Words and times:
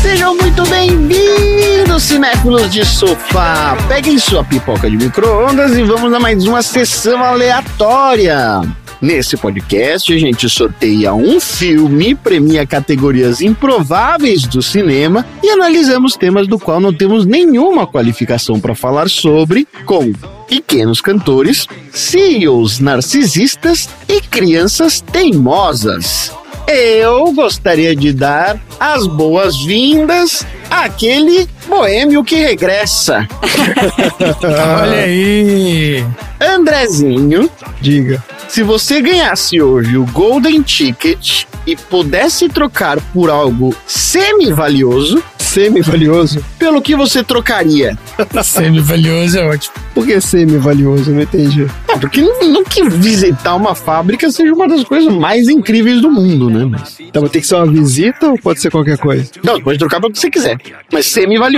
Sejam 0.00 0.34
muito 0.36 0.62
bem-vindos, 0.66 2.02
cinéfilos 2.02 2.72
de 2.72 2.82
sofá. 2.86 3.76
Peguem 3.88 4.18
sua 4.18 4.42
pipoca 4.42 4.88
de 4.88 4.96
micro-ondas 4.96 5.76
e 5.76 5.82
vamos 5.82 6.10
a 6.14 6.18
mais 6.18 6.46
uma 6.46 6.62
sessão 6.62 7.22
aleatória. 7.22 8.62
Nesse 9.02 9.36
podcast, 9.36 10.10
a 10.10 10.18
gente 10.18 10.48
sorteia 10.48 11.12
um 11.12 11.38
filme, 11.38 12.14
premia 12.14 12.66
categorias 12.66 13.42
improváveis 13.42 14.46
do 14.46 14.62
cinema 14.62 15.26
e 15.42 15.50
analisamos 15.50 16.16
temas 16.16 16.48
do 16.48 16.58
qual 16.58 16.80
não 16.80 16.92
temos 16.94 17.26
nenhuma 17.26 17.86
qualificação 17.86 18.58
para 18.58 18.74
falar 18.74 19.10
sobre, 19.10 19.68
com 19.84 20.10
pequenos 20.48 21.00
cantores, 21.00 21.66
CEOs 21.92 22.78
narcisistas 22.78 23.88
e 24.08 24.20
crianças 24.20 25.00
teimosas. 25.00 26.32
Eu 26.68 27.32
gostaria 27.32 27.94
de 27.94 28.12
dar 28.12 28.60
as 28.80 29.06
boas-vindas 29.06 30.44
àquele 30.68 31.48
boêmio 31.68 32.24
que 32.24 32.36
regressa. 32.36 33.26
Olha 34.82 34.98
aí! 35.04 36.04
Andrezinho, 36.40 37.50
Diga. 37.80 38.22
se 38.48 38.62
você 38.62 39.00
ganhasse 39.00 39.60
hoje 39.60 39.96
o 39.96 40.04
Golden 40.06 40.62
Ticket 40.62 41.44
e 41.66 41.74
pudesse 41.76 42.48
trocar 42.48 43.00
por 43.12 43.30
algo 43.30 43.74
semi-valioso, 43.86 45.22
Semi-valioso? 45.38 46.44
pelo 46.58 46.82
que 46.82 46.94
você 46.94 47.22
trocaria? 47.24 47.96
Semi-valioso 48.44 49.38
é 49.38 49.48
ótimo. 49.48 49.74
Por 49.94 50.04
que 50.06 50.20
semi-valioso? 50.20 51.10
Não 51.12 51.22
entendi. 51.22 51.66
Ah, 51.88 51.96
porque 51.96 52.20
não, 52.20 52.42
não 52.52 52.62
que 52.64 52.86
visitar 52.86 53.54
uma 53.54 53.74
fábrica 53.74 54.30
seja 54.30 54.52
uma 54.52 54.68
das 54.68 54.84
coisas 54.84 55.10
mais 55.14 55.48
incríveis 55.48 56.02
do 56.02 56.10
mundo, 56.10 56.50
né? 56.50 56.66
Mas, 56.66 56.98
Então 57.00 57.26
ter 57.26 57.40
que 57.40 57.46
ser 57.46 57.54
uma 57.54 57.66
visita 57.66 58.28
ou 58.28 58.38
pode 58.38 58.60
ser 58.60 58.70
qualquer 58.70 58.98
coisa? 58.98 59.30
não, 59.42 59.58
pode 59.58 59.78
trocar 59.78 59.98
pelo 59.98 60.12
que 60.12 60.18
você 60.18 60.28
quiser, 60.30 60.58
mas 60.92 61.06
semi-valioso. 61.06 61.55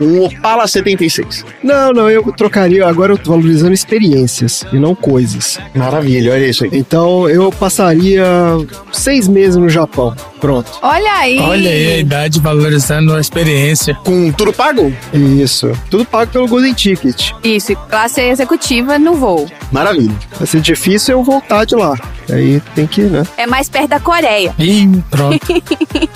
Um 0.00 0.24
Opala 0.24 0.66
76. 0.66 1.44
Não, 1.62 1.92
não, 1.92 2.10
eu 2.10 2.22
trocaria. 2.32 2.86
Agora 2.86 3.12
eu 3.12 3.18
tô 3.18 3.30
valorizando 3.30 3.72
experiências 3.72 4.64
e 4.72 4.78
não 4.78 4.94
coisas. 4.94 5.58
Maravilha, 5.74 6.32
olha 6.32 6.46
isso 6.46 6.64
aí. 6.64 6.70
Então 6.72 7.28
eu 7.28 7.50
passaria 7.52 8.24
seis 8.92 9.28
meses 9.28 9.56
no 9.56 9.68
Japão. 9.68 10.14
Pronto. 10.40 10.70
Olha 10.82 11.12
aí. 11.14 11.38
Olha 11.40 11.70
aí 11.70 11.92
a 11.92 11.98
idade 11.98 12.40
valorizando 12.40 13.14
a 13.14 13.20
experiência. 13.20 13.94
Com 14.04 14.30
tudo 14.32 14.52
pago? 14.52 14.92
Isso. 15.12 15.72
Tudo 15.90 16.04
pago 16.04 16.30
pelo 16.30 16.46
Golden 16.48 16.74
Ticket. 16.74 17.32
Isso, 17.42 17.72
e 17.72 17.76
classe 17.76 18.20
executiva 18.20 18.98
no 18.98 19.14
voo. 19.14 19.46
Maravilha. 19.72 20.14
Vai 20.36 20.46
ser 20.46 20.60
difícil 20.60 21.18
eu 21.18 21.24
voltar 21.24 21.64
de 21.64 21.74
lá. 21.74 21.96
Aí 22.30 22.60
tem 22.74 22.86
que, 22.86 23.02
né? 23.02 23.24
É 23.36 23.46
mais 23.46 23.68
perto 23.68 23.88
da 23.88 24.00
Coreia. 24.00 24.54
Ih, 24.58 25.02
pronto. 25.10 25.38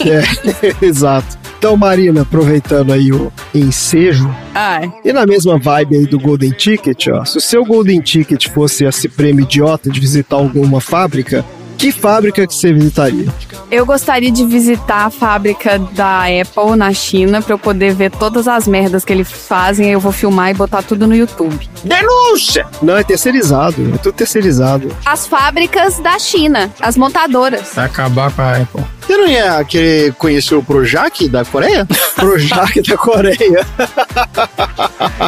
É, 0.04 0.74
exato. 0.84 1.38
Então, 1.62 1.76
Marina, 1.76 2.22
aproveitando 2.22 2.92
aí 2.92 3.12
o 3.12 3.32
ensejo, 3.54 4.28
Ai. 4.52 4.92
E 5.04 5.12
na 5.12 5.24
mesma 5.24 5.60
vibe 5.60 5.96
aí 5.96 6.06
do 6.06 6.18
Golden 6.18 6.50
Ticket, 6.50 7.06
ó, 7.06 7.24
se 7.24 7.38
o 7.38 7.40
seu 7.40 7.64
Golden 7.64 8.00
Ticket 8.00 8.48
fosse 8.48 8.84
esse 8.84 9.08
prêmio 9.08 9.44
idiota 9.44 9.88
de 9.88 10.00
visitar 10.00 10.34
alguma 10.34 10.80
fábrica, 10.80 11.44
que 11.78 11.92
fábrica 11.92 12.44
que 12.48 12.52
você 12.52 12.72
visitaria? 12.72 13.32
Eu 13.70 13.86
gostaria 13.86 14.30
de 14.30 14.44
visitar 14.44 15.06
a 15.06 15.10
fábrica 15.10 15.78
da 15.78 16.24
Apple 16.24 16.76
na 16.76 16.92
China 16.92 17.40
pra 17.40 17.54
eu 17.54 17.58
poder 17.58 17.94
ver 17.94 18.10
todas 18.10 18.48
as 18.48 18.66
merdas 18.66 19.04
que 19.04 19.12
eles 19.12 19.30
fazem. 19.30 19.90
Eu 19.90 20.00
vou 20.00 20.12
filmar 20.12 20.50
e 20.50 20.54
botar 20.54 20.82
tudo 20.82 21.06
no 21.06 21.14
YouTube. 21.14 21.68
Denúncia! 21.84 22.66
Não, 22.82 22.96
é 22.96 23.04
terceirizado, 23.04 23.92
é 23.94 23.98
tudo 23.98 24.14
terceirizado. 24.14 24.94
As 25.06 25.28
fábricas 25.28 26.00
da 26.00 26.18
China, 26.18 26.72
as 26.80 26.96
montadoras. 26.96 27.72
Vai 27.74 27.86
acabar 27.86 28.32
com 28.32 28.42
a 28.42 28.56
Apple. 28.56 28.84
Você 29.06 29.16
não 29.16 29.26
ia 29.26 29.64
querer 29.64 30.14
conhecer 30.14 30.54
o 30.54 30.62
Projac 30.62 31.28
da 31.28 31.44
Coreia? 31.44 31.86
Projac 32.14 32.80
da 32.82 32.96
Coreia. 32.96 33.66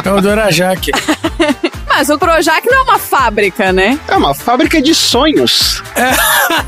É 0.03 0.11
o 0.11 0.21
Dorajak. 0.21 0.91
Mas 1.87 2.09
o 2.09 2.17
Projac 2.17 2.65
não 2.69 2.79
é 2.79 2.81
uma 2.81 2.99
fábrica, 2.99 3.71
né? 3.71 3.97
É 4.07 4.17
uma 4.17 4.33
fábrica 4.33 4.81
de 4.81 4.93
sonhos. 4.93 5.81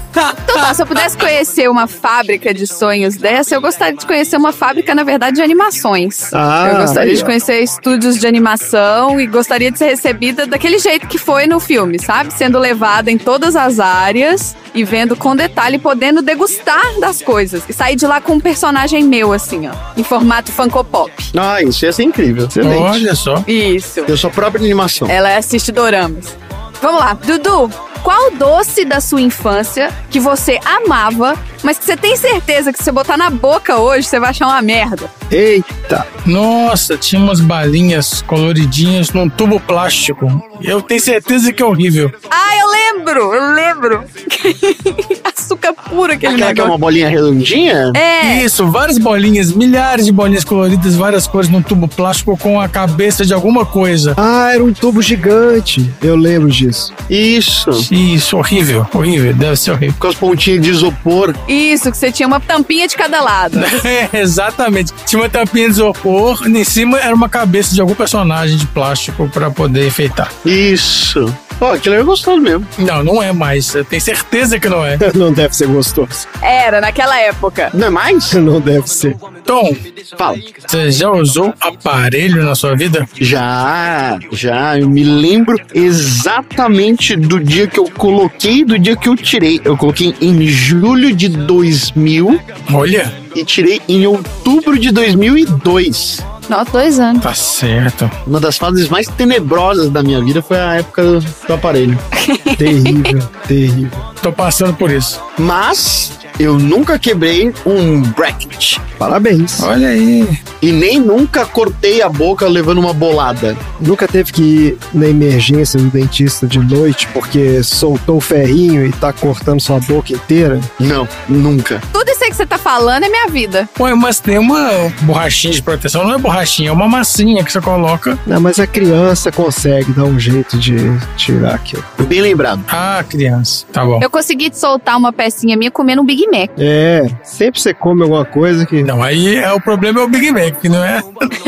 Então 0.09 0.55
tá, 0.55 0.73
se 0.73 0.81
eu 0.81 0.87
pudesse 0.87 1.17
conhecer 1.17 1.69
uma 1.69 1.85
fábrica 1.85 2.53
de 2.53 2.65
sonhos 2.65 3.17
dessa, 3.17 3.53
eu 3.53 3.61
gostaria 3.61 3.97
de 3.97 4.05
conhecer 4.05 4.37
uma 4.37 4.53
fábrica, 4.53 4.95
na 4.95 5.03
verdade, 5.03 5.35
de 5.35 5.41
animações. 5.41 6.33
Ah, 6.33 6.69
eu 6.71 6.77
gostaria 6.77 7.11
aí, 7.11 7.17
de 7.17 7.23
ó. 7.23 7.25
conhecer 7.25 7.59
estúdios 7.59 8.17
de 8.17 8.25
animação 8.25 9.19
e 9.19 9.27
gostaria 9.27 9.69
de 9.69 9.77
ser 9.77 9.87
recebida 9.87 10.47
daquele 10.47 10.79
jeito 10.79 11.07
que 11.07 11.17
foi 11.17 11.45
no 11.45 11.59
filme, 11.59 11.99
sabe? 11.99 12.33
Sendo 12.33 12.57
levada 12.57 13.11
em 13.11 13.17
todas 13.17 13.55
as 13.55 13.79
áreas 13.79 14.55
e 14.73 14.83
vendo 14.83 15.15
com 15.15 15.35
detalhe, 15.35 15.77
podendo 15.77 16.21
degustar 16.21 16.96
das 16.99 17.21
coisas. 17.21 17.63
E 17.67 17.73
sair 17.73 17.95
de 17.95 18.05
lá 18.05 18.19
com 18.21 18.33
um 18.33 18.39
personagem 18.39 19.03
meu, 19.03 19.33
assim, 19.33 19.67
ó. 19.67 19.71
Em 19.95 20.03
formato 20.03 20.51
Funko 20.51 20.83
Pop. 20.83 21.11
Ah, 21.37 21.61
isso 21.61 21.85
ia 21.85 21.91
ser 21.91 22.03
incrível. 22.03 22.47
Excelente. 22.47 22.81
Olha 22.81 23.15
só. 23.15 23.43
Isso. 23.47 24.01
Eu 24.07 24.17
sou 24.17 24.29
própria 24.29 24.63
animação. 24.63 25.07
Ela 25.09 25.35
assiste 25.37 25.71
doramas. 25.71 26.35
Vamos 26.81 26.99
lá, 26.99 27.13
Dudu. 27.13 27.71
Qual 28.03 28.31
doce 28.31 28.85
da 28.85 28.99
sua 29.01 29.21
infância 29.21 29.91
que 30.09 30.19
você 30.19 30.59
amava, 30.65 31.35
mas 31.63 31.77
que 31.77 31.85
você 31.85 31.97
tem 31.97 32.15
certeza 32.15 32.71
que 32.71 32.77
se 32.77 32.85
você 32.85 32.91
botar 32.91 33.17
na 33.17 33.29
boca 33.29 33.77
hoje, 33.77 34.07
você 34.07 34.19
vai 34.19 34.29
achar 34.29 34.47
uma 34.47 34.61
merda? 34.61 35.09
Eita. 35.29 36.07
Nossa, 36.25 36.97
tinha 36.97 37.21
umas 37.21 37.39
balinhas 37.41 38.21
coloridinhas 38.21 39.11
num 39.11 39.27
tubo 39.29 39.59
plástico. 39.59 40.41
Eu 40.61 40.81
tenho 40.81 41.01
certeza 41.01 41.51
que 41.51 41.61
é 41.61 41.65
horrível. 41.65 42.11
Ah, 42.29 42.57
eu 42.57 42.67
lembro, 42.71 43.33
eu 43.33 43.53
lembro. 43.53 44.03
Açúcar 45.23 45.73
puro 45.73 46.13
aquele 46.13 46.33
Aquela 46.35 46.37
que 46.37 46.43
é 46.43 46.63
negócio. 46.63 46.71
uma 46.71 46.77
bolinha 46.77 47.09
redondinha? 47.09 47.91
É, 47.95 48.43
Isso, 48.43 48.65
várias 48.71 48.97
bolinhas, 48.97 49.51
milhares 49.51 50.05
de 50.05 50.11
bolinhas 50.11 50.43
coloridas, 50.43 50.95
várias 50.95 51.27
cores 51.27 51.49
num 51.49 51.61
tubo 51.61 51.87
plástico 51.87 52.37
com 52.37 52.59
a 52.59 52.67
cabeça 52.67 53.25
de 53.25 53.33
alguma 53.33 53.65
coisa. 53.65 54.13
Ah, 54.17 54.51
era 54.53 54.63
um 54.63 54.73
tubo 54.73 55.01
gigante. 55.01 55.89
Eu 56.01 56.15
lembro 56.15 56.49
disso. 56.49 56.93
Isso. 57.09 57.86
Isso, 57.91 58.37
horrível, 58.37 58.87
horrível, 58.93 59.33
deve 59.33 59.55
ser 59.55 59.71
horrível. 59.71 59.95
Com 59.99 60.07
as 60.07 60.15
pontinhas 60.15 60.61
de 60.61 60.69
isopor. 60.69 61.33
isso, 61.47 61.91
que 61.91 61.97
você 61.97 62.11
tinha 62.11 62.27
uma 62.27 62.39
tampinha 62.39 62.87
de 62.87 62.95
cada 62.95 63.21
lado. 63.21 63.57
É, 63.87 64.09
exatamente. 64.19 64.91
Tinha 65.05 65.21
uma 65.21 65.29
tampinha 65.29 65.65
de 65.65 65.71
isopor, 65.73 66.45
em 66.47 66.63
cima 66.63 66.99
era 66.99 67.15
uma 67.15 67.29
cabeça 67.29 67.73
de 67.73 67.79
algum 67.79 67.95
personagem 67.95 68.57
de 68.57 68.65
plástico 68.67 69.29
pra 69.29 69.49
poder 69.49 69.87
enfeitar. 69.87 70.29
Isso. 70.45 71.33
Ó, 71.59 71.73
aquilo 71.73 71.95
é 71.95 72.03
gostoso 72.03 72.39
mesmo. 72.39 72.67
Não, 72.77 73.03
não 73.03 73.23
é 73.23 73.31
mais. 73.31 73.73
Eu 73.73 73.83
tenho 73.83 74.01
certeza 74.01 74.59
que 74.59 74.69
não 74.69 74.85
é. 74.85 74.97
Não 75.15 75.33
deve 75.33 75.55
ser 75.55 75.67
gostoso. 75.67 76.27
Era, 76.39 76.79
naquela 76.79 77.19
época. 77.19 77.71
Não 77.73 77.87
é 77.87 77.89
mais? 77.89 78.33
Não 78.37 78.61
deve 78.61 78.87
ser. 78.87 79.15
Tom, 79.43 79.75
Fala. 80.15 80.37
você 80.67 80.91
já 80.91 81.09
usou 81.09 81.51
aparelho 81.59 82.43
na 82.43 82.53
sua 82.53 82.75
vida? 82.75 83.07
Já, 83.19 84.19
já. 84.31 84.77
Eu 84.77 84.87
me 84.87 85.03
lembro 85.03 85.57
exatamente 85.73 87.15
do 87.15 87.39
dia 87.39 87.65
que 87.67 87.76
eu 87.79 87.89
coloquei 87.91 88.63
do 88.63 88.77
dia 88.77 88.95
que 88.95 89.07
eu 89.09 89.15
tirei. 89.15 89.61
Eu 89.63 89.77
coloquei 89.77 90.15
em 90.21 90.45
julho 90.47 91.15
de 91.15 91.29
2000 91.29 92.39
Olha, 92.73 93.13
e 93.35 93.43
tirei 93.45 93.81
em 93.87 94.05
outubro 94.05 94.77
de 94.77 94.91
2002. 94.91 96.23
Nossa, 96.49 96.71
dois 96.71 96.97
anos. 96.99 97.21
tá 97.21 97.33
certo. 97.33 98.09
Uma 98.25 98.39
das 98.39 98.57
fases 98.57 98.87
mais 98.87 99.07
tenebrosas 99.07 99.89
da 99.89 100.01
minha 100.01 100.23
vida 100.23 100.41
foi 100.41 100.57
a 100.57 100.75
época 100.75 101.03
do 101.47 101.53
aparelho. 101.53 101.97
Terrível, 102.57 103.19
terrível. 103.47 103.91
Tô 104.21 104.31
passando 104.31 104.73
por 104.73 104.89
isso. 104.89 105.21
Mas 105.37 106.17
eu 106.39 106.57
nunca 106.57 106.99
quebrei 106.99 107.53
um 107.65 108.01
bracket. 108.01 108.77
Parabéns. 108.97 109.61
Olha 109.61 109.89
aí. 109.89 110.27
E 110.61 110.71
nem 110.71 110.99
nunca 110.99 111.45
cortei 111.45 112.01
a 112.01 112.09
boca 112.09 112.47
levando 112.47 112.79
uma 112.79 112.93
bolada. 112.93 113.55
Nunca 113.79 114.07
teve 114.07 114.31
que 114.31 114.41
ir 114.41 114.77
na 114.93 115.07
emergência 115.07 115.79
do 115.79 115.87
dentista 115.89 116.47
de 116.47 116.59
noite 116.59 117.07
porque 117.13 117.61
soltou 117.63 118.17
o 118.17 118.21
ferrinho 118.21 118.85
e 118.85 118.91
tá 118.91 119.13
cortando 119.13 119.61
sua 119.61 119.79
boca 119.79 120.13
inteira? 120.13 120.59
Não, 120.79 121.07
nunca. 121.29 121.81
Tudo 121.93 122.09
isso 122.09 122.23
aí 122.23 122.29
que 122.31 122.35
você 122.35 122.45
tá 122.45 122.57
falando 122.57 123.03
é 123.03 123.09
minha 123.09 123.27
vida. 123.27 123.69
Ué, 123.79 123.93
mas 123.93 124.19
tem 124.19 124.37
uma 124.37 124.91
borrachinha 125.01 125.53
de 125.53 125.61
proteção. 125.61 126.03
Não 126.03 126.15
é 126.15 126.17
borrachinha, 126.17 126.69
é 126.69 126.71
uma 126.71 126.87
massinha 126.87 127.43
que 127.43 127.51
você 127.51 127.61
coloca. 127.61 128.17
Não, 128.25 128.41
mas 128.41 128.59
a 128.59 128.65
criança 128.65 129.31
consegue 129.31 129.91
dar 129.91 130.05
um 130.05 130.19
jeito 130.19 130.57
de 130.57 130.77
tirar 131.15 131.55
aquilo. 131.55 131.83
Bem 132.07 132.21
lembrado. 132.21 132.63
Ah, 132.67 133.03
criança. 133.07 133.65
Tá 133.71 133.85
bom. 133.85 133.99
Eu 134.01 134.09
consegui 134.09 134.49
soltar 134.53 134.97
uma 134.97 135.13
pecinha 135.13 135.55
minha 135.55 135.69
comendo 135.69 136.01
um 136.01 136.05
Big 136.05 136.26
Mac. 136.31 136.51
É, 136.57 137.05
sempre 137.23 137.59
você 137.59 137.73
come 137.73 138.03
alguma 138.03 138.25
coisa 138.25 138.65
que. 138.65 138.83
Não, 138.83 139.01
aí 139.03 139.35
é 139.35 139.51
o 139.51 139.61
problema 139.61 140.01
é 140.01 140.03
o 140.03 140.07
Big 140.07 140.31
Mac, 140.31 140.63
não 140.65 140.83
é? 140.83 141.01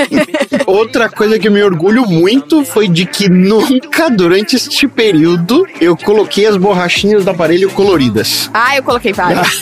Outra 0.65 1.09
coisa 1.09 1.37
que 1.39 1.47
eu 1.47 1.51
me 1.51 1.61
orgulho 1.61 2.05
muito 2.07 2.63
foi 2.63 2.87
de 2.87 3.05
que 3.05 3.29
nunca 3.29 4.09
durante 4.09 4.55
este 4.55 4.87
período 4.87 5.65
eu 5.79 5.95
coloquei 5.95 6.45
as 6.45 6.57
borrachinhas 6.57 7.25
do 7.25 7.31
aparelho 7.31 7.69
coloridas. 7.71 8.49
Ah, 8.53 8.75
eu 8.75 8.83
coloquei 8.83 9.13
vários. 9.13 9.61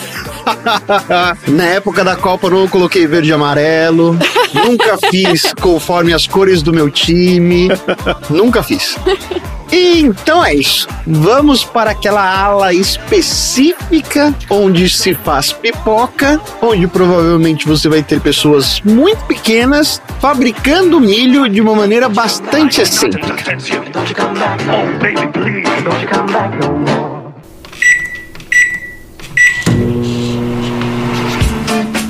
Na 1.48 1.64
época 1.64 2.04
da 2.04 2.16
Copa 2.16 2.48
não 2.50 2.68
coloquei 2.68 3.06
verde 3.06 3.30
e 3.30 3.32
amarelo. 3.32 4.18
Nunca 4.54 4.98
fiz 5.10 5.52
conforme 5.60 6.12
as 6.14 6.26
cores 6.26 6.62
do 6.62 6.72
meu 6.72 6.90
time. 6.90 7.68
Nunca 8.30 8.62
fiz. 8.62 8.96
Então 9.70 10.44
é 10.44 10.54
isso. 10.54 10.88
Vamos 11.06 11.64
para 11.64 11.90
aquela 11.90 12.22
ala 12.22 12.72
específica 12.72 14.34
onde 14.48 14.88
se 14.88 15.07
faz 15.14 15.52
pipoca, 15.52 16.40
onde 16.60 16.86
provavelmente 16.86 17.66
você 17.66 17.88
vai 17.88 18.02
ter 18.02 18.20
pessoas 18.20 18.80
muito 18.84 19.24
pequenas 19.24 20.00
fabricando 20.20 21.00
milho 21.00 21.48
de 21.48 21.60
uma 21.60 21.74
maneira 21.74 22.08
bastante 22.08 22.80
excêntrica. 22.80 23.34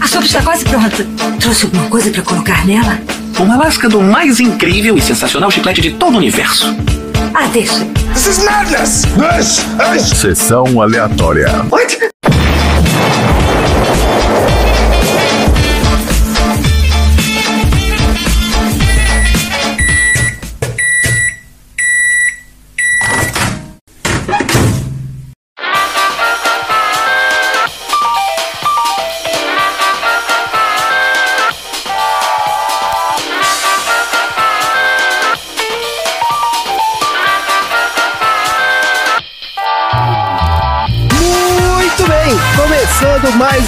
A 0.01 0.06
sopa 0.06 0.25
está 0.25 0.43
quase 0.43 0.65
pronta. 0.65 1.06
Trouxe 1.41 1.65
alguma 1.67 1.89
coisa 1.89 2.11
para 2.11 2.23
colocar 2.23 2.67
nela? 2.67 2.99
Uma 3.39 3.56
lasca 3.56 3.89
do 3.89 4.01
mais 4.01 4.41
incrível 4.41 4.97
e 4.97 5.01
sensacional 5.01 5.51
chiclete 5.51 5.81
de 5.81 5.93
todo 5.93 6.15
o 6.15 6.19
universo. 6.19 6.77
Ah, 7.35 7.47
deixa. 7.49 7.87
Sessão 10.17 10.81
aleatória. 10.81 11.62
Muito 11.65 11.99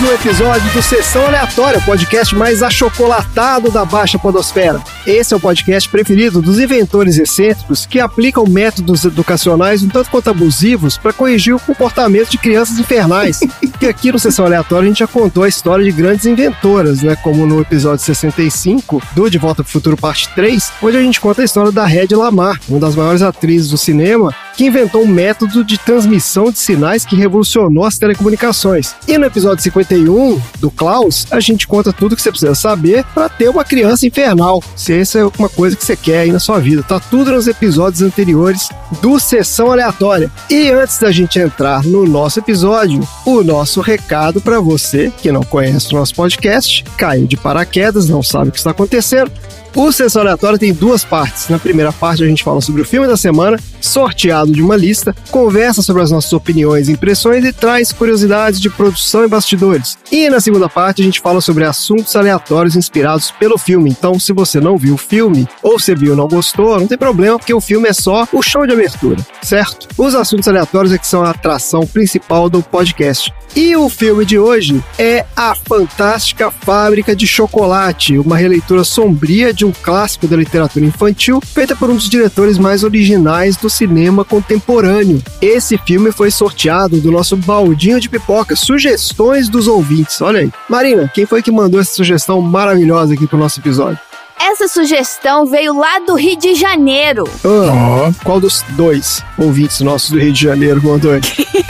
mais 0.01 0.03
um 0.03 0.15
episódio 0.15 0.73
do 0.73 0.83
Sessão 0.83 1.27
Aleatória, 1.27 1.79
o 1.79 1.85
podcast 1.85 2.35
mais 2.35 2.63
achocolatado 2.63 3.71
da 3.71 3.85
Baixa 3.85 4.19
Podosfera. 4.19 4.81
Esse 5.07 5.35
é 5.35 5.37
o 5.37 5.41
podcast 5.41 5.89
preferido 5.89 6.41
dos 6.41 6.59
inventores 6.59 7.19
excêntricos 7.19 7.87
que 7.87 8.01
aplicam 8.01 8.45
métodos 8.47 9.05
educacionais 9.05 9.83
um 9.83 9.89
tanto 9.89 10.11
quanto 10.11 10.31
abusivos 10.31 10.97
para 10.97 11.13
corrigir 11.13 11.55
o 11.55 11.61
comportamento 11.61 12.31
de 12.31 12.39
crianças 12.39 12.79
infernais. 12.79 13.41
E 13.81 13.87
aqui 13.87 14.13
no 14.13 14.19
Sessão 14.19 14.45
Aleatória 14.45 14.85
a 14.85 14.89
gente 14.89 14.99
já 14.99 15.07
contou 15.07 15.43
a 15.43 15.49
história 15.49 15.83
de 15.83 15.91
grandes 15.91 16.27
inventoras, 16.27 17.01
né? 17.01 17.17
Como 17.17 17.47
no 17.47 17.63
episódio 17.63 18.05
65 18.05 19.03
do 19.13 19.31
De 19.31 19.39
Volta 19.39 19.63
para 19.63 19.71
o 19.71 19.73
Futuro 19.73 19.97
Parte 19.97 20.29
3, 20.35 20.71
onde 20.83 20.99
a 20.99 21.03
gente 21.03 21.19
conta 21.19 21.41
a 21.41 21.45
história 21.47 21.73
da 21.73 21.87
Red 21.87 22.09
Lamar, 22.13 22.61
uma 22.69 22.79
das 22.79 22.95
maiores 22.95 23.23
atrizes 23.23 23.71
do 23.71 23.79
cinema, 23.79 24.35
que 24.61 24.67
inventou 24.67 25.05
um 25.05 25.07
método 25.07 25.65
de 25.65 25.79
transmissão 25.79 26.53
de 26.53 26.59
sinais 26.59 27.03
que 27.03 27.17
revolucionou 27.17 27.83
as 27.83 27.97
telecomunicações. 27.97 28.95
E 29.09 29.17
no 29.17 29.25
episódio 29.25 29.65
51 29.65 30.39
do 30.59 30.71
Klaus, 30.71 31.27
a 31.31 31.41
gente 31.41 31.67
conta 31.67 31.95
tudo 31.95 32.15
que 32.15 32.21
você 32.21 32.31
precisa 32.31 32.55
saber 32.55 33.03
para 33.15 33.31
ter 33.31 33.49
uma 33.49 33.65
criança 33.65 34.07
infernal. 34.07 34.63
Se 34.77 34.93
essa 34.93 35.19
é 35.19 35.25
uma 35.39 35.49
coisa 35.49 35.75
que 35.75 35.83
você 35.83 35.97
quer 35.97 36.19
aí 36.19 36.31
na 36.31 36.39
sua 36.39 36.59
vida. 36.59 36.83
Tá 36.83 37.01
tudo 37.01 37.33
nos 37.33 37.49
episódios 37.49 38.03
anteriores 38.03 38.69
do 39.01 39.19
Sessão 39.19 39.73
Aleatória. 39.73 40.31
E 40.51 40.71
antes 40.71 40.99
da 40.99 41.11
gente 41.11 41.39
entrar 41.39 41.83
no 41.83 42.05
nosso 42.05 42.39
episódio, 42.39 43.01
o 43.25 43.43
nosso 43.43 43.81
recado 43.81 44.43
para 44.43 44.61
você 44.61 45.11
que 45.23 45.33
não 45.33 45.43
conhece 45.43 45.91
o 45.95 45.97
nosso 45.97 46.15
podcast, 46.15 46.85
caiu 46.99 47.27
de 47.27 47.39
paraquedas, 47.39 48.11
não 48.11 48.23
sabe 48.23 48.51
o 48.51 48.53
que 48.53 48.59
está 48.59 48.73
acontecendo. 48.73 49.33
O 49.75 49.93
Sessão 49.93 50.23
Aleatória 50.23 50.59
tem 50.59 50.73
duas 50.73 51.05
partes. 51.05 51.49
Na 51.49 51.59
primeira 51.59 51.93
parte, 51.93 52.25
a 52.25 52.27
gente 52.27 52.43
fala 52.43 52.61
sobre 52.61 52.83
o 52.83 52.85
filme 52.85 53.07
da 53.07 53.17
semana, 53.17 53.59
sorteado 53.81 54.53
de 54.53 54.63
uma 54.63 54.77
lista, 54.77 55.15
conversa 55.31 55.81
sobre 55.81 56.03
as 56.03 56.11
nossas 56.11 56.33
opiniões 56.33 56.89
e 56.89 56.93
impressões 56.93 57.45
e 57.45 57.53
traz 57.53 57.93
curiosidades 57.93 58.61
de 58.61 58.69
produção 58.69 59.25
e 59.25 59.29
bastidores. 59.29 59.97
E 60.11 60.29
na 60.29 60.41
segunda 60.41 60.69
parte, 60.69 61.03
a 61.03 61.05
gente 61.05 61.21
fala 61.21 61.41
sobre 61.41 61.65
assuntos 61.65 62.17
aleatórios 62.17 62.75
inspirados 62.75 63.31
pelo 63.31 63.57
filme. 63.57 63.91
Então, 63.91 64.19
se 64.19 64.33
você 64.33 64.61
não 64.61 64.77
viu 64.77 64.95
o 64.95 64.99
filme, 64.99 65.49
ou 65.63 65.79
você 65.79 65.95
viu 65.95 66.15
e 66.15 66.17
não 66.17 66.27
gostou, 66.27 66.79
não 66.79 66.89
tem 66.89 66.99
problema, 66.99 67.39
porque 67.39 67.55
o 67.55 67.61
filme 67.61 67.89
é 67.89 67.93
só 67.93 68.27
o 68.33 68.43
show 68.43 68.67
de 68.67 68.73
abertura, 68.73 69.25
certo? 69.41 69.87
Os 69.97 70.17
assuntos 70.17 70.49
aleatórios 70.49 70.93
é 70.93 70.99
que 70.99 71.07
são 71.07 71.23
a 71.23 71.31
atração 71.31 71.87
principal 71.87 72.51
do 72.51 72.61
podcast. 72.61 73.33
E 73.55 73.75
o 73.77 73.89
filme 73.89 74.25
de 74.25 74.39
hoje 74.39 74.83
é 74.97 75.27
A 75.37 75.55
Fantástica 75.55 76.51
Fábrica 76.51 77.17
de 77.17 77.27
Chocolate, 77.27 78.17
uma 78.17 78.37
releitura 78.37 78.85
sombria 78.85 79.53
de 79.53 79.65
um 79.65 79.73
clássico 79.73 80.29
da 80.29 80.37
literatura 80.37 80.85
infantil, 80.85 81.41
feita 81.45 81.75
por 81.75 81.91
um 81.91 81.97
dos 81.97 82.09
diretores 82.09 82.59
mais 82.59 82.85
originais 82.85 83.57
do 83.57 83.69
cinema 83.69 84.25
contemporâneo. 84.25 85.21
Esse 85.43 85.77
filme 85.79 86.13
foi 86.13 86.31
sorteado 86.31 87.01
do 87.01 87.11
nosso 87.11 87.37
baldinho 87.37 88.01
de 88.01 88.09
pipoca, 88.09 88.55
sugestões 88.55 89.49
dos 89.49 89.67
ouvintes. 89.67 90.21
Olha 90.21 90.41
aí. 90.41 90.53
Marina, 90.69 91.11
quem 91.13 91.27
foi 91.27 91.43
que 91.43 91.51
mandou 91.51 91.81
essa 91.81 91.93
sugestão 91.93 92.41
maravilhosa 92.41 93.15
aqui 93.15 93.27
pro 93.27 93.39
nosso 93.39 93.59
episódio? 93.59 94.10
Essa 94.41 94.67
sugestão 94.69 95.45
veio 95.45 95.79
lá 95.79 95.99
do 95.99 96.15
Rio 96.15 96.37
de 96.37 96.55
Janeiro. 96.55 97.25
Ah, 97.45 98.09
Ó, 98.09 98.13
qual 98.25 98.41
dos 98.41 98.63
dois 98.71 99.23
ouvintes 99.37 99.81
nossos 99.81 100.11
do 100.11 100.19
Rio 100.19 100.33
de 100.33 100.43
Janeiro 100.43 100.81
mandou 100.83 101.15
aqui? 101.15 101.47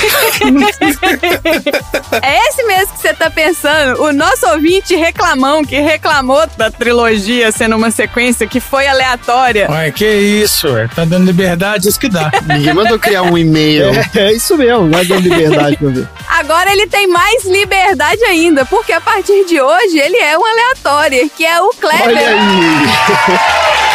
É 2.22 2.48
esse 2.48 2.62
mesmo 2.64 2.92
que 2.94 3.00
você 3.00 3.14
tá 3.14 3.30
pensando. 3.30 4.02
O 4.02 4.12
nosso 4.12 4.46
ouvinte 4.48 4.94
reclamão, 4.96 5.64
que 5.64 5.78
reclamou 5.80 6.44
da 6.56 6.70
trilogia 6.70 7.52
sendo 7.52 7.76
uma 7.76 7.90
sequência 7.90 8.46
que 8.46 8.58
foi 8.60 8.86
aleatória. 8.86 9.70
Ué, 9.70 9.90
que 9.90 10.04
isso, 10.06 10.68
ué. 10.68 10.88
Tá 10.94 11.04
dando 11.04 11.24
liberdade, 11.26 11.88
isso 11.88 11.98
que 12.00 12.08
dá. 12.08 12.30
Ninguém 12.46 12.74
mandou 12.74 12.98
criar 12.98 13.22
um 13.22 13.38
e-mail. 13.38 13.90
É, 13.90 14.10
é 14.20 14.32
isso 14.32 14.56
mesmo, 14.56 14.90
vai 14.90 15.04
dando 15.04 15.22
liberdade 15.22 15.76
pra 15.76 15.88
ver. 15.88 16.08
Agora 16.28 16.72
ele 16.72 16.86
tem 16.86 17.06
mais 17.06 17.44
liberdade 17.44 18.22
ainda, 18.24 18.64
porque 18.64 18.92
a 18.92 19.00
partir 19.00 19.44
de 19.46 19.60
hoje 19.60 19.98
ele 19.98 20.16
é 20.16 20.36
um 20.36 20.44
aleatório, 20.44 21.30
que 21.36 21.44
é 21.44 21.60
o 21.60 21.66
Olha 21.66 21.74
Kleber. 21.80 22.36
Aí. 22.60 23.80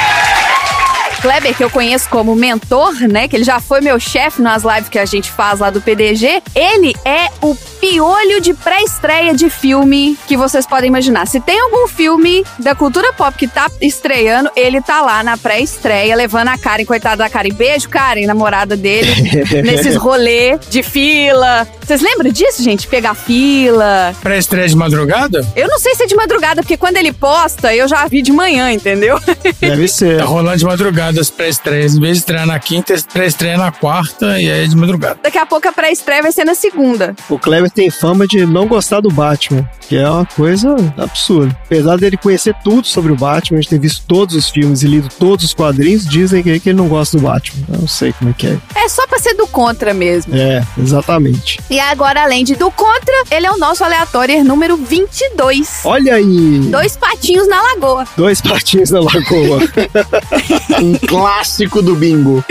Kleber, 1.26 1.58
que 1.58 1.64
eu 1.64 1.72
conheço 1.72 2.08
como 2.08 2.36
mentor, 2.36 2.94
né? 3.10 3.28
Que 3.28 3.36
ele 3.36 3.44
já 3.44 3.60
foi 3.60 3.82
meu 3.82 4.00
chefe 4.00 4.44
nas 4.44 4.64
lives 4.64 4.88
que 4.90 5.00
a 5.00 5.06
gente 5.06 5.32
faz 5.32 5.60
lá 5.60 5.72
do 5.72 5.82
PDG. 5.82 6.44
Ele 6.54 6.96
é 7.04 7.30
o 7.42 7.56
piolho 7.82 8.40
de 8.40 8.54
pré-estreia 8.54 9.34
de 9.34 9.50
filme 9.50 10.16
que 10.28 10.38
vocês 10.38 10.68
podem 10.68 10.88
imaginar. 10.88 11.26
Se 11.26 11.40
tem 11.40 11.60
algum 11.60 11.88
filme 11.88 12.46
da 12.60 12.76
cultura 12.76 13.12
pop 13.14 13.36
que 13.36 13.48
tá 13.48 13.72
estreando, 13.82 14.52
ele 14.56 14.80
tá 14.82 15.02
lá 15.02 15.24
na 15.24 15.36
pré-estreia, 15.36 16.16
levando 16.16 16.50
a 16.50 16.60
Karen, 16.60 16.86
coitada 16.86 17.18
da 17.18 17.30
Karen. 17.30 17.54
Beijo, 17.54 17.90
Karen, 17.90 18.28
namorada 18.28 18.78
dele, 18.78 19.10
nesses 19.66 19.96
rolê 19.96 20.60
de 20.70 20.84
fila. 20.84 21.68
Vocês 21.84 22.02
lembram 22.02 22.32
disso, 22.32 22.62
gente? 22.62 22.88
Pegar 22.88 23.16
fila. 23.16 24.16
Pré-estreia 24.22 24.68
de 24.68 24.76
madrugada? 24.76 25.44
Eu 25.56 25.68
não 25.68 25.80
sei 25.80 25.96
se 25.96 26.04
é 26.04 26.06
de 26.06 26.16
madrugada, 26.16 26.62
porque 26.62 26.78
quando 26.78 26.98
ele 26.98 27.12
posta, 27.12 27.74
eu 27.74 27.88
já 27.88 28.08
vi 28.08 28.22
de 28.22 28.32
manhã, 28.32 28.72
entendeu? 28.72 29.20
Deve 29.60 29.88
ser. 29.88 30.18
Tá 30.18 30.26
rolando 30.26 30.58
de 30.58 30.66
madrugada 30.66 31.15
as 31.20 31.30
pré-estreias. 31.30 31.96
Em 31.96 32.00
vez 32.00 32.14
de 32.14 32.20
estrear 32.20 32.46
na 32.46 32.60
quinta, 32.60 32.96
pré-estreia 33.12 33.58
na 33.58 33.72
quarta 33.72 34.40
e 34.40 34.50
aí 34.52 34.64
é 34.64 34.68
de 34.68 34.76
madrugada. 34.76 35.20
Daqui 35.24 35.38
a 35.38 35.46
pouco 35.46 35.68
a 35.68 35.72
pré-estreia 35.72 36.22
vai 36.22 36.32
ser 36.32 36.44
na 36.46 36.56
segunda. 36.56 37.16
O 37.30 37.38
Kleber 37.40 37.70
tem 37.70 37.90
fama 37.90 38.28
de 38.28 38.46
não 38.46 38.68
gostar 38.68 39.02
do 39.02 39.10
Batman, 39.10 39.68
que 39.88 39.96
é 39.98 40.10
uma 40.10 40.26
coisa 40.26 40.76
absurda. 40.98 41.56
Apesar 41.66 41.98
dele 41.98 42.18
conhecer 42.18 42.56
tudo 42.64 42.88
sobre 42.88 43.12
o 43.12 43.16
Batman, 43.16 43.60
a 43.60 43.62
gente 43.62 43.70
ter 43.70 43.80
visto 43.80 44.04
todos 44.08 44.36
os 44.36 44.50
filmes 44.50 44.84
e 44.84 44.88
lido 44.88 45.10
todos 45.20 45.46
os 45.46 45.54
quadrinhos, 45.54 46.06
dizem 46.08 46.42
que 46.44 46.60
que 46.60 46.70
ele 46.70 46.78
não 46.78 46.88
gosta 46.88 47.18
do 47.18 47.24
Batman. 47.24 47.64
Eu 47.74 47.80
não 47.82 47.88
sei 47.88 48.14
como 48.14 48.30
é 48.30 48.34
que 48.34 48.48
é. 48.48 48.58
É 48.76 48.88
só 48.90 49.06
pra 49.08 49.20
ser 49.20 49.34
do 49.36 49.46
contra 49.48 49.94
mesmo. 49.94 50.34
É, 50.36 50.64
exatamente. 50.78 51.60
E 51.70 51.80
agora, 51.80 52.24
além 52.24 52.44
de 52.44 52.56
do 52.56 52.72
contra, 52.72 53.14
ele 53.30 53.46
é 53.46 53.52
o 53.52 53.58
nosso 53.58 53.84
aleatório 53.84 54.44
número 54.44 54.78
22. 54.78 55.82
Olha 55.84 56.16
aí, 56.16 56.60
Dois 56.70 56.96
patinhos 56.98 57.48
na 57.48 57.62
lagoa. 57.62 58.06
dois 58.18 58.42
patinhos 58.42 58.90
na 58.92 59.00
lagoa. 59.02 59.60
Clássico 61.08 61.82
do 61.82 61.96
bingo. 61.96 62.44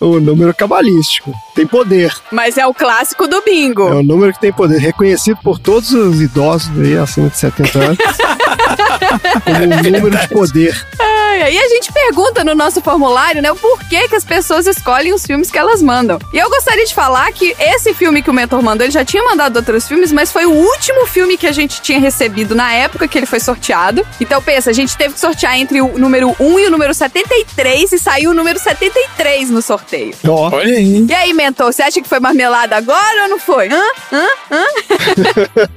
o 0.00 0.20
número 0.20 0.54
cabalístico. 0.54 1.32
Tem 1.54 1.66
poder. 1.66 2.12
Mas 2.30 2.56
é 2.58 2.66
o 2.66 2.74
clássico 2.74 3.26
do 3.26 3.36
É 3.36 3.40
bingo. 3.42 3.84
o 3.84 4.02
número 4.02 4.32
que 4.32 4.40
tem 4.40 4.52
poder, 4.52 4.78
reconhecido 4.78 5.38
por 5.42 5.58
todos 5.58 5.92
os 5.92 6.20
idosos 6.20 6.70
aí 6.78 6.96
acima 6.96 7.28
de 7.28 7.38
70 7.38 7.78
anos. 7.78 7.98
como 9.44 9.64
um 9.64 9.82
número 9.82 10.10
de 10.18 10.28
poder. 10.28 10.86
Ai, 11.36 11.42
aí 11.42 11.58
a 11.58 11.68
gente 11.68 11.92
pergunta 11.92 12.42
no 12.42 12.54
nosso 12.54 12.80
formulário, 12.80 13.42
né, 13.42 13.52
o 13.52 13.56
porquê 13.56 14.08
que 14.08 14.16
as 14.16 14.24
pessoas 14.24 14.66
escolhem 14.66 15.12
os 15.12 15.26
filmes 15.26 15.50
que 15.50 15.58
elas 15.58 15.82
mandam. 15.82 16.18
E 16.32 16.38
eu 16.38 16.48
gostaria 16.48 16.86
de 16.86 16.94
falar 16.94 17.30
que 17.30 17.54
esse 17.60 17.92
filme 17.92 18.22
que 18.22 18.30
o 18.30 18.32
mentor 18.32 18.62
mandou, 18.62 18.86
ele 18.86 18.92
já 18.92 19.04
tinha 19.04 19.22
mandado 19.22 19.58
outros 19.58 19.86
filmes, 19.86 20.10
mas 20.12 20.32
foi 20.32 20.46
o 20.46 20.50
último 20.50 21.04
filme 21.04 21.36
que 21.36 21.46
a 21.46 21.52
gente 21.52 21.82
tinha 21.82 22.00
recebido 22.00 22.54
na 22.54 22.72
época 22.72 23.06
que 23.06 23.18
ele 23.18 23.26
foi 23.26 23.38
sorteado. 23.38 24.06
Então 24.18 24.40
pensa, 24.40 24.70
a 24.70 24.72
gente 24.72 24.96
teve 24.96 25.12
que 25.12 25.20
sortear 25.20 25.58
entre 25.58 25.82
o 25.82 25.98
número 25.98 26.34
1 26.40 26.58
e 26.58 26.66
o 26.68 26.70
número 26.70 26.94
73 26.94 27.92
e 27.92 27.98
saiu 27.98 28.30
o 28.30 28.34
número 28.34 28.58
73 28.58 29.50
no 29.50 29.60
sorteio. 29.60 30.14
Ó, 30.26 30.48
Olha 30.54 30.74
aí. 30.74 31.04
E 31.06 31.14
aí, 31.14 31.34
mentor, 31.34 31.70
você 31.70 31.82
acha 31.82 32.00
que 32.00 32.08
foi 32.08 32.18
marmelada 32.18 32.76
agora 32.76 33.24
ou 33.24 33.28
não 33.28 33.38
foi? 33.38 33.68
Hã? 33.68 33.84
Hã? 34.10 34.26
Hã? 34.50 34.64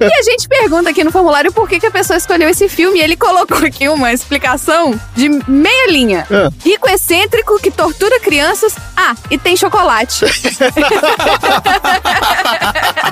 e 0.00 0.14
a 0.14 0.22
gente 0.22 0.48
pergunta 0.48 0.88
aqui 0.88 1.04
no 1.04 1.12
formulário 1.12 1.52
por 1.52 1.68
que, 1.68 1.78
que 1.78 1.86
a 1.86 1.90
pessoa 1.90 2.16
escolheu 2.16 2.48
esse 2.48 2.66
filme 2.66 2.98
e 2.98 3.02
ele 3.02 3.16
colocou 3.16 3.58
aqui 3.58 3.88
uma 3.90 4.10
explicação 4.10 4.98
de 5.14 5.28
meia 5.50 5.90
linha. 5.90 6.26
Ah. 6.30 6.50
Rico 6.64 6.88
excêntrico 6.88 7.58
que 7.60 7.70
tortura 7.70 8.20
crianças. 8.20 8.74
Ah, 8.96 9.14
e 9.30 9.36
tem 9.36 9.56
chocolate. 9.56 10.24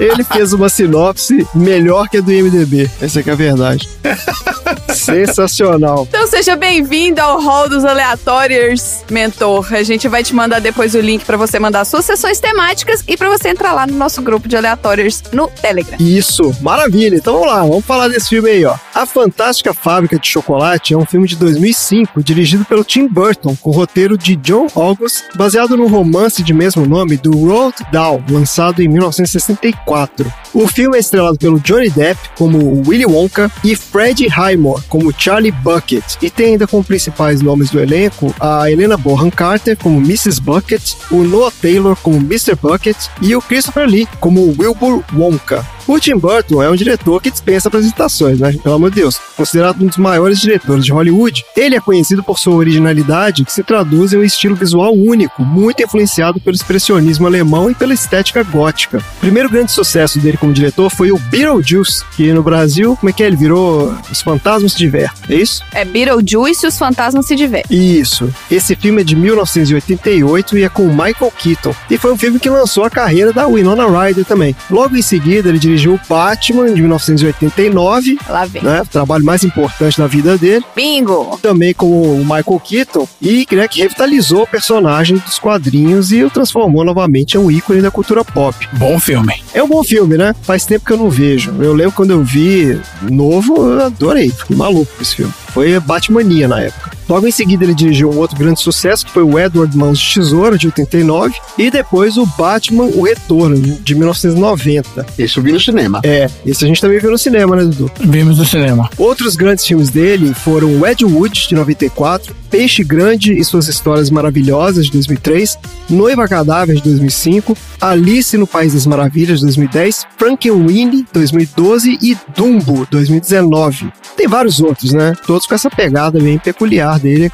ele 0.01 0.23
fez 0.25 0.53
uma 0.53 0.69
sinopse 0.69 1.47
melhor 1.55 2.09
que 2.09 2.19
a 2.19 2.21
do 2.21 2.33
IMDB. 2.33 2.91
Essa 3.01 3.23
que 3.23 3.31
é 3.31 3.33
a 3.33 3.37
verdade. 3.37 3.89
Sensacional. 4.95 6.07
Então 6.09 6.27
seja 6.27 6.57
bem-vindo 6.57 7.21
ao 7.21 7.41
Hall 7.41 7.69
dos 7.69 7.85
Aleatórios, 7.85 9.05
mentor. 9.11 9.73
A 9.73 9.83
gente 9.83 10.09
vai 10.09 10.23
te 10.23 10.35
mandar 10.35 10.61
depois 10.61 10.95
o 10.95 11.01
link 11.01 11.25
pra 11.25 11.37
você 11.37 11.59
mandar 11.59 11.85
suas 11.85 12.05
sessões 12.05 12.41
temáticas 12.41 13.03
e 13.07 13.17
pra 13.17 13.29
você 13.29 13.49
entrar 13.49 13.73
lá 13.73 13.87
no 13.87 13.95
nosso 13.95 14.23
grupo 14.23 14.49
de 14.49 14.57
aleatórios 14.57 15.23
no 15.33 15.49
Telegram. 15.49 15.97
Isso, 15.99 16.55
maravilha. 16.61 17.17
Então 17.17 17.35
vamos 17.35 17.49
lá, 17.49 17.61
vamos 17.61 17.85
falar 17.85 18.09
desse 18.09 18.29
filme 18.29 18.51
aí, 18.51 18.65
ó. 18.65 18.77
A 18.95 19.07
Fantástica 19.07 19.73
Fábrica 19.73 20.19
de 20.19 20.27
Chocolate 20.27 20.95
é 20.95 20.97
um 20.97 21.07
filme 21.07 21.27
de 21.27 21.37
2005, 21.37 22.18
dirigido 22.23 22.65
pelo 22.65 22.85
Tim 22.85 23.07
Burton, 23.09 23.57
com 23.57 23.71
roteiro 23.71 24.17
de 24.17 24.37
John 24.37 24.67
August, 24.75 25.25
baseado 25.35 25.77
no 25.77 25.87
romance 25.87 26.43
de 26.43 26.53
mesmo 26.53 26.87
nome 26.87 27.17
do 27.17 27.31
Roald 27.31 27.77
Dahl, 27.93 28.23
lançado 28.31 28.83
em 28.83 28.89
1964. 28.89 30.33
O 30.55 30.67
filme 30.67 30.97
é 30.97 31.01
estrelado 31.01 31.39
pelo 31.39 31.61
Johnny 31.61 31.91
Depp 31.91 32.21
como 32.37 32.83
Willy 32.87 33.07
Wonka 33.07 33.51
e 33.65 33.77
Freddie 33.77 34.29
Highmore 34.29 34.83
como 34.89 35.13
Charlie 35.17 35.53
Bucket, 35.53 36.05
e 36.23 36.31
tem 36.31 36.53
ainda 36.53 36.67
como 36.67 36.85
principais 36.85 37.41
nomes 37.41 37.71
do 37.71 37.81
elenco 37.81 38.35
a 38.41 38.71
Helena 38.71 38.97
Bonham 38.97 39.31
Carter 39.31 39.77
como 39.77 39.99
Mrs. 39.99 40.41
Bucket, 40.41 40.95
o 41.11 41.23
Noah 41.23 41.53
Taylor 41.61 41.97
como 41.97 42.17
Mr. 42.17 42.55
Bucket 42.55 42.97
e 43.21 43.35
o 43.35 43.43
Christopher 43.43 43.87
Lee 43.87 44.09
como 44.21 44.55
Wilbur 44.59 45.03
Wonka. 45.15 45.78
O 45.89 45.99
Tim 45.99 46.19
Burton 46.19 46.63
é 46.63 46.69
um 46.69 46.77
diretor 46.77 47.19
que 47.23 47.31
dispensa 47.31 47.69
apresentações, 47.69 48.39
né? 48.39 48.55
Pelo 48.63 48.75
amor 48.75 48.91
de 48.91 48.97
Deus. 48.97 49.19
Considerado 49.35 49.83
um 49.83 49.87
dos 49.87 49.97
maiores 49.97 50.39
diretores 50.39 50.85
de 50.85 50.93
Hollywood, 50.93 51.43
ele 51.57 51.77
é 51.77 51.81
conhecido 51.81 52.23
por 52.23 52.39
sua 52.39 52.57
originalidade, 52.57 53.43
que 53.43 53.51
se 53.51 53.63
traduz 53.63 54.13
em 54.13 54.19
um 54.19 54.23
estilo 54.23 54.55
visual 54.55 54.93
único, 54.95 55.43
muito 55.43 55.83
influenciado 55.83 56.39
pelo 56.41 56.55
expressionismo 56.55 57.27
alemão 57.27 57.71
e 57.71 57.75
pela 57.75 57.95
estética 57.95 58.43
gótica. 58.43 58.99
O 58.99 59.21
primeiro 59.21 59.49
grande 59.49 59.73
sucesso 59.73 60.19
dele 60.19 60.37
como 60.37 60.53
diretor 60.53 60.91
foi 60.91 61.11
o 61.11 61.19
Beetlejuice, 61.19 62.05
que 62.15 62.35
no 62.35 62.43
Brasil, 62.43 62.95
como 62.95 63.09
é 63.09 63.13
que 63.15 63.23
é? 63.23 63.27
Ele 63.27 63.37
virou 63.37 63.95
Os 64.13 64.21
Fantasmas 64.21 64.73
se 64.73 64.79
Divertem, 64.79 65.39
é 65.39 65.41
isso? 65.41 65.65
É 65.73 65.87
Beetlejuice 65.87 66.67
e 66.67 66.69
os 66.69 66.77
fantasmas 66.77 67.25
se 67.25 67.35
divertem. 67.35 67.99
Isso. 67.99 68.31
Esse 68.51 68.77
filme 68.77 69.01
é 69.01 69.05
de 69.05 69.17
1988 69.17 70.59
e 70.59 70.65
é 70.65 70.69
com 70.69 70.87
Michael 70.89 71.33
Keaton. 71.39 71.75
E 71.91 71.97
foi 71.97 72.13
um 72.13 72.19
filme 72.19 72.39
que 72.39 72.51
lançou 72.51 72.85
a 72.85 72.91
carreira 72.91 73.33
da 73.33 73.47
Winona 73.47 73.87
Ryder 73.87 74.27
também. 74.27 74.55
Logo 74.71 74.95
em 74.95 75.01
seguida, 75.03 75.49
ele 75.49 75.59
dirigiu 75.59 75.78
o 75.87 76.01
Batman, 76.09 76.73
de 76.73 76.81
1989, 76.81 78.19
Lá 78.29 78.47
vem. 78.47 78.63
né? 78.63 78.81
O 78.83 78.87
trabalho 78.87 79.25
mais 79.25 79.45
importante 79.45 79.99
da 79.99 80.07
vida 80.07 80.39
dele. 80.39 80.65
Bingo! 80.75 81.39
Também 81.43 81.75
com 81.75 81.87
o 81.87 82.19
Michael 82.21 82.61
Keaton. 82.65 83.07
E 83.21 83.47
né, 83.53 83.69
que 83.69 83.83
revitalizou 83.83 84.45
o 84.45 84.47
personagem 84.47 85.19
dos 85.19 85.39
quadrinhos 85.39 86.11
e 86.13 86.23
o 86.25 86.31
transformou 86.31 86.85
novamente 86.85 87.35
em 87.35 87.39
um 87.41 87.51
ícone 87.51 87.83
da 87.83 87.91
cultura 87.91 88.25
pop. 88.25 88.57
Bom 88.73 88.99
filme. 88.99 89.35
É 89.53 89.63
um 89.63 89.69
bom 89.69 89.85
filme, 89.85 90.17
né? 90.17 90.35
Faz 90.43 90.65
tempo 90.65 90.85
que 90.87 90.93
eu 90.93 90.97
não 90.97 91.11
vejo. 91.11 91.55
Eu 91.61 91.75
lembro 91.75 91.93
quando 91.93 92.13
eu 92.13 92.23
vi 92.25 92.81
novo, 93.03 93.57
eu 93.57 93.85
adorei. 93.87 94.31
Fiquei 94.31 94.57
maluco 94.57 94.91
com 94.97 95.03
esse 95.03 95.17
filme. 95.17 95.33
Foi 95.53 95.79
Batmania 95.81 96.47
na 96.47 96.61
época. 96.61 96.97
Logo 97.09 97.27
em 97.27 97.31
seguida, 97.31 97.65
ele 97.65 97.75
dirigiu 97.75 98.11
um 98.11 98.19
outro 98.19 98.37
grande 98.37 98.61
sucesso, 98.61 99.07
que 99.07 99.13
foi 99.13 99.23
o 99.23 99.39
Edward 99.39 99.75
Mãos 99.75 99.99
de 99.99 100.15
Tesoura, 100.15 100.59
de 100.59 100.67
89, 100.67 101.35
e 101.57 101.71
depois 101.71 102.19
o 102.19 102.27
Batman, 102.27 102.85
O 102.85 103.03
Retorno, 103.03 103.59
de 103.59 103.89
de 103.89 103.95
1990. 103.95 105.07
Esse 105.19 105.39
eu 105.39 105.43
vi 105.43 105.53
no 105.53 105.61
cinema. 105.61 106.01
É, 106.05 106.29
esse 106.45 106.65
a 106.65 106.69
gente 106.69 106.81
também 106.81 106.99
viu 106.99 107.11
no 107.11 107.19
cinema, 107.19 107.57
né, 107.57 107.65
Dudu? 107.65 107.91
Vimos 108.01 108.39
no 108.39 108.45
cinema. 108.45 108.91
Outros 108.99 109.35
grandes 109.35 109.65
filmes 109.65 109.89
dele 109.89 110.35
foram 110.35 110.79
o 110.79 110.87
Ed 110.87 111.05
Wood, 111.05 111.49
de 111.49 111.55
94, 111.55 112.35
Peixe 112.51 112.85
Grande 112.85 113.33
e 113.33 113.45
Suas 113.45 113.69
Histórias 113.69 114.11
Maravilhosas, 114.11 114.87
de 114.87 114.93
2003, 114.93 115.59
Noiva 115.89 116.29
Cadáver, 116.29 116.77
de 116.77 116.83
2005, 116.83 117.57
Alice 117.81 118.37
no 118.37 118.47
País 118.47 118.75
das 118.75 118.87
Maravilhas, 118.87 119.41
de 119.41 119.47
2010, 119.47 120.07
Frankenweenie, 120.17 121.07
2012 121.13 121.99
e 122.03 122.17
Dumbo, 122.37 122.87
2019. 122.91 123.91
Tem 124.17 124.27
vários 124.27 124.61
outros, 124.61 124.93
né? 124.93 125.15
Todos 125.27 125.38
com 125.47 125.55
essa 125.55 125.71
pegada 125.71 126.19
bem 126.19 126.39
peculiar 126.39 126.99
dele. 126.99 127.31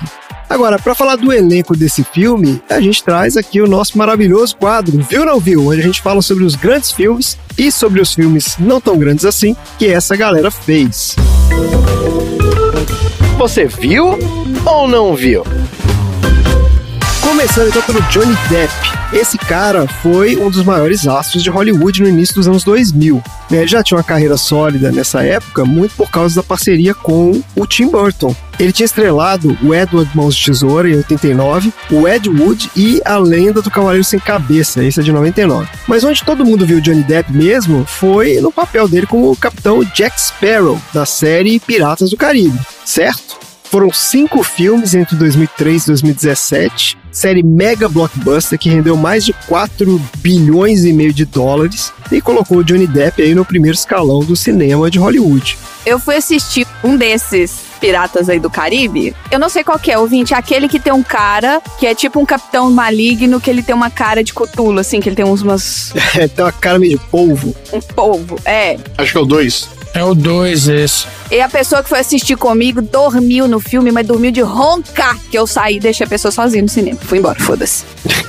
Agora, 0.48 0.78
para 0.78 0.94
falar 0.94 1.16
do 1.16 1.32
elenco 1.32 1.76
desse 1.76 2.04
filme, 2.04 2.62
a 2.68 2.80
gente 2.80 3.02
traz 3.02 3.36
aqui 3.36 3.60
o 3.60 3.66
nosso 3.66 3.96
maravilhoso 3.96 4.56
quadro 4.56 4.98
Viu 5.08 5.24
Não 5.24 5.40
Viu, 5.40 5.68
onde 5.68 5.80
a 5.80 5.84
gente 5.84 6.02
fala 6.02 6.20
sobre 6.20 6.44
os 6.44 6.54
grandes 6.54 6.92
filmes 6.92 7.38
e 7.56 7.72
sobre 7.72 8.00
os 8.00 8.12
filmes 8.12 8.56
não 8.58 8.80
tão 8.80 8.98
grandes 8.98 9.24
assim 9.24 9.56
que 9.78 9.86
essa 9.86 10.16
galera 10.16 10.50
fez. 10.50 11.16
Você 13.38 13.66
viu 13.66 14.18
ou 14.64 14.88
não 14.88 15.14
viu? 15.14 15.44
Começando 17.24 17.68
então 17.68 17.82
pelo 17.82 18.02
Johnny 18.10 18.36
Depp. 18.50 18.72
Esse 19.10 19.38
cara 19.38 19.88
foi 20.02 20.36
um 20.36 20.50
dos 20.50 20.62
maiores 20.62 21.06
astros 21.06 21.42
de 21.42 21.48
Hollywood 21.48 22.02
no 22.02 22.08
início 22.08 22.34
dos 22.34 22.46
anos 22.46 22.62
2000. 22.64 23.22
Ele 23.50 23.66
já 23.66 23.82
tinha 23.82 23.96
uma 23.96 24.04
carreira 24.04 24.36
sólida 24.36 24.92
nessa 24.92 25.24
época, 25.24 25.64
muito 25.64 25.94
por 25.94 26.10
causa 26.10 26.36
da 26.36 26.42
parceria 26.42 26.94
com 26.94 27.42
o 27.56 27.66
Tim 27.66 27.88
Burton. 27.88 28.36
Ele 28.58 28.72
tinha 28.72 28.84
estrelado 28.84 29.56
o 29.62 29.74
Edward 29.74 30.10
Mãos 30.14 30.36
de 30.36 30.44
Tesoura 30.44 30.88
em 30.90 30.96
89, 30.96 31.72
o 31.90 32.06
Ed 32.06 32.28
Wood 32.28 32.70
e 32.76 33.00
A 33.04 33.16
Lenda 33.16 33.62
do 33.62 33.70
Cavaleiro 33.70 34.04
Sem 34.04 34.20
Cabeça, 34.20 34.84
esse 34.84 35.00
é 35.00 35.02
de 35.02 35.10
99. 35.10 35.68
Mas 35.88 36.04
onde 36.04 36.22
todo 36.22 36.44
mundo 36.44 36.66
viu 36.66 36.80
Johnny 36.80 37.02
Depp 37.02 37.32
mesmo 37.32 37.86
foi 37.86 38.40
no 38.40 38.52
papel 38.52 38.86
dele 38.86 39.06
como 39.06 39.30
o 39.30 39.36
capitão 39.36 39.82
Jack 39.94 40.20
Sparrow, 40.20 40.80
da 40.92 41.06
série 41.06 41.58
Piratas 41.58 42.10
do 42.10 42.16
Caribe, 42.16 42.58
certo? 42.84 43.38
Foram 43.64 43.92
cinco 43.92 44.42
filmes 44.42 44.94
entre 44.94 45.16
2003 45.16 45.82
e 45.82 45.86
2017, 45.86 47.03
série 47.14 47.42
mega 47.42 47.88
blockbuster 47.88 48.58
que 48.58 48.68
rendeu 48.68 48.96
mais 48.96 49.24
de 49.24 49.32
4 49.46 50.00
bilhões 50.18 50.84
e 50.84 50.92
meio 50.92 51.12
de 51.12 51.24
dólares 51.24 51.92
e 52.10 52.20
colocou 52.20 52.58
o 52.58 52.64
Johnny 52.64 52.86
Depp 52.86 53.22
aí 53.22 53.34
no 53.34 53.44
primeiro 53.44 53.76
escalão 53.76 54.20
do 54.20 54.36
cinema 54.36 54.90
de 54.90 54.98
Hollywood. 54.98 55.56
Eu 55.86 55.98
fui 55.98 56.16
assistir 56.16 56.66
um 56.82 56.96
desses 56.96 57.64
piratas 57.80 58.28
aí 58.28 58.40
do 58.40 58.48
Caribe. 58.50 59.14
Eu 59.30 59.38
não 59.38 59.48
sei 59.48 59.62
qual 59.62 59.78
que 59.78 59.92
é, 59.92 59.98
ouvinte. 59.98 60.32
É 60.32 60.36
aquele 60.36 60.68
que 60.68 60.80
tem 60.80 60.92
um 60.92 61.02
cara 61.02 61.60
que 61.78 61.86
é 61.86 61.94
tipo 61.94 62.18
um 62.18 62.24
capitão 62.24 62.70
maligno, 62.70 63.40
que 63.40 63.50
ele 63.50 63.62
tem 63.62 63.74
uma 63.74 63.90
cara 63.90 64.24
de 64.24 64.32
cutulo, 64.32 64.80
assim, 64.80 65.00
que 65.00 65.08
ele 65.08 65.16
tem 65.16 65.24
uns 65.24 65.42
umas, 65.42 65.92
tem 66.34 66.44
uma 66.44 66.52
cara 66.52 66.78
meio 66.78 66.98
de 66.98 67.04
polvo. 67.06 67.54
um 67.72 67.80
polvo. 67.80 68.38
É. 68.44 68.78
Acho 68.96 69.12
que 69.12 69.18
é 69.18 69.20
o 69.20 69.26
2. 69.26 69.83
É 69.94 70.02
o 70.02 70.12
2 70.12 70.68
esse. 70.68 71.06
E 71.30 71.40
a 71.40 71.48
pessoa 71.48 71.80
que 71.80 71.88
foi 71.88 72.00
assistir 72.00 72.36
comigo 72.36 72.82
dormiu 72.82 73.46
no 73.46 73.60
filme, 73.60 73.92
mas 73.92 74.04
dormiu 74.04 74.32
de 74.32 74.40
roncar. 74.40 75.16
Que 75.30 75.38
eu 75.38 75.46
saí 75.46 75.76
e 75.76 75.80
deixei 75.80 76.04
a 76.04 76.08
pessoa 76.08 76.32
sozinha 76.32 76.62
no 76.62 76.68
cinema. 76.68 76.98
Fui 77.00 77.18
embora, 77.18 77.38
foda-se. 77.38 77.84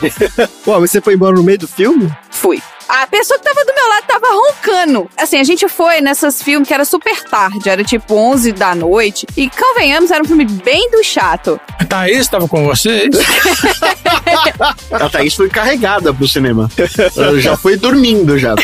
Pô, 0.64 0.80
mas 0.80 0.92
você 0.92 1.02
foi 1.02 1.16
embora 1.16 1.36
no 1.36 1.44
meio 1.44 1.58
do 1.58 1.68
filme? 1.68 2.12
Fui. 2.30 2.62
A 2.88 3.08
pessoa 3.08 3.38
que 3.40 3.46
tava 3.46 3.64
do 3.66 3.74
meu 3.74 3.90
lado 3.90 4.04
tava 4.08 4.28
roncando. 4.28 5.10
Assim, 5.18 5.38
a 5.38 5.44
gente 5.44 5.68
foi 5.68 6.02
nessas 6.02 6.42
filmes 6.42 6.68
que 6.68 6.74
era 6.74 6.86
super 6.86 7.24
tarde, 7.24 7.70
era 7.70 7.84
tipo 7.84 8.16
11 8.16 8.52
da 8.54 8.76
noite. 8.76 9.26
E 9.36 9.50
convenhamos, 9.50 10.12
era 10.12 10.24
um 10.24 10.28
filme 10.28 10.46
bem 10.46 10.90
do 10.92 11.04
chato. 11.04 11.60
A 11.80 11.86
Thaís 11.86 12.28
tava 12.28 12.48
com 12.48 12.66
vocês? 12.66 13.10
A 14.92 15.10
Thaís 15.10 15.34
foi 15.34 15.50
carregada 15.50 16.14
pro 16.14 16.28
cinema. 16.28 16.70
Ela 17.16 17.40
já 17.40 17.58
foi 17.58 17.78
dormindo 17.78 18.38
já. 18.38 18.56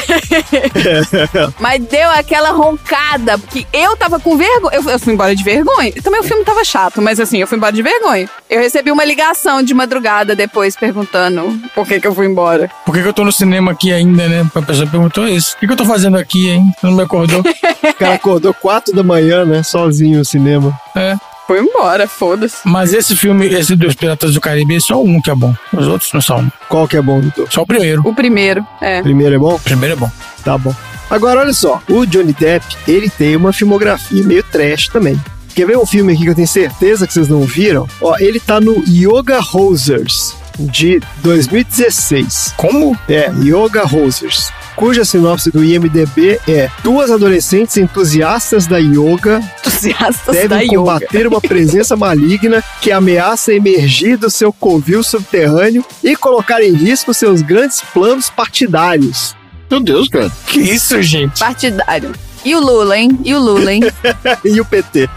Mas 1.60 1.84
deu 1.86 2.10
aquela 2.12 2.52
roncada, 2.52 3.38
porque 3.38 3.66
eu 3.74 3.96
tava 3.96 4.20
com 4.20 4.38
vergonha. 4.38 4.76
Eu, 4.76 4.90
eu 4.90 5.00
fui 5.00 5.14
embora 5.14 5.36
de 5.36 5.44
vergonha. 5.44 5.94
Também 6.04 6.22
o 6.22 6.24
filme 6.24 6.44
tava 6.44 6.64
chato, 6.64 7.02
mas 7.02 7.20
assim, 7.20 7.40
eu 7.40 7.48
fui 7.48 7.58
embora 7.58 7.72
de 7.72 7.82
vergonha. 7.82 8.30
Eu 8.50 8.60
recebi 8.60 8.92
uma 8.92 9.04
ligação 9.04 9.64
de 9.64 9.74
madrugada 9.74 10.36
depois 10.36 10.76
perguntando 10.76 11.60
por 11.74 11.88
que 11.88 12.00
que 12.00 12.08
eu 12.08 12.14
fui 12.14 12.26
embora. 12.26 12.70
Por 12.86 12.94
que, 12.94 13.02
que 13.02 13.08
eu 13.08 13.14
tô 13.14 13.24
no 13.24 13.32
cinema 13.32 13.72
aqui 13.72 13.92
ainda, 13.92 14.11
né? 14.12 14.50
A 14.54 14.62
pessoa 14.62 14.88
perguntou 14.88 15.28
isso. 15.28 15.56
O 15.56 15.60
que, 15.60 15.68
que 15.68 15.74
eu 15.74 15.78
tô 15.78 15.86
fazendo 15.86 16.18
aqui, 16.18 16.50
hein? 16.50 16.72
Você 16.80 16.88
não 16.88 16.94
me 16.96 17.04
acordou? 17.04 17.42
O 17.42 17.94
cara 17.96 18.16
acordou 18.16 18.54
4 18.54 18.96
da 18.96 19.04
manhã, 19.04 19.46
né? 19.46 19.64
Sozinho 19.64 20.20
no 20.20 20.26
cinema. 20.26 20.78
é. 20.96 21.16
Fui 21.48 21.60
embora, 21.60 22.08
foda-se. 22.08 22.58
Mas 22.64 22.94
esse 22.94 23.14
filme, 23.14 23.46
esse 23.48 23.76
dos 23.76 23.94
Piratas 23.94 24.34
do 24.36 24.40
Caribe, 24.40 24.78
é 24.78 24.80
só 24.80 25.04
um 25.04 25.20
que 25.22 25.30
é 25.30 25.36
bom. 25.36 25.54
Os 25.74 25.86
outros 25.86 26.14
não 26.14 26.22
são. 26.22 26.50
Qual 26.70 26.88
que 26.88 26.96
é 26.96 27.02
bom, 27.02 27.20
doutor? 27.20 27.52
Só 27.52 27.64
o 27.64 27.68
primeiro. 27.68 28.02
O 28.08 28.16
primeiro, 28.16 28.66
é. 28.80 29.02
Primeiro 29.02 29.36
é 29.36 29.38
bom? 29.38 29.56
O 29.56 29.60
primeiro 29.60 29.96
é 29.96 29.98
bom. 29.98 30.10
Tá 30.46 30.58
bom. 30.58 30.74
Agora, 31.10 31.42
olha 31.42 31.52
só. 31.52 31.82
O 31.90 32.06
Johnny 32.06 32.32
Depp, 32.32 32.66
ele 32.88 33.10
tem 33.10 33.36
uma 33.36 33.52
filmografia 33.52 34.24
meio 34.24 34.44
trash 34.44 34.88
também. 34.88 35.20
Quer 35.54 35.68
ver 35.68 35.78
um 35.78 35.86
filme 35.86 36.14
aqui 36.14 36.22
que 36.24 36.30
eu 36.30 36.36
tenho 36.36 36.48
certeza 36.48 37.06
que 37.06 37.12
vocês 37.14 37.28
não 37.28 37.42
viram? 37.42 37.86
Ó, 38.00 38.16
ele 38.18 38.40
tá 38.40 38.62
no 38.62 38.82
Yoga 38.88 39.42
Hosers, 39.54 40.34
de 40.66 41.02
2016. 41.18 42.54
Como? 42.58 42.98
É, 43.08 43.32
Yoga 43.44 43.84
Hosers. 43.86 44.52
Cuja 44.76 45.04
sinopse 45.04 45.52
do 45.52 45.64
IMDB 45.64 46.40
é: 46.48 46.70
duas 46.84 47.12
adolescentes 47.12 47.78
entusiastas 47.78 48.66
da 48.68 48.78
yoga 48.78 49.42
Entusiastas 49.60 50.36
da 50.36 50.58
devem 50.58 50.68
yoga. 50.68 50.78
combater 50.78 51.28
uma 51.28 51.42
presença 51.42 51.96
maligna 51.96 52.64
que 52.82 52.92
ameaça 52.92 53.54
emergir 53.54 54.18
do 54.18 54.30
seu 54.30 54.52
covil 54.52 55.04
subterrâneo 55.04 55.86
e 56.04 56.16
colocar 56.16 56.62
em 56.62 56.74
risco 56.74 57.14
seus 57.14 57.42
grandes 57.42 57.82
planos 57.94 58.30
partidários. 58.30 59.36
Meu 59.70 59.80
Deus, 59.80 60.08
cara. 60.10 60.32
Que 60.48 60.60
isso, 60.60 61.02
gente? 61.02 61.40
Partidário. 61.40 62.12
E 62.44 62.56
o 62.56 62.60
Lula, 62.60 62.98
hein? 62.98 63.20
E 63.24 63.34
o 63.36 63.40
Lula, 63.40 63.72
hein? 63.72 63.82
e 64.44 64.60
o 64.60 64.66
PT. 64.66 65.08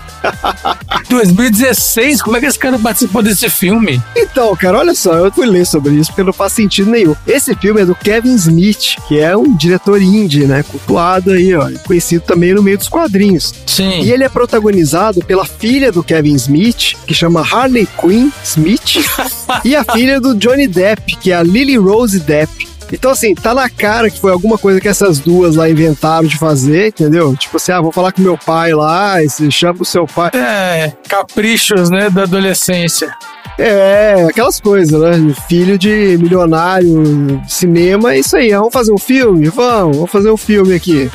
2016, 1.09 2.23
como 2.23 2.37
é 2.37 2.41
que 2.41 2.47
esse 2.47 2.59
cara 2.59 2.79
participou 2.79 3.23
desse 3.23 3.49
filme? 3.49 4.03
Então, 4.17 4.55
cara, 4.57 4.79
olha 4.79 4.95
só, 4.95 5.15
eu 5.15 5.33
fui 5.33 5.47
ler 5.47 5.67
sobre 5.67 5.95
isso 5.95 6.11
porque 6.11 6.23
não 6.23 6.33
faz 6.33 6.53
sentido 6.53 6.91
nenhum. 6.91 7.15
Esse 7.27 7.55
filme 7.55 7.83
é 7.83 7.87
do 7.87 7.95
Kevin 7.95 8.35
Smith, 8.35 8.97
que 9.07 9.19
é 9.19 9.37
um 9.37 9.55
diretor 9.57 10.01
indie, 10.01 10.47
né? 10.47 10.63
Cultuado 10.63 11.31
aí, 11.31 11.55
ó. 11.55 11.71
Conhecido 11.87 12.25
também 12.25 12.55
no 12.55 12.63
meio 12.63 12.79
dos 12.79 12.89
quadrinhos. 12.89 13.55
Sim. 13.67 14.03
E 14.03 14.11
ele 14.11 14.25
é 14.25 14.29
protagonizado 14.29 15.25
pela 15.25 15.45
filha 15.45 15.93
do 15.93 16.03
Kevin 16.03 16.35
Smith, 16.35 16.95
que 17.07 17.15
chama 17.15 17.41
Harley 17.41 17.89
Quinn 18.01 18.31
Smith, 18.43 19.05
e 19.65 19.77
a 19.77 19.85
filha 19.85 20.21
do 20.21 20.35
Johnny 20.35 20.67
Depp, 20.67 21.17
que 21.17 21.31
é 21.31 21.37
a 21.37 21.43
Lily 21.43 21.77
Rose 21.77 22.19
Depp. 22.21 22.74
Então, 22.93 23.11
assim, 23.11 23.35
tá 23.35 23.55
na 23.55 23.69
cara 23.69 24.11
que 24.11 24.21
foi 24.21 24.33
alguma 24.33 24.57
coisa 24.59 24.81
que 24.81 24.89
essas 24.89 25.19
duas 25.19 25.57
lá 25.57 25.69
inventaram 25.69 26.27
de 26.27 26.39
fazer, 26.39 26.89
entendeu? 26.89 27.35
Tipo 27.37 27.57
assim, 27.57 27.73
ah, 27.73 27.81
vou 27.81 27.93
falar 27.93 28.13
com 28.13 28.23
meu 28.23 28.39
pai 28.39 28.73
lá, 28.73 29.23
e 29.23 29.29
você 29.29 29.51
chama 29.51 29.83
o 29.83 29.85
seu 29.85 30.07
pai. 30.07 30.31
É, 30.35 30.93
caprichos, 31.09 31.91
né, 31.91 32.11
da 32.11 32.23
adolescência. 32.23 33.13
É, 33.59 34.27
aquelas 34.29 34.59
coisas, 34.61 35.01
né? 35.01 35.35
Filho 35.49 35.79
de 35.79 36.19
milionário, 36.21 37.41
cinema, 37.49 38.15
é 38.15 38.19
isso 38.19 38.37
aí. 38.37 38.53
ah, 38.53 38.59
Vamos 38.59 38.73
fazer 38.73 38.93
um 38.93 38.99
filme? 38.99 39.49
Vamos, 39.49 39.97
vamos 39.97 40.11
fazer 40.11 40.31
um 40.31 40.37
filme 40.37 40.75
aqui. 40.75 41.11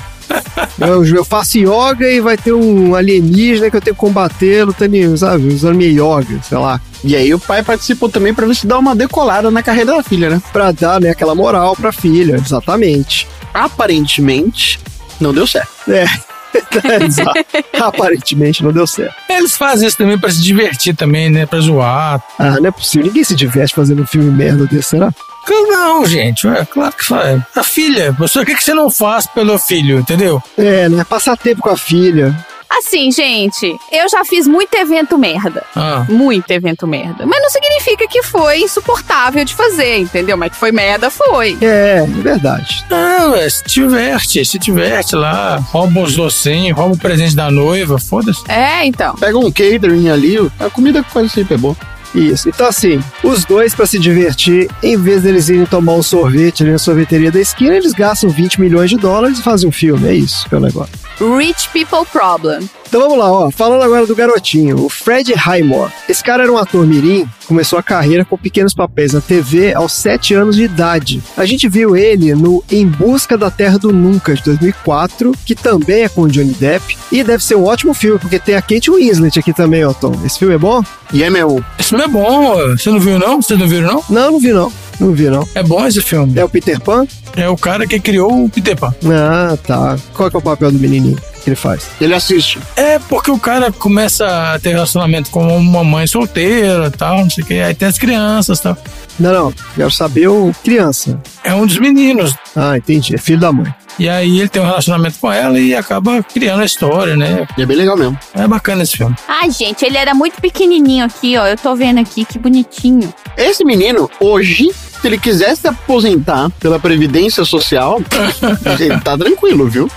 Eu, 0.80 1.06
eu 1.06 1.26
faço 1.26 1.58
yoga 1.58 2.10
e 2.10 2.20
vai 2.22 2.38
ter 2.38 2.54
um 2.54 2.96
alienígena 2.96 3.70
que 3.70 3.78
eu 3.78 3.82
tenho 3.82 3.96
que 3.96 4.00
combater 4.00 4.64
lutando, 4.64 5.18
sabe? 5.18 5.48
Usando 5.48 5.76
minha 5.76 5.90
yoga, 5.90 6.40
sei 6.42 6.58
lá. 6.58 6.80
E 7.04 7.16
aí 7.16 7.34
o 7.34 7.40
pai 7.40 7.64
participou 7.64 8.10
também 8.10 8.34
pra 8.34 8.46
ver 8.46 8.56
se 8.56 8.68
dá 8.68 8.78
uma 8.78 8.96
decolada 8.96 9.50
na 9.50 9.64
carreira 9.64 9.96
da 9.96 10.04
filha, 10.04 10.30
né? 10.30 10.42
Pra 10.52 10.72
dar, 10.72 11.00
né, 11.00 11.10
aquela 11.10 11.36
moral 11.36 11.76
pra 11.76 11.92
filha, 11.92 12.36
exatamente. 12.36 13.28
Aparentemente, 13.54 14.80
não 15.20 15.34
deu 15.34 15.48
certo. 15.48 15.70
É. 15.90 16.06
Exato. 17.06 17.46
Aparentemente 17.80 18.64
não 18.64 18.72
deu 18.72 18.88
certo. 18.88 19.16
Eles 19.30 19.56
fazem 19.56 19.88
isso 19.88 19.98
também 19.98 20.18
pra 20.18 20.32
se 20.32 20.42
divertir 20.42 20.96
também, 20.96 21.30
né, 21.30 21.46
pra 21.46 21.60
zoar. 21.60 22.22
Ah, 22.38 22.60
não 22.60 22.68
é 22.68 22.72
possível. 22.72 23.08
Ninguém 23.08 23.24
se 23.24 23.36
diverte 23.36 23.74
fazendo 23.74 24.02
um 24.02 24.08
filme 24.08 24.32
merda 24.32 24.66
desse, 24.66 24.90
será? 24.90 25.14
Não, 25.50 26.06
gente, 26.06 26.48
é 26.48 26.66
claro 26.66 26.94
que 26.96 27.06
faz. 27.06 27.42
A 27.56 27.64
filha, 27.64 28.12
você, 28.14 28.40
o 28.40 28.46
que, 28.46 28.56
que 28.56 28.64
você 28.64 28.74
não 28.74 28.90
faz 28.90 29.26
pelo 29.28 29.58
filho, 29.58 30.00
entendeu? 30.00 30.42
É, 30.58 30.88
né? 30.90 31.04
Passar 31.04 31.38
tempo 31.38 31.62
com 31.62 31.70
a 31.70 31.78
filha. 31.78 32.36
Assim, 32.70 33.12
gente, 33.12 33.76
eu 33.92 34.08
já 34.08 34.24
fiz 34.24 34.48
muito 34.48 34.74
evento 34.76 35.18
merda. 35.18 35.64
Ah. 35.76 36.06
Muito 36.08 36.50
evento 36.52 36.86
merda. 36.86 37.26
Mas 37.26 37.42
não 37.42 37.50
significa 37.50 38.08
que 38.08 38.22
foi 38.22 38.60
insuportável 38.60 39.44
de 39.44 39.56
fazer, 39.56 39.98
entendeu? 39.98 40.38
Mas 40.38 40.52
que 40.52 40.58
foi 40.58 40.72
merda, 40.72 41.10
foi. 41.10 41.58
É, 41.62 42.04
é 42.04 42.06
verdade. 42.06 42.86
Não, 42.88 43.36
é, 43.36 43.50
se 43.50 43.64
diverte, 43.66 44.46
se 44.46 44.60
diverte 44.60 45.16
lá, 45.16 45.58
rouba 45.58 46.02
os 46.02 46.16
docinhos, 46.16 46.78
rouba 46.78 46.94
o 46.94 46.98
presente 46.98 47.36
da 47.36 47.50
noiva, 47.50 47.98
foda-se. 47.98 48.44
É, 48.50 48.86
então. 48.86 49.16
Pega 49.16 49.38
um 49.38 49.52
catering 49.52 50.10
ali, 50.10 50.38
a 50.60 50.70
comida 50.70 51.04
quase 51.12 51.30
sempre 51.30 51.56
é 51.56 51.58
boa. 51.58 51.76
Isso. 52.14 52.50
Então, 52.50 52.68
assim, 52.68 53.04
os 53.24 53.46
dois, 53.46 53.76
pra 53.76 53.86
se 53.86 54.00
divertir, 54.00 54.70
em 54.82 54.98
vez 54.98 55.24
deles 55.24 55.50
irem 55.50 55.66
tomar 55.66 55.94
um 55.94 56.04
sorvete 56.04 56.64
ali 56.64 56.72
na 56.72 56.78
sorveteria 56.78 57.32
da 57.32 57.40
esquina, 57.40 57.76
eles 57.76 57.94
gastam 57.94 58.30
20 58.30 58.60
milhões 58.60 58.90
de 58.90 58.98
dólares 58.98 59.40
e 59.40 59.44
fazem 59.44 59.70
um 59.70 59.72
filme. 59.72 60.08
É 60.08 60.14
isso 60.14 60.48
que 60.48 60.56
é 60.56 60.58
o 60.58 60.62
negócio. 60.62 60.94
Rich 61.20 61.70
People 61.70 62.06
Problem. 62.12 62.70
Então 62.90 63.02
vamos 63.02 63.20
lá, 63.20 63.32
ó. 63.32 63.52
Falando 63.52 63.84
agora 63.84 64.08
do 64.08 64.16
garotinho, 64.16 64.84
o 64.84 64.90
Fred 64.90 65.32
Highmore. 65.34 65.92
Esse 66.10 66.24
cara 66.24 66.42
era 66.42 66.52
um 66.52 66.58
ator 66.58 66.88
mirim, 66.88 67.30
começou 67.48 67.78
a 67.78 67.84
carreira 67.84 68.26
com 68.26 68.36
pequenos 68.36 68.74
papéis 68.74 69.14
na 69.14 69.22
TV 69.22 69.76
aos 69.76 69.94
7 69.94 70.34
anos 70.34 70.56
de 70.56 70.64
idade. 70.64 71.22
A 71.38 71.46
gente 71.46 71.70
viu 71.70 71.96
ele 71.96 72.34
no 72.34 72.64
Em 72.70 72.88
Busca 72.88 73.38
da 73.38 73.52
Terra 73.52 73.78
do 73.78 73.94
Nunca, 73.94 74.34
de 74.34 74.42
2004, 74.44 75.34
que 75.46 75.54
também 75.54 76.02
é 76.02 76.10
com 76.10 76.24
o 76.24 76.28
Johnny 76.28 76.54
Depp. 76.54 76.98
E 77.12 77.24
deve 77.24 77.44
ser 77.44 77.56
um 77.56 77.66
ótimo 77.66 77.94
filme, 77.94 78.18
porque 78.18 78.40
tem 78.40 78.56
a 78.56 78.62
Kate 78.62 78.90
Winslet 78.90 79.38
aqui 79.38 79.54
também, 79.54 79.86
ó, 79.86 79.94
Tom. 79.94 80.20
Esse 80.26 80.40
filme 80.40 80.56
é 80.56 80.58
bom? 80.58 80.84
E 81.14 81.24
é 81.24 81.30
meu. 81.30 81.64
Esse 81.78 81.90
filme 81.90 82.06
é 82.06 82.08
bom, 82.08 82.56
você 82.76 82.90
não 82.90 83.00
viu 83.00 83.20
não? 83.20 83.40
Vocês 83.40 83.60
não 83.60 83.68
viram 83.68 83.88
não? 83.88 84.04
Não, 84.10 84.32
não 84.32 84.40
vi 84.40 84.52
não. 84.52 84.72
Não 85.00 85.14
vi 85.14 85.30
não. 85.30 85.48
É 85.56 85.64
bom 85.64 85.86
esse 85.86 86.02
filme. 86.02 86.38
É 86.38 86.44
o 86.44 86.50
Peter 86.50 86.80
Pan? 86.80 87.08
É 87.36 87.48
o 87.48 87.56
cara 87.56 87.88
que 87.88 88.00
criou 88.00 88.46
o 88.46 88.50
Peter 88.50 88.76
Pan. 88.76 88.94
Ah, 89.06 89.58
tá. 89.66 89.98
Qual 90.14 90.30
que 90.30 90.36
é 90.36 90.40
o 90.40 90.42
papel 90.42 90.72
do 90.72 90.80
menininho 90.80 91.18
que 91.44 91.50
ele 91.50 91.56
faz? 91.56 91.88
Ele 92.02 92.14
assiste. 92.14 92.60
É 92.76 93.00
porque 93.00 93.32
o 93.32 93.40
cara 93.40 93.72
começa 93.72 94.54
a 94.54 94.60
ter 94.60 94.72
relacionamento 94.72 95.30
com 95.30 95.58
uma 95.58 95.84
mãe 95.84 96.06
solteira 96.06 96.88
e 96.88 96.98
tal, 96.98 97.20
não 97.20 97.30
sei 97.30 97.44
o 97.44 97.48
que. 97.48 97.54
Aí 97.62 97.74
tem 97.74 97.88
as 97.88 97.98
crianças 97.98 98.60
e 98.60 98.64
tal. 98.64 98.78
Não, 99.20 99.34
não. 99.34 99.54
Quero 99.76 99.92
saber 99.92 100.28
o 100.28 100.52
criança. 100.64 101.20
É 101.44 101.54
um 101.54 101.66
dos 101.66 101.78
meninos. 101.78 102.36
Ah, 102.56 102.78
entendi. 102.78 103.16
É 103.16 103.18
filho 103.18 103.40
da 103.40 103.52
mãe. 103.52 103.74
E 103.98 104.08
aí 104.08 104.40
ele 104.40 104.48
tem 104.48 104.62
um 104.62 104.66
relacionamento 104.66 105.20
com 105.20 105.30
ela 105.30 105.60
e 105.60 105.76
acaba 105.76 106.24
criando 106.24 106.62
a 106.62 106.66
história, 106.66 107.18
né? 107.18 107.46
E 107.58 107.62
é 107.62 107.66
bem 107.66 107.76
legal 107.76 107.98
mesmo. 107.98 108.18
É 108.34 108.48
bacana 108.48 108.84
esse 108.84 108.96
filme. 108.96 109.14
Ai, 109.28 109.52
gente, 109.52 109.84
ele 109.84 109.98
era 109.98 110.14
muito 110.14 110.40
pequenininho 110.42 111.04
aqui, 111.06 111.38
ó. 111.38 111.46
Eu 111.46 111.58
tô 111.58 111.76
vendo 111.76 112.00
aqui, 112.00 112.24
que 112.24 112.40
bonitinho. 112.40 113.14
Esse 113.36 113.66
menino, 113.66 114.10
hoje, 114.22 114.72
se 115.00 115.08
ele 115.08 115.18
quiser 115.18 115.56
se 115.56 115.68
aposentar 115.68 116.50
pela 116.60 116.80
Previdência 116.80 117.46
Social, 117.46 118.02
ele 118.80 119.00
tá 119.00 119.18
tranquilo, 119.18 119.68
viu? 119.68 119.90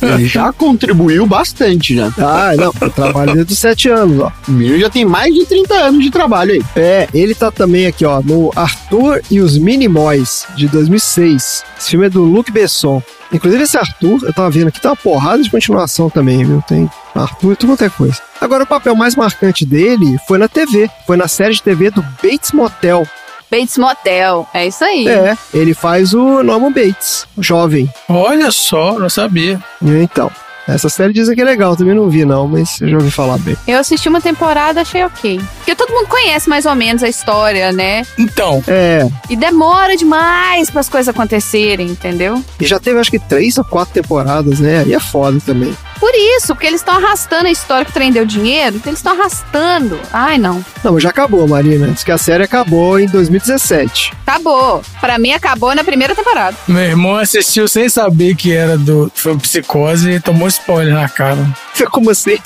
Ele 0.00 0.26
já 0.26 0.52
contribuiu 0.52 1.26
bastante 1.26 1.94
já. 1.96 2.12
Ah, 2.18 2.52
não. 2.56 2.72
Eu 2.80 2.90
trabalho 2.90 3.34
desde 3.34 3.52
os 3.52 3.58
7 3.58 3.88
anos, 3.88 4.20
ó. 4.20 4.32
O 4.48 4.52
menino 4.52 4.78
já 4.78 4.90
tem 4.90 5.04
mais 5.04 5.32
de 5.34 5.46
30 5.46 5.74
anos 5.74 6.02
de 6.02 6.10
trabalho 6.10 6.52
aí. 6.52 6.62
É, 6.74 7.08
ele 7.14 7.34
tá 7.34 7.50
também 7.50 7.86
aqui, 7.86 8.04
ó, 8.04 8.20
no 8.22 8.50
Arthur 8.56 9.20
e 9.30 9.40
os 9.40 9.56
Minimoys, 9.56 10.46
de 10.56 10.68
2006. 10.68 11.64
Esse 11.78 11.90
filme 11.90 12.06
é 12.06 12.10
do 12.10 12.22
Luc 12.22 12.50
Besson. 12.50 13.02
Inclusive, 13.32 13.62
esse 13.62 13.78
Arthur, 13.78 14.20
eu 14.24 14.32
tava 14.32 14.50
vendo 14.50 14.68
aqui, 14.68 14.80
tá 14.80 14.90
uma 14.90 14.96
porrada 14.96 15.42
de 15.42 15.50
continuação 15.50 16.10
também, 16.10 16.44
viu? 16.44 16.62
Tem 16.68 16.90
Arthur 17.14 17.52
e 17.52 17.56
tudo 17.56 17.70
quanto 17.70 17.84
é 17.84 17.88
coisa. 17.88 18.20
Agora, 18.40 18.64
o 18.64 18.66
papel 18.66 18.94
mais 18.94 19.16
marcante 19.16 19.64
dele 19.64 20.18
foi 20.28 20.36
na 20.36 20.48
TV. 20.48 20.90
Foi 21.06 21.16
na 21.16 21.28
série 21.28 21.54
de 21.54 21.62
TV 21.62 21.90
do 21.90 22.02
Bates 22.22 22.52
Motel. 22.52 23.06
Bates 23.52 23.76
Motel. 23.76 24.48
É 24.54 24.66
isso 24.66 24.82
aí. 24.82 25.06
É, 25.06 25.36
ele 25.52 25.74
faz 25.74 26.14
o 26.14 26.42
Norman 26.42 26.72
Bates, 26.72 27.26
o 27.36 27.42
jovem. 27.42 27.86
Olha 28.08 28.50
só, 28.50 28.98
não 28.98 29.10
sabia. 29.10 29.60
Então, 29.82 30.30
essa 30.66 30.88
série 30.88 31.12
dizem 31.12 31.34
que 31.34 31.42
é 31.42 31.44
legal, 31.44 31.76
também 31.76 31.94
não 31.94 32.08
vi 32.08 32.24
não, 32.24 32.48
mas 32.48 32.80
eu 32.80 32.88
já 32.88 32.96
ouvi 32.96 33.10
falar 33.10 33.36
bem. 33.38 33.56
Eu 33.66 33.78
assisti 33.78 34.08
uma 34.08 34.20
temporada, 34.20 34.80
achei 34.80 35.04
ok. 35.04 35.38
Porque 35.58 35.74
todo 35.74 35.92
mundo 35.92 36.06
conhece 36.08 36.48
mais 36.48 36.64
ou 36.64 36.74
menos 36.74 37.02
a 37.02 37.08
história, 37.08 37.72
né? 37.72 38.06
Então, 38.18 38.62
É, 38.66 39.06
E 39.28 39.36
demora 39.36 39.96
demais 39.96 40.70
para 40.70 40.80
as 40.80 40.88
coisas 40.88 41.08
acontecerem, 41.08 41.88
entendeu? 41.88 42.42
e 42.60 42.66
já 42.66 42.78
teve 42.80 42.98
acho 43.00 43.10
que 43.10 43.18
três 43.18 43.58
ou 43.58 43.64
quatro 43.64 43.92
temporadas, 43.92 44.60
né? 44.60 44.84
E 44.86 44.94
é 44.94 45.00
foda 45.00 45.38
também. 45.44 45.76
Por 46.02 46.12
isso, 46.16 46.48
porque 46.48 46.66
eles 46.66 46.80
estão 46.80 46.96
arrastando 46.96 47.46
a 47.46 47.50
história 47.52 47.84
que 47.84 47.92
o 47.92 47.94
trem 47.94 48.10
deu 48.10 48.26
dinheiro, 48.26 48.74
então 48.74 48.90
eles 48.90 48.98
estão 48.98 49.12
arrastando. 49.12 50.00
Ai, 50.12 50.36
não. 50.36 50.64
Não, 50.82 50.94
mas 50.94 51.00
já 51.04 51.10
acabou, 51.10 51.46
Marina. 51.46 51.86
Diz 51.86 52.02
que 52.02 52.10
a 52.10 52.18
série 52.18 52.42
acabou 52.42 52.98
em 52.98 53.06
2017. 53.06 54.12
Acabou. 54.26 54.82
Pra 55.00 55.16
mim, 55.16 55.30
acabou 55.30 55.72
na 55.76 55.84
primeira 55.84 56.12
temporada. 56.12 56.56
meu 56.66 56.82
irmão 56.82 57.14
assistiu 57.14 57.68
sem 57.68 57.88
saber 57.88 58.34
que 58.34 58.52
era 58.52 58.76
do 58.76 59.12
foi 59.14 59.36
psicose 59.36 60.10
e 60.10 60.20
tomou 60.20 60.48
spoiler 60.48 60.92
na 60.92 61.08
cara. 61.08 61.38
Como 61.92 62.10
assim? 62.10 62.36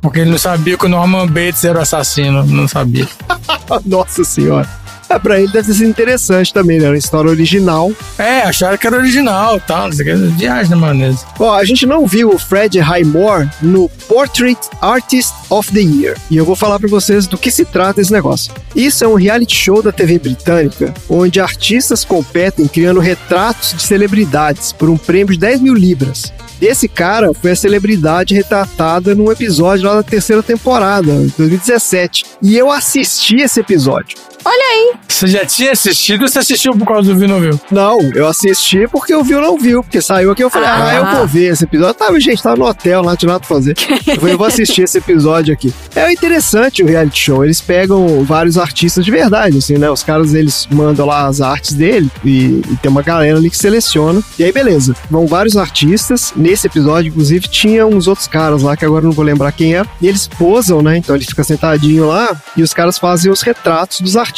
Porque 0.00 0.20
ele 0.20 0.30
não 0.30 0.38
sabia 0.38 0.78
que 0.78 0.86
o 0.86 0.88
Norman 0.88 1.26
Bates 1.26 1.64
era 1.64 1.80
o 1.80 1.82
assassino. 1.82 2.46
Não 2.46 2.68
sabia. 2.68 3.08
Nossa 3.84 4.22
senhora. 4.22 4.68
É, 5.08 5.18
pra 5.18 5.38
ele 5.40 5.52
deve 5.52 5.66
ter 5.66 5.74
sido 5.74 5.88
interessante 5.88 6.52
também, 6.52 6.78
né? 6.80 6.88
Uma 6.88 6.96
história 6.96 7.30
original. 7.30 7.92
É, 8.18 8.42
acharam 8.42 8.78
que 8.78 8.86
era 8.86 8.96
original 8.96 9.56
e 9.56 9.60
tal. 9.60 9.86
Não 9.86 9.92
sei 9.92 10.14
o 10.14 10.18
que. 10.18 10.26
Viagem 10.36 10.70
na 10.70 10.76
maionese. 10.76 11.24
Ó, 11.38 11.54
a 11.54 11.64
gente 11.64 11.86
não 11.86 12.06
viu 12.06 12.30
o 12.30 12.38
Fred 12.38 12.78
Highmore 12.78 13.48
no 13.60 13.88
Portrait 14.08 14.58
Artist 14.80 15.32
of 15.50 15.70
the 15.72 15.80
Year. 15.80 16.16
E 16.30 16.36
eu 16.36 16.44
vou 16.44 16.56
falar 16.56 16.78
pra 16.78 16.88
vocês 16.88 17.26
do 17.26 17.36
que 17.36 17.50
se 17.50 17.64
trata 17.64 18.00
esse 18.00 18.12
negócio. 18.12 18.52
Isso 18.74 19.04
é 19.04 19.08
um 19.08 19.14
reality 19.14 19.54
show 19.54 19.82
da 19.82 19.92
TV 19.92 20.18
britânica, 20.18 20.94
onde 21.08 21.40
artistas 21.40 22.04
competem 22.04 22.66
criando 22.66 23.00
retratos 23.00 23.74
de 23.74 23.82
celebridades 23.82 24.72
por 24.72 24.88
um 24.88 24.96
prêmio 24.96 25.34
de 25.34 25.38
10 25.38 25.60
mil 25.60 25.74
libras. 25.74 26.32
Esse 26.60 26.86
cara 26.86 27.34
foi 27.34 27.50
a 27.50 27.56
celebridade 27.56 28.34
retratada 28.34 29.16
num 29.16 29.32
episódio 29.32 29.84
lá 29.84 29.96
da 29.96 30.02
terceira 30.02 30.44
temporada, 30.44 31.12
2017. 31.36 32.24
E 32.40 32.56
eu 32.56 32.70
assisti 32.70 33.36
esse 33.36 33.58
episódio. 33.58 34.16
Olha 34.44 34.64
aí. 34.72 34.94
Você 35.08 35.26
já 35.28 35.44
tinha 35.46 35.70
assistido 35.72 36.22
ou 36.22 36.28
você 36.28 36.40
assistiu 36.40 36.72
por 36.76 36.86
causa 36.86 37.12
do 37.12 37.18
Viu 37.18 37.28
Não 37.28 37.38
Viu? 37.40 37.60
Não, 37.70 38.00
eu 38.14 38.26
assisti 38.26 38.88
porque 38.88 39.14
o 39.14 39.22
viu 39.22 39.40
não 39.40 39.56
viu, 39.56 39.82
porque 39.84 40.00
saiu 40.02 40.32
aqui 40.32 40.42
eu 40.42 40.50
falei, 40.50 40.68
ah, 40.68 40.88
Ah. 40.88 40.94
eu 40.96 41.16
vou 41.18 41.26
ver 41.28 41.52
esse 41.52 41.62
episódio. 41.64 41.94
Tava, 41.94 42.18
gente, 42.18 42.42
tava 42.42 42.56
no 42.56 42.66
hotel 42.66 43.02
lá, 43.02 43.16
tinha 43.16 43.28
nada 43.28 43.38
pra 43.40 43.48
fazer. 43.48 43.74
Eu 44.04 44.16
falei, 44.16 44.34
eu 44.34 44.38
vou 44.38 44.46
assistir 44.46 44.82
esse 44.82 44.98
episódio 44.98 45.54
aqui. 45.54 45.72
É 45.94 46.10
interessante 46.12 46.82
o 46.82 46.86
reality 46.86 47.18
show, 47.20 47.44
eles 47.44 47.60
pegam 47.60 48.24
vários 48.24 48.58
artistas 48.58 49.04
de 49.04 49.10
verdade, 49.10 49.58
assim, 49.58 49.78
né? 49.78 49.88
Os 49.90 50.02
caras, 50.02 50.34
eles 50.34 50.66
mandam 50.70 51.06
lá 51.06 51.26
as 51.26 51.40
artes 51.40 51.72
dele 51.72 52.10
e, 52.24 52.60
e 52.70 52.76
tem 52.82 52.90
uma 52.90 53.02
galera 53.02 53.38
ali 53.38 53.48
que 53.48 53.56
seleciona. 53.56 54.20
E 54.38 54.44
aí, 54.44 54.52
beleza, 54.52 54.94
vão 55.10 55.26
vários 55.26 55.56
artistas. 55.56 56.32
Nesse 56.36 56.66
episódio, 56.66 57.08
inclusive, 57.10 57.46
tinha 57.48 57.86
uns 57.86 58.08
outros 58.08 58.26
caras 58.26 58.62
lá, 58.62 58.76
que 58.76 58.84
agora 58.84 59.02
eu 59.04 59.06
não 59.08 59.12
vou 59.14 59.24
lembrar 59.24 59.52
quem 59.52 59.76
é. 59.76 59.84
E 60.00 60.08
eles 60.08 60.26
posam, 60.26 60.82
né? 60.82 60.96
Então 60.96 61.14
ele 61.14 61.24
fica 61.24 61.44
sentadinho 61.44 62.06
lá 62.06 62.36
e 62.56 62.62
os 62.62 62.74
caras 62.74 62.98
fazem 62.98 63.30
os 63.30 63.40
retratos 63.42 64.00
dos 64.00 64.16
artistas. 64.16 64.31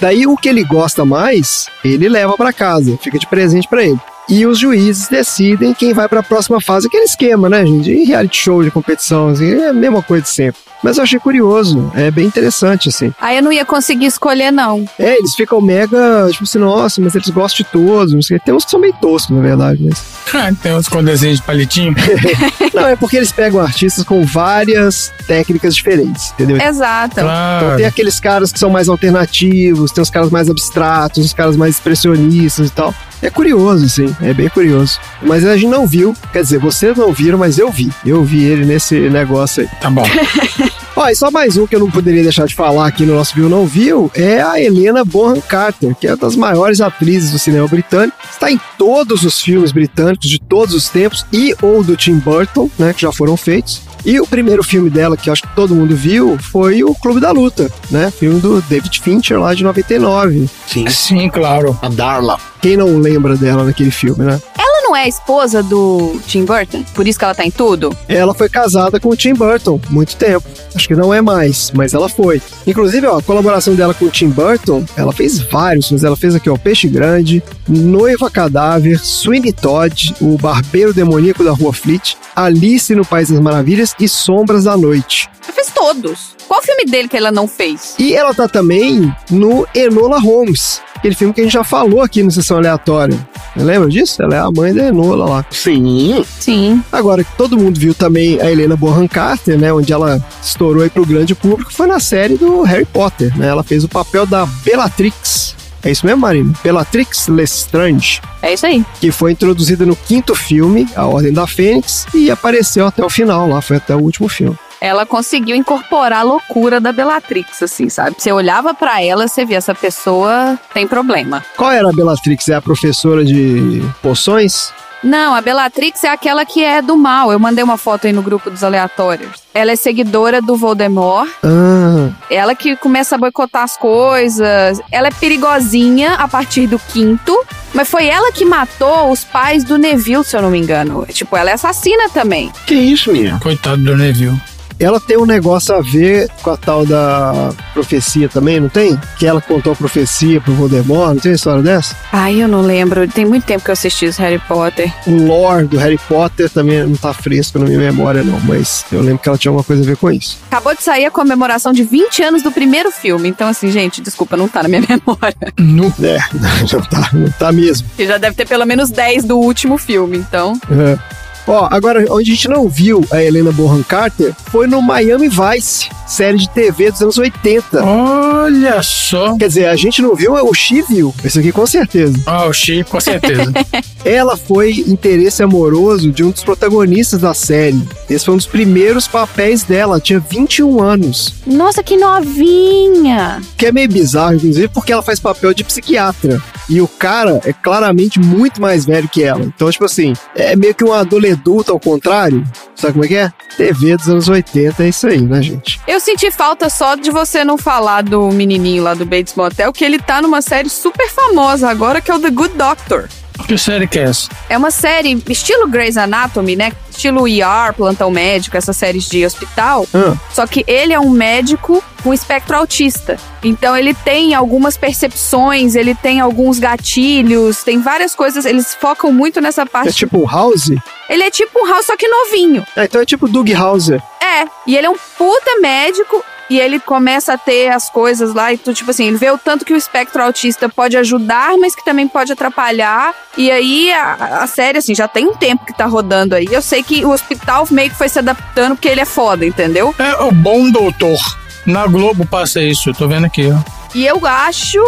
Daí 0.00 0.26
o 0.26 0.36
que 0.36 0.48
ele 0.48 0.64
gosta 0.64 1.04
mais, 1.04 1.66
ele 1.84 2.08
leva 2.08 2.36
pra 2.36 2.52
casa, 2.52 2.98
fica 3.00 3.18
de 3.18 3.26
presente 3.26 3.68
pra 3.68 3.84
ele. 3.84 3.98
E 4.28 4.46
os 4.46 4.58
juízes 4.58 5.08
decidem 5.08 5.74
quem 5.74 5.92
vai 5.92 6.08
pra 6.08 6.22
próxima 6.22 6.60
fase, 6.60 6.86
aquele 6.86 7.04
esquema, 7.04 7.48
né, 7.48 7.64
gente? 7.66 7.90
E 7.90 8.04
reality 8.04 8.36
show 8.36 8.62
de 8.62 8.70
competição, 8.70 9.28
assim, 9.28 9.52
é 9.52 9.68
a 9.68 9.72
mesma 9.72 10.02
coisa 10.02 10.22
de 10.22 10.30
sempre. 10.30 10.60
Mas 10.84 10.98
eu 10.98 11.02
achei 11.02 11.18
curioso, 11.18 11.90
é 11.94 12.10
bem 12.10 12.26
interessante, 12.26 12.90
assim. 12.90 13.10
Aí 13.18 13.38
eu 13.38 13.42
não 13.42 13.50
ia 13.50 13.64
conseguir 13.64 14.04
escolher, 14.04 14.50
não. 14.52 14.84
É, 14.98 15.16
eles 15.16 15.34
ficam 15.34 15.58
mega, 15.60 16.28
tipo 16.30 16.44
assim, 16.44 16.58
nossa, 16.58 17.00
mas 17.00 17.14
eles 17.14 17.30
gostam 17.30 17.64
de 17.64 17.72
todos, 17.72 18.12
não 18.12 18.20
sei. 18.20 18.38
Tem 18.38 18.52
uns 18.52 18.66
que 18.66 18.70
são 18.70 18.78
meio 18.78 18.92
toscos, 19.00 19.34
na 19.34 19.40
verdade, 19.42 19.80
mas... 19.82 20.04
Tem 20.62 20.74
uns 20.74 20.86
com 20.88 21.02
desenho 21.02 21.34
de 21.34 21.42
palitinho. 21.42 21.94
Não, 22.74 22.86
é 22.88 22.96
porque 22.96 23.16
eles 23.16 23.30
pegam 23.30 23.60
artistas 23.60 24.04
com 24.04 24.24
várias 24.24 25.12
técnicas 25.26 25.74
diferentes, 25.76 26.32
entendeu? 26.32 26.56
Exato. 26.60 27.12
Então 27.12 27.24
Claro. 27.24 27.76
tem 27.76 27.86
aqueles 27.86 28.18
caras 28.18 28.52
que 28.52 28.58
são 28.58 28.68
mais 28.68 28.88
alternativos, 28.88 29.92
tem 29.92 30.02
os 30.02 30.10
caras 30.10 30.30
mais 30.30 30.50
abstratos, 30.50 31.24
os 31.24 31.32
caras 31.32 31.56
mais 31.56 31.76
expressionistas 31.76 32.68
e 32.68 32.70
tal. 32.72 32.92
É 33.24 33.30
curioso, 33.30 33.86
assim, 33.86 34.14
é 34.20 34.34
bem 34.34 34.50
curioso. 34.50 35.00
Mas 35.22 35.46
a 35.46 35.56
gente 35.56 35.70
não 35.70 35.86
viu, 35.86 36.14
quer 36.30 36.42
dizer, 36.42 36.58
vocês 36.58 36.94
não 36.94 37.10
viram, 37.10 37.38
mas 37.38 37.58
eu 37.58 37.72
vi. 37.72 37.90
Eu 38.04 38.22
vi 38.22 38.44
ele 38.44 38.66
nesse 38.66 39.08
negócio 39.08 39.62
aí. 39.62 39.68
Tá 39.80 39.88
bom. 39.88 40.04
Ó, 40.94 41.08
e 41.08 41.16
só 41.16 41.30
mais 41.30 41.56
um 41.56 41.66
que 41.66 41.74
eu 41.74 41.80
não 41.80 41.90
poderia 41.90 42.22
deixar 42.22 42.46
de 42.46 42.54
falar 42.54 42.86
aqui 42.86 43.06
no 43.06 43.14
nosso 43.14 43.34
Viu 43.34 43.48
Não 43.48 43.66
Viu 43.66 44.10
é 44.14 44.42
a 44.42 44.60
Helena 44.60 45.06
Bonham 45.06 45.40
Carter, 45.40 45.94
que 45.96 46.06
é 46.06 46.10
uma 46.10 46.18
das 46.18 46.36
maiores 46.36 46.82
atrizes 46.82 47.32
do 47.32 47.38
cinema 47.38 47.66
britânico. 47.66 48.16
Está 48.30 48.52
em 48.52 48.60
todos 48.76 49.24
os 49.24 49.40
filmes 49.40 49.72
britânicos 49.72 50.28
de 50.28 50.38
todos 50.38 50.74
os 50.74 50.90
tempos 50.90 51.24
e 51.32 51.54
ou 51.62 51.82
do 51.82 51.96
Tim 51.96 52.18
Burton, 52.18 52.70
né, 52.78 52.92
que 52.92 53.00
já 53.00 53.10
foram 53.10 53.38
feitos. 53.38 53.80
E 54.04 54.20
o 54.20 54.26
primeiro 54.26 54.62
filme 54.62 54.90
dela, 54.90 55.16
que 55.16 55.30
eu 55.30 55.32
acho 55.32 55.42
que 55.42 55.54
todo 55.56 55.74
mundo 55.74 55.96
viu, 55.96 56.38
foi 56.38 56.84
o 56.84 56.94
Clube 56.94 57.20
da 57.20 57.30
Luta, 57.30 57.70
né? 57.90 58.10
Filme 58.10 58.38
do 58.38 58.60
David 58.62 59.00
Fincher 59.00 59.40
lá 59.40 59.54
de 59.54 59.64
99. 59.64 60.48
Sim. 60.66 60.86
Sim, 60.88 61.28
claro. 61.30 61.78
A 61.80 61.88
Darla. 61.88 62.38
Quem 62.60 62.76
não 62.76 62.98
lembra 62.98 63.36
dela 63.36 63.64
naquele 63.64 63.90
filme, 63.90 64.24
né? 64.24 64.40
Ela 64.58 64.73
não 64.84 64.94
é 64.94 65.04
a 65.04 65.08
esposa 65.08 65.62
do 65.62 66.20
Tim 66.26 66.44
Burton? 66.44 66.84
Por 66.94 67.08
isso 67.08 67.18
que 67.18 67.24
ela 67.24 67.34
tá 67.34 67.44
em 67.44 67.50
tudo? 67.50 67.96
Ela 68.06 68.34
foi 68.34 68.50
casada 68.50 69.00
com 69.00 69.08
o 69.08 69.16
Tim 69.16 69.32
Burton 69.32 69.80
muito 69.88 70.14
tempo. 70.16 70.46
Acho 70.74 70.86
que 70.86 70.94
não 70.94 71.12
é 71.12 71.22
mais, 71.22 71.70
mas 71.74 71.94
ela 71.94 72.06
foi. 72.08 72.42
Inclusive, 72.66 73.06
ó, 73.06 73.18
a 73.18 73.22
colaboração 73.22 73.74
dela 73.74 73.94
com 73.94 74.04
o 74.04 74.10
Tim 74.10 74.28
Burton, 74.28 74.84
ela 74.94 75.12
fez 75.12 75.38
vários 75.38 75.88
filmes. 75.88 76.04
Ela 76.04 76.16
fez 76.16 76.34
aqui, 76.34 76.50
ó, 76.50 76.58
Peixe 76.58 76.86
Grande, 76.86 77.42
Noiva 77.66 78.30
Cadáver, 78.30 78.98
Sweeney 79.02 79.52
Todd, 79.52 80.14
O 80.20 80.36
Barbeiro 80.36 80.92
Demoníaco 80.92 81.42
da 81.42 81.52
Rua 81.52 81.72
Fleet, 81.72 82.16
Alice 82.36 82.94
no 82.94 83.06
País 83.06 83.30
das 83.30 83.40
Maravilhas 83.40 83.94
e 83.98 84.06
Sombras 84.06 84.64
da 84.64 84.76
Noite. 84.76 85.30
Ela 85.44 85.52
fez 85.54 85.70
todos. 85.74 86.33
Qual 86.48 86.62
filme 86.62 86.84
dele 86.84 87.08
que 87.08 87.16
ela 87.16 87.32
não 87.32 87.48
fez? 87.48 87.94
E 87.98 88.14
ela 88.14 88.34
tá 88.34 88.48
também 88.48 89.14
no 89.30 89.66
Enola 89.74 90.18
Holmes, 90.18 90.80
aquele 90.94 91.14
filme 91.14 91.32
que 91.32 91.40
a 91.40 91.44
gente 91.44 91.52
já 91.52 91.64
falou 91.64 92.02
aqui 92.02 92.22
no 92.22 92.30
Sessão 92.30 92.58
Aleatória. 92.58 93.18
Lembra 93.56 93.88
disso? 93.88 94.22
Ela 94.22 94.36
é 94.36 94.38
a 94.38 94.50
mãe 94.50 94.74
da 94.74 94.86
Enola 94.86 95.26
lá. 95.26 95.46
Sim. 95.50 96.24
Sim. 96.40 96.82
Agora, 96.90 97.22
que 97.22 97.36
todo 97.36 97.56
mundo 97.56 97.78
viu 97.78 97.94
também 97.94 98.40
a 98.40 98.50
Helena 98.50 98.76
Bonham 98.76 99.06
Carter, 99.06 99.58
né? 99.58 99.72
Onde 99.72 99.92
ela 99.92 100.24
estourou 100.42 100.82
aí 100.82 100.90
pro 100.90 101.06
grande 101.06 101.34
público, 101.34 101.72
foi 101.72 101.86
na 101.86 102.00
série 102.00 102.36
do 102.36 102.62
Harry 102.62 102.84
Potter, 102.84 103.36
né? 103.38 103.48
Ela 103.48 103.62
fez 103.62 103.84
o 103.84 103.88
papel 103.88 104.26
da 104.26 104.44
Bellatrix. 104.44 105.54
É 105.84 105.90
isso 105.90 106.06
mesmo, 106.06 106.20
Marina? 106.22 106.52
Bellatrix 106.62 107.28
Lestrange, 107.28 108.20
É 108.40 108.54
isso 108.54 108.64
aí. 108.66 108.84
que 109.00 109.10
foi 109.10 109.32
introduzida 109.32 109.84
no 109.84 109.94
quinto 109.94 110.34
filme, 110.34 110.88
A 110.96 111.06
Ordem 111.06 111.32
da 111.32 111.46
Fênix, 111.46 112.06
e 112.14 112.30
apareceu 112.30 112.86
até 112.86 113.04
o 113.04 113.10
final 113.10 113.48
lá, 113.48 113.60
foi 113.60 113.76
até 113.76 113.94
o 113.94 114.00
último 114.00 114.28
filme. 114.28 114.56
Ela 114.80 115.06
conseguiu 115.06 115.56
incorporar 115.56 116.20
a 116.20 116.22
loucura 116.22 116.78
da 116.80 116.92
Bellatrix, 116.92 117.62
assim, 117.62 117.88
sabe? 117.88 118.16
Você 118.18 118.30
olhava 118.32 118.74
pra 118.74 119.02
ela, 119.02 119.26
você 119.26 119.44
via 119.44 119.56
essa 119.56 119.74
pessoa 119.74 120.58
tem 120.74 120.86
problema. 120.86 121.42
Qual 121.56 121.70
era 121.70 121.88
a 121.88 121.92
Bellatrix? 121.92 122.48
É 122.48 122.54
a 122.54 122.60
professora 122.60 123.24
de 123.24 123.82
poções? 124.02 124.72
Não, 125.04 125.34
a 125.34 125.40
Bellatrix 125.42 126.02
é 126.02 126.08
aquela 126.08 126.46
que 126.46 126.64
é 126.64 126.80
do 126.80 126.96
mal. 126.96 127.30
Eu 127.30 127.38
mandei 127.38 127.62
uma 127.62 127.76
foto 127.76 128.06
aí 128.06 128.12
no 128.12 128.22
grupo 128.22 128.50
dos 128.50 128.64
aleatórios. 128.64 129.44
Ela 129.52 129.72
é 129.72 129.76
seguidora 129.76 130.40
do 130.40 130.56
Voldemort. 130.56 131.28
Ah, 131.44 132.08
Ela 132.30 132.54
que 132.54 132.74
começa 132.74 133.14
a 133.14 133.18
boicotar 133.18 133.62
as 133.64 133.76
coisas. 133.76 134.80
Ela 134.90 135.08
é 135.08 135.10
perigosinha 135.10 136.14
a 136.14 136.26
partir 136.26 136.66
do 136.66 136.78
quinto. 136.78 137.38
Mas 137.74 137.88
foi 137.88 138.06
ela 138.06 138.32
que 138.32 138.44
matou 138.44 139.10
os 139.10 139.24
pais 139.24 139.62
do 139.62 139.76
Neville, 139.76 140.24
se 140.24 140.36
eu 140.36 140.40
não 140.42 140.50
me 140.50 140.58
engano. 140.58 141.04
Tipo, 141.10 141.36
ela 141.36 141.50
é 141.50 141.52
assassina 141.52 142.08
também. 142.08 142.50
Que 142.66 142.74
isso, 142.74 143.12
minha? 143.12 143.38
Coitado 143.40 143.82
do 143.82 143.96
Neville. 143.96 144.40
Ela 144.84 145.00
tem 145.00 145.16
um 145.16 145.26
negócio 145.26 145.74
a 145.74 145.80
ver 145.80 146.28
com 146.42 146.50
a 146.50 146.56
tal 146.56 146.84
da 146.84 147.50
profecia 147.72 148.28
também, 148.28 148.60
não 148.60 148.68
tem? 148.68 148.98
Que 149.18 149.26
ela 149.26 149.40
contou 149.40 149.72
a 149.72 149.76
profecia 149.76 150.40
pro 150.40 150.52
Voldemort, 150.54 151.14
não 151.14 151.20
tem 151.20 151.32
história 151.32 151.62
dessa? 151.62 151.96
Ai, 152.12 152.42
eu 152.42 152.48
não 152.48 152.60
lembro. 152.60 153.08
Tem 153.08 153.24
muito 153.24 153.44
tempo 153.44 153.64
que 153.64 153.70
eu 153.70 153.72
assisti 153.72 154.06
os 154.06 154.16
Harry 154.16 154.38
Potter. 154.46 154.92
O 155.06 155.26
lore 155.26 155.66
do 155.66 155.78
Harry 155.78 155.98
Potter 156.08 156.50
também 156.50 156.84
não 156.86 156.96
tá 156.96 157.12
fresco 157.12 157.58
na 157.58 157.64
minha 157.64 157.78
memória, 157.78 158.22
não, 158.22 158.38
mas 158.40 158.84
eu 158.92 159.00
lembro 159.00 159.18
que 159.18 159.28
ela 159.28 159.38
tinha 159.38 159.50
alguma 159.50 159.64
coisa 159.64 159.82
a 159.82 159.86
ver 159.86 159.96
com 159.96 160.10
isso. 160.10 160.38
Acabou 160.50 160.74
de 160.74 160.82
sair 160.82 161.06
a 161.06 161.10
comemoração 161.10 161.72
de 161.72 161.82
20 161.82 162.22
anos 162.22 162.42
do 162.42 162.52
primeiro 162.52 162.90
filme. 162.90 163.28
Então, 163.28 163.48
assim, 163.48 163.70
gente, 163.70 164.00
desculpa, 164.00 164.36
não 164.36 164.48
tá 164.48 164.62
na 164.62 164.68
minha 164.68 164.82
memória. 164.86 165.52
Nu. 165.58 165.92
É, 166.02 166.18
não 166.72 166.82
tá, 166.82 167.10
não 167.12 167.30
tá 167.30 167.52
mesmo. 167.52 167.88
Que 167.96 168.06
já 168.06 168.18
deve 168.18 168.36
ter 168.36 168.46
pelo 168.46 168.66
menos 168.66 168.90
10 168.90 169.24
do 169.24 169.38
último 169.38 169.78
filme, 169.78 170.18
então. 170.18 170.58
É. 170.70 171.23
Ó, 171.46 171.68
agora, 171.70 172.04
onde 172.10 172.30
a 172.30 172.34
gente 172.34 172.48
não 172.48 172.68
viu 172.68 173.04
a 173.10 173.22
Helena 173.22 173.52
Bonham 173.52 173.82
Carter 173.82 174.34
foi 174.50 174.66
no 174.66 174.80
Miami 174.80 175.28
Vice, 175.28 175.90
série 176.06 176.38
de 176.38 176.48
TV 176.48 176.90
dos 176.90 177.02
anos 177.02 177.18
80. 177.18 177.84
Olha 177.84 178.82
só. 178.82 179.36
Quer 179.36 179.48
dizer, 179.48 179.66
a 179.66 179.76
gente 179.76 180.00
não 180.00 180.14
viu, 180.14 180.32
o 180.32 180.54
Xi 180.54 180.82
viu. 180.82 181.14
Esse 181.22 181.38
aqui 181.38 181.52
com 181.52 181.66
certeza. 181.66 182.18
Ah, 182.26 182.46
o 182.46 182.52
Chico, 182.52 182.90
com 182.90 183.00
certeza. 183.00 183.52
Ela 184.04 184.36
foi 184.36 184.84
interesse 184.86 185.42
amoroso 185.42 186.12
de 186.12 186.22
um 186.22 186.30
dos 186.30 186.44
protagonistas 186.44 187.20
da 187.20 187.32
série. 187.32 187.82
Esse 188.08 188.24
foi 188.24 188.34
um 188.34 188.36
dos 188.36 188.46
primeiros 188.46 189.08
papéis 189.08 189.62
dela, 189.62 189.94
ela 189.94 190.00
tinha 190.00 190.20
21 190.20 190.82
anos. 190.82 191.34
Nossa, 191.46 191.82
que 191.82 191.96
novinha! 191.96 193.40
Que 193.56 193.66
é 193.66 193.72
meio 193.72 193.88
bizarro, 193.88 194.34
inclusive, 194.34 194.68
porque 194.68 194.92
ela 194.92 195.02
faz 195.02 195.18
papel 195.18 195.54
de 195.54 195.64
psiquiatra. 195.64 196.40
E 196.68 196.80
o 196.80 196.88
cara 196.88 197.40
é 197.44 197.52
claramente 197.52 198.18
muito 198.20 198.60
mais 198.60 198.84
velho 198.84 199.08
que 199.08 199.22
ela. 199.22 199.42
Então, 199.42 199.70
tipo 199.70 199.84
assim, 199.84 200.12
é 200.34 200.54
meio 200.54 200.74
que 200.74 200.84
um 200.84 200.92
adolescente 200.92 201.33
ao 201.72 201.80
contrário. 201.80 202.44
Sabe 202.74 202.92
como 202.94 203.04
é 203.04 203.08
que 203.08 203.16
é? 203.16 203.32
TV 203.56 203.96
dos 203.96 204.08
anos 204.08 204.28
80 204.28 204.82
é 204.82 204.88
isso 204.88 205.06
aí, 205.06 205.20
né, 205.20 205.42
gente? 205.42 205.80
Eu 205.86 206.00
senti 206.00 206.30
falta 206.30 206.68
só 206.68 206.94
de 206.94 207.10
você 207.10 207.44
não 207.44 207.56
falar 207.56 208.02
do 208.02 208.28
menininho 208.30 208.82
lá 208.82 208.94
do 208.94 209.04
Bates 209.04 209.34
Motel, 209.34 209.72
que 209.72 209.84
ele 209.84 209.98
tá 209.98 210.20
numa 210.20 210.42
série 210.42 210.68
super 210.68 211.08
famosa 211.08 211.68
agora, 211.70 212.00
que 212.00 212.10
é 212.10 212.14
o 212.14 212.20
The 212.20 212.30
Good 212.30 212.56
Doctor. 212.56 213.08
Que 213.46 213.58
série 213.58 213.86
que 213.86 213.98
é 213.98 214.04
essa? 214.04 214.28
É 214.48 214.56
uma 214.56 214.70
série 214.70 215.20
estilo 215.28 215.68
Grey's 215.68 215.96
Anatomy, 215.96 216.56
né? 216.56 216.72
Estilo 216.90 217.26
ER, 217.26 217.74
plantão 217.76 218.10
médico, 218.10 218.56
essas 218.56 218.76
séries 218.76 219.08
de 219.08 219.24
hospital. 219.26 219.86
Ah, 219.92 220.16
Só 220.32 220.46
que 220.46 220.64
ele 220.66 220.92
é 220.92 221.00
um 221.00 221.10
médico 221.10 221.82
com 222.02 222.14
espectro 222.14 222.56
autista. 222.56 223.18
Então 223.42 223.76
ele 223.76 223.92
tem 223.92 224.34
algumas 224.34 224.76
percepções, 224.76 225.74
ele 225.74 225.94
tem 225.94 226.20
alguns 226.20 226.58
gatilhos, 226.58 227.64
tem 227.64 227.80
várias 227.80 228.14
coisas. 228.14 228.44
Eles 228.44 228.74
focam 228.74 229.12
muito 229.12 229.40
nessa 229.40 229.62
é 229.62 229.66
parte. 229.66 229.92
tipo 229.92 230.18
o 230.18 230.26
House? 230.26 230.70
Ele 231.08 231.22
é 231.22 231.30
tipo 231.30 231.64
um 231.64 231.68
House, 231.68 231.86
só 231.86 231.96
que 231.96 232.06
novinho. 232.08 232.64
Ah, 232.76 232.84
então 232.84 233.00
é 233.00 233.04
tipo 233.04 233.28
Doug 233.28 233.50
Hauser. 233.52 234.02
É. 234.20 234.46
E 234.66 234.76
ele 234.76 234.86
é 234.86 234.90
um 234.90 234.96
puta 235.18 235.60
médico. 235.60 236.24
E 236.50 236.60
ele 236.60 236.78
começa 236.78 237.32
a 237.32 237.38
ter 237.38 237.68
as 237.70 237.88
coisas 237.88 238.34
lá 238.34 238.52
e 238.52 238.58
tu, 238.58 238.74
tipo 238.74 238.90
assim, 238.90 239.06
ele 239.06 239.16
vê 239.16 239.30
o 239.30 239.38
tanto 239.38 239.64
que 239.64 239.72
o 239.72 239.76
espectro 239.76 240.22
autista 240.22 240.68
pode 240.68 240.96
ajudar, 240.96 241.56
mas 241.58 241.74
que 241.74 241.84
também 241.84 242.06
pode 242.06 242.32
atrapalhar. 242.32 243.14
E 243.36 243.50
aí 243.50 243.92
a, 243.92 244.42
a 244.42 244.46
série, 244.46 244.78
assim, 244.78 244.94
já 244.94 245.08
tem 245.08 245.26
um 245.26 245.34
tempo 245.34 245.64
que 245.64 245.72
tá 245.72 245.86
rodando 245.86 246.34
aí. 246.34 246.46
Eu 246.50 246.60
sei 246.60 246.82
que 246.82 247.04
o 247.04 247.10
hospital 247.10 247.66
meio 247.70 247.90
que 247.90 247.96
foi 247.96 248.08
se 248.08 248.18
adaptando 248.18 248.76
porque 248.76 248.88
ele 248.88 249.00
é 249.00 249.06
foda, 249.06 249.46
entendeu? 249.46 249.94
É 249.98 250.22
o 250.22 250.30
Bom 250.30 250.70
Doutor. 250.70 251.18
Na 251.66 251.86
Globo 251.86 252.26
passa 252.26 252.60
isso, 252.60 252.90
eu 252.90 252.94
tô 252.94 253.08
vendo 253.08 253.24
aqui, 253.24 253.50
ó. 253.50 253.58
E 253.94 254.04
eu 254.04 254.26
acho, 254.26 254.78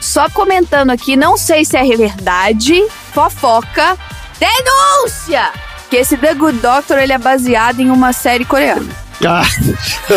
só 0.00 0.30
comentando 0.30 0.90
aqui, 0.90 1.14
não 1.14 1.36
sei 1.36 1.64
se 1.64 1.76
é 1.76 1.84
verdade, 1.84 2.82
fofoca, 3.12 3.98
denúncia! 4.38 5.50
Que 5.90 5.96
esse 5.96 6.16
The 6.16 6.32
Good 6.32 6.58
Doctor, 6.60 6.98
ele 6.98 7.12
é 7.12 7.18
baseado 7.18 7.80
em 7.80 7.90
uma 7.90 8.14
série 8.14 8.46
coreana. 8.46 8.88
Ah, 9.24 9.42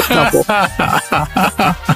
tá 0.08 0.30
bom. 0.32 0.44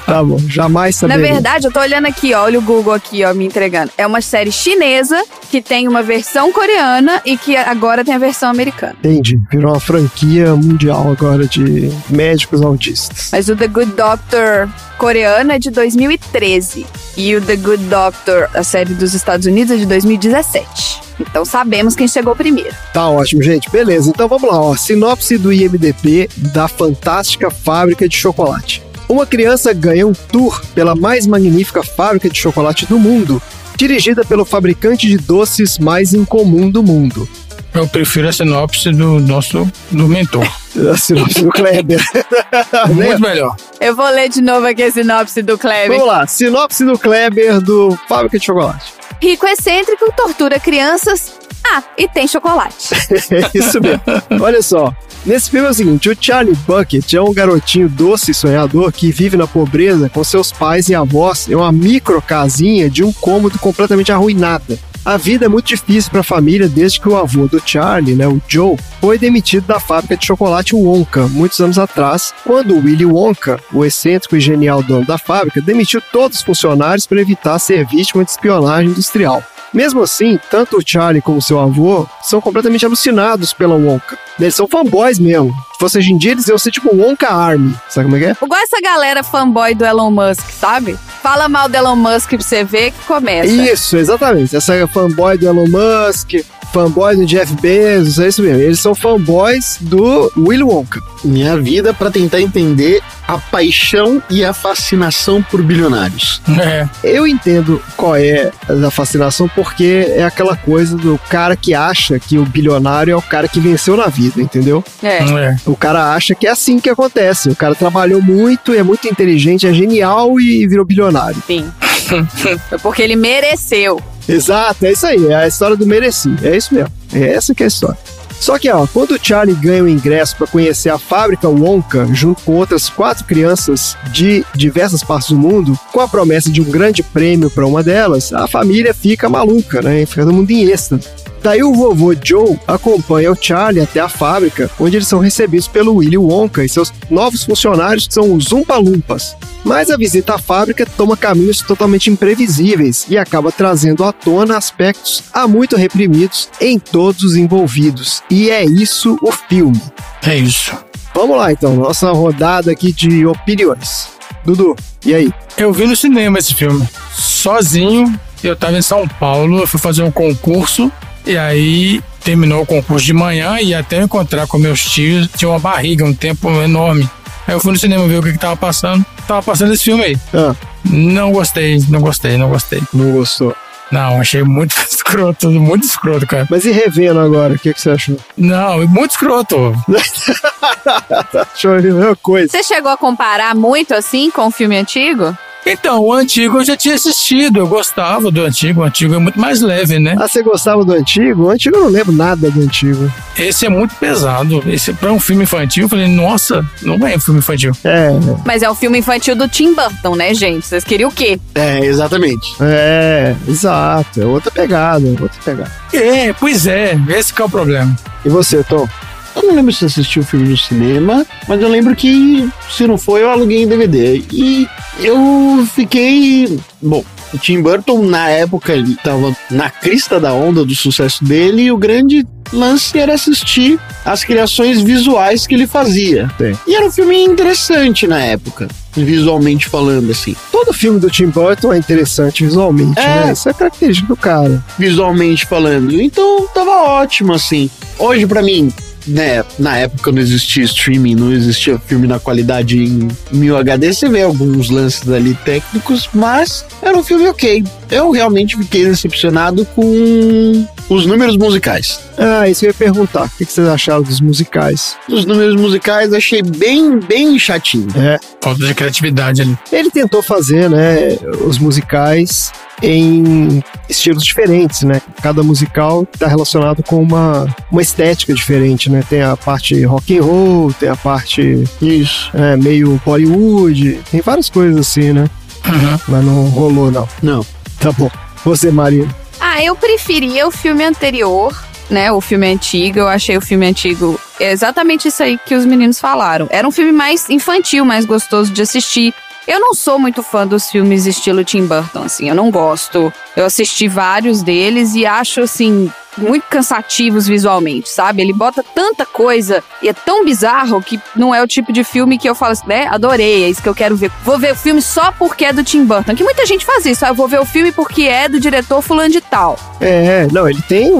Tá 0.06 0.22
bom, 0.24 0.38
jamais 0.48 0.94
Na 1.02 1.08
saberei. 1.08 1.32
verdade, 1.32 1.66
eu 1.66 1.72
tô 1.72 1.80
olhando 1.80 2.06
aqui, 2.06 2.32
ó, 2.34 2.44
olha 2.44 2.58
o 2.58 2.62
Google 2.62 2.92
aqui, 2.94 3.24
ó, 3.24 3.34
me 3.34 3.44
entregando. 3.44 3.90
É 3.98 4.06
uma 4.06 4.20
série 4.20 4.52
chinesa 4.52 5.22
que 5.50 5.60
tem 5.60 5.88
uma 5.88 6.02
versão 6.02 6.52
coreana 6.52 7.20
e 7.24 7.36
que 7.36 7.56
agora 7.56 8.04
tem 8.04 8.14
a 8.14 8.18
versão 8.18 8.48
americana. 8.50 8.94
Entendi. 9.00 9.38
Virou 9.50 9.72
uma 9.72 9.80
franquia 9.80 10.54
mundial 10.54 11.10
agora 11.10 11.46
de 11.46 11.90
médicos 12.08 12.62
autistas. 12.62 13.30
Mas 13.32 13.48
o 13.48 13.56
The 13.56 13.66
Good 13.68 13.92
Doctor 13.92 14.68
coreano 15.00 15.50
é 15.50 15.58
de 15.58 15.70
2013 15.70 16.84
e 17.16 17.34
o 17.34 17.40
The 17.40 17.56
Good 17.56 17.84
Doctor, 17.84 18.50
a 18.52 18.62
série 18.62 18.92
dos 18.92 19.14
Estados 19.14 19.46
Unidos, 19.46 19.72
é 19.72 19.78
de 19.78 19.86
2017. 19.86 21.00
Então 21.18 21.42
sabemos 21.42 21.96
quem 21.96 22.06
chegou 22.06 22.36
primeiro. 22.36 22.76
Tá 22.92 23.08
ótimo, 23.08 23.42
gente. 23.42 23.70
Beleza, 23.70 24.10
então 24.10 24.28
vamos 24.28 24.50
lá. 24.50 24.60
Ó. 24.60 24.76
Sinopse 24.76 25.38
do 25.38 25.50
IMDP 25.50 26.28
da 26.52 26.68
fantástica 26.68 27.50
fábrica 27.50 28.06
de 28.06 28.14
chocolate. 28.14 28.82
Uma 29.08 29.24
criança 29.24 29.72
ganha 29.72 30.06
um 30.06 30.12
tour 30.12 30.62
pela 30.74 30.94
mais 30.94 31.26
magnífica 31.26 31.82
fábrica 31.82 32.28
de 32.28 32.38
chocolate 32.38 32.84
do 32.84 32.98
mundo, 32.98 33.40
dirigida 33.76 34.22
pelo 34.22 34.44
fabricante 34.44 35.08
de 35.08 35.16
doces 35.16 35.78
mais 35.78 36.12
incomum 36.12 36.70
do 36.70 36.82
mundo. 36.82 37.26
Eu 37.74 37.86
prefiro 37.86 38.28
a 38.28 38.32
sinopse 38.32 38.90
do 38.90 39.20
nosso 39.20 39.70
do 39.90 40.08
mentor. 40.08 40.46
A 40.92 40.96
sinopse 40.96 41.42
do 41.42 41.50
Kleber. 41.50 42.00
Muito 42.92 43.20
melhor. 43.20 43.56
Eu 43.80 43.94
vou 43.94 44.08
ler 44.10 44.28
de 44.28 44.40
novo 44.40 44.66
aqui 44.66 44.82
a 44.82 44.90
sinopse 44.90 45.42
do 45.42 45.56
Kleber. 45.56 45.88
Vamos 45.88 46.06
lá, 46.06 46.26
sinopse 46.26 46.84
do 46.84 46.98
Kleber 46.98 47.60
do 47.60 47.96
Fábrica 48.08 48.38
de 48.38 48.44
Chocolate. 48.44 48.92
Rico 49.22 49.46
excêntrico 49.46 50.12
tortura 50.16 50.58
crianças. 50.58 51.38
Ah, 51.64 51.82
e 51.96 52.08
tem 52.08 52.26
chocolate. 52.26 52.94
É 53.30 53.50
isso 53.54 53.80
mesmo. 53.80 54.02
Olha 54.42 54.62
só. 54.62 54.92
Nesse 55.24 55.50
filme 55.50 55.66
é 55.68 55.70
o 55.70 55.74
seguinte: 55.74 56.08
o 56.08 56.16
Charlie 56.18 56.56
Bucket 56.66 57.12
é 57.12 57.20
um 57.20 57.32
garotinho 57.32 57.88
doce 57.88 58.30
e 58.30 58.34
sonhador 58.34 58.90
que 58.90 59.12
vive 59.12 59.36
na 59.36 59.46
pobreza 59.46 60.08
com 60.08 60.24
seus 60.24 60.50
pais 60.50 60.88
e 60.88 60.94
avós 60.94 61.48
em 61.48 61.54
uma 61.54 61.70
micro 61.70 62.20
casinha 62.22 62.88
de 62.88 63.04
um 63.04 63.12
cômodo 63.12 63.58
completamente 63.58 64.10
arruinada. 64.10 64.78
A 65.02 65.16
vida 65.16 65.46
é 65.46 65.48
muito 65.48 65.66
difícil 65.66 66.10
para 66.10 66.20
a 66.20 66.24
família 66.24 66.68
desde 66.68 67.00
que 67.00 67.08
o 67.08 67.16
avô 67.16 67.46
do 67.46 67.60
Charlie, 67.64 68.14
né, 68.14 68.28
o 68.28 68.40
Joe, 68.46 68.76
foi 69.00 69.18
demitido 69.18 69.66
da 69.66 69.80
fábrica 69.80 70.14
de 70.14 70.26
chocolate 70.26 70.74
Wonka 70.74 71.26
muitos 71.28 71.58
anos 71.58 71.78
atrás, 71.78 72.34
quando 72.44 72.74
o 72.74 72.84
Willy 72.84 73.06
Wonka, 73.06 73.58
o 73.72 73.82
excêntrico 73.82 74.36
e 74.36 74.40
genial 74.40 74.82
dono 74.82 75.06
da 75.06 75.16
fábrica, 75.16 75.62
demitiu 75.62 76.02
todos 76.12 76.38
os 76.38 76.44
funcionários 76.44 77.06
para 77.06 77.20
evitar 77.20 77.58
ser 77.58 77.86
vítima 77.86 78.24
de 78.24 78.30
espionagem 78.30 78.90
industrial. 78.90 79.42
Mesmo 79.72 80.02
assim, 80.02 80.38
tanto 80.50 80.78
o 80.78 80.82
Charlie 80.84 81.22
como 81.22 81.40
seu 81.40 81.60
avô 81.60 82.06
são 82.22 82.40
completamente 82.40 82.84
alucinados 82.84 83.52
pela 83.52 83.74
Wonka. 83.74 84.18
Eles 84.38 84.54
são 84.54 84.66
fanboys 84.66 85.18
mesmo. 85.18 85.52
Se 85.72 85.78
fosse 85.78 85.98
hoje 85.98 86.12
em 86.12 86.18
dia, 86.18 86.32
eles 86.32 86.48
iam 86.48 86.58
ser 86.58 86.70
tipo 86.70 86.94
Wonka 86.94 87.28
Army. 87.28 87.74
Sabe 87.88 88.06
como 88.06 88.16
é 88.16 88.18
que 88.18 88.26
é? 88.26 88.36
Igual 88.44 88.60
essa 88.60 88.80
galera 88.82 89.22
fanboy 89.22 89.74
do 89.74 89.84
Elon 89.84 90.10
Musk, 90.10 90.50
sabe? 90.50 90.98
Fala 91.22 91.48
mal 91.48 91.68
do 91.68 91.76
Elon 91.76 91.96
Musk 91.96 92.30
pra 92.30 92.40
você 92.40 92.64
ver 92.64 92.90
que 92.90 93.06
começa. 93.06 93.46
Isso, 93.46 93.96
exatamente. 93.96 94.56
Essa 94.56 94.74
é 94.74 94.86
fanboy 94.86 95.38
do 95.38 95.46
Elon 95.46 95.66
Musk, 95.68 96.32
fanboy 96.72 97.16
do 97.16 97.26
Jeff 97.26 97.52
Bezos, 97.60 98.18
é 98.18 98.28
isso 98.28 98.42
mesmo. 98.42 98.62
Eles 98.62 98.80
são 98.80 98.94
fanboys 98.94 99.78
do 99.80 100.32
Willy 100.36 100.62
Wonka. 100.62 101.00
Minha 101.24 101.56
vida 101.58 101.92
para 101.92 102.10
tentar 102.10 102.40
entender 102.40 103.02
a 103.28 103.38
paixão 103.38 104.22
e 104.30 104.44
a 104.44 104.52
fascinação 104.52 105.42
por 105.42 105.62
bilionários. 105.62 106.40
É. 106.58 106.88
Eu 107.04 107.26
entendo 107.26 107.82
qual 107.96 108.16
é 108.16 108.50
a 108.86 108.90
fascinação, 108.90 109.48
porque 109.60 110.06
é 110.16 110.24
aquela 110.24 110.56
coisa 110.56 110.96
do 110.96 111.20
cara 111.28 111.54
que 111.54 111.74
acha 111.74 112.18
que 112.18 112.38
o 112.38 112.46
bilionário 112.46 113.12
é 113.12 113.16
o 113.16 113.20
cara 113.20 113.46
que 113.46 113.60
venceu 113.60 113.94
na 113.94 114.06
vida, 114.06 114.40
entendeu? 114.40 114.82
É. 115.02 115.18
É. 115.18 115.56
O 115.66 115.76
cara 115.76 116.14
acha 116.14 116.34
que 116.34 116.46
é 116.46 116.50
assim 116.50 116.80
que 116.80 116.88
acontece. 116.88 117.50
O 117.50 117.54
cara 117.54 117.74
trabalhou 117.74 118.22
muito, 118.22 118.72
é 118.72 118.82
muito 118.82 119.06
inteligente, 119.06 119.66
é 119.66 119.72
genial 119.74 120.40
e 120.40 120.66
virou 120.66 120.82
bilionário. 120.82 121.42
Sim. 121.46 121.70
Foi 122.70 122.78
porque 122.78 123.02
ele 123.02 123.16
mereceu. 123.16 124.00
Exato, 124.26 124.86
é 124.86 124.92
isso 124.92 125.06
aí. 125.06 125.26
É 125.26 125.34
a 125.34 125.46
história 125.46 125.76
do 125.76 125.86
mereci. 125.86 126.34
É 126.42 126.56
isso 126.56 126.74
mesmo. 126.74 126.90
É 127.12 127.34
essa 127.34 127.54
que 127.54 127.62
é 127.62 127.66
a 127.66 127.68
história. 127.68 127.98
Só 128.40 128.58
que, 128.58 128.70
ó, 128.70 128.86
quando 128.86 129.12
o 129.12 129.18
Charlie 129.22 129.54
ganha 129.54 129.84
o 129.84 129.88
ingresso 129.88 130.34
para 130.34 130.46
conhecer 130.46 130.88
a 130.88 130.98
fábrica 130.98 131.46
Wonka, 131.46 132.08
junto 132.12 132.42
com 132.42 132.56
outras 132.56 132.88
quatro 132.88 133.24
crianças 133.26 133.96
de 134.10 134.44
diversas 134.54 135.04
partes 135.04 135.28
do 135.28 135.38
mundo, 135.38 135.78
com 135.92 136.00
a 136.00 136.08
promessa 136.08 136.50
de 136.50 136.62
um 136.62 136.64
grande 136.64 137.02
prêmio 137.02 137.50
para 137.50 137.66
uma 137.66 137.82
delas, 137.82 138.32
a 138.32 138.48
família 138.48 138.94
fica 138.94 139.28
maluca, 139.28 139.82
né? 139.82 140.06
Fica 140.06 140.22
todo 140.24 140.32
mundo 140.32 140.50
em 140.50 140.70
êxtase. 140.70 141.06
Daí 141.42 141.62
o 141.62 141.74
vovô 141.74 142.14
Joe 142.22 142.58
acompanha 142.66 143.32
o 143.32 143.36
Charlie 143.40 143.82
até 143.82 144.00
a 144.00 144.08
fábrica, 144.08 144.70
onde 144.78 144.96
eles 144.96 145.08
são 145.08 145.18
recebidos 145.18 145.66
pelo 145.66 145.96
Willy 145.96 146.18
Wonka 146.18 146.64
e 146.64 146.68
seus 146.68 146.92
novos 147.08 147.44
funcionários, 147.44 148.06
que 148.06 148.14
são 148.14 148.34
os 148.34 148.52
Umpa 148.52 148.76
Lumpas. 148.76 149.36
Mas 149.64 149.90
a 149.90 149.96
visita 149.96 150.34
à 150.34 150.38
fábrica 150.38 150.86
toma 150.86 151.16
caminhos 151.16 151.60
totalmente 151.60 152.10
imprevisíveis 152.10 153.06
e 153.08 153.16
acaba 153.16 153.52
trazendo 153.52 154.04
à 154.04 154.12
tona 154.12 154.56
aspectos 154.56 155.22
há 155.32 155.46
muito 155.46 155.76
reprimidos 155.76 156.48
em 156.60 156.78
todos 156.78 157.22
os 157.22 157.36
envolvidos. 157.36 158.22
E 158.30 158.50
é 158.50 158.64
isso 158.64 159.18
o 159.22 159.32
filme. 159.32 159.80
É 160.22 160.36
isso. 160.36 160.76
Vamos 161.14 161.36
lá 161.36 161.52
então, 161.52 161.74
nossa 161.74 162.10
rodada 162.12 162.70
aqui 162.70 162.92
de 162.92 163.26
opiniões. 163.26 164.08
Dudu, 164.44 164.76
e 165.04 165.14
aí? 165.14 165.32
Eu 165.56 165.72
vi 165.72 165.86
no 165.86 165.96
cinema 165.96 166.38
esse 166.38 166.54
filme. 166.54 166.86
Sozinho. 167.12 168.18
Eu 168.42 168.56
tava 168.56 168.78
em 168.78 168.82
São 168.82 169.06
Paulo, 169.06 169.60
eu 169.60 169.66
fui 169.66 169.78
fazer 169.78 170.02
um 170.02 170.10
concurso. 170.10 170.90
E 171.26 171.36
aí 171.36 172.02
terminou 172.24 172.62
o 172.62 172.66
concurso 172.66 173.04
de 173.06 173.12
manhã 173.12 173.58
e 173.60 173.74
até 173.74 173.98
eu 173.98 174.02
encontrar 174.04 174.46
com 174.46 174.58
meus 174.58 174.82
tios, 174.84 175.28
tinha 175.36 175.48
uma 175.48 175.58
barriga, 175.58 176.04
um 176.04 176.14
tempo 176.14 176.48
enorme. 176.62 177.08
Aí 177.46 177.54
eu 177.54 177.60
fui 177.60 177.72
no 177.72 177.78
cinema 177.78 178.06
ver 178.06 178.18
o 178.18 178.22
que, 178.22 178.32
que 178.32 178.38
tava 178.38 178.56
passando. 178.56 179.04
Tava 179.26 179.42
passando 179.42 179.72
esse 179.72 179.84
filme 179.84 180.02
aí. 180.04 180.16
Ah, 180.34 180.54
Não 180.84 181.32
gostei, 181.32 181.78
não 181.88 182.00
gostei, 182.00 182.36
não 182.36 182.48
gostei. 182.48 182.82
não 182.92 183.12
gostou. 183.12 183.56
Não, 183.90 184.20
achei 184.20 184.42
muito 184.44 184.70
escroto, 184.88 185.50
muito 185.50 185.84
escroto, 185.84 186.24
cara. 186.26 186.46
Mas 186.48 186.64
e 186.64 186.70
revendo 186.70 187.18
agora, 187.18 187.54
o 187.54 187.58
que, 187.58 187.74
que 187.74 187.80
você 187.80 187.90
achou? 187.90 188.16
Não, 188.36 188.86
muito 188.86 189.10
escroto. 189.12 189.74
Achou 191.52 191.74
a 191.74 191.80
mesma 191.80 192.16
coisa. 192.16 192.48
Você 192.50 192.62
chegou 192.62 192.90
a 192.90 192.96
comparar 192.96 193.54
muito 193.54 193.92
assim 193.94 194.30
com 194.30 194.46
o 194.46 194.50
filme 194.50 194.76
antigo? 194.76 195.36
Então, 195.70 196.02
o 196.02 196.12
antigo 196.12 196.58
eu 196.58 196.64
já 196.64 196.76
tinha 196.76 196.96
assistido, 196.96 197.60
eu 197.60 197.68
gostava 197.68 198.28
do 198.28 198.42
antigo, 198.42 198.80
o 198.80 198.84
antigo 198.84 199.14
é 199.14 199.18
muito 199.18 199.38
mais 199.38 199.60
leve, 199.60 200.00
né? 200.00 200.16
Ah, 200.18 200.26
você 200.26 200.42
gostava 200.42 200.84
do 200.84 200.92
antigo? 200.92 201.44
O 201.44 201.50
antigo 201.50 201.76
eu 201.76 201.82
não 201.82 201.88
lembro 201.88 202.12
nada 202.12 202.50
do 202.50 202.60
antigo. 202.60 203.10
Esse 203.38 203.66
é 203.66 203.68
muito 203.68 203.94
pesado. 203.94 204.62
Esse 204.66 204.92
para 204.92 205.12
um 205.12 205.20
filme 205.20 205.44
infantil, 205.44 205.84
eu 205.84 205.88
falei, 205.88 206.08
nossa, 206.08 206.66
não 206.82 207.06
é 207.06 207.14
um 207.16 207.20
filme 207.20 207.38
infantil. 207.38 207.72
É, 207.84 208.10
Mas 208.44 208.62
é 208.64 208.70
um 208.70 208.74
filme 208.74 208.98
infantil 208.98 209.36
do 209.36 209.46
Tim 209.48 209.72
Burton, 209.72 210.16
né, 210.16 210.34
gente? 210.34 210.66
Vocês 210.66 210.82
queriam 210.82 211.08
o 211.08 211.12
quê? 211.12 211.38
É, 211.54 211.78
exatamente. 211.84 212.52
é, 212.60 213.36
exato. 213.46 214.20
É 214.20 214.24
outra 214.26 214.50
pegada, 214.50 215.06
é 215.06 215.10
outra 215.10 215.40
pegada. 215.44 215.72
É, 215.92 216.32
pois 216.32 216.66
é, 216.66 216.98
esse 217.10 217.32
que 217.32 217.40
é 217.40 217.44
o 217.44 217.48
problema. 217.48 217.94
E 218.24 218.28
você, 218.28 218.64
Tom? 218.64 218.88
Eu 219.36 219.42
não 219.44 219.54
lembro 219.54 219.72
se 219.72 219.84
assisti 219.84 220.18
o 220.18 220.24
filme 220.24 220.48
no 220.48 220.56
cinema, 220.56 221.24
mas 221.48 221.60
eu 221.60 221.68
lembro 221.68 221.94
que 221.94 222.48
se 222.70 222.86
não 222.86 222.98
foi, 222.98 223.22
eu 223.22 223.30
aluguei 223.30 223.62
em 223.62 223.68
DVD. 223.68 224.22
E 224.32 224.66
eu 224.98 225.66
fiquei. 225.74 226.58
Bom, 226.82 227.04
o 227.32 227.38
Tim 227.38 227.62
Burton, 227.62 228.02
na 228.04 228.28
época, 228.28 228.72
ele 228.72 228.96
tava 228.96 229.34
na 229.50 229.70
crista 229.70 230.18
da 230.18 230.32
onda 230.32 230.64
do 230.64 230.74
sucesso 230.74 231.24
dele, 231.24 231.62
e 231.62 231.72
o 231.72 231.76
grande 231.76 232.26
lance 232.52 232.98
era 232.98 233.14
assistir 233.14 233.78
as 234.04 234.24
criações 234.24 234.80
visuais 234.82 235.46
que 235.46 235.54
ele 235.54 235.68
fazia. 235.68 236.28
Sim. 236.36 236.58
E 236.66 236.74
era 236.74 236.86
um 236.86 236.90
filme 236.90 237.22
interessante 237.22 238.08
na 238.08 238.20
época, 238.20 238.66
visualmente 238.92 239.68
falando, 239.68 240.10
assim. 240.10 240.34
Todo 240.50 240.72
filme 240.72 240.98
do 240.98 241.08
Tim 241.08 241.26
Burton 241.26 241.72
é 241.72 241.78
interessante 241.78 242.44
visualmente, 242.44 242.98
É. 242.98 243.26
né? 243.26 243.32
Isso 243.32 243.48
é 243.48 243.52
característica 243.54 244.08
do 244.08 244.16
cara. 244.16 244.64
visualmente 244.76 245.46
falando. 245.46 246.00
Então 246.00 246.48
tava 246.52 246.70
ótimo, 246.82 247.32
assim. 247.32 247.70
Hoje, 247.98 248.26
pra 248.26 248.42
mim, 248.42 248.72
né, 249.10 249.44
na 249.58 249.76
época 249.76 250.12
não 250.12 250.20
existia 250.20 250.64
streaming, 250.64 251.14
não 251.14 251.32
existia 251.32 251.78
filme 251.78 252.06
na 252.06 252.18
qualidade 252.18 252.78
em 252.78 253.08
1000 253.32 253.56
HD, 253.56 253.92
você 253.92 254.08
vê 254.08 254.22
alguns 254.22 254.70
lances 254.70 255.08
ali 255.08 255.34
técnicos, 255.44 256.08
mas 256.14 256.64
era 256.80 256.96
um 256.96 257.02
filme 257.02 257.28
ok. 257.28 257.64
Eu 257.90 258.10
realmente 258.10 258.56
fiquei 258.56 258.84
decepcionado 258.84 259.64
com 259.66 260.66
os 260.90 261.06
números 261.06 261.36
musicais. 261.36 262.00
Ah, 262.18 262.48
isso 262.48 262.64
eu 262.64 262.68
ia 262.70 262.74
perguntar. 262.74 263.24
O 263.26 263.30
que 263.30 263.44
vocês 263.44 263.66
acharam 263.66 264.02
dos 264.02 264.20
musicais? 264.20 264.96
Os 265.08 265.24
números 265.24 265.54
musicais 265.54 266.12
achei 266.12 266.42
bem, 266.42 266.98
bem 266.98 267.38
chatinho. 267.38 267.86
É, 267.96 268.18
Falta 268.40 268.66
de 268.66 268.74
criatividade 268.74 269.40
ali. 269.42 269.56
ele 269.70 269.90
tentou 269.90 270.20
fazer, 270.20 270.68
né, 270.68 271.16
os 271.46 271.58
musicais 271.58 272.52
em 272.82 273.62
estilos 273.88 274.24
diferentes, 274.24 274.82
né? 274.82 275.00
Cada 275.22 275.42
musical 275.42 276.06
está 276.12 276.26
relacionado 276.26 276.82
com 276.82 277.00
uma, 277.02 277.46
uma 277.70 277.82
estética 277.82 278.34
diferente, 278.34 278.90
né? 278.90 279.04
Tem 279.08 279.22
a 279.22 279.36
parte 279.36 279.80
rock 279.84 280.18
and 280.18 280.22
roll, 280.22 280.72
tem 280.72 280.88
a 280.88 280.96
parte 280.96 281.62
Isso. 281.80 282.30
é, 282.34 282.56
meio 282.56 283.00
Bollywood, 283.04 284.00
tem 284.10 284.20
várias 284.22 284.48
coisas 284.48 284.78
assim, 284.78 285.12
né? 285.12 285.28
Uhum. 285.66 285.98
Mas 286.08 286.24
não 286.24 286.44
rolou, 286.48 286.90
não. 286.90 287.06
Não. 287.22 287.46
Tá 287.78 287.92
bom. 287.92 288.10
Você, 288.44 288.70
Marina. 288.70 289.19
Ah, 289.52 289.64
eu 289.64 289.74
preferia 289.74 290.46
o 290.46 290.50
filme 290.52 290.84
anterior. 290.84 291.52
né, 291.90 292.12
o 292.12 292.20
filme 292.20 292.46
antigo. 292.46 293.00
Eu 293.00 293.08
achei 293.08 293.36
o 293.36 293.40
filme 293.40 293.66
antigo 293.66 294.18
exatamente 294.38 295.08
isso 295.08 295.24
aí 295.24 295.36
que 295.44 295.56
os 295.56 295.66
meninos 295.66 295.98
falaram. 295.98 296.46
Era 296.48 296.68
um 296.68 296.70
filme 296.70 296.92
mais 296.92 297.28
infantil, 297.28 297.84
mais 297.84 298.04
gostoso 298.04 298.52
de 298.52 298.62
assistir. 298.62 299.12
Eu 299.48 299.58
não 299.58 299.74
sou 299.74 299.98
muito 299.98 300.22
fã 300.22 300.46
dos 300.46 300.70
filmes 300.70 301.04
estilo 301.04 301.42
Tim 301.42 301.66
Burton, 301.66 302.04
assim, 302.04 302.28
eu 302.28 302.34
não 302.36 302.48
gosto. 302.48 303.12
Eu 303.36 303.44
assisti 303.44 303.88
vários 303.88 304.40
deles 304.40 304.94
e 304.94 305.04
acho, 305.04 305.40
assim, 305.40 305.90
muito 306.18 306.44
cansativos 306.48 307.26
visualmente, 307.26 307.88
sabe? 307.88 308.22
Ele 308.22 308.32
bota 308.32 308.64
tanta 308.74 309.06
coisa 309.06 309.62
e 309.82 309.88
é 309.88 309.92
tão 309.92 310.24
bizarro 310.24 310.82
que 310.82 311.00
não 311.14 311.34
é 311.34 311.42
o 311.42 311.46
tipo 311.46 311.72
de 311.72 311.84
filme 311.84 312.18
que 312.18 312.28
eu 312.28 312.34
falo 312.34 312.52
assim, 312.52 312.66
né? 312.66 312.86
Adorei, 312.90 313.44
é 313.44 313.48
isso 313.48 313.62
que 313.62 313.68
eu 313.68 313.74
quero 313.74 313.96
ver. 313.96 314.10
Vou 314.24 314.38
ver 314.38 314.52
o 314.52 314.56
filme 314.56 314.82
só 314.82 315.12
porque 315.12 315.44
é 315.44 315.52
do 315.52 315.64
Tim 315.64 315.84
Burton. 315.84 316.14
Que 316.14 316.24
muita 316.24 316.44
gente 316.46 316.64
faz 316.64 316.84
isso. 316.86 317.04
Ah, 317.04 317.08
eu 317.08 317.14
vou 317.14 317.28
ver 317.28 317.40
o 317.40 317.44
filme 317.44 317.72
porque 317.72 318.02
é 318.02 318.28
do 318.28 318.40
diretor 318.40 318.82
fulano 318.82 319.10
de 319.10 319.20
tal. 319.20 319.58
É, 319.80 320.26
não, 320.32 320.48
ele 320.48 320.62
tem 320.62 320.90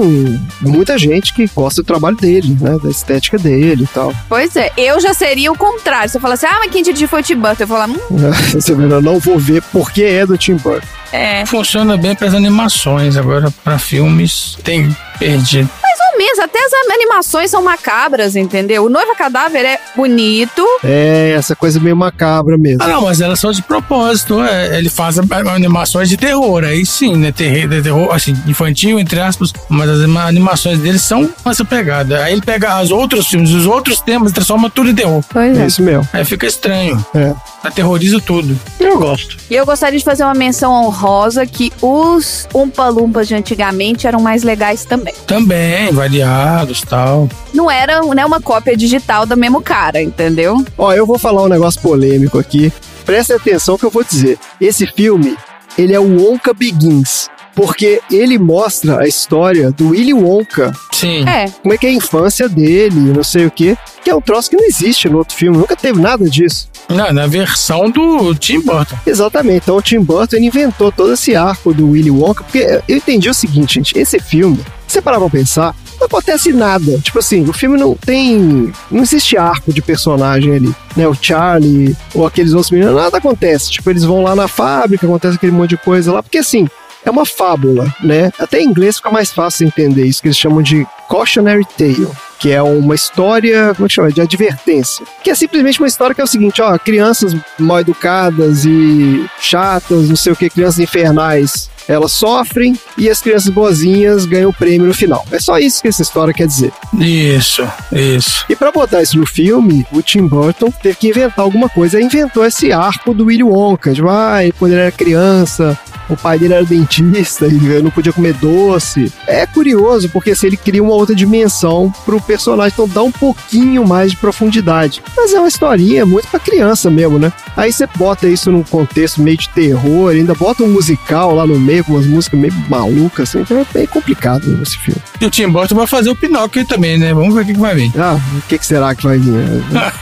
muita 0.61 0.97
gente 0.97 1.33
que 1.33 1.47
gosta 1.47 1.81
do 1.81 1.85
trabalho 1.85 2.15
dele, 2.15 2.57
né? 2.59 2.77
Da 2.81 2.89
estética 2.89 3.37
dele 3.37 3.83
e 3.83 3.87
tal. 3.87 4.13
Pois 4.27 4.55
é, 4.55 4.71
eu 4.77 4.99
já 4.99 5.13
seria 5.13 5.51
o 5.51 5.57
contrário. 5.57 6.09
Você 6.09 6.19
fala 6.19 6.33
assim, 6.35 6.47
ah, 6.47 6.59
mas 6.59 6.71
quem 6.71 6.83
dirigiu 6.83 7.07
foi 7.07 7.21
o 7.21 7.23
Tim 7.23 7.35
Burton. 7.35 7.63
Eu 7.63 7.67
falo, 7.67 7.93
hum, 7.93 8.31
Você 8.53 8.71
eu 8.73 9.01
não 9.01 9.19
vou 9.19 9.37
ver 9.37 9.61
porque 9.71 10.03
é 10.03 10.25
do 10.25 10.37
Tim 10.37 10.55
Burton. 10.55 10.87
É. 11.11 11.45
Funciona 11.45 11.97
bem 11.97 12.15
para 12.15 12.27
as 12.27 12.33
animações, 12.33 13.17
agora 13.17 13.51
para 13.63 13.77
filmes 13.79 14.57
tem 14.63 14.95
perdido. 15.19 15.69
Mais 15.83 15.99
ou 16.13 16.17
menos, 16.17 16.39
até 16.39 16.57
as 16.59 16.71
animações 16.93 17.51
são 17.51 17.61
macabras, 17.63 18.35
entendeu? 18.35 18.85
O 18.85 18.89
Noiva 18.89 19.15
Cadáver 19.15 19.65
é 19.65 19.79
bonito, 19.95 20.65
É, 20.83 21.35
essa 21.37 21.55
coisa 21.55 21.79
meio 21.79 21.95
macabra 21.95 22.57
mesmo. 22.57 22.81
Ah, 22.83 22.87
não, 22.87 23.03
mas 23.03 23.21
elas 23.21 23.39
são 23.39 23.51
de 23.51 23.61
propósito. 23.61 24.41
é, 24.43 24.77
ele 24.77 24.89
faz 24.89 25.17
animações 25.19 26.09
de 26.09 26.17
terror, 26.17 26.63
aí 26.63 26.85
sim, 26.85 27.15
né? 27.15 27.31
Terror, 27.31 27.67
de 27.67 27.81
terror, 27.81 28.13
assim, 28.13 28.35
infantil, 28.47 28.99
entre 28.99 29.19
aspas, 29.19 29.53
mas 29.69 29.89
as 29.89 29.99
anima- 29.99 30.25
animações 30.25 30.79
dele 30.79 30.97
são 30.99 31.29
essa 31.45 31.63
pegada. 31.65 32.23
Aí 32.23 32.33
ele 32.33 32.41
pega 32.41 32.81
os 32.81 32.91
outros 32.91 33.27
filmes, 33.27 33.51
os 33.51 33.65
outros 33.65 33.99
temas 34.01 34.31
e 34.31 34.33
transforma 34.33 34.69
tudo 34.69 34.89
em 34.89 34.95
terror. 34.95 35.23
Pois 35.31 35.57
É 35.57 35.65
isso 35.67 35.81
mesmo. 35.81 36.07
Aí 36.13 36.25
fica 36.25 36.45
estranho. 36.47 37.03
É. 37.15 37.33
Aterroriza 37.63 38.19
tudo. 38.19 38.59
Eu 38.79 38.97
gosto. 38.97 39.37
E 39.49 39.55
eu 39.55 39.65
gostaria 39.65 39.99
de 39.99 40.05
fazer 40.05 40.23
uma 40.23 40.33
menção 40.33 40.73
honrosa 40.73 41.45
que 41.45 41.71
os 41.81 42.47
Umpa-Lumpas 42.53 43.27
de 43.27 43.35
antigamente 43.35 44.07
eram 44.07 44.19
mais 44.19 44.43
legais 44.43 44.83
também. 44.83 45.13
Também, 45.27 45.91
variados 45.91 46.81
tal. 46.81 47.29
Não 47.53 47.69
era 47.69 48.01
né, 48.01 48.25
uma 48.25 48.41
cópia 48.41 48.75
digital 48.75 49.25
do 49.25 49.37
mesmo 49.37 49.61
cara, 49.61 50.01
entendeu? 50.01 50.65
Ó, 50.77 50.91
eu 50.93 51.05
vou 51.05 51.19
falar 51.19 51.43
um 51.43 51.49
negócio 51.49 51.79
polêmico 51.81 52.39
aqui. 52.39 52.73
Presta 53.05 53.35
atenção 53.35 53.77
que 53.77 53.85
eu 53.85 53.91
vou 53.91 54.03
dizer. 54.03 54.39
Esse 54.59 54.87
filme, 54.87 55.37
ele 55.77 55.93
é 55.93 55.99
o 55.99 56.17
Wonka 56.19 56.53
Begins. 56.53 57.29
Porque 57.55 58.01
ele 58.09 58.37
mostra 58.37 59.01
a 59.01 59.07
história 59.07 59.71
do 59.71 59.89
Willy 59.89 60.13
Wonka. 60.13 60.71
Sim. 60.91 61.27
É. 61.27 61.49
Como 61.61 61.73
é 61.73 61.77
que 61.77 61.85
é 61.85 61.89
a 61.89 61.93
infância 61.93 62.47
dele, 62.47 62.99
não 62.99 63.23
sei 63.23 63.45
o 63.45 63.51
quê. 63.51 63.77
Que 64.03 64.09
é 64.09 64.15
um 64.15 64.21
troço 64.21 64.49
que 64.49 64.55
não 64.55 64.65
existe 64.65 65.09
no 65.09 65.17
outro 65.17 65.35
filme. 65.35 65.57
Nunca 65.57 65.75
teve 65.75 65.99
nada 65.99 66.29
disso. 66.29 66.69
Não, 66.89 67.11
na 67.13 67.27
versão 67.27 67.89
do 67.89 68.33
Tim 68.35 68.61
Burton. 68.61 68.97
Exatamente. 69.05 69.63
Então 69.63 69.77
o 69.77 69.81
Tim 69.81 69.99
Burton 69.99 70.37
ele 70.37 70.47
inventou 70.47 70.91
todo 70.91 71.13
esse 71.13 71.35
arco 71.35 71.73
do 71.73 71.91
Willy 71.91 72.11
Wonka. 72.11 72.43
Porque 72.43 72.81
eu 72.87 72.97
entendi 72.97 73.29
o 73.29 73.33
seguinte, 73.33 73.75
gente. 73.75 73.97
Esse 73.97 74.19
filme, 74.19 74.57
se 74.87 74.93
você 74.93 75.01
parar 75.01 75.19
pra 75.19 75.29
pensar, 75.29 75.75
não 76.01 76.07
acontece 76.07 76.51
nada. 76.51 76.97
Tipo 76.99 77.19
assim, 77.19 77.43
o 77.47 77.53
filme 77.53 77.77
não 77.77 77.95
tem. 77.95 78.73
Não 78.89 79.03
existe 79.03 79.37
arco 79.37 79.71
de 79.71 79.81
personagem 79.81 80.55
ali. 80.55 80.75
Né? 80.97 81.07
O 81.07 81.13
Charlie 81.13 81.95
ou 82.13 82.25
aqueles 82.25 82.53
outros 82.53 82.71
meninos, 82.71 82.95
nada 82.95 83.17
acontece. 83.17 83.71
Tipo, 83.71 83.91
eles 83.91 84.03
vão 84.03 84.23
lá 84.23 84.35
na 84.35 84.47
fábrica, 84.47 85.05
acontece 85.05 85.35
aquele 85.35 85.51
monte 85.51 85.71
de 85.71 85.77
coisa 85.77 86.11
lá. 86.11 86.23
Porque 86.23 86.39
assim, 86.39 86.67
é 87.05 87.09
uma 87.09 87.25
fábula, 87.25 87.93
né? 88.01 88.31
Até 88.39 88.61
em 88.61 88.65
inglês 88.65 88.97
fica 88.97 89.11
mais 89.11 89.31
fácil 89.31 89.67
entender 89.67 90.05
isso, 90.05 90.21
que 90.21 90.27
eles 90.27 90.37
chamam 90.37 90.61
de 90.61 90.85
cautionary 91.09 91.65
tale, 91.77 92.07
que 92.39 92.51
é 92.51 92.61
uma 92.61 92.95
história, 92.95 93.73
como 93.75 93.85
é 93.85 93.87
que 93.87 93.93
chama? 93.93 94.11
De 94.11 94.21
advertência. 94.21 95.05
Que 95.23 95.29
é 95.29 95.35
simplesmente 95.35 95.79
uma 95.79 95.87
história 95.87 96.15
que 96.15 96.21
é 96.21 96.23
o 96.23 96.27
seguinte, 96.27 96.61
ó, 96.61 96.77
crianças 96.77 97.35
mal 97.59 97.79
educadas 97.79 98.65
e 98.65 99.25
chatas, 99.39 100.09
não 100.09 100.15
sei 100.15 100.31
o 100.31 100.35
que, 100.35 100.49
crianças 100.49 100.79
infernais, 100.79 101.69
elas 101.87 102.11
sofrem 102.11 102.77
e 102.97 103.09
as 103.09 103.21
crianças 103.21 103.49
boazinhas 103.49 104.25
ganham 104.25 104.49
o 104.49 104.53
prêmio 104.53 104.87
no 104.87 104.93
final. 104.93 105.25
É 105.31 105.39
só 105.39 105.57
isso 105.57 105.81
que 105.81 105.87
essa 105.87 106.01
história 106.01 106.33
quer 106.33 106.47
dizer. 106.47 106.71
Isso, 106.97 107.67
isso. 107.91 108.45
E 108.49 108.55
pra 108.55 108.71
botar 108.71 109.01
isso 109.01 109.17
no 109.17 109.25
filme, 109.25 109.85
o 109.91 110.01
Tim 110.01 110.25
Burton 110.25 110.71
teve 110.71 110.95
que 110.95 111.09
inventar 111.09 111.43
alguma 111.43 111.67
coisa. 111.67 111.97
Aí 111.97 112.03
inventou 112.03 112.45
esse 112.45 112.71
arco 112.71 113.13
do 113.13 113.25
Willy 113.25 113.43
Wonka. 113.43 113.93
Tipo, 113.93 114.09
ah, 114.09 114.43
ele, 114.43 114.53
quando 114.57 114.71
ele 114.71 114.81
era 114.81 114.91
criança, 114.91 115.77
o 116.13 116.17
pai 116.17 116.37
dele 116.39 116.53
era 116.53 116.65
dentista 116.65 117.47
e 117.47 117.81
não 117.81 117.91
podia 117.91 118.13
comer 118.13 118.33
doce. 118.33 119.11
É 119.27 119.45
curioso, 119.45 120.09
porque 120.09 120.31
assim, 120.31 120.47
ele 120.47 120.57
cria 120.57 120.83
uma 120.83 120.93
outra 120.93 121.15
dimensão 121.15 121.93
pro 122.05 122.21
personagem, 122.21 122.73
então 122.73 122.87
dá 122.87 123.03
um 123.03 123.11
pouquinho 123.11 123.87
mais 123.87 124.11
de 124.11 124.17
profundidade. 124.17 125.01
Mas 125.15 125.33
é 125.33 125.39
uma 125.39 125.47
historinha 125.47 126.05
muito 126.05 126.27
pra 126.27 126.39
criança 126.39 126.89
mesmo, 126.89 127.19
né? 127.19 127.31
Aí 127.55 127.71
você 127.71 127.87
bota 127.95 128.27
isso 128.27 128.51
num 128.51 128.63
contexto 128.63 129.21
meio 129.21 129.37
de 129.37 129.49
terror, 129.49 130.11
ainda 130.11 130.33
bota 130.33 130.63
um 130.63 130.69
musical 130.69 131.35
lá 131.35 131.45
no 131.45 131.59
meio, 131.59 131.83
com 131.83 131.93
umas 131.93 132.05
músicas 132.05 132.39
meio 132.39 132.53
malucas, 132.69 133.29
assim, 133.29 133.41
então 133.41 133.57
é 133.59 133.65
bem 133.73 133.87
complicado 133.87 134.59
esse 134.61 134.77
filme. 134.77 135.01
E 135.19 135.25
o 135.25 135.29
Tim 135.29 135.49
Burton 135.49 135.75
vai 135.75 135.87
fazer 135.87 136.09
o 136.09 136.15
Pinóquio 136.15 136.65
também, 136.65 136.97
né? 136.97 137.13
Vamos 137.13 137.33
ver 137.33 137.41
o 137.41 137.45
que, 137.45 137.53
que 137.53 137.59
vai 137.59 137.75
vir. 137.75 137.91
Ah, 137.97 138.19
o 138.37 138.41
que, 138.47 138.57
que 138.57 138.65
será 138.65 138.95
que 138.95 139.03
vai 139.03 139.17
vir? 139.17 139.33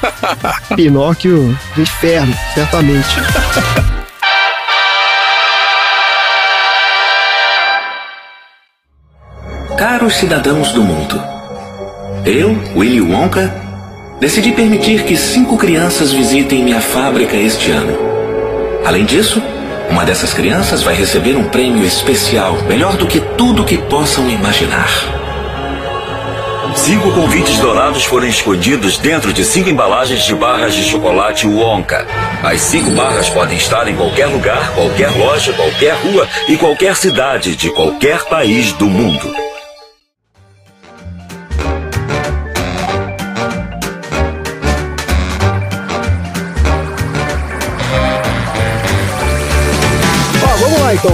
Pinóquio 0.75 1.57
do 1.75 1.81
inferno, 1.81 2.33
certamente. 2.53 3.09
Caros 9.79 10.15
cidadãos 10.17 10.73
do 10.73 10.83
mundo, 10.83 11.23
eu, 12.25 12.49
Willy 12.75 12.99
Wonka, 12.99 13.49
decidi 14.19 14.51
permitir 14.51 15.05
que 15.05 15.15
cinco 15.15 15.55
crianças 15.57 16.11
visitem 16.11 16.65
minha 16.65 16.81
fábrica 16.81 17.37
este 17.37 17.71
ano. 17.71 17.97
Além 18.85 19.05
disso, 19.05 19.41
uma 19.89 20.03
dessas 20.03 20.33
crianças 20.33 20.83
vai 20.83 20.93
receber 20.95 21.37
um 21.37 21.45
prêmio 21.45 21.85
especial, 21.85 22.61
melhor 22.63 22.97
do 22.97 23.07
que 23.07 23.21
tudo 23.37 23.63
que 23.63 23.77
possam 23.77 24.29
imaginar. 24.29 24.89
Cinco 26.75 27.13
convites 27.13 27.57
dourados 27.59 28.03
foram 28.03 28.27
escondidos 28.27 28.97
dentro 28.97 29.31
de 29.31 29.45
cinco 29.45 29.69
embalagens 29.69 30.25
de 30.25 30.35
barras 30.35 30.75
de 30.75 30.83
chocolate 30.83 31.47
Wonka. 31.47 32.05
As 32.43 32.59
cinco 32.59 32.91
barras 32.91 33.29
podem 33.29 33.55
estar 33.55 33.87
em 33.87 33.95
qualquer 33.95 34.27
lugar, 34.27 34.73
qualquer 34.73 35.09
loja, 35.17 35.53
qualquer 35.53 35.93
rua 35.93 36.27
e 36.49 36.57
qualquer 36.57 36.97
cidade 36.97 37.55
de 37.55 37.69
qualquer 37.71 38.25
país 38.25 38.73
do 38.73 38.85
mundo. 38.85 39.48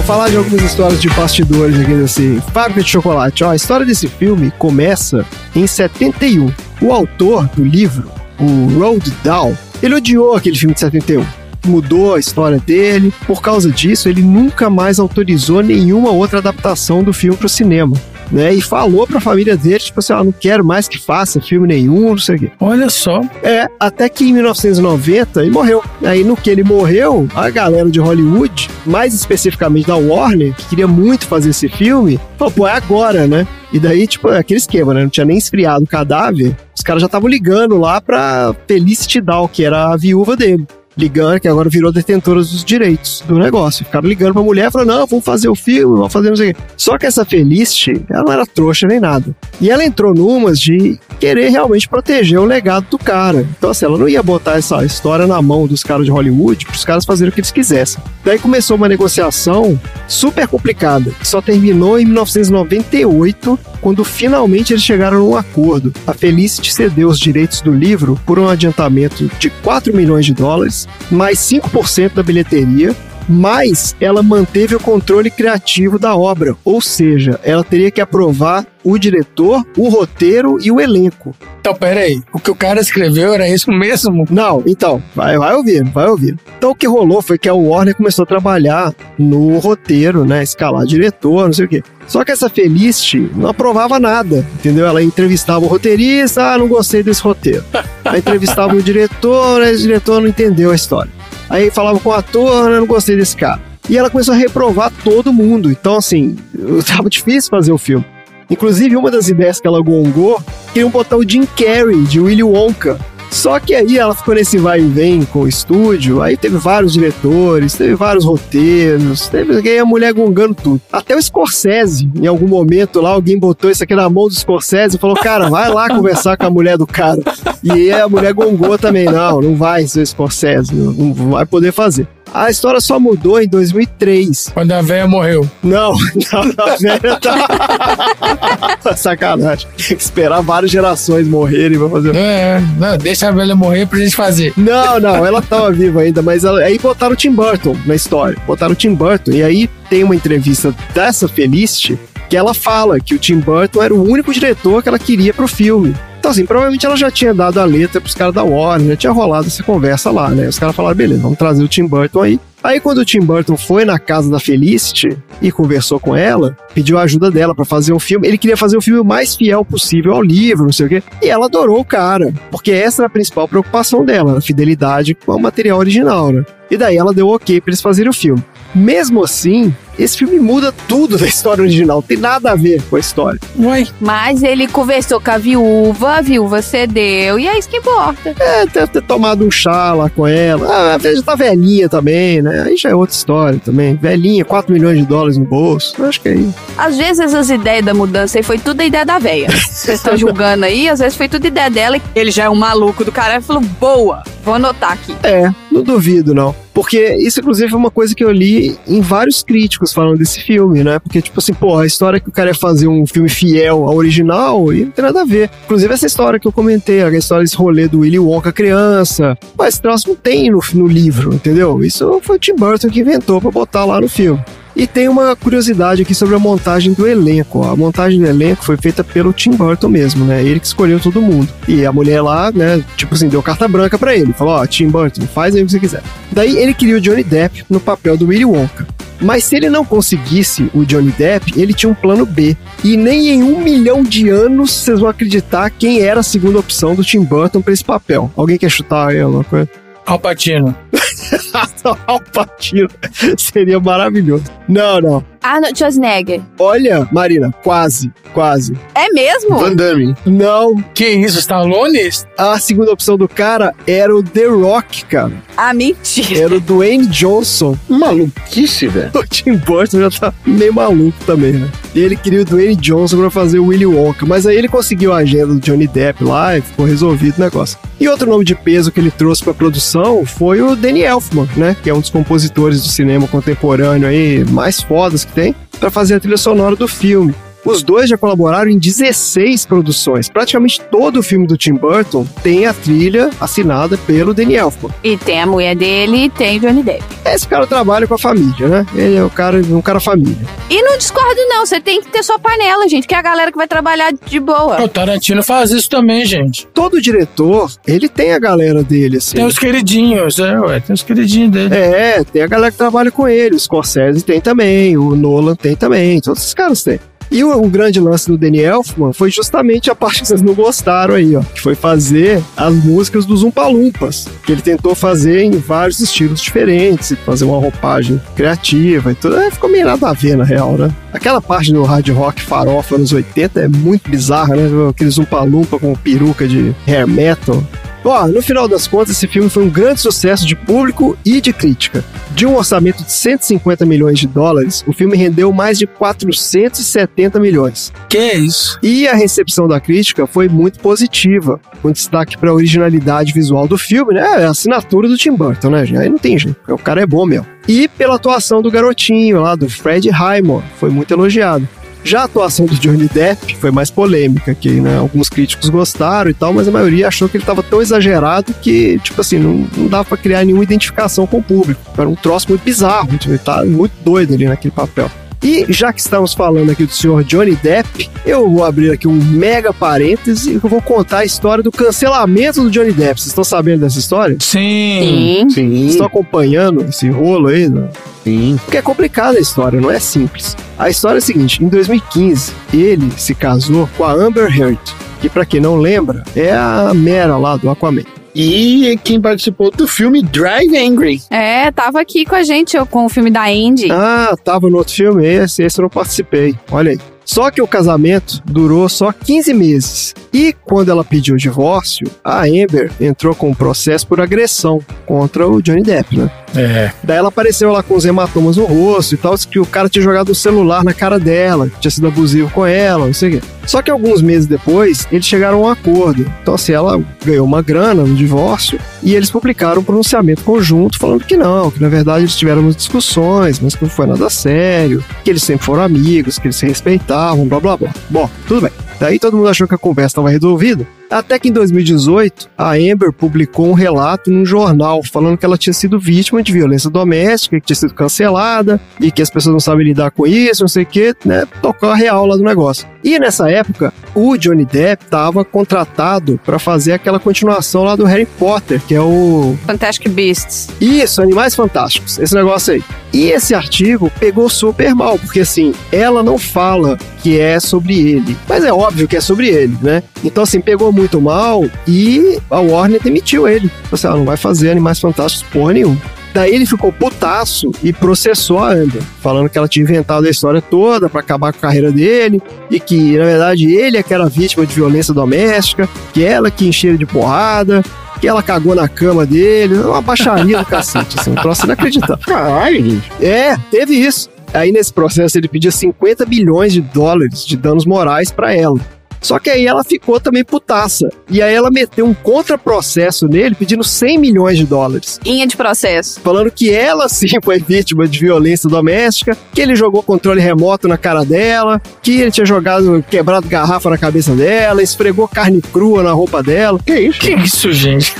Falar 0.06 0.28
de 0.28 0.36
algumas 0.36 0.62
histórias 0.62 1.02
de 1.02 1.08
bastidores 1.10 1.80
aqui 1.80 1.92
assim. 1.94 2.40
Fábrica 2.52 2.80
de 2.80 2.88
chocolate. 2.88 3.42
Ó, 3.42 3.50
a 3.50 3.56
história 3.56 3.84
desse 3.84 4.06
filme 4.06 4.52
começa 4.56 5.26
em 5.54 5.66
71. 5.66 6.48
O 6.80 6.92
autor 6.92 7.48
do 7.56 7.64
livro, 7.64 8.08
o 8.38 8.78
Roald 8.78 9.10
Dahl, 9.24 9.56
ele 9.82 9.96
odiou 9.96 10.36
aquele 10.36 10.56
filme 10.56 10.74
de 10.74 10.80
71. 10.80 11.26
Mudou 11.66 12.14
a 12.14 12.20
história 12.20 12.58
dele. 12.64 13.12
Por 13.26 13.42
causa 13.42 13.68
disso, 13.68 14.08
ele 14.08 14.22
nunca 14.22 14.70
mais 14.70 15.00
autorizou 15.00 15.60
nenhuma 15.60 16.10
outra 16.10 16.38
adaptação 16.38 17.02
do 17.02 17.12
filme 17.12 17.36
para 17.36 17.46
o 17.46 17.50
cinema. 17.50 17.96
Né, 18.30 18.54
e 18.54 18.60
falou 18.60 19.06
pra 19.06 19.20
família 19.20 19.56
dele, 19.56 19.78
tipo 19.78 20.00
assim, 20.00 20.12
ó, 20.12 20.24
não 20.24 20.32
quero 20.32 20.64
mais 20.64 20.88
que 20.88 20.98
faça 20.98 21.40
filme 21.40 21.68
nenhum, 21.68 22.10
não 22.10 22.18
sei 22.18 22.34
o 22.34 22.38
quê. 22.40 22.52
Olha 22.58 22.90
só. 22.90 23.20
É, 23.42 23.68
até 23.78 24.08
que 24.08 24.24
em 24.24 24.32
1990 24.32 25.42
ele 25.42 25.50
morreu. 25.50 25.82
Aí 26.02 26.24
no 26.24 26.36
que 26.36 26.50
ele 26.50 26.64
morreu, 26.64 27.28
a 27.34 27.48
galera 27.50 27.88
de 27.88 28.00
Hollywood, 28.00 28.68
mais 28.84 29.14
especificamente 29.14 29.86
da 29.86 29.96
Warner, 29.96 30.54
que 30.54 30.66
queria 30.66 30.88
muito 30.88 31.26
fazer 31.26 31.50
esse 31.50 31.68
filme, 31.68 32.18
falou, 32.36 32.52
pô, 32.52 32.66
é 32.66 32.72
agora, 32.72 33.26
né? 33.26 33.46
E 33.72 33.78
daí, 33.78 34.06
tipo, 34.06 34.28
é 34.30 34.38
aquele 34.38 34.58
esquema, 34.58 34.94
né? 34.94 35.02
Não 35.02 35.10
tinha 35.10 35.26
nem 35.26 35.36
esfriado 35.36 35.84
o 35.84 35.88
cadáver. 35.88 36.56
Os 36.74 36.82
caras 36.82 37.00
já 37.02 37.06
estavam 37.06 37.28
ligando 37.28 37.76
lá 37.78 38.00
pra 38.00 38.54
Felicity 38.66 39.20
Down, 39.20 39.48
que 39.48 39.64
era 39.64 39.92
a 39.92 39.96
viúva 39.96 40.36
dele. 40.36 40.66
Ligando, 40.96 41.40
que 41.40 41.48
agora 41.48 41.68
virou 41.68 41.92
detentora 41.92 42.40
dos 42.40 42.64
direitos 42.64 43.22
do 43.26 43.38
negócio. 43.38 43.84
Ficaram 43.84 44.08
ligando 44.08 44.32
pra 44.32 44.42
mulher, 44.42 44.70
falando, 44.70 44.88
não, 44.88 45.06
vamos 45.06 45.24
fazer 45.24 45.48
o 45.48 45.54
filme, 45.54 45.96
vamos 45.96 46.12
fazer 46.12 46.30
não 46.30 46.36
sei 46.36 46.50
o 46.50 46.54
quê. 46.54 46.60
Só 46.76 46.96
que 46.96 47.04
essa 47.04 47.24
Felicity, 47.24 48.04
ela 48.10 48.24
não 48.24 48.32
era 48.32 48.46
trouxa 48.46 48.86
nem 48.86 48.98
nada. 48.98 49.34
E 49.60 49.70
ela 49.70 49.84
entrou 49.84 50.14
numas 50.14 50.58
de 50.58 50.98
querer 51.20 51.48
realmente 51.50 51.88
proteger 51.88 52.38
o 52.38 52.44
legado 52.44 52.86
do 52.90 52.98
cara. 52.98 53.46
Então, 53.58 53.70
assim, 53.70 53.84
ela 53.84 53.98
não 53.98 54.08
ia 54.08 54.22
botar 54.22 54.56
essa 54.56 54.84
história 54.84 55.26
na 55.26 55.40
mão 55.42 55.66
dos 55.66 55.82
caras 55.82 56.04
de 56.04 56.10
Hollywood 56.10 56.64
pros 56.66 56.84
caras 56.84 57.04
fazerem 57.04 57.30
o 57.30 57.32
que 57.32 57.40
eles 57.40 57.50
quisessem. 57.50 58.02
Daí 58.24 58.38
começou 58.38 58.76
uma 58.76 58.88
negociação 58.88 59.78
super 60.08 60.48
complicada, 60.48 61.10
que 61.10 61.26
só 61.26 61.40
terminou 61.40 61.98
em 61.98 62.04
1998, 62.04 63.58
quando 63.80 64.04
finalmente 64.04 64.72
eles 64.72 64.82
chegaram 64.82 65.18
num 65.18 65.36
acordo. 65.36 65.92
A 66.06 66.12
Felicity 66.12 66.72
cedeu 66.72 67.08
os 67.08 67.18
direitos 67.18 67.60
do 67.60 67.72
livro 67.72 68.18
por 68.24 68.38
um 68.38 68.48
adiantamento 68.48 69.30
de 69.38 69.50
4 69.50 69.94
milhões 69.94 70.26
de 70.26 70.34
dólares, 70.34 70.88
mais 71.10 71.38
5% 71.38 72.14
da 72.14 72.22
bilheteria, 72.22 72.94
mas 73.28 73.94
ela 74.00 74.22
manteve 74.22 74.74
o 74.74 74.80
controle 74.80 75.30
criativo 75.30 75.98
da 75.98 76.16
obra, 76.16 76.56
ou 76.64 76.80
seja, 76.80 77.40
ela 77.42 77.64
teria 77.64 77.90
que 77.90 78.00
aprovar 78.00 78.66
o 78.84 78.96
diretor, 78.98 79.64
o 79.76 79.88
roteiro 79.88 80.58
e 80.62 80.70
o 80.70 80.80
elenco. 80.80 81.34
Então, 81.60 81.74
peraí, 81.74 82.22
o 82.32 82.38
que 82.38 82.50
o 82.50 82.54
cara 82.54 82.80
escreveu 82.80 83.34
era 83.34 83.48
isso 83.48 83.70
mesmo? 83.72 84.24
Não, 84.30 84.62
então, 84.64 85.02
vai, 85.14 85.36
vai 85.36 85.54
ouvir, 85.56 85.82
vai 85.90 86.08
ouvir. 86.08 86.36
Então 86.56 86.70
o 86.70 86.74
que 86.74 86.86
rolou 86.86 87.20
foi 87.20 87.36
que 87.36 87.48
a 87.48 87.54
Warner 87.54 87.96
começou 87.96 88.22
a 88.22 88.26
trabalhar 88.26 88.94
no 89.18 89.58
roteiro, 89.58 90.24
né? 90.24 90.42
Escalar 90.42 90.86
diretor, 90.86 91.46
não 91.46 91.52
sei 91.52 91.64
o 91.64 91.68
quê. 91.68 91.82
Só 92.06 92.24
que 92.24 92.30
essa 92.30 92.48
Felicity 92.48 93.30
não 93.34 93.50
aprovava 93.50 93.98
nada, 93.98 94.46
entendeu? 94.54 94.86
Ela 94.86 95.02
entrevistava 95.02 95.64
o 95.64 95.68
roteirista, 95.68 96.52
ah, 96.52 96.58
não 96.58 96.68
gostei 96.68 97.02
desse 97.02 97.22
roteiro. 97.22 97.64
Aí 98.04 98.20
entrevistava 98.20 98.74
o 98.74 98.82
diretor, 98.82 99.60
aí 99.60 99.74
o 99.74 99.78
diretor 99.78 100.20
não 100.20 100.28
entendeu 100.28 100.70
a 100.70 100.76
história. 100.76 101.10
Aí 101.48 101.70
falava 101.70 101.98
com 102.00 102.10
o 102.10 102.12
ator, 102.12 102.66
ah, 102.66 102.80
não 102.80 102.86
gostei 102.86 103.16
desse 103.16 103.36
cara. 103.36 103.60
E 103.88 103.96
ela 103.96 104.10
começou 104.10 104.34
a 104.34 104.36
reprovar 104.36 104.92
todo 105.04 105.32
mundo. 105.32 105.70
Então, 105.70 105.96
assim, 105.96 106.36
tava 106.86 107.08
difícil 107.08 107.50
fazer 107.50 107.72
o 107.72 107.78
filme. 107.78 108.04
Inclusive, 108.50 108.96
uma 108.96 109.10
das 109.10 109.28
ideias 109.28 109.60
que 109.60 109.66
ela 109.66 109.80
gongou, 109.80 110.40
queriam 110.72 110.90
botar 110.90 111.16
o 111.16 111.28
Jim 111.28 111.44
Carrey 111.46 112.04
de 112.04 112.20
Willy 112.20 112.42
Wonka. 112.42 112.98
Só 113.30 113.60
que 113.60 113.74
aí 113.74 113.98
ela 113.98 114.14
ficou 114.14 114.34
nesse 114.34 114.58
vai 114.58 114.80
e 114.80 114.86
vem 114.86 115.24
com 115.24 115.40
o 115.40 115.48
estúdio, 115.48 116.22
aí 116.22 116.36
teve 116.36 116.56
vários 116.56 116.92
diretores, 116.92 117.74
teve 117.74 117.94
vários 117.94 118.24
roteiros, 118.24 119.28
teve 119.28 119.56
aí 119.68 119.78
a 119.78 119.84
mulher 119.84 120.12
gongando 120.12 120.54
tudo. 120.54 120.80
Até 120.92 121.14
o 121.16 121.22
Scorsese, 121.22 122.10
em 122.20 122.26
algum 122.26 122.48
momento 122.48 123.00
lá, 123.00 123.10
alguém 123.10 123.38
botou 123.38 123.70
isso 123.70 123.84
aqui 123.84 123.94
na 123.94 124.08
mão 124.08 124.28
do 124.28 124.34
Scorsese 124.34 124.96
e 124.96 124.98
falou, 124.98 125.16
cara, 125.16 125.48
vai 125.48 125.68
lá 125.72 125.88
conversar 125.88 126.36
com 126.36 126.46
a 126.46 126.50
mulher 126.50 126.78
do 126.78 126.86
cara. 126.86 127.20
E 127.62 127.70
aí 127.72 127.92
a 127.92 128.08
mulher 128.08 128.32
gongou 128.32 128.78
também, 128.78 129.06
não, 129.06 129.40
não 129.40 129.54
vai 129.54 129.86
ser 129.86 130.06
Scorsese, 130.06 130.74
não, 130.74 130.92
não 130.92 131.30
vai 131.30 131.44
poder 131.44 131.72
fazer. 131.72 132.08
A 132.36 132.50
história 132.50 132.78
só 132.82 133.00
mudou 133.00 133.40
em 133.40 133.48
2003. 133.48 134.50
Quando 134.52 134.70
a 134.72 134.82
velha 134.82 135.08
morreu. 135.08 135.48
Não, 135.64 135.92
não 135.94 136.64
a 136.66 136.76
velha 136.76 137.16
tá. 137.18 138.92
Sacanagem. 138.94 139.66
Tem 139.76 139.96
que 139.96 140.02
esperar 140.02 140.42
várias 140.42 140.70
gerações 140.70 141.26
morrerem 141.26 141.78
pra 141.78 141.88
fazer. 141.88 142.14
É, 142.14 142.62
não, 142.78 142.96
deixa 142.98 143.28
a 143.28 143.32
velha 143.32 143.56
morrer 143.56 143.86
pra 143.86 143.98
gente 143.98 144.14
fazer. 144.14 144.52
Não, 144.56 145.00
não, 145.00 145.24
ela 145.26 145.40
tava 145.40 145.72
viva 145.72 146.02
ainda, 146.02 146.22
mas 146.22 146.44
ela, 146.44 146.60
aí 146.60 146.78
botaram 146.78 147.14
o 147.14 147.16
Tim 147.16 147.32
Burton 147.32 147.74
na 147.86 147.94
história. 147.94 148.38
Botaram 148.46 148.72
o 148.72 148.76
Tim 148.76 148.94
Burton. 148.94 149.32
E 149.32 149.42
aí 149.42 149.68
tem 149.88 150.04
uma 150.04 150.14
entrevista 150.14 150.74
dessa 150.94 151.26
Felicity 151.26 151.98
que 152.28 152.36
ela 152.36 152.54
fala 152.54 153.00
que 153.00 153.14
o 153.14 153.18
Tim 153.18 153.38
Burton 153.38 153.82
era 153.82 153.94
o 153.94 154.02
único 154.02 154.32
diretor 154.32 154.82
que 154.82 154.88
ela 154.88 154.98
queria 154.98 155.32
pro 155.32 155.48
filme. 155.48 155.94
Então, 156.26 156.32
assim, 156.32 156.44
provavelmente 156.44 156.84
ela 156.84 156.96
já 156.96 157.08
tinha 157.08 157.32
dado 157.32 157.60
a 157.60 157.64
letra 157.64 158.00
pros 158.00 158.12
caras 158.12 158.34
da 158.34 158.42
Warner, 158.42 158.88
já 158.88 158.96
tinha 158.96 159.12
rolado 159.12 159.46
essa 159.46 159.62
conversa 159.62 160.10
lá, 160.10 160.28
né? 160.30 160.48
Os 160.48 160.58
caras 160.58 160.74
falaram, 160.74 160.96
beleza, 160.96 161.22
vamos 161.22 161.38
trazer 161.38 161.62
o 161.62 161.68
Tim 161.68 161.86
Burton 161.86 162.20
aí. 162.20 162.40
Aí, 162.64 162.80
quando 162.80 162.98
o 162.98 163.04
Tim 163.04 163.20
Burton 163.20 163.56
foi 163.56 163.84
na 163.84 163.96
casa 163.96 164.28
da 164.28 164.40
Felicity 164.40 165.16
e 165.40 165.52
conversou 165.52 166.00
com 166.00 166.16
ela, 166.16 166.56
pediu 166.74 166.98
a 166.98 167.02
ajuda 167.02 167.30
dela 167.30 167.54
para 167.54 167.64
fazer 167.64 167.92
um 167.92 168.00
filme, 168.00 168.26
ele 168.26 168.36
queria 168.36 168.56
fazer 168.56 168.76
o 168.76 168.80
filme 168.80 168.98
o 168.98 169.04
mais 169.04 169.36
fiel 169.36 169.64
possível 169.64 170.14
ao 170.14 170.20
livro, 170.20 170.64
não 170.64 170.72
sei 170.72 170.86
o 170.86 170.88
quê. 170.88 171.02
E 171.22 171.28
ela 171.28 171.46
adorou 171.46 171.78
o 171.78 171.84
cara, 171.84 172.34
porque 172.50 172.72
essa 172.72 173.02
era 173.02 173.06
a 173.06 173.10
principal 173.10 173.46
preocupação 173.46 174.04
dela, 174.04 174.38
a 174.38 174.40
fidelidade 174.40 175.14
com 175.14 175.30
o 175.30 175.40
material 175.40 175.78
original, 175.78 176.32
né? 176.32 176.44
E 176.68 176.76
daí 176.76 176.96
ela 176.96 177.14
deu 177.14 177.28
ok 177.28 177.60
pra 177.60 177.70
eles 177.70 177.80
fazerem 177.80 178.10
o 178.10 178.12
filme. 178.12 178.42
Mesmo 178.74 179.22
assim, 179.22 179.72
esse 179.98 180.18
filme 180.18 180.38
muda 180.38 180.72
tudo 180.88 181.16
da 181.16 181.26
história 181.26 181.62
original, 181.62 182.02
tem 182.02 182.16
nada 182.16 182.52
a 182.52 182.54
ver 182.54 182.82
com 182.88 182.96
a 182.96 183.00
história. 183.00 183.40
Ué. 183.58 183.86
Mas 184.00 184.42
ele 184.42 184.66
conversou 184.66 185.20
com 185.20 185.30
a 185.30 185.38
viúva, 185.38 186.16
a 186.16 186.20
viúva 186.20 186.62
cedeu, 186.62 187.38
e 187.38 187.46
é 187.46 187.58
isso 187.58 187.68
que 187.68 187.78
importa. 187.78 188.34
É, 188.38 188.66
deve 188.66 188.88
ter 188.88 189.02
tomado 189.02 189.44
um 189.44 189.50
chá 189.50 189.92
lá 189.92 190.10
com 190.10 190.26
ela. 190.26 190.66
Ah, 190.68 190.96
a 190.96 191.14
já 191.14 191.22
tá 191.22 191.34
velhinha 191.34 191.88
também, 191.88 192.42
né? 192.42 192.64
Aí 192.66 192.76
já 192.76 192.90
é 192.90 192.94
outra 192.94 193.14
história 193.14 193.60
também. 193.64 193.96
Velhinha, 193.96 194.44
4 194.44 194.72
milhões 194.72 194.98
de 194.98 195.06
dólares 195.06 195.38
no 195.38 195.44
bolso. 195.44 195.94
Eu 195.98 196.06
acho 196.06 196.20
que 196.20 196.28
é 196.28 196.34
isso. 196.34 196.54
Às 196.76 196.96
vezes 196.96 197.20
essas 197.20 197.50
ideias 197.50 197.84
da 197.84 197.94
mudança 197.94 198.38
aí 198.38 198.42
foi 198.42 198.58
tudo 198.58 198.80
a 198.80 198.84
ideia 198.84 199.04
da 199.04 199.18
véia. 199.18 199.48
Vocês 199.50 199.98
estão 199.98 200.16
julgando 200.16 200.64
aí, 200.64 200.88
às 200.88 200.98
vezes 200.98 201.16
foi 201.16 201.28
tudo 201.28 201.46
ideia 201.46 201.70
dela. 201.70 201.96
e 201.96 202.02
Ele 202.14 202.30
já 202.30 202.44
é 202.44 202.50
um 202.50 202.54
maluco 202.54 203.04
do 203.04 203.12
cara, 203.12 203.34
ele 203.34 203.42
falou, 203.42 203.62
boa, 203.80 204.22
vou 204.44 204.54
anotar 204.54 204.92
aqui. 204.92 205.14
É, 205.22 205.50
não 205.70 205.82
duvido, 205.82 206.34
não. 206.34 206.54
Porque 206.76 207.14
isso, 207.16 207.40
inclusive, 207.40 207.72
é 207.72 207.76
uma 207.76 207.90
coisa 207.90 208.14
que 208.14 208.22
eu 208.22 208.30
li 208.30 208.78
em 208.86 209.00
vários 209.00 209.42
críticos 209.42 209.85
falando 209.92 210.18
desse 210.18 210.40
filme, 210.40 210.82
né? 210.82 210.98
Porque, 210.98 211.20
tipo 211.22 211.38
assim, 211.38 211.54
pô, 211.54 211.78
a 211.78 211.86
história 211.86 212.20
que 212.20 212.28
o 212.28 212.32
cara 212.32 212.50
ia 212.50 212.54
fazer 212.54 212.88
um 212.88 213.06
filme 213.06 213.28
fiel 213.28 213.84
ao 213.84 213.96
original 213.96 214.72
e 214.72 214.84
não 214.84 214.90
tem 214.90 215.04
nada 215.04 215.22
a 215.22 215.24
ver. 215.24 215.50
Inclusive, 215.64 215.92
essa 215.92 216.06
história 216.06 216.38
que 216.38 216.46
eu 216.46 216.52
comentei, 216.52 217.02
a 217.02 217.10
história 217.10 217.44
desse 217.44 217.56
rolê 217.56 217.88
do 217.88 218.00
Willy 218.00 218.18
Wonka 218.18 218.52
criança. 218.52 219.36
Pô, 219.56 219.64
esse 219.64 219.80
troço 219.80 220.08
não 220.08 220.16
tem 220.16 220.50
no, 220.50 220.60
no 220.74 220.86
livro, 220.86 221.34
entendeu? 221.34 221.82
Isso 221.84 222.20
foi 222.22 222.36
o 222.36 222.38
Tim 222.38 222.56
Burton 222.56 222.88
que 222.88 223.00
inventou 223.00 223.40
pra 223.40 223.50
botar 223.50 223.84
lá 223.84 224.00
no 224.00 224.08
filme. 224.08 224.42
E 224.76 224.86
tem 224.86 225.08
uma 225.08 225.34
curiosidade 225.34 226.02
aqui 226.02 226.14
sobre 226.14 226.34
a 226.34 226.38
montagem 226.38 226.92
do 226.92 227.06
elenco. 227.06 227.64
A 227.64 227.74
montagem 227.74 228.20
do 228.20 228.26
elenco 228.26 228.62
foi 228.62 228.76
feita 228.76 229.02
pelo 229.02 229.32
Tim 229.32 229.52
Burton 229.52 229.88
mesmo, 229.88 230.26
né? 230.26 230.44
Ele 230.44 230.60
que 230.60 230.66
escolheu 230.66 231.00
todo 231.00 231.22
mundo. 231.22 231.48
E 231.66 231.86
a 231.86 231.90
mulher 231.90 232.20
lá, 232.20 232.52
né, 232.52 232.84
tipo 232.94 233.14
assim, 233.14 233.26
deu 233.26 233.42
carta 233.42 233.66
branca 233.66 233.98
pra 233.98 234.14
ele. 234.14 234.34
Falou, 234.34 234.52
ó, 234.54 234.66
Tim 234.66 234.88
Burton, 234.88 235.22
faz 235.22 235.54
aí 235.54 235.62
o 235.62 235.64
que 235.64 235.72
você 235.72 235.80
quiser. 235.80 236.02
Daí 236.30 236.58
ele 236.58 236.74
queria 236.74 236.96
o 236.96 237.00
Johnny 237.00 237.24
Depp 237.24 237.64
no 237.70 237.80
papel 237.80 238.18
do 238.18 238.26
Willy 238.26 238.44
Wonka. 238.44 238.86
Mas 239.20 239.44
se 239.44 239.56
ele 239.56 239.68
não 239.68 239.84
conseguisse 239.84 240.70
o 240.74 240.84
Johnny 240.84 241.10
Depp, 241.12 241.52
ele 241.60 241.72
tinha 241.72 241.90
um 241.90 241.94
plano 241.94 242.26
B. 242.26 242.56
E 242.84 242.96
nem 242.96 243.30
em 243.30 243.42
um 243.42 243.60
milhão 243.60 244.02
de 244.02 244.28
anos 244.28 244.70
vocês 244.72 245.00
vão 245.00 245.08
acreditar 245.08 245.70
quem 245.70 246.00
era 246.00 246.20
a 246.20 246.24
segunda 246.24 246.58
opção 246.58 246.94
do 246.94 247.04
Tim 247.04 247.22
Burton 247.22 247.60
pra 247.60 247.72
esse 247.72 247.84
papel. 247.84 248.30
Alguém 248.36 248.58
quer 248.58 248.70
chutar 248.70 249.08
aí 249.08 249.20
alguma 249.20 249.44
coisa? 249.44 249.68
Alpatino. 250.06 250.76
Alpatino. 252.06 252.88
Seria 253.36 253.80
maravilhoso. 253.80 254.44
Não, 254.68 255.00
não. 255.00 255.24
Arnold 255.46 255.78
Schwarzenegger. 255.78 256.40
Olha, 256.58 257.08
Marina, 257.12 257.52
quase, 257.62 258.10
quase. 258.34 258.74
É 258.94 259.08
mesmo? 259.10 259.56
Van 259.58 259.74
Damme. 259.74 260.14
Não, 260.26 260.74
Que 260.92 261.06
isso, 261.08 261.38
Stallone? 261.38 261.96
a 262.36 262.58
segunda 262.58 262.92
opção 262.92 263.16
do 263.16 263.28
cara 263.28 263.72
era 263.86 264.14
o 264.14 264.22
The 264.22 264.46
Rock, 264.46 265.04
cara. 265.04 265.32
Ah, 265.56 265.72
mentira. 265.72 266.40
Era 266.44 266.56
o 266.56 266.60
Dwayne 266.60 267.06
Johnson. 267.06 267.76
Maluquice, 267.88 268.88
velho. 268.88 269.10
O 269.14 269.24
Tim 269.26 269.56
Burton 269.56 270.00
já 270.00 270.10
tá 270.10 270.34
meio 270.44 270.74
maluco 270.74 271.16
também, 271.24 271.52
né? 271.52 271.70
E 271.94 272.00
ele 272.00 272.16
queria 272.16 272.42
o 272.42 272.44
Dwayne 272.44 272.76
Johnson 272.76 273.16
pra 273.18 273.30
fazer 273.30 273.58
o 273.58 273.66
Willy 273.68 273.86
Wonka, 273.86 274.26
mas 274.26 274.46
aí 274.46 274.56
ele 274.56 274.68
conseguiu 274.68 275.12
a 275.12 275.18
agenda 275.18 275.46
do 275.54 275.60
Johnny 275.60 275.86
Depp 275.86 276.22
lá 276.24 276.58
e 276.58 276.60
ficou 276.60 276.84
resolvido 276.84 277.38
o 277.38 277.40
negócio. 277.40 277.78
E 277.98 278.06
outro 278.08 278.28
nome 278.28 278.44
de 278.44 278.54
peso 278.54 278.92
que 278.92 279.00
ele 279.00 279.10
trouxe 279.10 279.42
pra 279.42 279.54
produção 279.54 280.26
foi 280.26 280.60
o 280.60 280.76
Danny 280.76 281.00
Elfman, 281.02 281.48
né? 281.56 281.74
Que 281.82 281.88
é 281.88 281.94
um 281.94 282.00
dos 282.00 282.10
compositores 282.10 282.82
do 282.82 282.88
cinema 282.88 283.26
contemporâneo 283.26 284.06
aí 284.06 284.44
mais 284.44 284.82
fodas 284.82 285.24
que 285.24 285.32
tem, 285.36 285.54
pra 285.78 285.90
fazer 285.90 286.14
a 286.14 286.20
trilha 286.20 286.38
sonora 286.38 286.74
do 286.74 286.88
filme. 286.88 287.34
Os 287.66 287.82
dois 287.82 288.08
já 288.08 288.16
colaboraram 288.16 288.70
em 288.70 288.78
16 288.78 289.66
produções. 289.66 290.28
Praticamente 290.28 290.80
todo 290.80 291.18
o 291.18 291.22
filme 291.22 291.48
do 291.48 291.56
Tim 291.56 291.74
Burton 291.74 292.24
tem 292.40 292.64
a 292.64 292.72
trilha 292.72 293.28
assinada 293.40 293.98
pelo 293.98 294.32
Danny 294.32 294.54
Elfman. 294.54 294.92
E 295.02 295.16
tem 295.16 295.40
a 295.40 295.46
mulher 295.46 295.74
dele 295.74 296.26
e 296.26 296.30
tem 296.30 296.60
Johnny 296.60 296.84
Depp. 296.84 297.02
Esse 297.24 297.48
cara 297.48 297.66
trabalha 297.66 298.06
com 298.06 298.14
a 298.14 298.18
família, 298.18 298.68
né? 298.68 298.86
Ele 298.94 299.16
é 299.16 299.24
um 299.24 299.28
cara, 299.28 299.58
um 299.58 299.82
cara 299.82 299.98
família. 299.98 300.46
E 300.70 300.80
não 300.80 300.96
discordo, 300.96 301.40
não. 301.48 301.66
Você 301.66 301.80
tem 301.80 302.00
que 302.00 302.08
ter 302.08 302.22
sua 302.22 302.38
panela, 302.38 302.88
gente, 302.88 303.08
que 303.08 303.14
é 303.14 303.18
a 303.18 303.22
galera 303.22 303.50
que 303.50 303.58
vai 303.58 303.66
trabalhar 303.66 304.12
de 304.12 304.38
boa. 304.38 304.80
O 304.80 304.88
Tarantino 304.88 305.42
faz 305.42 305.72
isso 305.72 305.90
também, 305.90 306.24
gente. 306.24 306.68
Todo 306.72 307.02
diretor, 307.02 307.72
ele 307.84 308.08
tem 308.08 308.32
a 308.32 308.38
galera 308.38 308.84
dele, 308.84 309.16
assim. 309.16 309.34
Tem 309.34 309.44
os 309.44 309.58
queridinhos, 309.58 310.38
é, 310.38 310.56
ué, 310.60 310.78
tem 310.78 310.94
os 310.94 311.02
queridinhos 311.02 311.50
dele. 311.50 311.74
É, 311.74 312.22
tem 312.22 312.42
a 312.42 312.46
galera 312.46 312.70
que 312.70 312.78
trabalha 312.78 313.10
com 313.10 313.26
ele. 313.26 313.56
O 313.56 313.60
Scorsese 313.60 314.24
tem 314.24 314.40
também, 314.40 314.96
o 314.96 315.16
Nolan 315.16 315.56
tem 315.56 315.74
também, 315.74 316.20
todos 316.20 316.42
esses 316.42 316.54
caras 316.54 316.84
têm. 316.84 317.00
E 317.30 317.42
o, 317.42 317.52
o 317.62 317.68
grande 317.68 318.00
lance 318.00 318.28
do 318.28 318.38
Danny 318.38 318.60
Elfman 318.60 319.12
foi 319.12 319.30
justamente 319.30 319.90
a 319.90 319.94
parte 319.94 320.22
que 320.22 320.28
vocês 320.28 320.42
não 320.42 320.54
gostaram 320.54 321.14
aí, 321.14 321.34
ó. 321.34 321.40
Que 321.40 321.60
foi 321.60 321.74
fazer 321.74 322.42
as 322.56 322.74
músicas 322.74 323.24
dos 323.24 323.42
Umpalumpas. 323.42 324.28
Que 324.44 324.52
ele 324.52 324.62
tentou 324.62 324.94
fazer 324.94 325.42
em 325.42 325.52
vários 325.52 326.00
estilos 326.00 326.40
diferentes, 326.40 327.16
fazer 327.24 327.44
uma 327.44 327.58
roupagem 327.58 328.20
criativa 328.34 329.12
e 329.12 329.14
tudo. 329.14 329.36
É, 329.36 329.50
ficou 329.50 329.70
meio 329.70 329.86
nada 329.86 330.08
a 330.08 330.12
ver, 330.12 330.36
na 330.36 330.44
real, 330.44 330.76
né? 330.76 330.90
Aquela 331.12 331.40
parte 331.40 331.72
do 331.72 331.82
hard 331.82 332.08
rock 332.10 332.42
farofa 332.42 332.94
anos 332.94 333.12
80 333.12 333.60
é 333.60 333.68
muito 333.68 334.10
bizarra, 334.10 334.54
né? 334.54 334.88
Aqueles 334.88 335.18
Umpalumpa 335.18 335.78
com 335.78 335.94
peruca 335.94 336.46
de 336.46 336.74
hair 336.86 337.06
metal. 337.06 337.62
Ó, 338.04 338.26
no 338.28 338.40
final 338.40 338.68
das 338.68 338.86
contas, 338.86 339.10
esse 339.10 339.26
filme 339.26 339.50
foi 339.50 339.64
um 339.64 339.70
grande 339.70 340.00
sucesso 340.00 340.46
de 340.46 340.54
público 340.54 341.16
e 341.24 341.40
de 341.40 341.52
crítica. 341.52 342.04
De 342.34 342.46
um 342.46 342.56
orçamento 342.56 343.02
de 343.02 343.10
150 343.10 343.84
milhões 343.86 344.18
de 344.18 344.26
dólares, 344.26 344.84
o 344.86 344.92
filme 344.92 345.16
rendeu 345.16 345.52
mais 345.52 345.78
de 345.78 345.86
470 345.86 347.40
milhões. 347.40 347.92
Que 348.08 348.34
isso? 348.34 348.78
E 348.82 349.08
a 349.08 349.14
recepção 349.14 349.66
da 349.66 349.80
crítica 349.80 350.26
foi 350.26 350.48
muito 350.48 350.78
positiva, 350.80 351.60
com 351.82 351.90
destaque 351.90 352.36
para 352.36 352.50
a 352.50 352.54
originalidade 352.54 353.32
visual 353.32 353.66
do 353.66 353.78
filme, 353.78 354.14
né? 354.14 354.42
É 354.42 354.44
a 354.46 354.50
assinatura 354.50 355.08
do 355.08 355.16
Tim 355.16 355.34
Burton, 355.34 355.70
né? 355.70 355.86
Aí 355.98 356.08
não 356.08 356.18
tem 356.18 356.38
jeito, 356.38 356.56
o 356.68 356.78
cara 356.78 357.00
é 357.00 357.06
bom 357.06 357.26
mesmo. 357.26 357.46
E 357.66 357.88
pela 357.88 358.16
atuação 358.16 358.62
do 358.62 358.70
garotinho 358.70 359.40
lá, 359.40 359.56
do 359.56 359.68
Fred 359.68 360.08
Highmore, 360.10 360.64
foi 360.78 360.90
muito 360.90 361.12
elogiado. 361.12 361.66
Já 362.04 362.20
a 362.20 362.24
atuação 362.24 362.66
do 362.66 362.74
Johnny 362.76 363.08
Depp 363.08 363.56
foi 363.56 363.70
mais 363.70 363.90
polêmica 363.90 364.52
aqui, 364.52 364.80
né? 364.80 364.96
Alguns 364.96 365.28
críticos 365.28 365.68
gostaram 365.68 366.30
e 366.30 366.34
tal, 366.34 366.52
mas 366.52 366.68
a 366.68 366.70
maioria 366.70 367.08
achou 367.08 367.28
que 367.28 367.36
ele 367.36 367.44
tava 367.44 367.62
tão 367.62 367.82
exagerado 367.82 368.54
que, 368.54 368.98
tipo 369.00 369.20
assim, 369.20 369.38
não, 369.38 369.68
não 369.76 369.88
dava 369.88 370.04
pra 370.04 370.16
criar 370.16 370.44
nenhuma 370.44 370.62
identificação 370.62 371.26
com 371.26 371.38
o 371.38 371.42
público. 371.42 371.80
Era 371.96 372.08
um 372.08 372.14
troço 372.14 372.48
muito 372.48 372.62
bizarro, 372.62 373.08
ele 373.26 373.38
tá 373.38 373.64
muito 373.64 373.92
doido 374.04 374.34
ali 374.34 374.46
naquele 374.46 374.72
papel. 374.72 375.10
E 375.46 375.64
já 375.68 375.92
que 375.92 376.00
estamos 376.00 376.34
falando 376.34 376.72
aqui 376.72 376.84
do 376.84 376.92
senhor 376.92 377.22
Johnny 377.22 377.54
Depp, 377.54 378.10
eu 378.26 378.50
vou 378.50 378.64
abrir 378.64 378.90
aqui 378.90 379.06
um 379.06 379.12
mega 379.12 379.72
parêntese 379.72 380.54
e 380.54 380.58
vou 380.58 380.82
contar 380.82 381.18
a 381.18 381.24
história 381.24 381.62
do 381.62 381.70
cancelamento 381.70 382.62
do 382.62 382.68
Johnny 382.68 382.92
Depp. 382.92 383.20
Vocês 383.20 383.28
estão 383.28 383.44
sabendo 383.44 383.82
dessa 383.82 383.96
história? 383.96 384.36
Sim. 384.40 385.46
Sim. 385.48 385.50
Sim. 385.50 385.68
Vocês 385.70 385.90
estão 385.92 386.06
acompanhando 386.08 386.84
esse 386.88 387.08
rolo 387.10 387.46
aí? 387.46 387.68
Não? 387.68 387.88
Sim. 388.24 388.58
Porque 388.64 388.78
é 388.78 388.82
complicada 388.82 389.38
a 389.38 389.40
história, 389.40 389.80
não 389.80 389.88
é 389.88 390.00
simples. 390.00 390.56
A 390.76 390.90
história 390.90 391.18
é 391.18 391.20
a 391.20 391.22
seguinte: 391.22 391.62
em 391.62 391.68
2015, 391.68 392.52
ele 392.74 393.08
se 393.16 393.32
casou 393.32 393.88
com 393.96 394.02
a 394.02 394.12
Amber 394.12 394.52
Heard, 394.52 394.80
que, 395.20 395.28
pra 395.28 395.46
quem 395.46 395.60
não 395.60 395.76
lembra, 395.76 396.24
é 396.34 396.52
a 396.52 396.92
Mera 396.92 397.36
lá 397.36 397.56
do 397.56 397.70
Aquaman. 397.70 398.02
E 398.38 398.98
quem 399.02 399.18
participou 399.18 399.70
do 399.70 399.88
filme 399.88 400.22
Drive 400.22 400.76
Angry. 400.76 401.22
É, 401.30 401.70
tava 401.72 402.02
aqui 402.02 402.26
com 402.26 402.34
a 402.34 402.42
gente 402.42 402.76
com 402.90 403.06
o 403.06 403.08
filme 403.08 403.30
da 403.30 403.46
Andy. 403.46 403.90
Ah, 403.90 404.36
tava 404.44 404.68
no 404.68 404.76
outro 404.76 404.92
filme, 404.92 405.26
esse, 405.26 405.62
esse 405.62 405.78
eu 405.80 405.84
não 405.84 405.88
participei. 405.88 406.54
Olha 406.70 406.90
aí. 406.90 406.98
Só 407.24 407.50
que 407.50 407.60
o 407.60 407.66
casamento 407.66 408.40
durou 408.44 408.88
só 408.88 409.10
15 409.10 409.52
meses. 409.54 410.14
E 410.32 410.54
quando 410.64 410.90
ela 410.90 411.02
pediu 411.02 411.34
o 411.34 411.38
divórcio, 411.38 412.06
a 412.22 412.42
Amber 412.42 412.92
entrou 413.00 413.34
com 413.34 413.48
um 413.50 413.54
processo 413.54 414.06
por 414.06 414.20
agressão 414.20 414.80
contra 415.06 415.48
o 415.48 415.60
Johnny 415.60 415.82
Depp, 415.82 416.18
né? 416.18 416.30
É. 416.54 416.92
Daí 417.02 417.16
ela 417.16 417.28
apareceu 417.28 417.72
lá 417.72 417.82
com 417.82 417.94
os 417.96 418.04
hematomas 418.04 418.56
no 418.58 418.64
rosto 418.64 419.14
e 419.14 419.18
tal, 419.18 419.34
que 419.38 419.58
o 419.58 419.66
cara 419.66 419.88
tinha 419.88 420.04
jogado 420.04 420.28
o 420.28 420.34
celular 420.34 420.84
na 420.84 420.94
cara 420.94 421.18
dela, 421.18 421.68
que 421.68 421.80
tinha 421.80 421.90
sido 421.90 422.06
abusivo 422.06 422.50
com 422.50 422.64
ela, 422.64 423.06
não 423.06 423.14
sei 423.14 423.28
o 423.30 423.32
quê. 423.32 423.46
Só 423.66 423.82
que 423.82 423.90
alguns 423.90 424.22
meses 424.22 424.46
depois, 424.46 425.06
eles 425.10 425.26
chegaram 425.26 425.64
a 425.64 425.68
um 425.68 425.70
acordo. 425.70 426.30
Então, 426.42 426.54
assim, 426.54 426.72
ela 426.72 427.02
ganhou 427.24 427.44
uma 427.44 427.62
grana 427.62 428.04
no 428.04 428.14
divórcio 428.14 428.78
e 429.02 429.14
eles 429.14 429.30
publicaram 429.30 429.80
um 429.80 429.84
pronunciamento 429.84 430.44
conjunto 430.44 430.98
falando 430.98 431.24
que 431.24 431.36
não, 431.36 431.70
que 431.70 431.80
na 431.80 431.88
verdade 431.88 432.20
eles 432.20 432.36
tiveram 432.36 432.62
umas 432.62 432.76
discussões, 432.76 433.60
mas 433.60 433.74
que 433.74 433.82
não 433.82 433.90
foi 433.90 434.06
nada 434.06 434.30
sério, 434.30 435.04
que 435.24 435.30
eles 435.30 435.42
sempre 435.42 435.66
foram 435.66 435.82
amigos, 435.82 436.38
que 436.38 436.46
eles 436.46 436.56
se 436.56 436.66
respeitavam, 436.66 437.46
blá 437.46 437.60
blá 437.60 437.76
blá. 437.76 437.90
Bom, 438.08 438.30
tudo 438.46 438.62
bem. 438.62 438.72
Daí 438.98 439.18
todo 439.18 439.36
mundo 439.36 439.48
achou 439.48 439.68
que 439.68 439.74
a 439.74 439.78
conversa 439.78 440.08
estava 440.08 440.30
resolvida. 440.30 440.86
Até 441.10 441.38
que 441.38 441.48
em 441.48 441.52
2018, 441.52 442.50
a 442.56 442.72
Amber 442.72 443.12
publicou 443.12 443.68
um 443.68 443.72
relato 443.72 444.30
num 444.30 444.44
jornal 444.44 445.02
falando 445.02 445.38
que 445.38 445.44
ela 445.44 445.56
tinha 445.56 445.72
sido 445.72 445.98
vítima 445.98 446.42
de 446.42 446.52
violência 446.52 446.90
doméstica, 446.90 447.60
que 447.60 447.66
tinha 447.66 447.76
sido 447.76 447.94
cancelada 447.94 448.80
e 449.00 449.10
que 449.10 449.22
as 449.22 449.30
pessoas 449.30 449.52
não 449.52 449.60
sabem 449.60 449.86
lidar 449.86 450.10
com 450.10 450.26
isso, 450.26 450.62
não 450.62 450.68
sei 450.68 450.82
o 450.82 450.86
que, 450.86 451.14
né? 451.24 451.46
Tocou 451.62 451.90
a 451.90 451.96
real 451.96 452.26
lá 452.26 452.36
do 452.36 452.42
negócio. 452.42 452.86
E 453.04 453.18
nessa 453.20 453.48
época, 453.48 453.94
o 454.14 454.36
Johnny 454.36 454.64
Depp 454.64 455.04
estava 455.04 455.44
contratado 455.44 456.40
para 456.44 456.58
fazer 456.58 456.92
aquela 456.92 457.20
continuação 457.20 457.84
lá 457.84 457.94
do 457.94 458.04
Harry 458.04 458.26
Potter, 458.26 458.80
que 458.80 458.94
é 458.94 459.00
o 459.00 459.56
Fantastic 459.64 460.08
Beasts. 460.08 460.68
isso, 460.80 461.22
Animais 461.22 461.54
Fantásticos, 461.54 462.18
esse 462.18 462.34
negócio 462.34 462.74
aí. 462.74 462.82
E 463.12 463.30
esse 463.30 463.54
artigo 463.54 464.10
pegou 464.18 464.48
super 464.48 464.94
mal, 464.94 465.18
porque 465.18 465.40
assim, 465.40 465.72
ela 465.92 466.22
não 466.22 466.36
fala 466.36 466.98
que 467.22 467.38
é 467.38 467.60
sobre 467.60 467.96
ele, 467.96 468.36
mas 468.48 468.64
é 468.64 468.72
óbvio 468.72 469.08
que 469.08 469.16
é 469.16 469.20
sobre 469.20 469.48
ele, 469.48 469.76
né? 469.80 470.02
Então 470.24 470.42
assim, 470.42 470.60
pegou 470.60 470.92
muito 470.96 471.20
mal 471.20 471.64
e 471.86 472.38
a 472.50 472.60
Warner 472.60 473.00
demitiu 473.02 473.46
ele. 473.46 473.70
Você 473.90 474.08
não 474.08 474.24
vai 474.24 474.36
fazer 474.36 474.70
Animais 474.70 474.98
Fantásticos 474.98 475.48
porra 475.52 475.74
nenhuma. 475.74 476.00
Daí 476.36 476.54
ele 476.54 476.66
ficou 476.66 476.92
putaço 476.92 477.70
e 477.82 477.94
processou 477.94 478.58
a 478.58 478.70
Amber, 478.70 479.00
falando 479.22 479.48
que 479.48 479.56
ela 479.56 479.66
tinha 479.66 479.82
inventado 479.82 480.26
a 480.26 480.30
história 480.30 480.60
toda 480.60 481.08
pra 481.08 481.20
acabar 481.20 481.50
com 481.50 481.58
a 481.58 481.62
carreira 481.62 481.90
dele 481.90 482.42
e 482.70 482.78
que, 482.78 483.16
na 483.16 483.24
verdade, 483.24 483.64
ele 483.74 483.96
é 483.96 484.02
que 484.02 484.12
era 484.12 484.28
vítima 484.28 484.66
de 484.66 484.74
violência 484.74 485.14
doméstica, 485.14 485.88
que 486.12 486.22
ela 486.22 486.50
que 486.50 486.66
enchia 486.68 486.90
ele 486.90 486.98
de 486.98 487.06
porrada, 487.06 487.82
que 488.20 488.28
ela 488.28 488.42
cagou 488.42 488.74
na 488.74 488.86
cama 488.86 489.24
dele, 489.24 489.78
uma 489.78 490.02
baixaria 490.02 490.58
do 490.58 490.66
cacete, 490.66 491.18
assim, 491.18 491.30
um 491.30 491.36
troço 491.36 491.64
inacreditável. 491.64 492.18
Caralho, 492.26 492.84
gente. 492.84 493.10
É, 493.24 493.56
teve 493.70 493.94
isso. 493.94 494.28
Aí 494.52 494.70
nesse 494.72 494.92
processo 494.92 495.38
ele 495.38 495.48
pedia 495.48 495.70
50 495.70 496.24
bilhões 496.26 496.72
de 496.72 496.80
dólares 496.80 497.46
de 497.46 497.56
danos 497.56 497.86
morais 497.86 498.30
pra 498.30 498.54
ela. 498.54 498.78
Só 499.26 499.40
que 499.40 499.50
aí 499.50 499.66
ela 499.66 499.82
ficou 499.82 500.20
também 500.20 500.44
putaça. 500.44 501.08
E 501.28 501.42
aí 501.42 501.52
ela 501.52 501.68
meteu 501.68 502.06
um 502.06 502.14
contraprocesso 502.14 503.26
nele 503.26 503.56
pedindo 503.56 503.82
100 503.82 504.18
milhões 504.18 504.56
de 504.56 504.64
dólares. 504.64 505.18
Linha 505.24 505.48
de 505.48 505.56
processo. 505.56 506.20
Falando 506.20 506.48
que 506.48 506.72
ela 506.72 507.08
sim 507.10 507.26
foi 507.42 507.58
vítima 507.58 508.06
de 508.06 508.20
violência 508.20 508.68
doméstica, 508.68 509.36
que 509.52 509.60
ele 509.60 509.74
jogou 509.74 510.00
controle 510.00 510.40
remoto 510.40 510.86
na 510.86 510.96
cara 510.96 511.24
dela, 511.24 511.82
que 512.00 512.20
ele 512.20 512.30
tinha 512.30 512.46
jogado, 512.46 513.04
quebrado 513.10 513.48
garrafa 513.48 513.90
na 513.90 513.98
cabeça 513.98 514.32
dela, 514.32 514.80
esfregou 514.80 515.26
carne 515.26 515.60
crua 515.60 516.04
na 516.04 516.12
roupa 516.12 516.40
dela. 516.40 516.78
Que 516.86 516.96
isso? 516.96 517.18
Que 517.18 517.34
isso, 517.34 517.72
gente? 517.72 518.14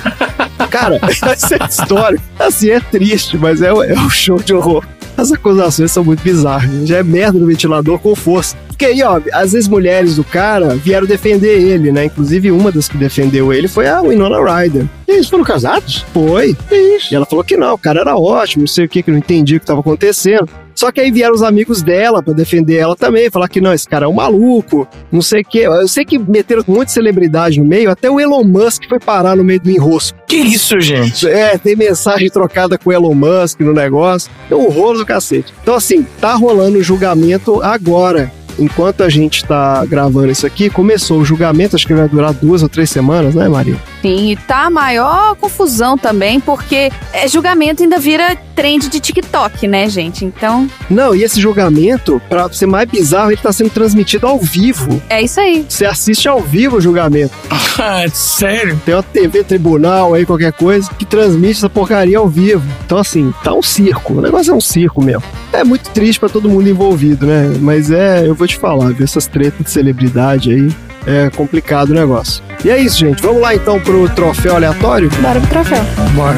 Cara, 0.68 0.98
essa 1.07 1.57
história, 1.68 2.18
assim, 2.36 2.70
é 2.70 2.80
triste, 2.80 3.38
mas 3.38 3.62
é, 3.62 3.68
é 3.68 3.94
um 3.94 4.11
show 4.11 4.38
de 4.38 4.52
horror. 4.52 4.84
As 5.16 5.32
acusações 5.32 5.90
são 5.90 6.04
muito 6.04 6.22
bizarras. 6.22 6.70
né? 6.70 6.86
Já 6.86 6.98
é 6.98 7.02
merda 7.02 7.38
no 7.38 7.46
ventilador 7.46 7.98
com 7.98 8.14
força. 8.14 8.56
Porque 8.68 8.84
aí, 8.84 9.02
ó, 9.02 9.18
às 9.32 9.52
vezes 9.52 9.66
mulheres 9.68 10.16
do 10.16 10.24
cara 10.24 10.74
vieram 10.76 11.06
defender 11.06 11.58
ele, 11.62 11.90
né? 11.90 12.04
Inclusive, 12.04 12.50
uma 12.50 12.70
das 12.70 12.88
que 12.88 12.98
defendeu 12.98 13.50
ele 13.52 13.68
foi 13.68 13.88
a 13.88 14.02
Winona 14.02 14.38
Ryder. 14.38 14.84
E 15.08 15.12
eles 15.12 15.28
foram 15.28 15.44
casados? 15.44 16.04
Foi. 16.12 16.54
Isso? 16.70 17.12
E 17.12 17.16
ela 17.16 17.24
falou 17.24 17.42
que 17.42 17.56
não, 17.56 17.72
o 17.72 17.78
cara 17.78 18.00
era 18.00 18.14
ótimo, 18.16 18.62
não 18.62 18.68
sei 18.68 18.84
o 18.84 18.88
que, 18.88 19.02
que 19.02 19.10
não 19.10 19.18
entendia 19.18 19.56
o 19.56 19.60
que 19.60 19.64
estava 19.64 19.80
acontecendo. 19.80 20.48
Só 20.76 20.92
que 20.92 21.00
aí 21.00 21.10
vieram 21.10 21.34
os 21.34 21.42
amigos 21.42 21.82
dela 21.82 22.22
pra 22.22 22.34
defender 22.34 22.76
ela 22.76 22.94
também, 22.94 23.30
falar 23.30 23.48
que 23.48 23.60
não, 23.60 23.72
esse 23.72 23.88
cara 23.88 24.04
é 24.04 24.08
um 24.08 24.12
maluco, 24.12 24.86
não 25.10 25.22
sei 25.22 25.40
o 25.40 25.44
que. 25.44 25.58
Eu 25.60 25.88
sei 25.88 26.04
que 26.04 26.18
meteram 26.18 26.62
muita 26.68 26.92
celebridade 26.92 27.58
no 27.58 27.66
meio, 27.66 27.90
até 27.90 28.10
o 28.10 28.20
Elon 28.20 28.44
Musk 28.44 28.82
foi 28.88 29.00
parar 29.00 29.36
no 29.36 29.42
meio 29.42 29.58
do 29.58 29.70
enrosco. 29.70 30.18
Que 30.26 30.36
isso, 30.36 30.78
gente? 30.80 31.26
É, 31.26 31.56
tem 31.56 31.74
mensagem 31.74 32.28
trocada 32.28 32.76
com 32.76 32.90
o 32.90 32.92
Elon 32.92 33.14
Musk 33.14 33.60
no 33.60 33.72
negócio. 33.72 34.30
É 34.50 34.54
um 34.54 34.68
rolo 34.68 34.98
do 34.98 35.06
cacete. 35.06 35.52
Então, 35.62 35.74
assim, 35.74 36.06
tá 36.20 36.34
rolando 36.34 36.78
o 36.78 36.82
julgamento 36.82 37.62
agora. 37.62 38.30
Enquanto 38.59 39.02
a 39.02 39.09
gente 39.09 39.44
tá 39.44 39.84
gravando 39.86 40.30
isso 40.30 40.46
aqui, 40.46 40.70
começou 40.70 41.18
o 41.18 41.24
julgamento, 41.24 41.76
acho 41.76 41.86
que 41.86 41.94
vai 41.94 42.09
durar 42.09 42.32
duas 42.32 42.62
ou 42.62 42.68
três 42.68 42.90
semanas, 42.90 43.34
né, 43.34 43.48
Maria? 43.48 43.76
Sim, 44.02 44.30
e 44.32 44.36
tá 44.36 44.66
a 44.66 44.70
maior 44.70 45.34
confusão 45.36 45.96
também, 45.98 46.40
porque 46.40 46.90
é, 47.12 47.28
julgamento 47.28 47.82
ainda 47.82 47.98
vira 47.98 48.36
trend 48.54 48.88
de 48.88 48.98
TikTok, 49.00 49.68
né, 49.68 49.88
gente? 49.88 50.24
Então, 50.24 50.66
Não, 50.88 51.14
e 51.14 51.22
esse 51.22 51.38
julgamento, 51.40 52.20
pra 52.28 52.50
ser 52.50 52.66
mais 52.66 52.88
bizarro, 52.88 53.30
ele 53.30 53.40
tá 53.40 53.52
sendo 53.52 53.68
transmitido 53.70 54.26
ao 54.26 54.38
vivo. 54.38 55.00
é 55.11 55.22
isso 55.22 55.38
aí. 55.40 55.66
Você 55.68 55.84
assiste 55.84 56.26
ao 56.28 56.40
vivo 56.40 56.76
o 56.76 56.80
julgamento. 56.80 57.34
Ah, 57.78 58.07
sério? 58.11 58.80
Tem 58.86 58.94
uma 58.94 59.02
TV 59.02 59.44
tribunal 59.44 60.14
aí, 60.14 60.24
qualquer 60.24 60.50
coisa, 60.50 60.88
que 60.98 61.04
transmite 61.04 61.59
essa 61.59 61.68
porcaria 61.68 62.16
ao 62.16 62.26
vivo. 62.26 62.64
Então, 62.86 62.96
assim, 62.96 63.34
tá 63.44 63.52
um 63.52 63.61
circo. 63.61 64.14
O 64.14 64.22
negócio 64.22 64.50
é 64.50 64.57
um 64.57 64.61
circo 64.62 65.04
mesmo. 65.04 65.22
É 65.52 65.62
muito 65.62 65.90
triste 65.90 66.18
pra 66.18 66.30
todo 66.30 66.48
mundo 66.48 66.70
envolvido, 66.70 67.26
né? 67.26 67.54
Mas 67.61 67.90
é, 67.90 68.26
eu 68.26 68.34
vou 68.34 68.45
te 68.47 68.57
falar, 68.57 68.92
viu? 68.92 69.05
Essas 69.05 69.26
tretas 69.26 69.64
de 69.64 69.70
celebridade 69.70 70.53
aí. 70.53 70.70
É 71.07 71.30
complicado 71.30 71.90
o 71.90 71.94
negócio. 71.94 72.42
E 72.64 72.70
é 72.70 72.78
isso, 72.78 72.99
gente. 72.99 73.22
Vamos 73.22 73.40
lá 73.40 73.55
então 73.55 73.78
pro 73.80 74.09
troféu 74.09 74.57
aleatório? 74.57 75.09
Bora 75.20 75.40
pro 75.40 75.49
troféu. 75.49 75.84
Bora. 76.14 76.36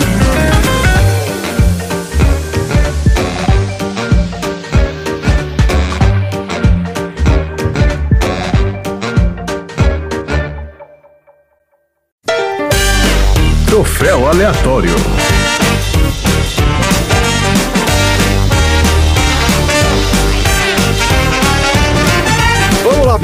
Troféu 13.66 14.28
aleatório. 14.28 15.27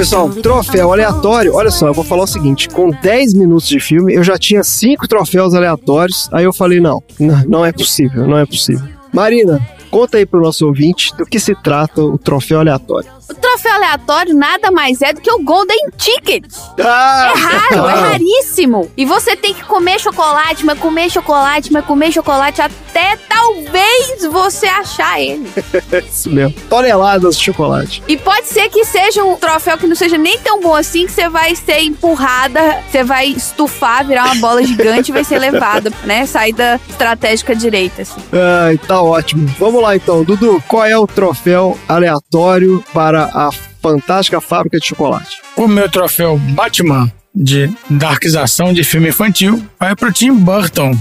Pessoal. 0.05 0.29
Troféu 0.29 0.93
aleatório. 0.93 1.55
Olha 1.55 1.71
só, 1.71 1.89
eu 1.89 1.95
vou 1.95 2.05
falar 2.05 2.25
o 2.25 2.27
seguinte: 2.27 2.69
com 2.69 2.91
10 2.91 3.35
minutos 3.35 3.67
de 3.67 3.81
filme, 3.81 4.15
eu 4.15 4.23
já 4.23 4.39
tinha 4.39 4.63
cinco 4.63 5.09
troféus 5.09 5.55
aleatórios. 5.55 6.29
Aí 6.33 6.45
eu 6.45 6.53
falei: 6.53 6.81
não, 6.81 7.03
não, 7.19 7.45
não 7.45 7.67
é 7.67 7.73
possível, 7.73 8.27
não 8.27 8.39
é 8.39 8.47
possível. 8.47 8.87
Marina, 9.13 9.61
conta 9.91 10.19
aí 10.19 10.27
pro 10.27 10.43
nosso 10.43 10.67
ouvinte 10.67 11.17
do 11.17 11.25
que 11.25 11.41
se 11.41 11.55
trata 11.55 12.03
o 12.03 12.19
troféu 12.19 12.61
aleatório. 12.61 13.09
O 13.29 13.35
troféu 13.35 13.73
aleatório 13.73 14.35
nada 14.35 14.71
mais 14.71 15.01
é 15.01 15.13
do 15.13 15.21
que 15.21 15.31
o 15.31 15.43
Golden 15.43 15.89
Ticket. 15.97 16.45
Ah! 16.79 17.33
É 17.35 17.39
raro, 17.39 17.89
é 17.89 17.95
raríssimo. 18.11 18.91
E 18.97 19.05
você 19.05 19.35
tem 19.35 19.55
que 19.55 19.65
comer 19.65 19.99
chocolate, 19.99 20.65
mas 20.65 20.79
comer 20.79 21.11
chocolate, 21.11 21.73
mas 21.73 21.85
comer 21.85 22.13
chocolate 22.13 22.61
até 22.61 23.17
talvez 23.29 24.25
você 24.31 24.67
achar 24.67 25.21
ele. 25.21 25.51
Isso 26.07 26.31
mesmo. 26.31 26.55
Toneladas 26.69 27.39
de 27.39 27.45
chocolate. 27.45 28.03
E 28.07 28.17
pode 28.17 28.47
ser 28.47 28.69
que 28.69 28.85
seja 28.85 29.25
um 29.25 29.37
troféu 29.37 29.79
que 29.79 29.87
não 29.87 29.97
seja 29.97 30.19
nem 30.19 30.39
tão 30.39 30.61
bom 30.61 30.75
assim, 30.75 31.07
que 31.07 31.13
você 31.13 31.29
vai 31.29 31.55
ser 31.57 31.81
empurrada, 31.81 32.83
você 32.91 33.03
vai 33.03 33.29
estufar, 33.29 34.07
virar 34.07 34.27
uma 34.27 34.35
bola 34.37 34.63
gigante 34.63 35.11
e 35.11 35.15
vai 35.15 35.25
ser 35.25 35.39
levada, 35.39 35.91
né? 36.05 36.27
Saída 36.27 36.81
estratégica 36.89 37.57
direita, 37.57 38.03
assim. 38.03 38.21
Ai, 38.33 38.79
tá 38.79 39.01
ótimo. 39.01 39.49
Vamos 39.59 39.83
lá 39.83 39.97
então, 39.97 40.23
Dudu, 40.23 40.63
qual 40.69 40.85
é 40.85 40.97
o 40.97 41.07
troféu 41.07 41.79
aleatório 41.89 42.85
para 42.93 43.14
a 43.23 43.51
Fantástica 43.81 44.41
Fábrica 44.41 44.79
de 44.79 44.87
Chocolate. 44.87 45.39
O 45.57 45.69
meu 45.69 45.89
troféu 45.89 46.39
Batman 46.39 47.13
de 47.35 47.69
darkização 47.91 48.73
de 48.73 48.85
filme 48.85 49.09
infantil 49.09 49.61
vai 49.79 49.97
pro 49.97 50.13
Tim 50.13 50.33
Burton. 50.33 50.97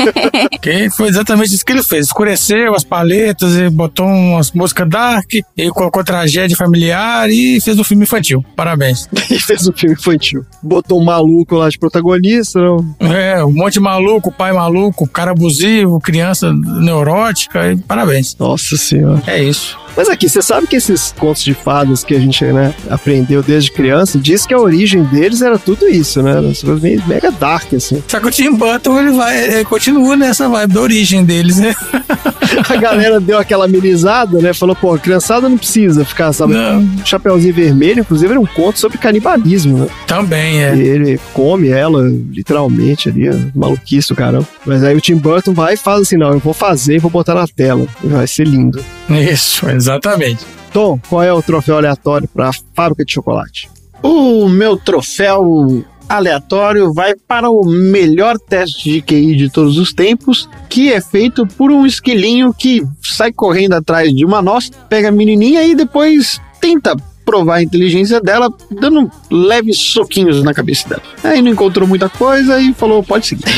que 0.62 0.88
foi 0.90 1.08
exatamente 1.08 1.54
isso 1.54 1.64
que 1.64 1.72
ele 1.72 1.82
fez. 1.82 2.06
Escureceu 2.06 2.74
as 2.74 2.82
paletas 2.82 3.54
e 3.56 3.68
botou 3.68 4.06
umas 4.06 4.50
músicas 4.52 4.88
dark 4.88 5.30
e 5.34 5.70
colocou 5.70 6.02
tragédia 6.02 6.56
familiar 6.56 7.28
e 7.28 7.60
fez 7.60 7.78
um 7.78 7.84
filme 7.84 8.04
infantil. 8.04 8.42
Parabéns. 8.56 9.08
e 9.30 9.38
fez 9.38 9.68
um 9.68 9.72
filme 9.72 9.94
infantil. 9.94 10.44
Botou 10.62 11.00
um 11.00 11.04
maluco 11.04 11.56
lá 11.56 11.68
de 11.68 11.78
protagonista, 11.78 12.58
não? 12.58 12.96
É, 13.00 13.44
um 13.44 13.52
monte 13.52 13.74
de 13.74 13.80
maluco, 13.80 14.32
pai 14.32 14.52
maluco, 14.52 15.06
cara 15.06 15.32
abusivo, 15.32 16.00
criança 16.00 16.52
neurótica 16.52 17.72
e 17.72 17.76
parabéns. 17.76 18.34
Nossa 18.38 18.76
senhora. 18.76 19.22
É 19.26 19.42
isso. 19.42 19.83
Mas 19.96 20.08
aqui, 20.08 20.28
você 20.28 20.42
sabe 20.42 20.66
que 20.66 20.76
esses 20.76 21.12
contos 21.18 21.42
de 21.42 21.54
fadas 21.54 22.02
que 22.02 22.14
a 22.14 22.18
gente 22.18 22.44
né, 22.44 22.74
aprendeu 22.90 23.42
desde 23.42 23.70
criança, 23.70 24.18
diz 24.18 24.46
que 24.46 24.54
a 24.54 24.58
origem 24.58 25.04
deles 25.04 25.42
era 25.42 25.58
tudo 25.58 25.88
isso, 25.88 26.22
né? 26.22 26.34
Coisas 26.34 26.80
meio 26.80 27.02
mega 27.06 27.30
dark, 27.30 27.72
assim. 27.74 28.02
Só 28.08 28.20
que 28.20 28.26
o 28.26 28.30
Tim 28.30 28.54
Burton, 28.54 28.98
ele 29.00 29.12
vai, 29.12 29.54
ele 29.54 29.64
continua 29.64 30.16
nessa 30.16 30.48
vibe 30.48 30.74
da 30.74 30.80
origem 30.80 31.24
deles, 31.24 31.58
né? 31.58 31.74
a 32.68 32.76
galera 32.76 33.20
deu 33.20 33.38
aquela 33.38 33.64
amenizada, 33.64 34.38
né? 34.40 34.52
Falou, 34.52 34.74
pô, 34.74 34.96
criançada 34.98 35.48
não 35.48 35.58
precisa 35.58 36.04
ficar, 36.04 36.32
sabe? 36.32 36.54
Não. 36.54 36.88
Chapeuzinho 37.04 37.54
vermelho, 37.54 38.00
inclusive, 38.00 38.30
era 38.30 38.40
um 38.40 38.46
conto 38.46 38.78
sobre 38.78 38.98
canibalismo, 38.98 39.78
né? 39.78 39.86
Também, 40.06 40.62
é. 40.62 40.74
E 40.74 40.80
ele 40.80 41.20
come 41.32 41.68
ela, 41.68 42.02
literalmente, 42.30 43.08
ali, 43.08 43.24
maluquice 43.54 44.08
do 44.08 44.16
caramba. 44.16 44.46
Mas 44.66 44.82
aí 44.82 44.96
o 44.96 45.00
Tim 45.00 45.16
Burton 45.16 45.52
vai 45.52 45.74
e 45.74 45.76
faz 45.76 46.02
assim, 46.02 46.16
não, 46.16 46.32
eu 46.32 46.38
vou 46.38 46.54
fazer 46.54 46.96
e 46.96 46.98
vou 46.98 47.10
botar 47.10 47.34
na 47.34 47.46
tela. 47.46 47.86
Vai 48.02 48.26
ser 48.26 48.46
lindo. 48.46 48.84
Isso, 49.32 49.68
exatamente. 49.68 50.44
Tom, 50.72 50.98
qual 51.08 51.22
é 51.22 51.32
o 51.32 51.42
troféu 51.42 51.76
aleatório 51.76 52.28
para 52.28 52.48
a 52.48 52.52
fábrica 52.74 53.04
de 53.04 53.12
chocolate? 53.12 53.70
O 54.02 54.48
meu 54.48 54.76
troféu 54.76 55.84
aleatório 56.08 56.92
vai 56.92 57.14
para 57.14 57.50
o 57.50 57.64
melhor 57.64 58.38
teste 58.38 58.90
de 58.90 59.02
QI 59.02 59.36
de 59.36 59.50
todos 59.50 59.78
os 59.78 59.92
tempos, 59.92 60.48
que 60.68 60.92
é 60.92 61.00
feito 61.00 61.46
por 61.46 61.70
um 61.70 61.86
esquilinho 61.86 62.52
que 62.52 62.82
sai 63.02 63.32
correndo 63.32 63.74
atrás 63.74 64.12
de 64.14 64.24
uma 64.24 64.42
noz, 64.42 64.70
pega 64.88 65.08
a 65.08 65.12
menininha 65.12 65.64
e 65.64 65.74
depois 65.74 66.40
tenta 66.60 66.96
provar 67.24 67.56
a 67.56 67.62
inteligência 67.62 68.20
dela, 68.20 68.52
dando 68.70 69.10
leves 69.30 69.78
soquinhos 69.78 70.42
na 70.42 70.52
cabeça 70.52 70.88
dela. 70.88 71.02
Aí 71.22 71.40
não 71.40 71.52
encontrou 71.52 71.88
muita 71.88 72.08
coisa 72.08 72.60
e 72.60 72.74
falou: 72.74 73.02
pode 73.02 73.26
seguir. 73.26 73.44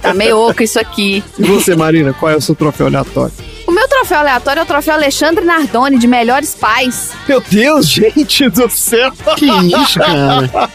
Tá 0.00 0.14
meio 0.14 0.38
oco 0.38 0.62
isso 0.62 0.80
aqui. 0.80 1.22
E 1.38 1.42
você, 1.42 1.76
Marina, 1.76 2.14
qual 2.14 2.32
é 2.32 2.36
o 2.36 2.40
seu 2.40 2.54
troféu 2.54 2.86
aleatório? 2.86 3.34
O 3.68 3.70
meu 3.70 3.86
troféu 3.86 4.20
aleatório 4.20 4.60
é 4.60 4.62
o 4.62 4.66
troféu 4.66 4.94
Alexandre 4.94 5.44
Nardoni, 5.44 5.98
de 5.98 6.06
melhores 6.06 6.54
pais. 6.54 7.10
Meu 7.28 7.38
Deus, 7.38 7.84
gente 7.92 8.48
do 8.48 8.66
céu! 8.70 9.12
Que 9.36 9.44
isso, 9.44 9.98
cara? 9.98 10.70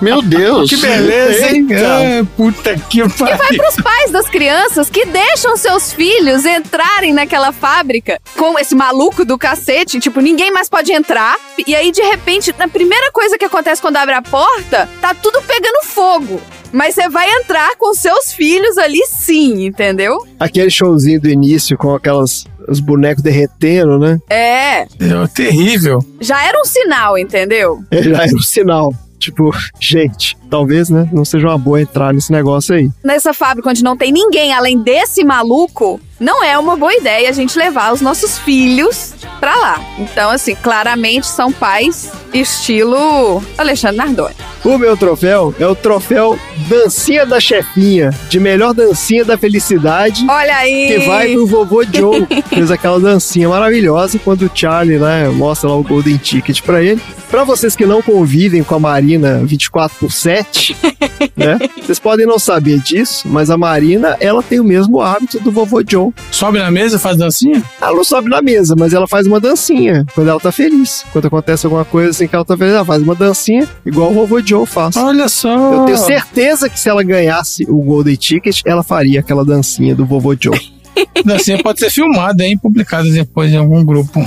Meu 0.00 0.20
Deus! 0.20 0.68
Que 0.68 0.76
beleza, 0.76 1.54
hein? 1.54 1.68
É, 1.70 2.24
puta 2.36 2.76
que 2.76 2.98
E 2.98 3.04
vai 3.06 3.38
pariu. 3.38 3.62
pros 3.62 3.76
pais 3.76 4.10
das 4.10 4.28
crianças 4.28 4.90
que 4.90 5.06
deixam 5.06 5.56
seus 5.56 5.92
filhos 5.92 6.44
entrarem 6.44 7.12
naquela 7.12 7.52
fábrica 7.52 8.20
com 8.36 8.58
esse 8.58 8.74
maluco 8.74 9.24
do 9.24 9.38
cacete, 9.38 10.00
tipo, 10.00 10.20
ninguém 10.20 10.50
mais 10.50 10.68
pode 10.68 10.90
entrar. 10.92 11.36
E 11.64 11.76
aí, 11.76 11.92
de 11.92 12.02
repente, 12.02 12.52
na 12.58 12.66
primeira 12.66 13.12
coisa 13.12 13.38
que 13.38 13.44
acontece 13.44 13.80
quando 13.80 13.98
abre 13.98 14.16
a 14.16 14.22
porta, 14.22 14.88
tá 15.00 15.14
tudo 15.14 15.40
pegando 15.42 15.84
fogo. 15.84 16.42
Mas 16.72 16.94
você 16.94 17.08
vai 17.08 17.28
entrar 17.30 17.76
com 17.76 17.94
seus 17.94 18.32
filhos 18.32 18.78
ali 18.78 19.04
sim, 19.06 19.66
entendeu? 19.66 20.16
Aquele 20.40 20.70
showzinho 20.70 21.20
do 21.20 21.28
início 21.28 21.76
com 21.76 21.94
aquelas 21.94 22.44
os 22.68 22.78
bonecos 22.80 23.22
derretendo, 23.22 23.98
né? 23.98 24.18
É, 24.30 24.82
É 24.82 24.86
terrível. 25.34 25.98
já 26.20 26.46
era 26.46 26.58
um 26.60 26.64
sinal, 26.64 27.18
entendeu? 27.18 27.82
É, 27.90 28.02
Já 28.02 28.22
era 28.22 28.34
um 28.34 28.40
sinal. 28.42 28.94
Tipo, 29.18 29.50
gente, 29.78 30.36
talvez, 30.52 30.90
né? 30.90 31.08
Não 31.10 31.24
seja 31.24 31.48
uma 31.48 31.56
boa 31.56 31.80
entrar 31.80 32.12
nesse 32.12 32.30
negócio 32.30 32.74
aí. 32.74 32.90
Nessa 33.02 33.32
fábrica 33.32 33.70
onde 33.70 33.82
não 33.82 33.96
tem 33.96 34.12
ninguém 34.12 34.52
além 34.52 34.78
desse 34.78 35.24
maluco, 35.24 35.98
não 36.20 36.44
é 36.44 36.58
uma 36.58 36.76
boa 36.76 36.92
ideia 36.94 37.30
a 37.30 37.32
gente 37.32 37.58
levar 37.58 37.90
os 37.90 38.02
nossos 38.02 38.38
filhos 38.38 39.14
pra 39.40 39.56
lá. 39.56 39.80
Então, 39.98 40.30
assim, 40.30 40.54
claramente 40.54 41.26
são 41.26 41.50
pais 41.50 42.12
estilo 42.34 43.42
Alexandre 43.56 43.96
Nardoni. 43.96 44.34
O 44.64 44.78
meu 44.78 44.96
troféu 44.96 45.54
é 45.58 45.66
o 45.66 45.74
troféu 45.74 46.38
Dancinha 46.68 47.26
da 47.26 47.40
Chefinha, 47.40 48.10
de 48.28 48.38
melhor 48.38 48.72
dancinha 48.72 49.24
da 49.24 49.36
felicidade. 49.36 50.24
Olha 50.28 50.56
aí! 50.56 50.86
Que 50.86 50.98
vai 51.06 51.32
pro 51.32 51.46
vovô 51.46 51.82
Joe. 51.82 52.26
Fez 52.48 52.70
aquela 52.70 53.00
dancinha 53.00 53.48
maravilhosa 53.48 54.18
quando 54.18 54.42
o 54.42 54.50
Charlie, 54.54 54.98
né, 54.98 55.28
mostra 55.28 55.68
lá 55.68 55.76
o 55.76 55.82
Golden 55.82 56.18
Ticket 56.18 56.60
pra 56.62 56.82
ele. 56.82 57.02
Pra 57.28 57.44
vocês 57.44 57.74
que 57.74 57.86
não 57.86 58.02
convivem 58.02 58.62
com 58.62 58.74
a 58.74 58.78
Marina 58.78 59.40
24 59.42 59.98
por 59.98 60.12
7, 60.12 60.41
né? 61.36 61.58
Vocês 61.80 61.98
podem 61.98 62.26
não 62.26 62.38
saber 62.38 62.80
disso, 62.80 63.28
mas 63.28 63.50
a 63.50 63.56
Marina, 63.56 64.16
ela 64.20 64.42
tem 64.42 64.60
o 64.60 64.64
mesmo 64.64 65.00
hábito 65.00 65.40
do 65.40 65.50
vovô 65.50 65.82
Joe. 65.86 66.12
Sobe 66.30 66.58
na 66.58 66.70
mesa 66.70 66.96
e 66.96 66.98
faz 66.98 67.16
dancinha? 67.16 67.62
Ela 67.80 67.94
não 67.94 68.04
sobe 68.04 68.28
na 68.28 68.42
mesa, 68.42 68.74
mas 68.76 68.92
ela 68.92 69.06
faz 69.06 69.26
uma 69.26 69.40
dancinha 69.40 70.06
quando 70.14 70.28
ela 70.28 70.40
tá 70.40 70.52
feliz. 70.52 71.04
Quando 71.12 71.26
acontece 71.26 71.66
alguma 71.66 71.84
coisa 71.84 72.10
assim 72.10 72.26
que 72.26 72.34
ela 72.34 72.44
tá 72.44 72.56
feliz, 72.56 72.74
ela 72.74 72.84
faz 72.84 73.02
uma 73.02 73.14
dancinha 73.14 73.68
igual 73.84 74.10
o 74.10 74.14
vovô 74.14 74.40
Joe 74.40 74.66
faz. 74.66 74.96
Olha 74.96 75.28
só. 75.28 75.74
Eu 75.74 75.84
tenho 75.84 75.98
certeza 75.98 76.68
que 76.68 76.78
se 76.78 76.88
ela 76.88 77.02
ganhasse 77.02 77.64
o 77.68 77.82
Golden 77.82 78.16
Ticket, 78.16 78.62
ela 78.64 78.82
faria 78.82 79.20
aquela 79.20 79.44
dancinha 79.44 79.94
do 79.94 80.04
vovô 80.04 80.36
Joe. 80.38 80.58
Dancinha 81.24 81.62
pode 81.62 81.80
ser 81.80 81.90
filmada, 81.90 82.44
hein? 82.44 82.58
Publicada 82.58 83.08
depois 83.10 83.50
em 83.50 83.56
algum 83.56 83.84
grupo. 83.84 84.22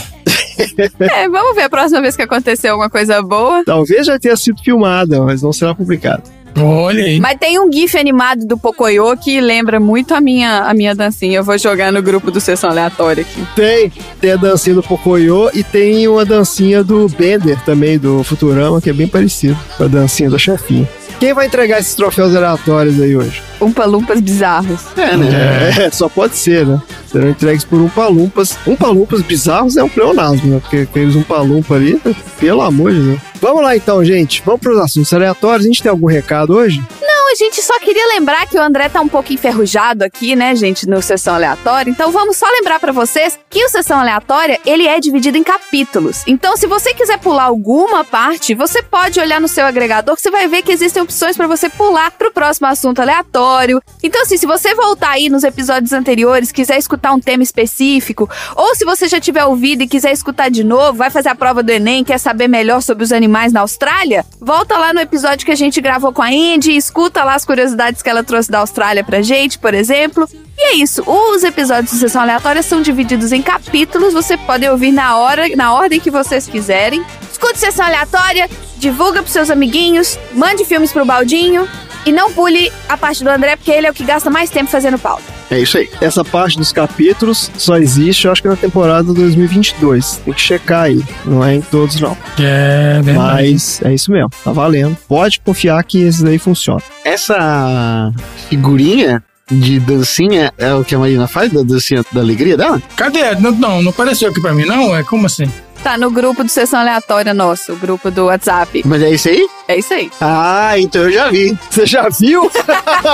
É, 1.15 1.29
vamos 1.29 1.55
ver 1.55 1.63
a 1.63 1.69
próxima 1.69 2.01
vez 2.01 2.15
que 2.15 2.21
acontecer 2.21 2.67
alguma 2.69 2.89
coisa 2.89 3.21
boa. 3.21 3.63
Talvez 3.65 4.05
já 4.05 4.19
tenha 4.19 4.35
sido 4.35 4.61
filmada, 4.61 5.21
mas 5.21 5.41
não 5.41 5.53
será 5.53 5.73
publicada. 5.73 6.23
Olha 6.57 7.03
aí. 7.03 7.19
Mas 7.19 7.37
tem 7.37 7.59
um 7.59 7.71
gif 7.71 7.97
animado 7.97 8.45
do 8.45 8.57
Pocoyo 8.57 9.17
que 9.17 9.41
lembra 9.41 9.79
muito 9.79 10.13
a 10.13 10.21
minha, 10.21 10.59
a 10.61 10.73
minha 10.73 10.95
dancinha. 10.95 11.37
Eu 11.39 11.43
vou 11.43 11.57
jogar 11.57 11.91
no 11.91 12.01
grupo 12.01 12.31
do 12.31 12.39
Sessão 12.39 12.69
Aleatória 12.69 13.21
aqui. 13.21 13.45
Tem, 13.55 13.91
tem 14.21 14.31
a 14.31 14.37
dancinha 14.37 14.75
do 14.75 14.83
Pocoyo 14.83 15.49
e 15.53 15.63
tem 15.63 16.07
uma 16.07 16.23
dancinha 16.23 16.83
do 16.83 17.09
Bender 17.09 17.59
também, 17.65 17.99
do 17.99 18.23
Futurama, 18.23 18.81
que 18.81 18.89
é 18.89 18.93
bem 18.93 19.07
parecido 19.07 19.57
com 19.77 19.83
a 19.83 19.87
dancinha 19.87 20.29
da 20.29 20.37
chefinha. 20.37 20.87
Quem 21.20 21.34
vai 21.34 21.47
entregar 21.47 21.80
esses 21.80 21.95
troféus 21.95 22.36
aleatórios 22.36 23.01
aí 23.01 23.16
hoje? 23.16 23.41
Umpa-lumpas 23.59 24.20
bizarros. 24.20 24.82
É, 24.97 25.16
né? 25.16 25.86
É, 25.86 25.89
só 25.91 26.09
pode 26.09 26.36
ser, 26.36 26.66
né? 26.66 26.82
Serão 27.07 27.30
entregues 27.30 27.63
por 27.63 27.80
Umpa-Lumpas. 27.80 28.57
Umpa-Lumpas 28.68 29.22
bizarros 29.22 29.78
é 29.78 29.84
um 29.84 29.88
pleonasmo, 29.88 30.51
né? 30.51 30.59
Porque 30.59 30.78
aqueles 30.78 31.16
Umpa-Lumpa 31.16 31.76
ali, 31.76 32.01
pelo 32.39 32.61
amor 32.61 32.91
de 32.91 33.01
Deus. 33.01 33.20
Vamos 33.41 33.63
lá 33.63 33.76
então, 33.76 34.03
gente. 34.03 34.43
Vamos 34.45 34.59
para 34.59 34.74
os 34.74 34.80
assuntos 34.80 35.13
aleatórios. 35.13 35.66
A 35.66 35.68
gente 35.68 35.82
tem 35.82 35.89
algum 35.89 36.07
recado 36.07 36.53
hoje? 36.53 36.84
Não, 37.01 37.14
gente 37.36 37.61
só 37.61 37.79
queria 37.79 38.07
lembrar 38.07 38.47
que 38.47 38.57
o 38.57 38.61
André 38.61 38.89
tá 38.89 39.01
um 39.01 39.07
pouco 39.07 39.33
enferrujado 39.33 40.03
aqui, 40.03 40.36
né, 40.36 40.55
gente, 40.55 40.88
no 40.88 41.01
Sessão 41.01 41.36
Aleatória. 41.36 41.91
Então 41.91 42.11
vamos 42.11 42.38
só 42.38 42.47
lembrar 42.49 42.79
pra 42.79 42.91
vocês 42.91 43.38
que 43.49 43.63
o 43.63 43.69
Sessão 43.69 43.99
Aleatória, 43.99 44.59
ele 44.65 44.88
é 44.88 44.99
dividido 44.99 45.38
em 45.38 45.43
capítulos. 45.43 46.23
Então 46.25 46.55
se 46.55 46.65
você 46.65 46.93
quiser 46.93 47.19
pular 47.19 47.43
alguma 47.43 48.03
parte, 48.03 48.55
você 48.55 48.81
pode 48.81 49.19
olhar 49.19 49.41
no 49.41 49.47
seu 49.47 49.65
agregador 49.65 50.15
que 50.15 50.21
você 50.21 50.31
vai 50.31 50.47
ver 50.47 50.61
que 50.61 50.71
existem 50.71 51.03
opções 51.03 51.36
pra 51.36 51.47
você 51.47 51.69
pular 51.69 52.11
pro 52.11 52.31
próximo 52.31 52.67
assunto 52.67 53.01
aleatório. 53.01 53.81
Então 54.01 54.21
assim, 54.21 54.38
se 54.38 54.45
você 54.45 54.73
voltar 54.73 55.11
aí 55.11 55.29
nos 55.29 55.43
episódios 55.43 55.93
anteriores, 55.93 56.51
quiser 56.51 56.77
escutar 56.77 57.11
um 57.13 57.19
tema 57.19 57.43
específico, 57.43 58.29
ou 58.55 58.75
se 58.75 58.86
você 58.86 59.07
já 59.07 59.19
tiver 59.19 59.43
ouvido 59.45 59.83
e 59.83 59.88
quiser 59.88 60.11
escutar 60.11 60.49
de 60.49 60.63
novo, 60.63 60.97
vai 60.97 61.09
fazer 61.09 61.29
a 61.29 61.36
prova 61.36 61.61
do 61.61 61.71
Enem, 61.71 62.03
quer 62.03 62.17
saber 62.17 62.47
melhor 62.47 62.81
sobre 62.81 63.03
os 63.03 63.11
animais 63.11 63.51
na 63.51 63.61
Austrália, 63.61 64.25
volta 64.39 64.77
lá 64.77 64.93
no 64.93 65.01
episódio 65.01 65.45
que 65.45 65.51
a 65.51 65.55
gente 65.55 65.81
gravou 65.81 66.13
com 66.13 66.21
a 66.21 66.27
Andy 66.27 66.71
e 66.71 66.77
escuta 66.77 67.24
lá 67.26 67.36
as 67.36 67.45
curiosidades 67.45 68.01
que 68.01 68.09
ela 68.09 68.23
trouxe 68.23 68.49
da 68.49 68.59
Austrália 68.59 69.03
pra 69.03 69.21
gente, 69.21 69.59
por 69.59 69.73
exemplo. 69.73 70.30
E 70.57 70.71
é 70.71 70.76
isso, 70.76 71.03
os 71.05 71.43
episódios 71.43 71.91
de 71.91 71.99
Sessão 71.99 72.21
Aleatória 72.21 72.63
são 72.63 72.82
divididos 72.82 73.34
em 73.34 73.41
capítulos, 73.41 74.13
você 74.13 74.38
pode 74.38 74.67
ouvir 74.67 74.91
na 74.91 75.17
hora, 75.17 75.43
na 75.55 75.73
ordem 75.73 75.99
que 75.99 76.09
vocês 76.09 76.47
quiserem. 76.47 77.03
Escute 77.30 77.59
Sessão 77.59 77.86
Aleatória, 77.86 78.49
divulga 78.78 79.21
pros 79.21 79.34
seus 79.34 79.49
amiguinhos, 79.49 80.17
mande 80.34 80.63
filmes 80.63 80.93
pro 80.93 81.03
Baldinho 81.03 81.67
e 82.05 82.11
não 82.11 82.32
pule 82.32 82.71
a 82.88 82.95
parte 82.95 83.23
do 83.23 83.30
André, 83.30 83.57
porque 83.57 83.71
ele 83.71 83.88
é 83.88 83.91
o 83.91 83.93
que 83.93 84.05
gasta 84.05 84.30
mais 84.30 84.49
tempo 84.49 84.71
fazendo 84.71 84.97
pauta. 84.97 85.34
É 85.49 85.59
isso 85.59 85.77
aí. 85.77 85.89
Essa 86.01 86.23
parte 86.23 86.57
dos 86.57 86.71
capítulos 86.71 87.51
só 87.57 87.77
existe, 87.77 88.25
eu 88.25 88.31
acho 88.31 88.41
que 88.41 88.47
na 88.47 88.55
temporada 88.55 89.13
2022. 89.13 90.21
Tem 90.25 90.33
que 90.33 90.41
checar 90.41 90.83
aí. 90.83 91.03
Não 91.25 91.43
é 91.43 91.55
em 91.55 91.61
todos, 91.61 91.99
não. 91.99 92.17
É, 92.39 93.01
verdade. 93.01 93.15
Mas 93.15 93.81
é 93.83 93.93
isso 93.93 94.11
mesmo. 94.11 94.29
Tá 94.43 94.51
valendo. 94.51 94.97
Pode 95.07 95.39
confiar 95.39 95.83
que 95.83 96.01
esse 96.01 96.23
daí 96.23 96.37
funciona. 96.37 96.81
Essa 97.03 98.11
figurinha 98.49 99.23
de 99.49 99.79
dancinha 99.79 100.51
é 100.57 100.73
o 100.73 100.83
que 100.83 100.95
a 100.95 100.99
Marina 100.99 101.27
faz, 101.27 101.51
da 101.51 101.61
dancinha 101.61 102.03
da 102.11 102.21
alegria 102.21 102.57
dela? 102.57 102.81
Cadê? 102.95 103.35
Não, 103.35 103.51
não, 103.51 103.81
não 103.83 103.91
apareceu 103.91 104.29
aqui 104.29 104.41
pra 104.41 104.53
mim, 104.53 104.65
não? 104.65 104.95
É 104.95 105.03
como 105.03 105.25
assim? 105.27 105.45
Tá 105.84 105.97
no 105.97 106.09
grupo 106.09 106.43
do 106.43 106.49
Sessão 106.49 106.80
Aleatória 106.80 107.34
nosso, 107.34 107.73
o 107.73 107.76
grupo 107.76 108.09
do 108.09 108.26
WhatsApp. 108.26 108.82
Mas 108.86 109.01
é 109.01 109.11
isso 109.11 109.30
aí? 109.30 109.47
É 109.67 109.78
isso 109.78 109.93
aí. 109.93 110.11
Ah, 110.19 110.73
então 110.78 111.03
eu 111.03 111.11
já 111.11 111.30
vi. 111.30 111.57
Você 111.69 111.86
já 111.86 112.09
viu? 112.09 112.51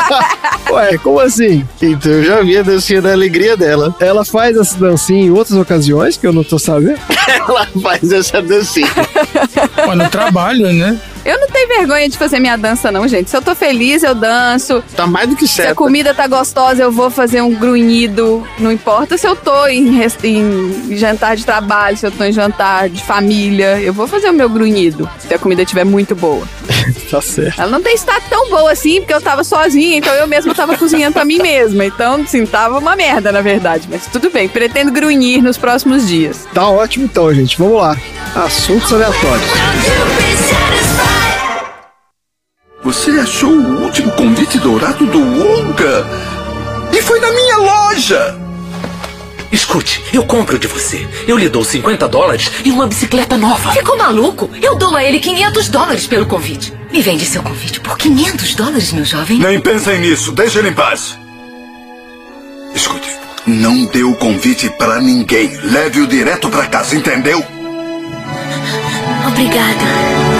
Ué, 0.71 0.97
como 0.97 1.19
assim? 1.19 1.67
Então 1.81 2.11
eu 2.11 2.23
já 2.23 2.41
vi 2.41 2.57
a 2.57 2.61
dancinha 2.63 3.01
da 3.01 3.11
alegria 3.11 3.57
dela. 3.57 3.93
Ela 3.99 4.23
faz 4.23 4.55
essa 4.57 4.77
dancinha 4.77 5.25
em 5.25 5.31
outras 5.31 5.57
ocasiões 5.57 6.15
que 6.17 6.25
eu 6.25 6.33
não 6.33 6.43
tô 6.43 6.57
sabendo? 6.57 6.99
Ela 7.27 7.67
faz 7.81 8.11
essa 8.11 8.41
dancinha. 8.41 8.87
Pô, 9.83 9.95
no 9.95 10.09
trabalho, 10.09 10.71
né? 10.71 10.99
Eu 11.23 11.39
não 11.39 11.47
tenho 11.47 11.67
vergonha 11.67 12.09
de 12.09 12.17
fazer 12.17 12.39
minha 12.39 12.57
dança, 12.57 12.91
não, 12.91 13.07
gente. 13.07 13.29
Se 13.29 13.37
eu 13.37 13.41
tô 13.41 13.53
feliz, 13.53 14.01
eu 14.03 14.15
danço. 14.15 14.83
Tá 14.95 15.05
mais 15.05 15.29
do 15.29 15.35
que 15.35 15.47
Se 15.47 15.61
a 15.61 15.65
certo. 15.65 15.77
comida 15.77 16.13
tá 16.13 16.25
gostosa, 16.27 16.81
eu 16.81 16.91
vou 16.91 17.09
fazer 17.11 17.41
um 17.41 17.53
grunhido. 17.53 18.45
Não 18.57 18.71
importa 18.71 19.17
se 19.17 19.27
eu 19.27 19.35
tô 19.35 19.67
em, 19.67 20.01
em 20.23 20.97
jantar 20.97 21.35
de 21.35 21.45
trabalho, 21.45 21.95
se 21.95 22.05
eu 22.05 22.11
tô 22.11 22.23
em 22.23 22.31
jantar 22.31 22.89
de 22.89 23.03
família. 23.03 23.79
Eu 23.79 23.93
vou 23.93 24.07
fazer 24.07 24.29
o 24.29 24.33
meu 24.33 24.49
grunhido, 24.49 25.09
se 25.19 25.33
a 25.33 25.37
comida 25.39 25.61
estiver 25.61 25.85
muito 25.85 26.15
boa. 26.15 26.45
Tá 27.11 27.21
certo. 27.21 27.59
Ela 27.61 27.69
não 27.69 27.81
tem 27.81 27.93
estado 27.93 28.23
tão 28.29 28.49
boa 28.49 28.71
assim, 28.71 29.01
porque 29.01 29.13
eu 29.13 29.19
tava 29.21 29.43
sozinha, 29.43 29.97
então 29.97 30.13
eu 30.13 30.25
mesma 30.27 30.55
tava 30.55 30.77
cozinhando 30.77 31.13
pra 31.13 31.25
mim 31.25 31.37
mesma. 31.39 31.85
Então, 31.85 32.21
assim, 32.21 32.45
tava 32.45 32.79
uma 32.79 32.95
merda, 32.95 33.31
na 33.33 33.41
verdade. 33.41 33.87
Mas 33.91 34.07
tudo 34.07 34.29
bem, 34.29 34.47
pretendo 34.47 34.91
grunhir 34.91 35.43
nos 35.43 35.57
próximos 35.57 36.07
dias. 36.07 36.47
Tá 36.53 36.67
ótimo 36.69 37.05
então, 37.05 37.33
gente. 37.33 37.57
Vamos 37.57 37.81
lá. 37.81 37.97
Assuntos 38.35 38.91
aleatórios. 38.93 39.45
Você 42.83 43.11
achou 43.11 43.51
o 43.51 43.83
último 43.83 44.11
convite 44.13 44.57
dourado 44.57 45.05
do 45.05 45.19
Wonka? 45.19 46.05
E 46.91 47.01
foi 47.01 47.19
na 47.19 47.31
minha 47.31 47.57
loja! 47.57 48.37
Escute, 49.51 50.03
eu 50.13 50.25
compro 50.25 50.57
de 50.57 50.67
você. 50.67 51.07
Eu 51.27 51.37
lhe 51.37 51.49
dou 51.49 51.63
50 51.63 52.07
dólares 52.07 52.51
e 52.65 52.71
uma 52.71 52.87
bicicleta 52.87 53.37
nova. 53.37 53.71
Ficou 53.71 53.97
maluco? 53.97 54.49
Eu 54.61 54.75
dou 54.75 54.95
a 54.95 55.03
ele 55.03 55.19
500 55.19 55.69
dólares 55.69 56.07
pelo 56.07 56.25
convite. 56.25 56.73
Me 56.91 57.01
vende 57.01 57.25
seu 57.25 57.43
convite 57.43 57.79
por 57.79 57.97
500 57.97 58.55
dólares, 58.55 58.91
meu 58.91 59.05
jovem? 59.05 59.39
Nem 59.39 59.59
pensem 59.59 59.99
nisso, 59.99 60.31
deixa 60.31 60.59
ele 60.59 60.69
em 60.69 60.73
paz. 60.73 61.17
Escute, 62.73 63.09
não 63.45 63.85
dê 63.85 64.03
o 64.03 64.15
convite 64.15 64.69
pra 64.71 64.99
ninguém. 64.99 65.55
Leve-o 65.63 66.07
direto 66.07 66.49
pra 66.49 66.65
casa, 66.67 66.95
entendeu? 66.95 67.43
Obrigada. 69.27 70.30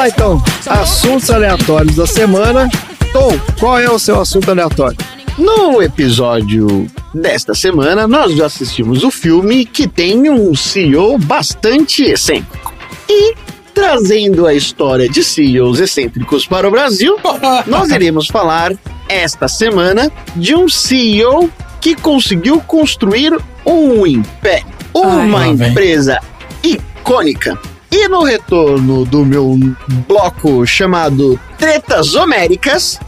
Lá 0.00 0.08
então. 0.08 0.42
Assuntos 0.66 1.30
aleatórios 1.30 1.96
da 1.96 2.06
semana. 2.06 2.68
Tom, 3.12 3.38
qual 3.58 3.78
é 3.78 3.90
o 3.90 3.98
seu 3.98 4.18
assunto 4.18 4.50
aleatório? 4.50 4.96
No 5.36 5.82
episódio 5.82 6.86
desta 7.14 7.54
semana, 7.54 8.08
nós 8.08 8.34
já 8.34 8.46
assistimos 8.46 9.04
o 9.04 9.10
filme 9.10 9.66
que 9.66 9.86
tem 9.86 10.30
um 10.30 10.54
CEO 10.54 11.18
bastante 11.18 12.02
excêntrico. 12.02 12.72
E, 13.08 13.34
trazendo 13.74 14.46
a 14.46 14.54
história 14.54 15.08
de 15.08 15.22
CEOs 15.22 15.80
excêntricos 15.80 16.46
para 16.46 16.66
o 16.66 16.70
Brasil, 16.70 17.16
nós 17.66 17.90
iremos 17.90 18.28
falar 18.28 18.72
esta 19.08 19.48
semana 19.48 20.10
de 20.34 20.54
um 20.54 20.68
CEO 20.68 21.50
que 21.80 21.94
conseguiu 21.94 22.60
construir 22.60 23.36
um 23.66 24.06
império, 24.06 24.66
uma 24.94 25.40
Ai, 25.40 25.50
empresa 25.50 26.20
icônica. 26.62 27.58
E 27.90 28.08
no 28.08 28.22
retorno 28.22 29.04
do 29.04 29.24
meu 29.24 29.58
bloco 30.06 30.64
chamado 30.64 31.38
Tretas 31.58 32.14
Homéricas, 32.14 33.00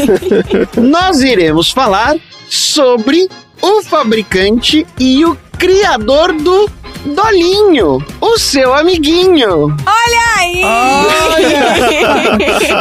nós 0.76 1.20
iremos 1.20 1.70
falar 1.70 2.16
sobre 2.48 3.28
o 3.62 3.82
fabricante 3.82 4.86
e 4.98 5.24
o 5.24 5.36
criador 5.58 6.32
do 6.32 6.68
Dolinho, 7.04 8.04
o 8.20 8.38
seu 8.38 8.74
amiguinho. 8.74 9.74
Olha 9.86 10.38
aí! 10.38 10.62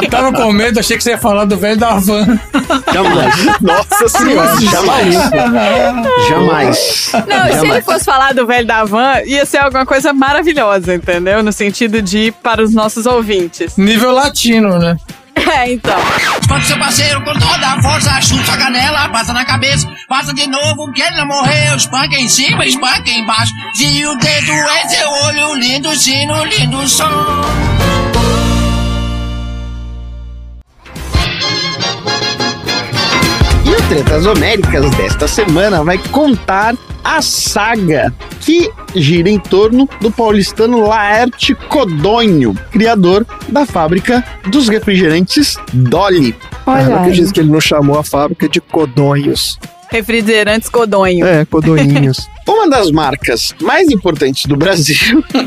Eu 0.03 0.09
tava 0.11 0.33
com 0.33 0.51
medo, 0.51 0.79
achei 0.79 0.97
que 0.97 1.03
você 1.03 1.11
ia 1.11 1.17
falar 1.17 1.45
do 1.45 1.55
velho 1.57 1.77
da 1.77 1.95
van. 1.95 2.39
Jamais. 2.93 3.61
Nossa 3.61 4.09
senhora. 4.09 4.55
Jamais. 4.59 5.15
Jamais. 6.27 7.11
Não, 7.27 7.43
se 7.43 7.49
ele 7.49 7.53
Jamais. 7.53 7.85
fosse 7.85 8.05
falar 8.05 8.33
do 8.33 8.45
velho 8.45 8.67
da 8.67 8.83
van, 8.83 9.21
ia 9.25 9.45
ser 9.45 9.57
alguma 9.59 9.85
coisa 9.85 10.11
maravilhosa, 10.13 10.93
entendeu? 10.95 11.41
No 11.41 11.51
sentido 11.53 12.01
de 12.01 12.17
ir 12.17 12.31
para 12.33 12.61
os 12.61 12.73
nossos 12.73 13.05
ouvintes. 13.05 13.77
Nível 13.77 14.11
latino, 14.11 14.77
né? 14.79 14.97
É, 15.49 15.71
então. 15.71 15.97
Quando 16.47 16.63
seu 16.63 16.77
parceiro 16.77 17.23
com 17.23 17.33
toda 17.33 17.67
a 17.67 17.81
força 17.81 18.21
chuta 18.21 18.53
a 18.53 18.57
canela, 18.57 19.09
passa 19.09 19.33
na 19.33 19.43
cabeça, 19.45 19.87
passa 20.07 20.33
de 20.33 20.47
novo 20.47 20.91
que 20.91 21.01
ele 21.01 21.15
não 21.17 21.27
morreu. 21.27 21.75
Espanca 21.75 22.15
em 22.19 22.27
cima, 22.27 22.65
espanca 22.65 23.09
embaixo. 23.09 23.51
Se 23.73 24.05
o 24.05 24.15
dedo 24.15 24.51
é 24.51 24.87
seu 24.87 25.09
olho, 25.09 25.55
lindo 25.55 25.95
sino, 25.97 26.43
lindo 26.43 26.87
som. 26.87 28.08
O 33.79 33.89
Tretas 33.89 34.25
Homéricas 34.25 34.89
desta 34.91 35.27
semana 35.27 35.83
vai 35.83 35.97
contar 35.97 36.75
a 37.03 37.21
saga 37.21 38.13
que 38.41 38.69
gira 38.95 39.29
em 39.29 39.39
torno 39.39 39.87
do 40.01 40.11
paulistano 40.11 40.85
Laerte 40.85 41.55
Codonho, 41.55 42.53
criador 42.71 43.25
da 43.47 43.65
fábrica 43.65 44.23
dos 44.49 44.67
refrigerantes 44.67 45.57
Dolly. 45.71 46.35
Ah, 46.65 46.83
não 46.83 46.93
Olha, 46.93 47.01
acredito 47.01 47.33
que 47.33 47.39
ele 47.39 47.51
não 47.51 47.61
chamou 47.61 47.97
a 47.97 48.03
fábrica 48.03 48.49
de 48.49 48.59
codonhos. 48.59 49.57
Refrigerantes 49.89 50.69
Codonho. 50.69 51.25
É, 51.25 51.45
codonhinhos. 51.45 52.27
Uma 52.47 52.69
das 52.69 52.91
marcas 52.91 53.53
mais 53.61 53.89
importantes 53.91 54.45
do 54.45 54.57
Brasil. 54.57 55.23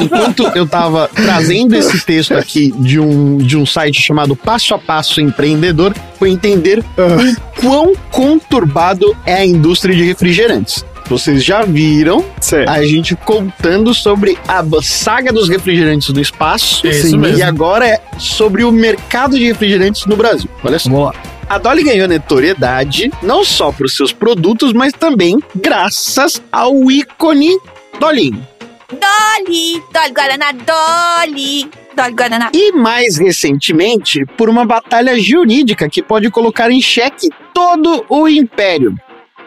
Enquanto 0.00 0.44
eu 0.54 0.66
tava 0.66 1.10
trazendo 1.12 1.74
esse 1.74 2.04
texto 2.04 2.34
aqui 2.34 2.72
de 2.78 3.00
um, 3.00 3.38
de 3.38 3.56
um 3.56 3.66
site 3.66 4.00
chamado 4.00 4.36
Passo 4.36 4.74
a 4.74 4.78
Passo 4.78 5.20
Empreendedor, 5.20 5.92
foi 6.18 6.30
entender 6.30 6.78
o 6.78 7.60
quão 7.60 7.92
conturbado 8.10 9.16
é 9.26 9.34
a 9.34 9.46
indústria 9.46 9.94
de 9.94 10.04
refrigerantes. 10.04 10.84
Vocês 11.10 11.42
já 11.42 11.62
viram 11.62 12.24
Certo. 12.40 12.68
a 12.68 12.86
gente 12.86 13.16
contando 13.16 13.92
sobre 13.92 14.38
a 14.46 14.62
saga 14.80 15.32
dos 15.32 15.48
refrigerantes 15.48 16.10
do 16.10 16.20
espaço. 16.20 16.86
É 16.86 16.90
mesmo. 16.90 17.26
E 17.26 17.42
agora 17.42 17.84
é 17.84 18.00
sobre 18.16 18.62
o 18.62 18.70
mercado 18.70 19.36
de 19.36 19.44
refrigerantes 19.44 20.06
no 20.06 20.16
Brasil. 20.16 20.48
Olha 20.62 20.78
só. 20.78 20.88
Vamos 20.88 21.06
lá. 21.06 21.14
A 21.48 21.58
Dolly 21.58 21.82
ganhou 21.82 22.06
notoriedade 22.06 23.10
não 23.24 23.44
só 23.44 23.72
por 23.72 23.90
seus 23.90 24.12
produtos, 24.12 24.72
mas 24.72 24.92
também 24.92 25.36
graças 25.56 26.40
ao 26.52 26.88
ícone 26.88 27.58
Dolinho. 27.98 28.46
Dolly, 28.88 29.82
Dolly 29.92 30.12
Guaraná, 30.12 30.52
Dolly, 30.52 31.68
Dolly 31.96 32.12
Guaraná. 32.12 32.50
E 32.54 32.70
mais 32.70 33.18
recentemente, 33.18 34.24
por 34.36 34.48
uma 34.48 34.64
batalha 34.64 35.18
jurídica 35.18 35.88
que 35.88 36.02
pode 36.02 36.30
colocar 36.30 36.70
em 36.70 36.80
xeque 36.80 37.28
todo 37.52 38.04
o 38.08 38.28
império. 38.28 38.94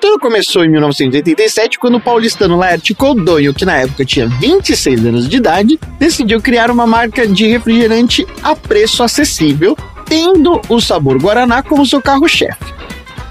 Tudo 0.03 0.19
começou 0.19 0.65
em 0.65 0.69
1987, 0.69 1.79
quando 1.79 1.95
o 1.95 1.99
paulistano 2.01 2.57
Laerte 2.57 2.93
Codonho, 2.93 3.53
que 3.53 3.63
na 3.63 3.77
época 3.77 4.03
tinha 4.03 4.27
26 4.27 5.05
anos 5.05 5.29
de 5.29 5.37
idade, 5.37 5.79
decidiu 5.97 6.41
criar 6.41 6.69
uma 6.69 6.85
marca 6.85 7.25
de 7.25 7.47
refrigerante 7.47 8.27
a 8.43 8.53
preço 8.53 9.01
acessível, 9.01 9.77
tendo 10.05 10.59
o 10.67 10.81
sabor 10.81 11.17
Guaraná 11.21 11.63
como 11.63 11.85
seu 11.85 12.01
carro-chefe. 12.01 12.65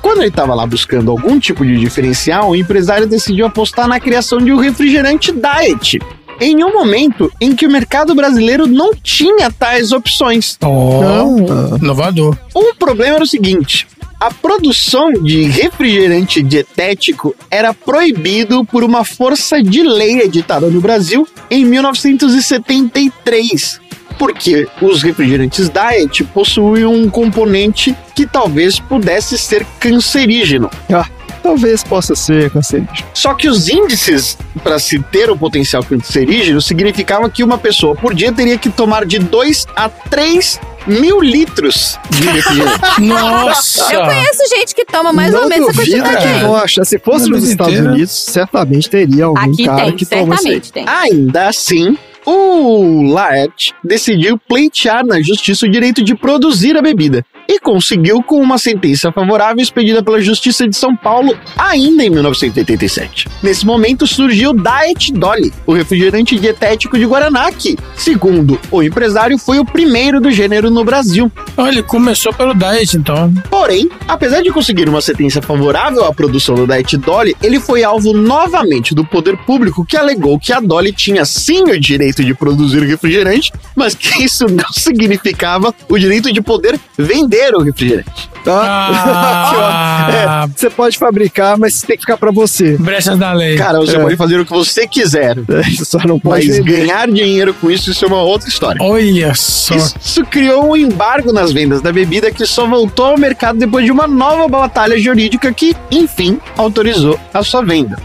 Quando 0.01 0.21
ele 0.21 0.29
estava 0.29 0.55
lá 0.55 0.67
buscando 0.67 1.11
algum 1.11 1.39
tipo 1.39 1.63
de 1.63 1.77
diferencial, 1.79 2.49
o 2.49 2.57
empresário 2.57 3.07
decidiu 3.07 3.45
apostar 3.45 3.87
na 3.87 4.01
criação 4.01 4.39
de 4.39 4.51
um 4.51 4.57
refrigerante 4.57 5.31
diet. 5.31 5.99
Em 6.41 6.65
um 6.65 6.73
momento 6.73 7.31
em 7.39 7.55
que 7.55 7.67
o 7.67 7.71
mercado 7.71 8.15
brasileiro 8.15 8.67
não 8.67 8.95
tinha 8.95 9.51
tais 9.51 9.93
opções. 9.93 10.57
Oh, 10.65 11.77
inovador. 11.77 12.35
O 12.55 12.75
problema 12.75 13.17
era 13.17 13.25
o 13.25 13.29
seguinte: 13.29 13.87
a 14.23 14.31
produção 14.31 15.13
de 15.13 15.43
refrigerante 15.47 16.41
dietético 16.45 17.35
era 17.51 17.75
proibido 17.75 18.65
por 18.65 18.85
uma 18.85 19.05
força 19.05 19.61
de 19.61 19.83
lei 19.83 20.21
editada 20.21 20.69
no 20.69 20.81
Brasil 20.81 21.27
em 21.51 21.65
1973. 21.65 23.81
Porque 24.17 24.69
os 24.81 25.03
refrigerantes 25.03 25.69
diet 25.69 26.23
possuem 26.23 26.85
um 26.85 27.11
componente 27.11 27.97
que 28.15 28.25
talvez 28.25 28.79
pudesse 28.79 29.37
ser 29.37 29.67
cancerígeno. 29.81 30.71
Ah, 30.89 31.09
talvez 31.43 31.83
possa 31.83 32.15
ser 32.15 32.49
cancerígeno. 32.51 32.97
Só 33.13 33.35
que 33.35 33.49
os 33.49 33.69
índices 33.69 34.39
para 34.63 34.79
se 34.79 35.01
ter 35.01 35.31
o 35.31 35.37
potencial 35.37 35.83
cancerígeno 35.83 36.61
significava 36.61 37.29
que 37.29 37.43
uma 37.43 37.59
pessoa 37.59 37.97
por 37.97 38.15
dia 38.15 38.33
teria 38.33 38.57
que 38.57 38.71
tomar 38.71 39.05
de 39.05 39.19
2 39.19 39.67
a 39.75 39.89
3 39.89 40.61
mil 40.87 41.21
litros 41.21 41.99
de 42.11 42.23
refrigerante. 42.31 43.01
Nossa! 43.01 43.95
Eu 43.95 44.03
conheço 44.03 44.43
gente 44.57 44.75
que 44.75 44.85
toma 44.85 45.13
mais 45.13 45.33
não 45.33 45.43
ou 45.43 45.49
menos 45.49 45.69
essa 45.69 45.79
quantidade 45.79 46.17
que 46.19 46.29
aí. 46.29 46.41
gosta. 46.43 46.85
Se 46.85 46.99
fosse 46.99 47.29
No 47.29 47.37
nos 47.37 47.49
Estados 47.49 47.75
inteiro. 47.75 47.93
Unidos, 47.93 48.13
certamente 48.13 48.91
teria 48.91 49.25
algum 49.27 49.41
Aqui 49.41 49.65
cara 49.65 49.85
tem, 49.85 49.97
que 49.97 50.07
toma 50.07 50.35
isso 50.35 50.73
tem. 50.73 50.85
Ainda 50.89 51.49
assim, 51.49 51.97
o 52.25 53.13
Laet 53.13 53.75
decidiu 53.83 54.39
pleitear 54.39 55.05
na 55.05 55.21
justiça 55.21 55.67
o 55.67 55.71
direito 55.71 56.03
de 56.03 56.15
produzir 56.15 56.77
a 56.77 56.83
bebida 56.83 57.25
e 57.49 57.59
conseguiu 57.59 58.23
com 58.23 58.41
uma 58.41 58.59
sentença 58.59 59.11
favorável 59.11 59.63
expedida 59.63 60.03
pela 60.03 60.21
Justiça 60.21 60.69
de 60.69 60.77
São 60.77 60.97
Paulo 60.97 61.37
ainda 61.57 62.05
em 62.05 62.11
1987. 62.11 63.29
Nesse 63.43 63.67
momento 63.67 64.07
surgiu 64.07 64.53
Diet 64.53 65.13
Dolly, 65.13 65.53
o 65.67 65.73
refrigerante 65.73 66.39
dietético 66.39 66.99
de 66.99 67.05
Guaraná 67.05 67.51
que, 67.51 67.77
segundo 67.97 68.59
o 68.71 68.83
empresário, 68.83 69.37
foi 69.39 69.59
o 69.59 69.65
primeiro 69.65 70.21
do 70.21 70.31
gênero 70.31 70.71
no 70.71 70.85
Brasil. 70.85 71.31
Olha, 71.57 71.83
começou 71.83 72.33
pelo 72.33 72.55
diet, 72.55 72.97
então. 72.97 73.33
Porém, 73.51 73.89
apesar 74.07 74.43
de 74.43 74.51
conseguir 74.51 74.89
uma 74.89 75.01
sentença 75.01 75.43
favorável 75.43 76.05
à 76.05 76.15
produção 76.15 76.55
do 76.55 76.67
Diet 76.67 76.97
Dolly, 76.97 77.37
ele 77.43 77.61
foi 77.61 77.83
alvo 77.83 78.13
novamente 78.13 78.95
do 78.95 79.05
poder 79.05 79.37
público 79.39 79.85
que 79.85 79.97
alegou 79.97 80.39
que 80.39 80.53
a 80.53 80.61
Dolly 80.61 80.93
tinha 80.93 81.25
sim 81.25 81.65
o 81.65 81.79
direito 81.79 82.12
de 82.25 82.35
produzir 82.35 82.83
refrigerante, 82.83 83.53
mas 83.77 83.95
que 83.95 84.23
isso 84.25 84.47
não 84.47 84.73
significava 84.73 85.73
o 85.89 85.97
direito 85.99 86.33
de 86.33 86.41
poder 86.43 86.79
vender 86.99 87.55
o 87.55 87.63
refrigerante. 87.63 88.31
Ah, 88.45 90.09
É, 90.11 90.49
você 90.49 90.69
pode 90.69 90.99
fabricar, 90.99 91.57
mas 91.57 91.81
tem 91.83 91.97
que 91.97 92.03
ficar 92.03 92.17
pra 92.17 92.33
você. 92.33 92.77
brechas 92.77 93.17
da 93.17 93.33
lei. 93.33 93.57
Cara, 93.57 93.79
você 93.79 93.97
É. 93.97 94.01
pode 94.01 94.17
fazer 94.17 94.41
o 94.41 94.45
que 94.45 94.51
você 94.51 94.87
quiser, 94.87 95.37
É, 95.39 95.85
Só 95.85 95.99
não 96.07 96.19
pode 96.19 96.47
mas 96.49 96.57
vender. 96.59 96.79
ganhar 96.87 97.07
dinheiro 97.09 97.55
com 97.55 97.71
isso, 97.71 97.91
isso 97.93 98.05
é 98.05 98.09
uma 98.09 98.21
outra 98.23 98.49
história. 98.49 98.83
Olha 98.83 99.33
só. 99.35 99.77
Isso 99.77 100.25
criou 100.25 100.71
um 100.73 100.77
embargo 100.77 101.33
nas 101.33 101.53
vendas 101.53 101.81
da 101.81 101.93
bebida 101.93 102.31
que 102.33 102.45
só 102.45 102.67
voltou 102.67 103.07
ao 103.07 103.19
mercado 103.19 103.59
depois 103.61 103.85
de 103.85 103.93
uma 103.93 104.07
nova 104.09 104.49
batalha 104.49 104.99
jurídica 104.99 105.53
que, 105.53 105.77
enfim, 105.91 106.39
autorizou 106.57 107.19
a 107.33 107.43
sua 107.45 107.63
venda. 107.65 107.97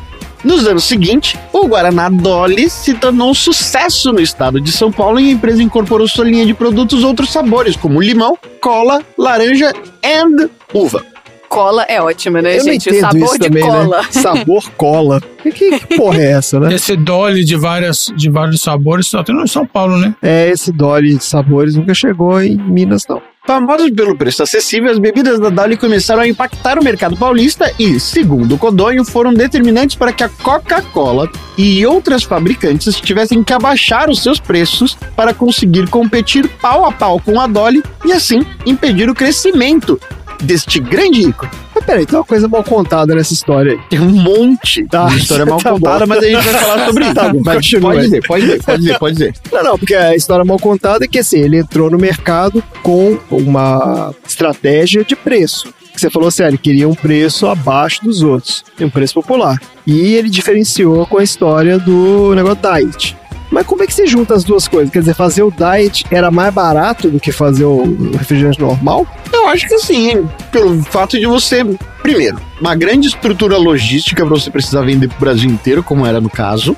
Nos 0.43 0.67
anos 0.67 0.83
seguintes, 0.83 1.39
o 1.51 1.67
Guaraná 1.67 2.09
Dolly 2.09 2.69
se 2.69 2.93
tornou 2.93 3.31
um 3.31 3.33
sucesso 3.33 4.13
no 4.13 4.21
estado 4.21 4.61
de 4.61 4.71
São 4.71 4.91
Paulo 4.91 5.19
e 5.19 5.29
a 5.29 5.31
empresa 5.31 5.61
incorporou 5.63 6.07
sua 6.07 6.25
linha 6.25 6.45
de 6.45 6.53
produtos 6.53 7.03
outros 7.03 7.31
sabores, 7.31 7.75
como 7.75 8.01
limão, 8.01 8.37
cola, 8.61 9.01
laranja 9.17 9.73
e 10.03 10.49
uva. 10.73 11.03
Cola 11.49 11.83
é 11.83 12.01
ótima, 12.01 12.41
né, 12.41 12.55
Eu 12.55 12.65
não 12.65 12.73
gente? 12.73 12.89
O 12.89 12.93
entendo 12.93 13.01
sabor 13.11 13.23
isso 13.23 13.39
de 13.39 13.47
também, 13.47 13.63
cola. 13.63 13.97
né? 14.01 14.07
Sabor 14.11 14.69
cola. 14.71 15.21
Que, 15.41 15.51
que 15.51 15.95
porra 15.95 16.19
é 16.19 16.31
essa, 16.31 16.59
né? 16.59 16.73
Esse 16.73 16.95
Dolly 16.95 17.43
de, 17.45 17.55
várias, 17.55 18.11
de 18.15 18.29
vários 18.29 18.61
sabores 18.61 19.07
só 19.07 19.23
tem 19.23 19.33
no 19.33 19.47
São 19.47 19.65
Paulo, 19.65 19.97
né? 19.97 20.13
É, 20.21 20.49
esse 20.49 20.71
Dolly 20.73 21.15
de 21.15 21.23
sabores 21.23 21.75
nunca 21.75 21.93
chegou 21.93 22.41
em 22.41 22.57
Minas, 22.57 23.03
não. 23.07 23.21
Famosas 23.47 23.89
pelo 23.91 24.13
preço 24.13 24.43
acessível, 24.43 24.91
as 24.91 24.99
bebidas 24.99 25.39
da 25.39 25.47
Dolly 25.47 25.77
começaram 25.77 26.21
a 26.21 26.27
impactar 26.27 26.77
o 26.77 26.83
mercado 26.83 27.15
paulista 27.15 27.73
e, 27.79 27.97
segundo 27.97 28.57
Codonho, 28.57 29.05
foram 29.05 29.33
determinantes 29.33 29.95
para 29.95 30.11
que 30.11 30.21
a 30.21 30.27
Coca-Cola 30.27 31.31
e 31.57 31.85
outras 31.85 32.23
fabricantes 32.23 32.99
tivessem 32.99 33.41
que 33.45 33.53
abaixar 33.53 34.09
os 34.09 34.21
seus 34.21 34.37
preços 34.37 34.97
para 35.15 35.33
conseguir 35.33 35.89
competir 35.89 36.45
pau 36.61 36.85
a 36.85 36.91
pau 36.91 37.21
com 37.21 37.39
a 37.39 37.47
Dolly 37.47 37.81
e, 38.03 38.11
assim, 38.11 38.45
impedir 38.65 39.09
o 39.09 39.15
crescimento 39.15 39.97
deste 40.41 40.81
grande 40.81 41.21
ícone. 41.21 41.66
Peraí, 41.87 42.05
tem 42.05 42.19
uma 42.19 42.25
coisa 42.25 42.49
mal 42.49 42.63
contada 42.65 43.15
nessa 43.15 43.31
história 43.33 43.71
aí. 43.71 43.79
Tem 43.89 43.99
um 44.01 44.09
monte 44.09 44.85
Tá. 44.87 45.05
de 45.05 45.19
história 45.19 45.45
mal 45.45 45.57
Tá 45.63 45.71
contada, 45.71 46.05
bom. 46.05 46.13
mas 46.13 46.23
a 46.23 46.27
gente 46.27 46.43
vai 46.43 46.53
falar 46.53 46.85
sobre 46.85 47.05
isso. 47.05 47.13
Tá 47.15 47.29
bom, 47.33 47.41
mas 47.45 47.71
pode 47.79 48.01
dizer, 48.01 48.27
pode 48.27 48.45
dizer, 48.45 48.63
pode 48.63 48.81
dizer, 48.81 48.99
pode 48.99 49.13
dizer. 49.15 49.33
Não, 49.53 49.63
não, 49.63 49.79
porque 49.79 49.95
a 49.95 50.13
história 50.13 50.43
mal 50.43 50.59
contada 50.59 51.05
é 51.05 51.07
que 51.07 51.17
assim, 51.17 51.39
ele 51.39 51.57
entrou 51.57 51.89
no 51.89 51.97
mercado 51.97 52.61
com 52.83 53.17
uma 53.31 54.13
estratégia 54.27 55.05
de 55.05 55.15
preço. 55.15 55.73
Que 55.93 56.01
Você 56.01 56.09
falou 56.11 56.29
ele 56.39 56.57
queria 56.57 56.87
um 56.89 56.93
preço 56.93 57.47
abaixo 57.47 58.03
dos 58.03 58.21
outros, 58.21 58.63
um 58.79 58.89
preço 58.89 59.13
popular. 59.15 59.57
E 59.85 60.13
ele 60.13 60.29
diferenciou 60.29 61.05
com 61.07 61.17
a 61.17 61.23
história 61.23 61.79
do 61.79 62.35
negócio 62.35 62.59
diet. 62.61 63.17
Mas 63.49 63.65
como 63.65 63.81
é 63.81 63.87
que 63.87 63.93
se 63.93 64.05
junta 64.05 64.35
as 64.35 64.43
duas 64.43 64.67
coisas? 64.67 64.91
Quer 64.91 64.99
dizer, 64.99 65.15
fazer 65.15 65.41
o 65.41 65.49
diet 65.51 66.05
era 66.11 66.29
mais 66.29 66.53
barato 66.53 67.09
do 67.09 67.19
que 67.19 67.31
fazer 67.31 67.63
o 67.63 68.11
refrigerante 68.11 68.59
normal? 68.59 69.07
Eu 69.31 69.47
acho 69.47 69.67
que 69.67 69.77
sim, 69.79 70.27
pelo 70.51 70.81
fato 70.83 71.19
de 71.19 71.25
você, 71.25 71.63
primeiro, 72.01 72.39
uma 72.59 72.75
grande 72.75 73.07
estrutura 73.07 73.57
logística 73.57 74.25
para 74.25 74.35
você 74.35 74.49
precisar 74.49 74.81
vender 74.81 75.07
pro 75.07 75.19
Brasil 75.19 75.49
inteiro, 75.49 75.83
como 75.83 76.05
era 76.05 76.19
no 76.19 76.29
caso. 76.29 76.75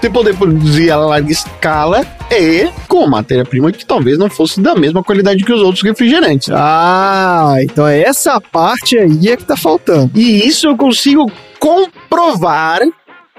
Você 0.00 0.10
poder 0.10 0.36
produzir 0.36 0.90
a 0.90 0.98
larga 0.98 1.32
escala 1.32 2.04
e 2.30 2.68
com 2.88 3.06
matéria-prima 3.06 3.72
que 3.72 3.86
talvez 3.86 4.18
não 4.18 4.28
fosse 4.28 4.60
da 4.60 4.74
mesma 4.74 5.02
qualidade 5.02 5.42
que 5.42 5.52
os 5.52 5.62
outros 5.62 5.82
refrigerantes. 5.82 6.50
Ah, 6.52 7.54
então 7.60 7.86
é 7.86 8.02
essa 8.02 8.38
parte 8.38 8.98
aí 8.98 9.28
é 9.28 9.36
que 9.36 9.44
tá 9.44 9.56
faltando. 9.56 10.10
E 10.14 10.46
isso 10.46 10.66
eu 10.66 10.76
consigo 10.76 11.30
comprovar 11.58 12.80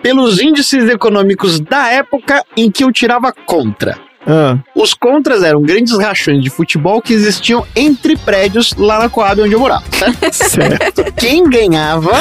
pelos 0.01 0.39
índices 0.39 0.89
econômicos 0.89 1.59
da 1.59 1.89
época 1.89 2.43
em 2.57 2.71
que 2.71 2.83
eu 2.83 2.91
tirava 2.91 3.31
contra. 3.31 4.04
Ah, 4.27 4.57
Os 4.75 4.93
contras 4.93 5.43
eram 5.43 5.61
grandes 5.61 5.97
rachões 5.97 6.41
de 6.43 6.49
futebol 6.49 7.01
que 7.01 7.13
existiam 7.13 7.65
entre 7.75 8.15
prédios 8.17 8.73
lá 8.77 8.99
na 8.99 9.09
Coab 9.09 9.41
onde 9.41 9.53
eu 9.53 9.59
morava, 9.59 9.83
certo? 9.91 10.33
certo. 10.33 11.13
Quem 11.15 11.47
ganhava 11.49 12.11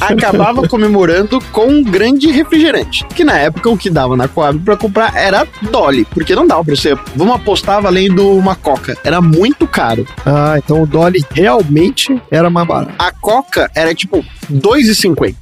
acabava 0.00 0.66
comemorando 0.68 1.40
com 1.52 1.66
um 1.66 1.82
grande 1.82 2.30
refrigerante. 2.30 3.04
Que 3.14 3.24
na 3.24 3.38
época 3.38 3.70
o 3.70 3.76
que 3.76 3.90
dava 3.90 4.16
na 4.16 4.28
Coab 4.28 4.58
pra 4.60 4.76
comprar 4.76 5.14
era 5.16 5.46
Dolly, 5.70 6.04
porque 6.04 6.34
não 6.34 6.46
dava 6.46 6.64
pra 6.64 6.76
você. 6.76 6.94
Vamos 7.14 7.36
apostar 7.36 7.80
valendo 7.80 8.30
uma 8.32 8.54
Coca. 8.54 8.96
Era 9.04 9.20
muito 9.20 9.66
caro. 9.66 10.06
Ah, 10.24 10.54
então 10.56 10.82
o 10.82 10.86
Dolly 10.86 11.24
realmente 11.30 12.20
era 12.30 12.50
mais 12.50 12.66
barato. 12.66 12.94
A 12.98 13.12
Coca 13.12 13.70
era 13.74 13.94
tipo 13.94 14.18
R$ 14.18 14.26
2,50. 14.50 15.34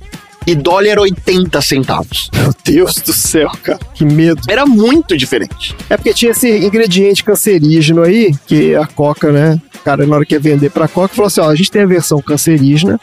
E 0.47 0.55
Dolly 0.55 0.89
era 0.89 1.01
80 1.01 1.61
centavos. 1.61 2.31
Meu 2.35 2.53
Deus 2.65 2.97
do 2.97 3.13
céu, 3.13 3.51
cara. 3.63 3.79
Que 3.95 4.05
medo. 4.05 4.43
Era 4.49 4.67
muito 4.67 5.17
diferente. 5.17 5.75
É 5.89 5.97
porque 5.97 6.13
tinha 6.13 6.33
esse 6.33 6.49
ingrediente 6.59 7.25
cancerígeno 7.25 8.03
aí, 8.03 8.33
que 8.47 8.75
a 8.75 8.87
Coca, 8.87 9.33
né? 9.33 9.61
O 9.75 9.79
cara, 9.81 10.07
na 10.07 10.17
hora 10.17 10.25
que 10.25 10.35
ia 10.35 10.41
vender 10.41 10.71
pra 10.71 10.89
Coca, 10.89 11.15
falou 11.15 11.27
assim: 11.29 11.41
ó, 11.41 11.49
a 11.49 11.55
gente 11.55 11.71
tem 11.71 11.83
a 11.83 11.87
versão 11.87 12.21
cancerígena, 12.21 13.01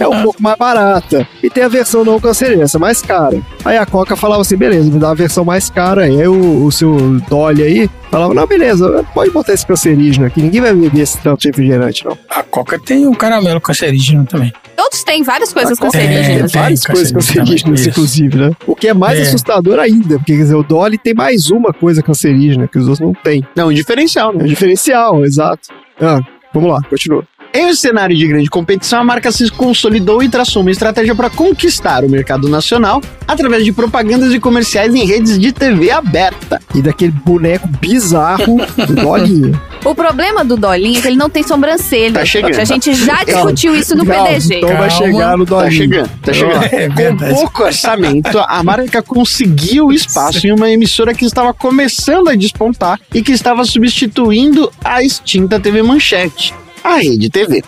é 0.00 0.08
um 0.08 0.22
pouco 0.22 0.42
mais 0.42 0.58
barata. 0.58 1.26
E 1.42 1.48
tem 1.48 1.64
a 1.64 1.68
versão 1.68 2.04
não 2.04 2.20
cancerígena, 2.20 2.64
essa 2.64 2.78
é 2.78 2.80
mais 2.80 3.00
cara. 3.02 3.40
Aí 3.64 3.76
a 3.76 3.86
Coca 3.86 4.16
falava 4.16 4.42
assim: 4.42 4.56
beleza, 4.56 4.90
me 4.90 4.98
dá 4.98 5.10
a 5.10 5.14
versão 5.14 5.44
mais 5.44 5.70
cara. 5.70 6.02
Aí 6.04 6.26
o, 6.26 6.64
o 6.64 6.72
seu 6.72 7.20
Dolly 7.28 7.62
aí 7.62 7.90
falava: 8.10 8.34
não, 8.34 8.46
beleza, 8.46 9.04
pode 9.14 9.30
botar 9.30 9.52
esse 9.54 9.66
cancerígeno 9.66 10.26
aqui, 10.26 10.42
ninguém 10.42 10.60
vai 10.60 10.74
beber 10.74 11.00
esse 11.00 11.18
tanto 11.18 11.40
de 11.40 11.48
refrigerante, 11.48 12.04
não. 12.04 12.18
A 12.28 12.42
Coca 12.42 12.78
tem 12.78 13.06
o 13.06 13.14
caramelo 13.14 13.60
cancerígeno 13.60 14.26
também. 14.26 14.52
Todos 14.82 15.04
têm 15.04 15.22
várias 15.22 15.52
coisas 15.52 15.78
cancerígenas. 15.78 16.50
tem. 16.50 16.60
várias 16.60 16.84
coisas 16.84 17.12
cancerígenas, 17.12 17.86
inclusive, 17.86 18.36
né? 18.36 18.50
O 18.66 18.74
que 18.74 18.88
é 18.88 18.94
mais 18.94 19.18
É. 19.18 19.22
assustador 19.22 19.78
ainda, 19.78 20.18
porque 20.18 20.32
quer 20.32 20.42
dizer, 20.42 20.56
o 20.56 20.62
Dolly 20.64 20.98
tem 20.98 21.14
mais 21.14 21.50
uma 21.50 21.72
coisa 21.72 22.02
cancerígena 22.02 22.66
que 22.66 22.78
os 22.78 22.88
outros 22.88 23.00
não 23.06 23.14
têm. 23.14 23.46
Não, 23.54 23.68
um 23.68 23.72
diferencial, 23.72 24.30
É 24.32 24.38
né? 24.38 24.44
um 24.44 24.46
diferencial, 24.46 25.24
exato. 25.24 25.68
Ah, 26.00 26.18
vamos 26.52 26.70
lá, 26.72 26.80
continua. 26.90 27.24
Em 27.54 27.66
um 27.66 27.74
cenário 27.74 28.16
de 28.16 28.26
grande 28.26 28.48
competição, 28.48 29.00
a 29.00 29.04
marca 29.04 29.30
se 29.30 29.50
consolidou 29.50 30.22
e 30.22 30.28
traçou 30.28 30.62
uma 30.62 30.70
estratégia 30.70 31.14
para 31.14 31.28
conquistar 31.28 32.02
o 32.02 32.08
mercado 32.08 32.48
nacional 32.48 33.02
através 33.28 33.62
de 33.62 33.70
propagandas 33.72 34.32
e 34.32 34.40
comerciais 34.40 34.94
em 34.94 35.04
redes 35.04 35.38
de 35.38 35.52
TV 35.52 35.90
aberta. 35.90 36.62
E 36.74 36.80
daquele 36.80 37.12
boneco 37.12 37.68
bizarro 37.78 38.56
do 38.86 38.94
Dolinho. 38.94 39.60
O 39.84 39.96
problema 39.96 40.44
do 40.44 40.56
Dolinho 40.56 40.98
é 40.98 41.00
que 41.02 41.08
ele 41.08 41.16
não 41.16 41.28
tem 41.28 41.42
sobrancelha. 41.42 42.20
Tá 42.20 42.24
chegando. 42.24 42.56
A 42.56 42.64
gente 42.64 42.94
já 42.94 43.24
discutiu 43.24 43.74
isso 43.74 43.96
no 43.96 44.06
Calma, 44.06 44.28
PDG. 44.28 44.58
Então 44.58 44.76
vai 44.76 44.88
chegar 44.88 45.36
no 45.36 45.44
Tá 45.44 45.56
Dolinho. 45.56 45.72
chegando, 45.72 46.10
tá 46.22 46.32
chegando. 46.32 46.64
É 46.72 46.88
Com 46.88 47.34
pouco 47.34 47.64
orçamento, 47.64 48.38
a 48.38 48.62
marca 48.62 49.02
conseguiu 49.02 49.90
espaço 49.90 50.46
em 50.46 50.52
uma 50.52 50.70
emissora 50.70 51.12
que 51.12 51.24
estava 51.24 51.52
começando 51.52 52.28
a 52.28 52.36
despontar 52.36 53.00
e 53.12 53.22
que 53.22 53.32
estava 53.32 53.64
substituindo 53.64 54.70
a 54.84 55.02
extinta 55.02 55.58
TV 55.58 55.82
Manchete, 55.82 56.54
a 56.82 56.96
Rede 56.96 57.30
TV. 57.30 57.62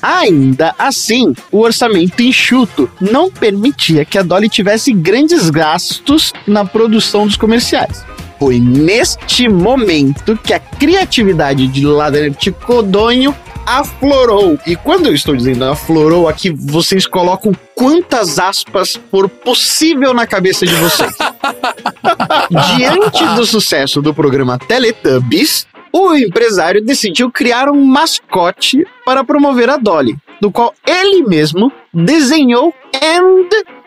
Ainda 0.00 0.74
assim, 0.78 1.34
o 1.50 1.58
orçamento 1.58 2.22
enxuto 2.22 2.88
não 3.00 3.30
permitia 3.30 4.04
que 4.04 4.16
a 4.16 4.22
Dolly 4.22 4.48
tivesse 4.48 4.92
grandes 4.92 5.50
gastos 5.50 6.32
na 6.46 6.64
produção 6.64 7.26
dos 7.26 7.36
comerciais. 7.36 8.04
Foi 8.38 8.60
neste 8.60 9.48
momento 9.48 10.36
que 10.36 10.54
a 10.54 10.60
criatividade 10.60 11.66
de 11.66 11.84
Ladrete 11.84 12.52
Codonho 12.52 13.34
aflorou. 13.66 14.58
E 14.66 14.74
quando 14.76 15.06
eu 15.06 15.14
estou 15.14 15.36
dizendo 15.36 15.64
aflorou, 15.64 16.26
aqui 16.26 16.50
vocês 16.50 17.06
colocam 17.06 17.52
quantas 17.74 18.38
aspas 18.38 18.98
for 19.10 19.28
possível 19.28 20.14
na 20.14 20.26
cabeça 20.26 20.64
de 20.64 20.74
vocês. 20.76 21.12
Diante 22.76 23.26
do 23.34 23.44
sucesso 23.44 24.00
do 24.00 24.14
programa 24.14 24.58
Teletubbies, 24.58 25.66
o 25.92 26.14
empresário 26.14 26.84
decidiu 26.84 27.30
criar 27.30 27.68
um 27.68 27.84
mascote 27.84 28.84
para 29.04 29.24
promover 29.24 29.68
a 29.70 29.76
Dolly, 29.76 30.16
do 30.40 30.50
qual 30.50 30.74
ele 30.86 31.22
mesmo 31.24 31.72
desenhou 31.92 32.72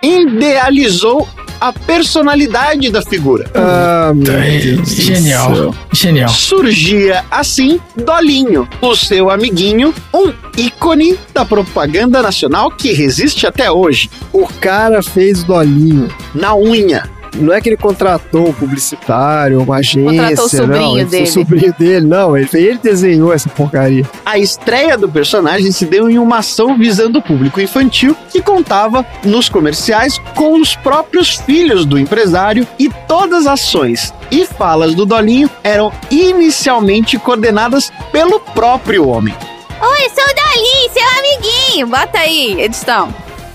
e 0.03 0.21
idealizou 0.21 1.27
a 1.59 1.71
personalidade 1.71 2.89
da 2.89 3.03
figura. 3.03 3.45
Ah, 3.53 4.11
do 4.15 4.83
Genial. 4.85 5.75
Genial. 5.93 6.29
Surgia 6.29 7.23
assim 7.29 7.79
Dolinho, 7.95 8.67
o 8.81 8.95
seu 8.95 9.29
amiguinho, 9.29 9.93
um 10.11 10.33
ícone 10.57 11.19
da 11.33 11.45
propaganda 11.45 12.21
nacional 12.21 12.71
que 12.71 12.91
resiste 12.93 13.45
até 13.45 13.69
hoje, 13.71 14.09
O 14.33 14.47
cara 14.47 15.03
fez 15.03 15.43
dolinho. 15.43 16.09
na 16.33 16.55
unha. 16.55 17.07
Não 17.35 17.53
é 17.53 17.61
que 17.61 17.69
ele 17.69 17.77
contratou 17.77 18.49
um 18.49 18.53
publicitário, 18.53 19.61
uma 19.61 19.77
agência. 19.77 20.21
Contratou 20.23 20.45
o 20.45 20.49
sobrinho 20.49 20.97
não, 20.97 21.05
dele. 21.05 21.23
O 21.23 21.31
sobrinho 21.31 21.75
dele, 21.77 22.05
não. 22.05 22.37
Ele, 22.37 22.49
ele 22.53 22.79
desenhou 22.81 23.33
essa 23.33 23.49
porcaria. 23.49 24.05
A 24.25 24.37
estreia 24.37 24.97
do 24.97 25.07
personagem 25.07 25.71
se 25.71 25.85
deu 25.85 26.09
em 26.09 26.19
uma 26.19 26.39
ação 26.39 26.77
visando 26.77 27.19
o 27.19 27.21
público 27.21 27.61
infantil 27.61 28.15
que 28.29 28.41
contava 28.41 29.05
nos 29.23 29.47
comerciais 29.47 30.19
com 30.35 30.59
os 30.59 30.75
próprios 30.75 31.35
filhos 31.35 31.85
do 31.85 31.97
empresário 31.97 32.67
e 32.77 32.89
todas 33.07 33.47
as 33.47 33.61
ações 33.61 34.13
e 34.31 34.45
falas 34.45 34.95
do 34.95 35.05
Dolinho 35.05 35.49
eram 35.63 35.91
inicialmente 36.09 37.19
coordenadas 37.19 37.91
pelo 38.11 38.39
próprio 38.39 39.07
homem. 39.07 39.35
Oi, 39.81 40.09
sou 40.09 40.23
o 40.23 40.35
Dolinho, 40.35 40.91
seu 40.93 41.07
amiguinho. 41.19 41.87
Bota 41.87 42.19
aí, 42.19 42.61
edição. 42.61 43.13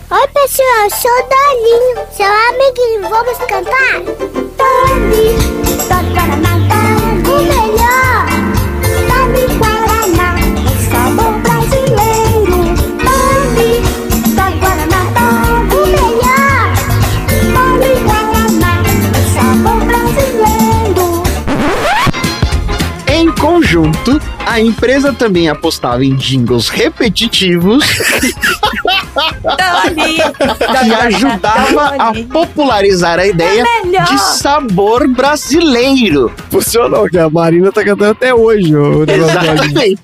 Oi, 0.08 0.28
pessoal, 0.28 0.88
sou 0.88 1.10
o 1.10 1.22
Dolinho, 1.26 2.06
seu 2.12 2.26
amiguinho. 2.26 3.10
Vamos 3.10 3.38
cantar? 3.38 3.98
Doli, 4.56 5.34
Doli 5.88 6.10
Guaraná, 6.14 6.54
o 7.26 7.42
melhor. 7.42 8.26
Guaraná, 9.58 10.28
o 10.62 10.78
sabor 10.88 11.32
brasileiro. 11.40 12.58
Guaraná, 14.60 15.00
o 15.72 15.86
melhor. 15.88 16.66
Doli 17.52 17.92
Guaraná, 18.04 18.72
o 19.10 19.20
sabor 19.34 19.80
brasileiro. 19.86 21.06
Em 23.08 23.26
conjunto, 23.34 24.20
a 24.46 24.60
empresa 24.60 25.12
também 25.12 25.48
apostava 25.48 26.04
em 26.04 26.14
jingles 26.14 26.68
repetitivos 26.68 27.84
que 30.84 30.94
ajudava 30.94 31.96
a 31.98 32.12
popularizar 32.32 33.18
a 33.18 33.26
ideia 33.26 33.64
de 34.08 34.18
sabor 34.18 35.08
brasileiro. 35.08 36.32
Funcionou, 36.50 37.08
que 37.08 37.18
a 37.18 37.28
Marina 37.28 37.72
tá 37.72 37.84
cantando 37.84 38.12
até 38.12 38.34
hoje. 38.34 38.74
O. 38.74 39.04
Exatamente. 39.04 39.98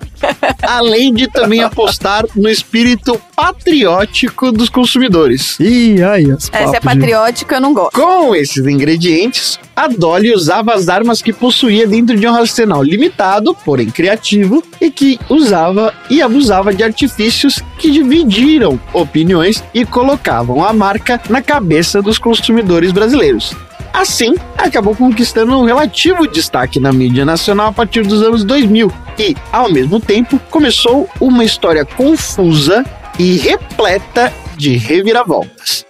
Além 0.62 1.12
de 1.12 1.28
também 1.28 1.62
apostar 1.62 2.24
no 2.36 2.48
espírito 2.48 3.20
patriótico 3.34 4.52
dos 4.52 4.68
consumidores. 4.68 5.58
Ih, 5.58 6.02
aí, 6.02 6.30
as 6.30 6.48
Essa 6.52 6.76
é 6.76 6.80
patriótica, 6.80 7.56
eu 7.56 7.60
não 7.60 7.74
gosto. 7.74 8.00
Com 8.00 8.34
esses 8.34 8.64
ingredientes, 8.66 9.58
a 9.74 9.88
Dolly 9.88 10.32
usava 10.32 10.74
as 10.74 10.88
armas 10.88 11.20
que 11.20 11.32
possuía 11.32 11.86
dentro 11.86 12.16
de 12.16 12.26
um 12.26 12.34
arsenal 12.34 12.82
limitado, 12.82 13.54
porém 13.64 13.90
criativo, 13.90 14.62
e 14.80 14.90
que 14.90 15.18
usava 15.28 15.92
e 16.08 16.22
abusava 16.22 16.72
de 16.72 16.82
artifícios 16.82 17.60
que 17.78 17.90
dividiram 17.90 18.78
opiniões 19.02 19.62
e 19.74 19.84
colocavam 19.84 20.64
a 20.64 20.72
marca 20.72 21.20
na 21.28 21.42
cabeça 21.42 22.00
dos 22.00 22.18
consumidores 22.18 22.92
brasileiros. 22.92 23.54
Assim, 23.92 24.34
acabou 24.56 24.96
conquistando 24.96 25.58
um 25.58 25.64
relativo 25.64 26.26
destaque 26.26 26.80
na 26.80 26.92
mídia 26.92 27.24
nacional 27.24 27.68
a 27.68 27.72
partir 27.72 28.02
dos 28.02 28.22
anos 28.22 28.42
2000 28.42 28.90
e, 29.18 29.36
ao 29.52 29.70
mesmo 29.70 30.00
tempo, 30.00 30.40
começou 30.50 31.08
uma 31.20 31.44
história 31.44 31.84
confusa 31.84 32.84
e 33.18 33.36
repleta 33.36 34.32
de 34.56 34.76
reviravoltas. 34.76 35.84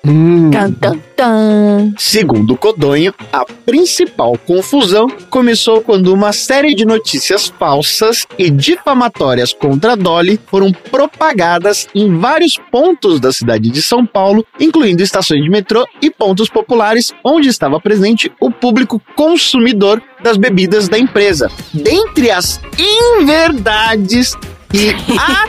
Tan. 1.16 1.94
Segundo 1.96 2.56
Codonho, 2.56 3.14
a 3.32 3.44
principal 3.44 4.36
confusão 4.38 5.06
começou 5.30 5.80
quando 5.80 6.12
uma 6.12 6.32
série 6.32 6.74
de 6.74 6.84
notícias 6.84 7.52
falsas 7.58 8.26
e 8.36 8.50
difamatórias 8.50 9.52
contra 9.52 9.96
Dolly 9.96 10.40
foram 10.46 10.72
propagadas 10.72 11.86
em 11.94 12.18
vários 12.18 12.58
pontos 12.70 13.20
da 13.20 13.32
cidade 13.32 13.70
de 13.70 13.80
São 13.80 14.04
Paulo, 14.04 14.44
incluindo 14.58 15.02
estações 15.02 15.42
de 15.42 15.48
metrô 15.48 15.86
e 16.00 16.10
pontos 16.10 16.48
populares 16.48 17.12
onde 17.24 17.48
estava 17.48 17.80
presente 17.80 18.32
o 18.40 18.50
público 18.50 19.00
consumidor 19.14 20.02
das 20.22 20.36
bebidas 20.36 20.88
da 20.88 20.98
empresa. 20.98 21.50
Dentre 21.72 22.30
as 22.30 22.60
inverdades 22.78 24.36
e 24.72 24.94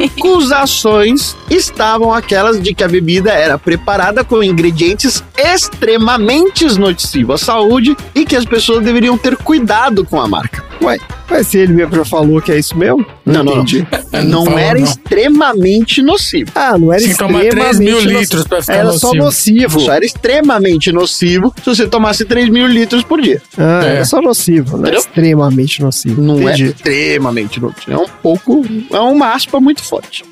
acusações 0.03 1.35
estavam 1.49 2.13
aquelas 2.13 2.61
de 2.61 2.73
que 2.73 2.83
a 2.83 2.87
bebida 2.87 3.31
era 3.31 3.57
preparada 3.57 4.23
com 4.23 4.43
ingredientes 4.43 5.23
extremamente 5.37 6.65
nocivos 6.77 7.41
à 7.41 7.45
saúde 7.45 7.95
e 8.13 8.25
que 8.25 8.35
as 8.35 8.45
pessoas 8.45 8.83
deveriam 8.83 9.17
ter 9.17 9.37
cuidado 9.37 10.05
com 10.05 10.19
a 10.19 10.27
marca. 10.27 10.63
Ué, 10.81 10.97
mas 11.33 11.47
se 11.47 11.57
ele 11.57 11.73
mesmo 11.73 11.95
já 11.95 12.05
falou 12.05 12.41
que 12.41 12.51
é 12.51 12.57
isso 12.59 12.77
mesmo? 12.77 13.05
Não, 13.25 13.43
não, 13.43 13.43
não. 13.43 13.53
entendi. 13.63 13.87
Não 14.25 14.45
falou, 14.45 14.59
era 14.59 14.79
não. 14.79 14.85
extremamente 14.85 16.01
nocivo. 16.01 16.51
Ah, 16.55 16.77
não 16.77 16.91
era 16.93 17.01
Tem 17.01 17.11
que 17.11 17.17
tomar 17.17 17.43
extremamente 17.43 17.77
3 17.77 17.79
mil 17.79 17.95
nocivo. 17.95 18.19
litros 18.19 18.43
pra 18.47 18.61
ficar 18.61 18.73
Era 18.73 18.91
só 18.93 19.07
nocivo. 19.13 19.23
nocivo. 19.25 19.79
Só 19.79 19.93
era 19.93 20.05
extremamente 20.05 20.91
nocivo 20.91 21.53
se 21.63 21.65
você 21.75 21.87
tomasse 21.87 22.23
3 22.25 22.49
mil 22.49 22.67
litros 22.67 23.03
por 23.03 23.21
dia. 23.21 23.41
Ah, 23.57 23.81
É. 23.83 23.87
era 23.95 24.05
só 24.05 24.21
nocivo, 24.21 24.71
não 24.77 24.85
é 24.85 24.89
Entendeu? 24.89 24.99
extremamente 24.99 25.81
nocivo. 25.81 26.21
Não 26.21 26.47
é 26.47 26.53
extremamente 26.53 27.59
nocivo. 27.59 27.91
É 27.91 27.97
um 27.97 28.07
pouco. 28.21 28.63
É 28.91 28.99
uma 28.99 29.33
aspa 29.33 29.59
muito 29.59 29.83
forte. 29.83 30.23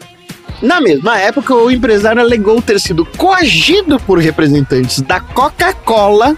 Na 0.62 0.80
mesma 0.80 1.18
época, 1.18 1.56
o 1.56 1.72
empresário 1.72 2.22
alegou 2.22 2.62
ter 2.62 2.80
sido 2.80 3.04
coagido 3.18 3.99
por 4.02 4.20
representantes 4.20 5.02
da 5.02 5.20
Coca-Cola 5.20 6.38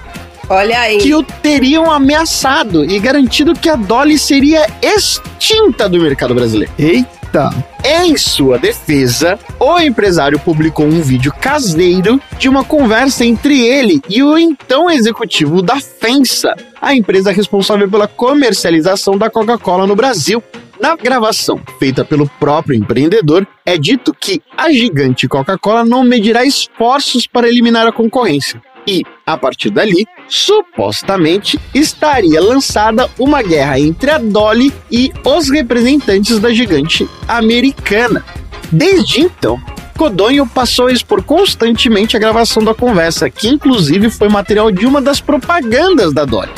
Olha 0.49 0.79
aí. 0.79 0.97
que 0.97 1.15
o 1.15 1.23
teriam 1.23 1.91
ameaçado 1.91 2.83
e 2.83 2.99
garantido 2.99 3.53
que 3.53 3.69
a 3.69 3.75
Dolly 3.75 4.17
seria 4.17 4.67
extinta 4.81 5.87
do 5.87 5.99
mercado 5.99 6.35
brasileiro. 6.35 6.71
Eita! 6.77 7.49
Em 7.83 8.15
sua 8.15 8.59
defesa, 8.59 9.39
o 9.59 9.79
empresário 9.79 10.37
publicou 10.37 10.85
um 10.85 11.01
vídeo 11.01 11.33
caseiro 11.41 12.21
de 12.37 12.47
uma 12.47 12.63
conversa 12.63 13.25
entre 13.25 13.59
ele 13.65 14.01
e 14.07 14.21
o 14.21 14.37
então 14.37 14.89
executivo 14.89 15.61
da 15.61 15.79
FENSA, 15.79 16.55
a 16.81 16.93
empresa 16.93 17.31
responsável 17.31 17.89
pela 17.89 18.07
comercialização 18.07 19.17
da 19.17 19.29
Coca-Cola 19.29 19.87
no 19.87 19.95
Brasil. 19.95 20.43
Na 20.79 20.95
gravação, 20.95 21.59
feita 21.79 22.03
pelo 22.03 22.27
próprio 22.39 22.77
empreendedor, 22.77 23.47
é 23.65 23.77
dito 23.77 24.13
que 24.13 24.41
a 24.55 24.71
gigante 24.71 25.27
Coca-Cola 25.27 25.85
não 25.85 26.03
medirá 26.03 26.45
esforços 26.45 27.25
para 27.25 27.47
eliminar 27.47 27.87
a 27.87 27.91
concorrência. 27.91 28.61
E, 28.85 29.03
a 29.25 29.37
partir 29.37 29.69
dali, 29.69 30.05
supostamente 30.27 31.59
estaria 31.73 32.41
lançada 32.41 33.09
uma 33.17 33.41
guerra 33.41 33.79
entre 33.79 34.11
a 34.11 34.17
Dolly 34.17 34.73
e 34.91 35.11
os 35.23 35.49
representantes 35.49 36.39
da 36.39 36.53
gigante 36.53 37.07
americana. 37.27 38.23
Desde 38.71 39.21
então, 39.21 39.61
Codonho 39.97 40.45
passou 40.47 40.87
a 40.87 40.91
expor 40.91 41.23
constantemente 41.23 42.17
a 42.17 42.19
gravação 42.19 42.63
da 42.63 42.73
conversa, 42.73 43.29
que 43.29 43.47
inclusive 43.47 44.09
foi 44.09 44.27
material 44.27 44.71
de 44.71 44.85
uma 44.85 45.01
das 45.01 45.21
propagandas 45.21 46.11
da 46.13 46.25
Dolly. 46.25 46.51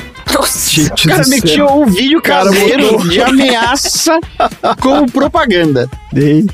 Gente 0.68 1.08
O 1.08 1.10
cara 1.10 1.28
metia 1.28 1.66
um 1.66 1.86
vídeo 1.86 2.22
Cara, 2.22 2.46
caseiro 2.46 2.92
botou. 2.92 3.08
de 3.08 3.22
ameaça 3.24 4.20
como 4.82 5.10
propaganda. 5.10 5.90
Eita. 6.14 6.54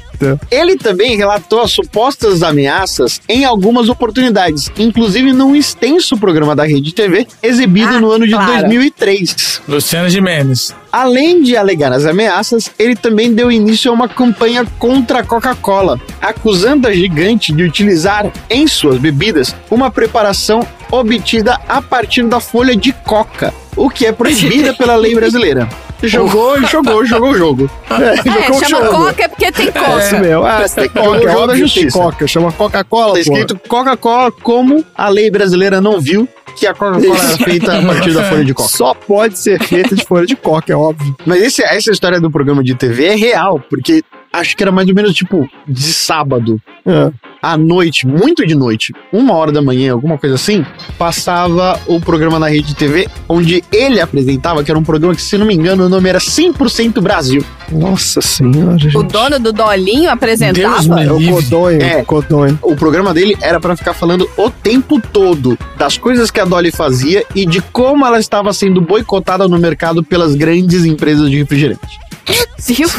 Ele 0.49 0.75
também 0.77 1.15
relatou 1.17 1.61
as 1.61 1.71
supostas 1.71 2.43
ameaças 2.43 3.21
em 3.27 3.45
algumas 3.45 3.89
oportunidades, 3.89 4.71
inclusive 4.77 5.33
num 5.33 5.55
extenso 5.55 6.17
programa 6.17 6.55
da 6.55 6.63
Rede 6.65 6.93
TV 6.93 7.27
exibido 7.41 7.95
Ah, 7.95 7.99
no 7.99 8.11
ano 8.11 8.25
de 8.25 8.33
claro. 8.33 8.51
2003. 8.61 9.61
Luciana 9.67 10.09
Gimenez. 10.09 10.73
Além 10.91 11.41
de 11.41 11.55
alegar 11.55 11.91
as 11.93 12.05
ameaças, 12.05 12.69
ele 12.77 12.95
também 12.95 13.33
deu 13.33 13.49
início 13.51 13.89
a 13.89 13.93
uma 13.93 14.09
campanha 14.09 14.65
contra 14.77 15.19
a 15.19 15.23
Coca-Cola, 15.23 15.99
acusando 16.21 16.87
a 16.87 16.93
gigante 16.93 17.53
de 17.53 17.63
utilizar 17.63 18.29
em 18.49 18.67
suas 18.67 18.97
bebidas 18.97 19.55
uma 19.69 19.89
preparação 19.89 20.65
obtida 20.91 21.57
a 21.69 21.81
partir 21.81 22.23
da 22.27 22.41
folha 22.41 22.75
de 22.75 22.91
coca, 22.91 23.53
o 23.75 23.89
que 23.89 24.05
é 24.05 24.11
proibida 24.11 24.73
pela 24.73 24.95
lei 24.95 25.13
brasileira. 25.15 25.67
Jogou, 26.03 26.59
jogou, 26.65 27.05
jogou 27.05 27.29
o 27.29 27.37
jogo. 27.37 27.69
É, 27.89 28.15
Jogou 28.17 28.57
o 28.59 28.65
chama 28.65 28.85
jogo. 28.85 28.97
Coca 29.05 29.23
é 29.23 29.27
porque 29.27 29.51
tem 29.51 29.67
É 29.67 29.71
coca. 29.71 29.99
isso 29.99 30.17
mesmo. 30.19 30.43
Ah, 30.43 30.65
tem 30.67 30.89
Coca, 30.89 31.17
é 31.17 31.25
da 31.25 31.37
óbvio 31.37 31.47
que 31.47 31.47
tem 31.47 31.57
justiça. 31.67 31.99
Coca. 31.99 32.27
Chama 32.27 32.51
Coca-Cola, 32.51 33.13
Tá 33.13 33.19
escrito 33.19 33.59
Coca-Cola 33.67 34.31
como 34.31 34.83
a 34.95 35.09
lei 35.09 35.29
brasileira 35.29 35.79
não 35.79 35.99
viu 36.01 36.27
que 36.55 36.65
a 36.65 36.73
Coca-Cola 36.73 37.15
era 37.23 37.37
feita 37.45 37.77
a 37.77 37.85
partir 37.85 38.13
da 38.13 38.23
folha 38.23 38.43
de 38.43 38.53
coca. 38.53 38.69
Só 38.69 38.93
pode 38.95 39.37
ser 39.37 39.61
feita 39.63 39.95
de 39.95 40.03
folha 40.03 40.25
de 40.25 40.35
coca, 40.35 40.73
é 40.73 40.75
óbvio. 40.75 41.15
Mas 41.23 41.41
esse- 41.43 41.63
essa 41.63 41.91
história 41.91 42.19
do 42.19 42.31
programa 42.31 42.63
de 42.63 42.73
TV 42.73 43.05
é 43.05 43.15
real, 43.15 43.61
porque 43.69 44.03
acho 44.33 44.57
que 44.57 44.63
era 44.63 44.71
mais 44.71 44.89
ou 44.89 44.95
menos 44.95 45.13
tipo 45.13 45.47
de 45.67 45.83
sábado. 45.93 46.59
Ah, 46.83 47.11
à 47.41 47.57
noite, 47.57 48.05
muito 48.07 48.45
de 48.45 48.53
noite, 48.55 48.93
uma 49.11 49.33
hora 49.33 49.51
da 49.51 49.61
manhã, 49.61 49.93
alguma 49.93 50.17
coisa 50.17 50.35
assim, 50.35 50.65
passava 50.97 51.79
o 51.87 51.99
programa 51.99 52.37
na 52.37 52.47
rede 52.47 52.75
TV, 52.75 53.07
onde 53.27 53.63
ele 53.71 53.99
apresentava, 53.99 54.63
que 54.63 54.69
era 54.71 54.79
um 54.79 54.83
programa 54.83 55.15
que, 55.15 55.21
se 55.21 55.37
não 55.37 55.45
me 55.45 55.53
engano, 55.55 55.85
o 55.85 55.89
nome 55.89 56.07
era 56.09 56.19
100% 56.19 57.01
Brasil. 57.01 57.43
Nossa 57.71 58.21
senhora, 58.21 58.77
gente. 58.77 58.97
O 58.97 59.03
dono 59.03 59.39
do 59.39 59.51
Dolinho 59.51 60.09
apresentava? 60.09 61.01
É 61.03 61.11
o 61.11 61.19
Codonho, 61.25 61.81
É. 61.81 62.01
o 62.01 62.05
Codonho. 62.05 62.59
O 62.61 62.75
programa 62.75 63.13
dele 63.13 63.37
era 63.41 63.59
pra 63.59 63.75
ficar 63.75 63.93
falando 63.93 64.29
o 64.37 64.49
tempo 64.49 64.99
todo 65.01 65.57
das 65.77 65.97
coisas 65.97 66.29
que 66.29 66.39
a 66.39 66.45
Dolly 66.45 66.71
fazia 66.71 67.23
e 67.33 67.45
de 67.45 67.61
como 67.61 68.05
ela 68.05 68.19
estava 68.19 68.51
sendo 68.53 68.81
boicotada 68.81 69.47
no 69.47 69.57
mercado 69.57 70.03
pelas 70.03 70.35
grandes 70.35 70.85
empresas 70.85 71.29
de 71.29 71.37
refrigerante. 71.37 71.99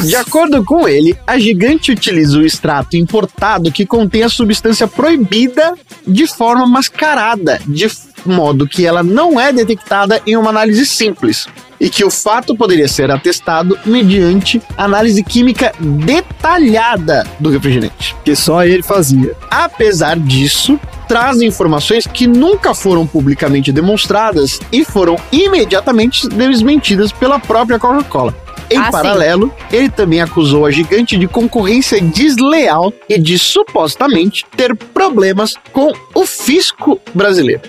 De 0.01 0.15
acordo 0.15 0.63
com 0.63 0.87
ele, 0.87 1.17
a 1.25 1.39
gigante 1.39 1.91
utiliza 1.91 2.37
o 2.37 2.45
extrato 2.45 2.97
importado 2.97 3.71
que 3.71 3.85
contém 3.85 4.23
a 4.23 4.29
substância 4.29 4.87
proibida 4.87 5.73
de 6.05 6.27
forma 6.27 6.67
mascarada, 6.67 7.59
de 7.65 7.89
modo 8.25 8.67
que 8.67 8.85
ela 8.85 9.01
não 9.01 9.39
é 9.39 9.51
detectada 9.51 10.21
em 10.25 10.35
uma 10.35 10.49
análise 10.49 10.85
simples. 10.85 11.47
E 11.79 11.89
que 11.89 12.05
o 12.05 12.11
fato 12.11 12.55
poderia 12.55 12.87
ser 12.87 13.11
atestado 13.11 13.77
mediante 13.85 14.61
análise 14.77 15.21
química 15.23 15.73
detalhada 15.79 17.25
do 17.39 17.49
refrigerante. 17.49 18.15
Que 18.23 18.35
só 18.35 18.63
ele 18.63 18.83
fazia. 18.83 19.35
Apesar 19.49 20.17
disso, 20.17 20.79
traz 21.07 21.41
informações 21.41 22.07
que 22.07 22.25
nunca 22.25 22.73
foram 22.73 23.05
publicamente 23.05 23.71
demonstradas 23.71 24.61
e 24.71 24.85
foram 24.85 25.17
imediatamente 25.31 26.27
desmentidas 26.29 27.11
pela 27.11 27.37
própria 27.37 27.77
Coca-Cola. 27.77 28.42
Em 28.73 28.77
Ah, 28.77 28.85
sim. 28.85 28.91
paralelo, 28.91 29.53
ele 29.71 29.89
também 29.89 30.21
acusou 30.21 30.65
a 30.65 30.71
gigante 30.71 31.17
de 31.17 31.27
concorrência 31.27 32.01
desleal 32.01 32.91
e 33.09 33.17
de 33.19 33.37
supostamente 33.37 34.45
ter 34.55 34.75
problemas 34.75 35.55
com 35.71 35.91
o 36.13 36.25
fisco 36.25 36.99
brasileiro. 37.13 37.61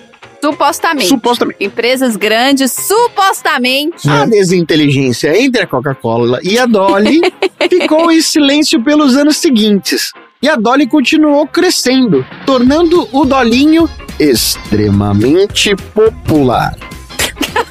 Supostamente. 0.43 1.09
Supostamente. 1.09 1.65
Empresas 1.65 2.17
grandes, 2.17 2.71
supostamente. 2.73 4.07
A 4.09 4.27
desinteligência 4.27 5.35
entre 5.43 5.63
a 5.63 5.67
Coca-Cola 5.67 6.39
e 6.43 6.59
a 6.59 6.67
Dolly 6.67 7.21
ficou 7.71 8.13
em 8.13 8.21
silêncio 8.21 8.83
pelos 8.85 9.17
anos 9.17 9.39
seguintes. 9.39 10.13
E 10.43 10.49
a 10.49 10.57
Dolly 10.57 10.87
continuou 10.87 11.47
crescendo, 11.47 12.27
tornando 12.45 13.09
o 13.11 13.25
Dolinho 13.25 13.89
extremamente 14.21 15.75
popular. 15.95 16.77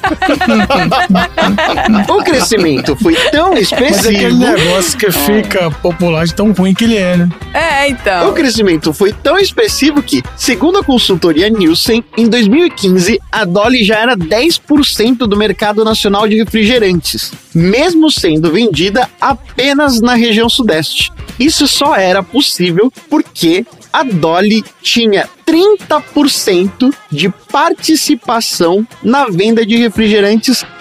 o 2.08 2.22
crescimento 2.22 2.96
foi 2.96 3.14
tão 3.30 3.54
Mas 3.54 3.72
é 3.72 3.76
aquele 3.76 3.90
expressivo. 3.90 4.38
negócio 4.38 4.98
que 4.98 5.10
fica 5.10 5.70
popular 5.70 6.26
de 6.26 6.34
tão 6.34 6.52
ruim 6.52 6.74
que 6.74 6.84
ele 6.84 6.96
é, 6.96 7.16
né? 7.16 7.28
É, 7.52 7.88
então. 7.88 8.30
O 8.30 8.32
crescimento 8.32 8.92
foi 8.92 9.12
tão 9.12 9.38
expressivo 9.38 10.02
que, 10.02 10.22
segundo 10.36 10.78
a 10.78 10.84
consultoria 10.84 11.48
Nielsen, 11.48 12.04
em 12.16 12.28
2015 12.28 13.20
a 13.30 13.44
Dolly 13.44 13.84
já 13.84 13.98
era 13.98 14.16
10% 14.16 15.18
do 15.18 15.36
mercado 15.36 15.84
nacional 15.84 16.28
de 16.28 16.36
refrigerantes, 16.36 17.32
mesmo 17.54 18.10
sendo 18.10 18.50
vendida 18.50 19.08
apenas 19.20 20.00
na 20.00 20.14
região 20.14 20.48
sudeste. 20.48 21.12
Isso 21.38 21.66
só 21.66 21.96
era 21.96 22.22
possível 22.22 22.92
porque 23.10 23.66
a 23.92 24.02
Dolly 24.02 24.64
tinha 24.82 25.28
30% 25.46 26.92
de 27.10 27.28
participação 27.28 28.86
na 29.02 29.26
venda 29.26 29.64
de 29.64 29.76
refrigerantes 29.76 29.93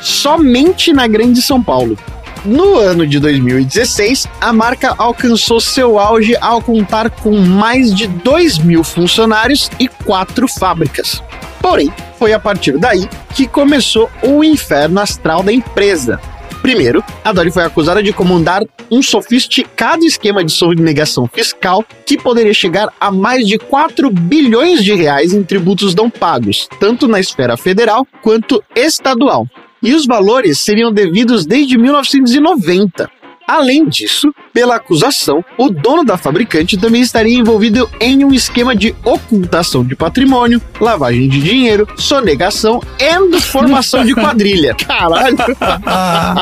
somente 0.01 0.91
na 0.91 1.07
Grande 1.07 1.41
São 1.41 1.61
Paulo. 1.61 1.97
No 2.45 2.75
ano 2.75 3.07
de 3.07 3.19
2016, 3.19 4.27
a 4.41 4.51
marca 4.51 4.93
alcançou 4.97 5.61
seu 5.61 5.97
auge 5.97 6.35
ao 6.41 6.61
contar 6.61 7.09
com 7.09 7.37
mais 7.37 7.95
de 7.95 8.05
2 8.05 8.57
mil 8.57 8.83
funcionários 8.83 9.71
e 9.79 9.87
quatro 9.87 10.45
fábricas. 10.47 11.23
Porém, 11.61 11.93
foi 12.19 12.33
a 12.33 12.39
partir 12.39 12.77
daí 12.77 13.07
que 13.33 13.47
começou 13.47 14.09
o 14.21 14.43
inferno 14.43 14.99
astral 14.99 15.41
da 15.41 15.53
empresa. 15.53 16.19
Primeiro, 16.63 17.03
a 17.25 17.33
Dolly 17.33 17.51
foi 17.51 17.63
acusada 17.63 18.01
de 18.01 18.13
comandar 18.13 18.61
um 18.89 19.01
sofisticado 19.01 20.05
esquema 20.05 20.45
de 20.45 20.51
sonegação 20.53 21.27
fiscal 21.27 21.83
que 22.05 22.17
poderia 22.17 22.53
chegar 22.53 22.87
a 23.01 23.11
mais 23.11 23.45
de 23.45 23.57
4 23.57 24.09
bilhões 24.09 24.81
de 24.81 24.93
reais 24.93 25.33
em 25.33 25.43
tributos 25.43 25.93
não 25.93 26.09
pagos, 26.09 26.69
tanto 26.79 27.05
na 27.05 27.19
esfera 27.19 27.57
federal 27.57 28.07
quanto 28.21 28.63
estadual. 28.73 29.45
E 29.81 29.93
os 29.93 30.05
valores 30.05 30.59
seriam 30.59 30.93
devidos 30.93 31.45
desde 31.45 31.77
1990. 31.77 33.11
Além 33.47 33.87
disso, 33.87 34.33
pela 34.53 34.75
acusação, 34.75 35.43
o 35.57 35.69
dono 35.69 36.03
da 36.03 36.17
fabricante 36.17 36.77
também 36.77 37.01
estaria 37.01 37.37
envolvido 37.37 37.89
em 37.99 38.23
um 38.23 38.33
esquema 38.33 38.75
de 38.75 38.95
ocultação 39.03 39.83
de 39.83 39.95
patrimônio, 39.95 40.61
lavagem 40.79 41.27
de 41.27 41.41
dinheiro, 41.41 41.87
sonegação 41.97 42.81
e 42.99 43.41
formação 43.41 44.05
de 44.05 44.13
quadrilha. 44.13 44.73
Caralho! 44.87 45.37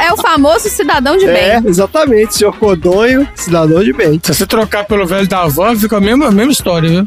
É 0.01 0.13
o 0.13 0.17
famoso 0.17 0.69
cidadão 0.69 1.17
de 1.17 1.25
É, 1.25 1.59
bem. 1.59 1.69
exatamente. 1.69 2.35
Senhor 2.35 2.55
Codonho, 2.57 3.27
cidadão 3.35 3.83
de 3.83 3.93
bem. 3.93 4.19
Se 4.23 4.33
você 4.33 4.45
trocar 4.45 4.85
pelo 4.85 5.05
velho 5.05 5.27
da 5.27 5.45
van, 5.47 5.75
fica 5.75 5.97
a 5.97 6.01
mesma, 6.01 6.27
a 6.27 6.31
mesma 6.31 6.51
história, 6.51 6.89
viu? 6.89 7.05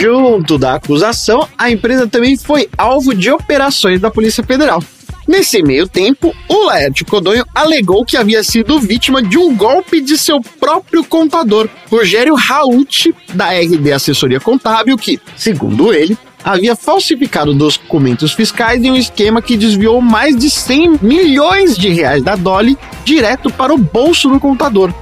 Junto 0.00 0.58
da 0.58 0.74
acusação, 0.74 1.46
a 1.56 1.70
empresa 1.70 2.06
também 2.06 2.36
foi 2.36 2.68
alvo 2.76 3.14
de 3.14 3.30
operações 3.30 4.00
da 4.00 4.10
Polícia 4.10 4.42
Federal. 4.42 4.82
Nesse 5.28 5.62
meio 5.62 5.86
tempo, 5.86 6.34
o 6.48 6.64
Laerte 6.64 7.04
Codonho 7.04 7.44
alegou 7.54 8.02
que 8.02 8.16
havia 8.16 8.42
sido 8.42 8.80
vítima 8.80 9.22
de 9.22 9.36
um 9.36 9.54
golpe 9.54 10.00
de 10.00 10.16
seu 10.16 10.40
próprio 10.40 11.04
contador, 11.04 11.68
Rogério 11.90 12.34
Raut, 12.34 13.14
da 13.34 13.50
RD 13.50 13.92
Assessoria 13.92 14.40
Contábil, 14.40 14.96
que, 14.96 15.20
segundo 15.36 15.92
ele, 15.92 16.16
havia 16.42 16.74
falsificado 16.74 17.52
documentos 17.52 18.32
fiscais 18.32 18.82
em 18.82 18.90
um 18.90 18.96
esquema 18.96 19.42
que 19.42 19.54
desviou 19.54 20.00
mais 20.00 20.34
de 20.34 20.48
100 20.48 21.00
milhões 21.02 21.76
de 21.76 21.90
reais 21.90 22.22
da 22.22 22.34
Dolly 22.34 22.78
direto 23.04 23.50
para 23.50 23.74
o 23.74 23.76
bolso 23.76 24.30
do 24.30 24.40
contador. 24.40 24.94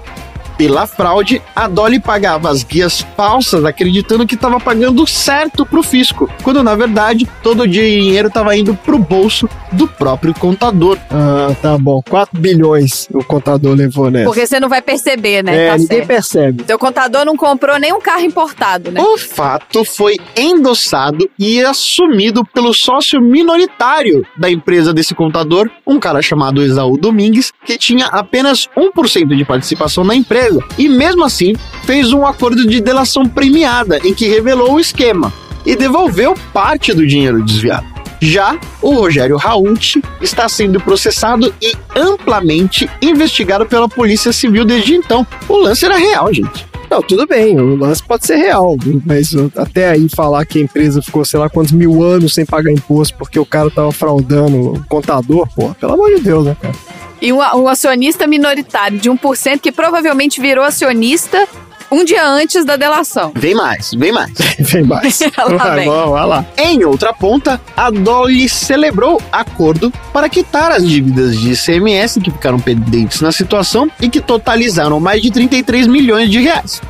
Pela 0.56 0.86
fraude, 0.86 1.42
a 1.54 1.68
Dolly 1.68 2.00
pagava 2.00 2.48
as 2.48 2.62
guias 2.62 3.04
falsas 3.16 3.64
acreditando 3.64 4.26
que 4.26 4.34
estava 4.34 4.58
pagando 4.58 5.06
certo 5.06 5.66
pro 5.66 5.82
fisco, 5.82 6.30
quando 6.42 6.62
na 6.62 6.74
verdade 6.74 7.28
todo 7.42 7.64
o 7.64 7.68
dinheiro 7.68 8.28
estava 8.28 8.56
indo 8.56 8.74
pro 8.74 8.98
bolso 8.98 9.48
do 9.72 9.86
próprio 9.86 10.32
contador. 10.34 10.96
Ah, 11.10 11.54
tá 11.60 11.76
bom. 11.76 12.00
4 12.08 12.40
bilhões 12.40 13.06
o 13.12 13.22
contador 13.22 13.74
levou 13.74 14.10
nessa. 14.10 14.24
Porque 14.24 14.46
você 14.46 14.58
não 14.58 14.68
vai 14.68 14.80
perceber, 14.80 15.42
né? 15.42 15.56
é, 15.56 15.66
Tá 15.68 15.72
ninguém 15.78 15.86
certo. 15.98 16.06
percebe. 16.08 16.64
Seu 16.66 16.78
contador 16.78 17.24
não 17.24 17.36
comprou 17.36 17.78
nem 17.78 17.92
um 17.92 18.00
carro 18.00 18.22
importado, 18.22 18.90
né? 18.90 19.00
O 19.02 19.18
fato 19.18 19.84
foi 19.84 20.16
endossado 20.34 21.28
e 21.38 21.62
assumido 21.62 22.44
pelo 22.44 22.72
sócio 22.72 23.20
minoritário 23.20 24.24
da 24.36 24.50
empresa 24.50 24.92
desse 24.94 25.14
contador, 25.14 25.68
um 25.86 25.98
cara 26.00 26.22
chamado 26.22 26.62
Esaú 26.62 26.96
Domingues, 26.96 27.52
que 27.64 27.76
tinha 27.76 28.06
apenas 28.06 28.68
1% 28.76 29.36
de 29.36 29.44
participação 29.44 30.02
na 30.04 30.14
empresa 30.14 30.45
e, 30.78 30.88
mesmo 30.88 31.24
assim, 31.24 31.54
fez 31.84 32.12
um 32.12 32.26
acordo 32.26 32.66
de 32.66 32.80
delação 32.80 33.26
premiada 33.26 33.98
em 34.04 34.14
que 34.14 34.28
revelou 34.28 34.74
o 34.74 34.80
esquema 34.80 35.32
e 35.64 35.74
devolveu 35.74 36.34
parte 36.52 36.92
do 36.92 37.06
dinheiro 37.06 37.42
desviado. 37.44 37.86
Já 38.20 38.58
o 38.80 38.94
Rogério 38.94 39.36
Raut 39.36 40.02
está 40.20 40.48
sendo 40.48 40.80
processado 40.80 41.52
e 41.60 41.74
amplamente 41.94 42.88
investigado 43.02 43.66
pela 43.66 43.88
Polícia 43.88 44.32
Civil 44.32 44.64
desde 44.64 44.94
então. 44.94 45.26
O 45.48 45.58
lance 45.58 45.84
era 45.84 45.96
real, 45.96 46.32
gente. 46.32 46.66
Não, 46.90 47.02
tudo 47.02 47.26
bem, 47.26 47.58
o 47.58 47.74
lance 47.74 48.02
pode 48.02 48.26
ser 48.26 48.36
real, 48.36 48.76
mas 49.04 49.34
até 49.56 49.90
aí 49.90 50.08
falar 50.08 50.46
que 50.46 50.58
a 50.58 50.62
empresa 50.62 51.02
ficou, 51.02 51.24
sei 51.24 51.40
lá, 51.40 51.50
quantos 51.50 51.72
mil 51.72 52.02
anos 52.02 52.32
sem 52.32 52.46
pagar 52.46 52.70
imposto 52.70 53.16
porque 53.18 53.38
o 53.38 53.44
cara 53.44 53.68
tava 53.70 53.90
fraudando 53.90 54.72
o 54.72 54.84
contador, 54.86 55.48
pô, 55.54 55.74
pelo 55.74 55.94
amor 55.94 56.14
de 56.14 56.22
Deus, 56.22 56.46
né, 56.46 56.56
cara? 56.60 56.74
E 57.20 57.32
um, 57.32 57.38
um 57.38 57.68
acionista 57.68 58.26
minoritário 58.26 58.98
de 58.98 59.10
1% 59.10 59.60
que 59.60 59.72
provavelmente 59.72 60.40
virou 60.40 60.64
acionista 60.64 61.46
um 61.90 62.04
dia 62.04 62.26
antes 62.26 62.64
da 62.64 62.76
delação. 62.76 63.32
Vem 63.34 63.54
mais, 63.54 63.92
vem 63.94 64.12
mais. 64.12 64.32
Vem 64.58 64.82
mais. 64.82 65.20
Lá 65.38 65.56
vai, 65.56 65.76
vem. 65.76 65.88
vai, 65.88 66.08
vai 66.08 66.26
lá. 66.26 66.46
Em 66.56 66.84
outra 66.84 67.12
ponta, 67.12 67.60
a 67.76 67.90
Dolly 67.90 68.48
celebrou 68.48 69.20
acordo 69.30 69.92
para 70.12 70.28
quitar 70.28 70.72
as 70.72 70.86
dívidas 70.86 71.38
de 71.38 71.52
ICMS 71.52 72.20
que 72.20 72.30
ficaram 72.30 72.58
pendentes 72.58 73.20
na 73.20 73.30
situação 73.30 73.90
e 74.00 74.08
que 74.08 74.20
totalizaram 74.20 74.98
mais 74.98 75.22
de 75.22 75.30
33 75.30 75.86
milhões 75.86 76.30
de 76.30 76.40
reais. 76.40 76.82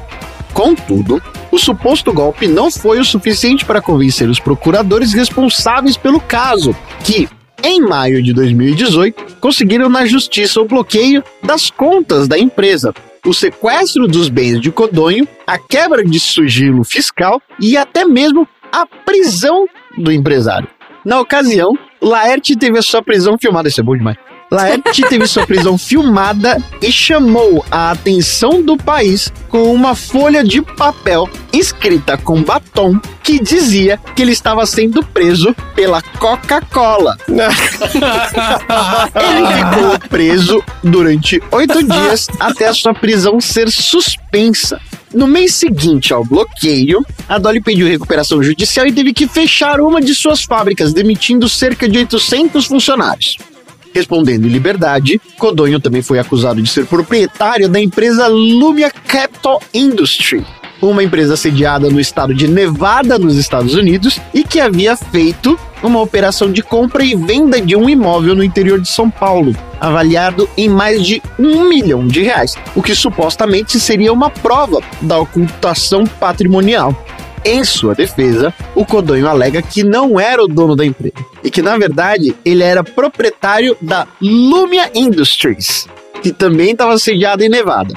Contudo, 0.55 1.23
o 1.51 1.59
suposto 1.59 2.13
golpe 2.13 2.49
não 2.49 2.71
foi 2.71 2.99
o 2.99 3.05
suficiente 3.05 3.65
para 3.65 3.83
convencer 3.83 4.29
os 4.29 4.41
procuradores 4.41 5.13
responsáveis 5.13 5.97
pelo 5.97 6.21
caso, 6.21 6.75
que, 7.05 7.29
em 7.63 7.81
maio 7.81 8.23
de 8.23 8.33
2018, 8.33 9.37
conseguiram 9.41 9.89
na 9.89 10.07
justiça 10.07 10.61
o 10.61 10.65
bloqueio 10.65 11.23
das 11.43 11.71
contas 11.71 12.29
da 12.29 12.39
empresa, 12.39 12.95
o 13.25 13.35
sequestro 13.35 14.07
dos 14.07 14.29
bens 14.29 14.61
de 14.61 14.71
Codonho, 14.71 15.27
a 15.47 15.59
quebra 15.59 16.05
de 16.05 16.21
sigilo 16.21 16.85
fiscal 16.85 17.41
e 17.61 17.77
até 17.77 18.05
mesmo 18.05 18.47
a 18.73 18.87
prisão 18.87 19.67
do 19.97 20.13
empresário. 20.13 20.69
Na 21.05 21.21
ocasião, 21.21 21.73
Laerte 22.01 22.57
teve 22.57 22.79
a 22.79 22.83
sua 22.83 23.03
prisão 23.03 23.37
filmada, 23.39 23.69
isso 23.69 23.81
é 23.81 23.85
bom 23.85 23.97
demais. 23.97 24.17
Laerte 24.51 25.03
teve 25.09 25.27
sua 25.27 25.45
prisão 25.45 25.77
filmada 25.77 26.57
e 26.81 26.93
chamou 26.93 27.67
a 27.71 27.91
atenção 27.91 28.63
do 28.63 28.77
país 28.77 29.33
com 29.49 29.75
uma 29.75 29.97
folha 29.97 30.45
de 30.45 30.63
papel 30.63 31.29
escrita 31.53 32.17
com 32.17 32.43
batom 32.43 32.99
que 33.25 33.41
dizia 33.41 33.99
que 34.15 34.23
ele 34.23 34.31
estava 34.31 34.65
sendo 34.65 35.05
preso 35.05 35.53
pela 35.75 36.01
Coca-Cola. 36.01 37.19
ele 37.29 37.41
ficou 39.57 39.99
preso 40.09 40.63
durante 40.83 41.43
oito 41.51 41.83
dias 41.83 42.29
até 42.39 42.69
a 42.69 42.75
sua 42.75 42.95
prisão 42.95 43.41
ser 43.41 43.69
suspensa. 43.69 44.81
No 45.13 45.27
mês 45.27 45.55
seguinte 45.55 46.13
ao 46.13 46.25
bloqueio, 46.25 47.05
a 47.29 47.37
Dolly 47.39 47.61
pediu 47.61 47.89
recuperação 47.89 48.41
judicial 48.43 48.87
e 48.87 48.93
teve 48.93 49.13
que 49.13 49.27
fechar 49.27 49.81
uma 49.81 50.01
de 50.01 50.15
suas 50.15 50.45
fábricas, 50.45 50.93
demitindo 50.93 51.49
cerca 51.49 51.89
de 51.89 51.99
800 51.99 52.65
funcionários. 52.67 53.37
Respondendo 53.97 54.45
em 54.45 54.51
liberdade, 54.51 55.19
Codonho 55.39 55.81
também 55.81 56.03
foi 56.03 56.19
acusado 56.19 56.61
de 56.61 56.69
ser 56.69 56.85
proprietário 56.85 57.67
da 57.67 57.81
empresa 57.81 58.27
Lumia 58.27 58.91
Capital 58.91 59.59
Industry, 59.73 60.45
uma 60.83 61.03
empresa 61.03 61.35
sediada 61.35 61.89
no 61.89 61.99
estado 61.99 62.35
de 62.35 62.47
Nevada, 62.47 63.19
nos 63.19 63.39
Estados 63.39 63.75
Unidos, 63.75 64.21
e 64.35 64.45
que 64.45 64.61
havia 64.61 64.99
feito 64.99 65.59
uma 65.83 65.99
operação 65.99 66.53
de 66.53 66.63
compra 66.63 67.03
e 67.03 67.15
venda 67.15 67.59
de 67.59 67.75
um 67.75 67.89
imóvel 67.89 68.35
no 68.35 68.45
interior 68.45 68.79
de 68.79 68.89
São 68.89 69.09
Paulo, 69.09 69.57
avaliado 69.81 70.47
em 70.59 70.69
mais 70.69 71.03
de 71.03 71.23
um 71.39 71.67
milhão 71.67 72.07
de 72.07 72.21
reais, 72.21 72.55
o 72.75 72.83
que 72.83 72.95
supostamente 72.95 73.81
seria 73.81 74.13
uma 74.13 74.29
prova 74.29 74.83
da 75.01 75.19
ocultação 75.19 76.05
patrimonial. 76.05 76.95
Em 77.49 77.63
sua 77.63 77.95
defesa, 77.95 78.53
o 78.75 78.85
Codonho 78.85 79.29
alega 79.29 79.63
que 79.63 79.85
não 79.85 80.19
era 80.19 80.43
o 80.43 80.49
dono 80.49 80.75
da 80.75 80.85
empresa 80.85 81.15
e 81.45 81.49
que, 81.49 81.63
na 81.63 81.79
verdade, 81.79 82.35
ele 82.45 82.65
era 82.65 82.83
proprietário 82.83 83.77
da 83.81 84.05
Lumia 84.21 84.91
Industries, 84.93 85.87
que 86.21 86.33
também 86.33 86.73
estava 86.73 86.99
sediada 86.99 87.45
em 87.45 87.49
Nevada. 87.49 87.95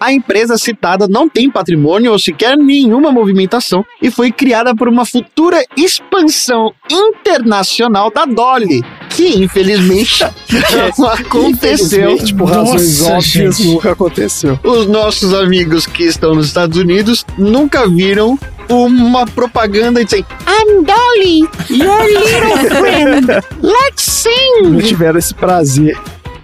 A 0.00 0.12
empresa 0.12 0.56
citada 0.56 1.06
não 1.08 1.28
tem 1.28 1.50
patrimônio 1.50 2.12
ou 2.12 2.18
sequer 2.18 2.56
nenhuma 2.56 3.10
movimentação 3.10 3.84
e 4.00 4.10
foi 4.10 4.30
criada 4.30 4.74
por 4.74 4.88
uma 4.88 5.04
futura 5.04 5.62
expansão 5.76 6.72
internacional 6.90 8.10
da 8.10 8.24
Dolly, 8.24 8.82
que 9.10 9.28
infelizmente 9.42 10.24
não 10.98 11.08
aconteceu. 11.08 12.10
Infelizmente, 12.12 12.34
por 12.34 12.48
razões 12.48 13.00
Nossa, 13.00 13.12
óbvias, 13.16 13.56
gente. 13.56 13.66
nunca 13.66 13.92
aconteceu. 13.92 14.58
Os 14.62 14.86
nossos 14.86 15.34
amigos 15.34 15.86
que 15.86 16.04
estão 16.04 16.34
nos 16.34 16.46
Estados 16.46 16.78
Unidos 16.78 17.24
nunca 17.36 17.88
viram 17.88 18.38
uma 18.68 19.24
propaganda 19.26 20.04
dizendo 20.04 20.26
I'm 20.46 20.84
Dolly, 20.84 21.40
your 21.70 22.04
little 22.04 22.76
friend. 22.78 23.26
Let's 23.62 24.24
Não 24.62 24.78
sing. 24.80 24.86
tiveram 24.86 25.18
esse 25.18 25.34
prazer. 25.34 25.96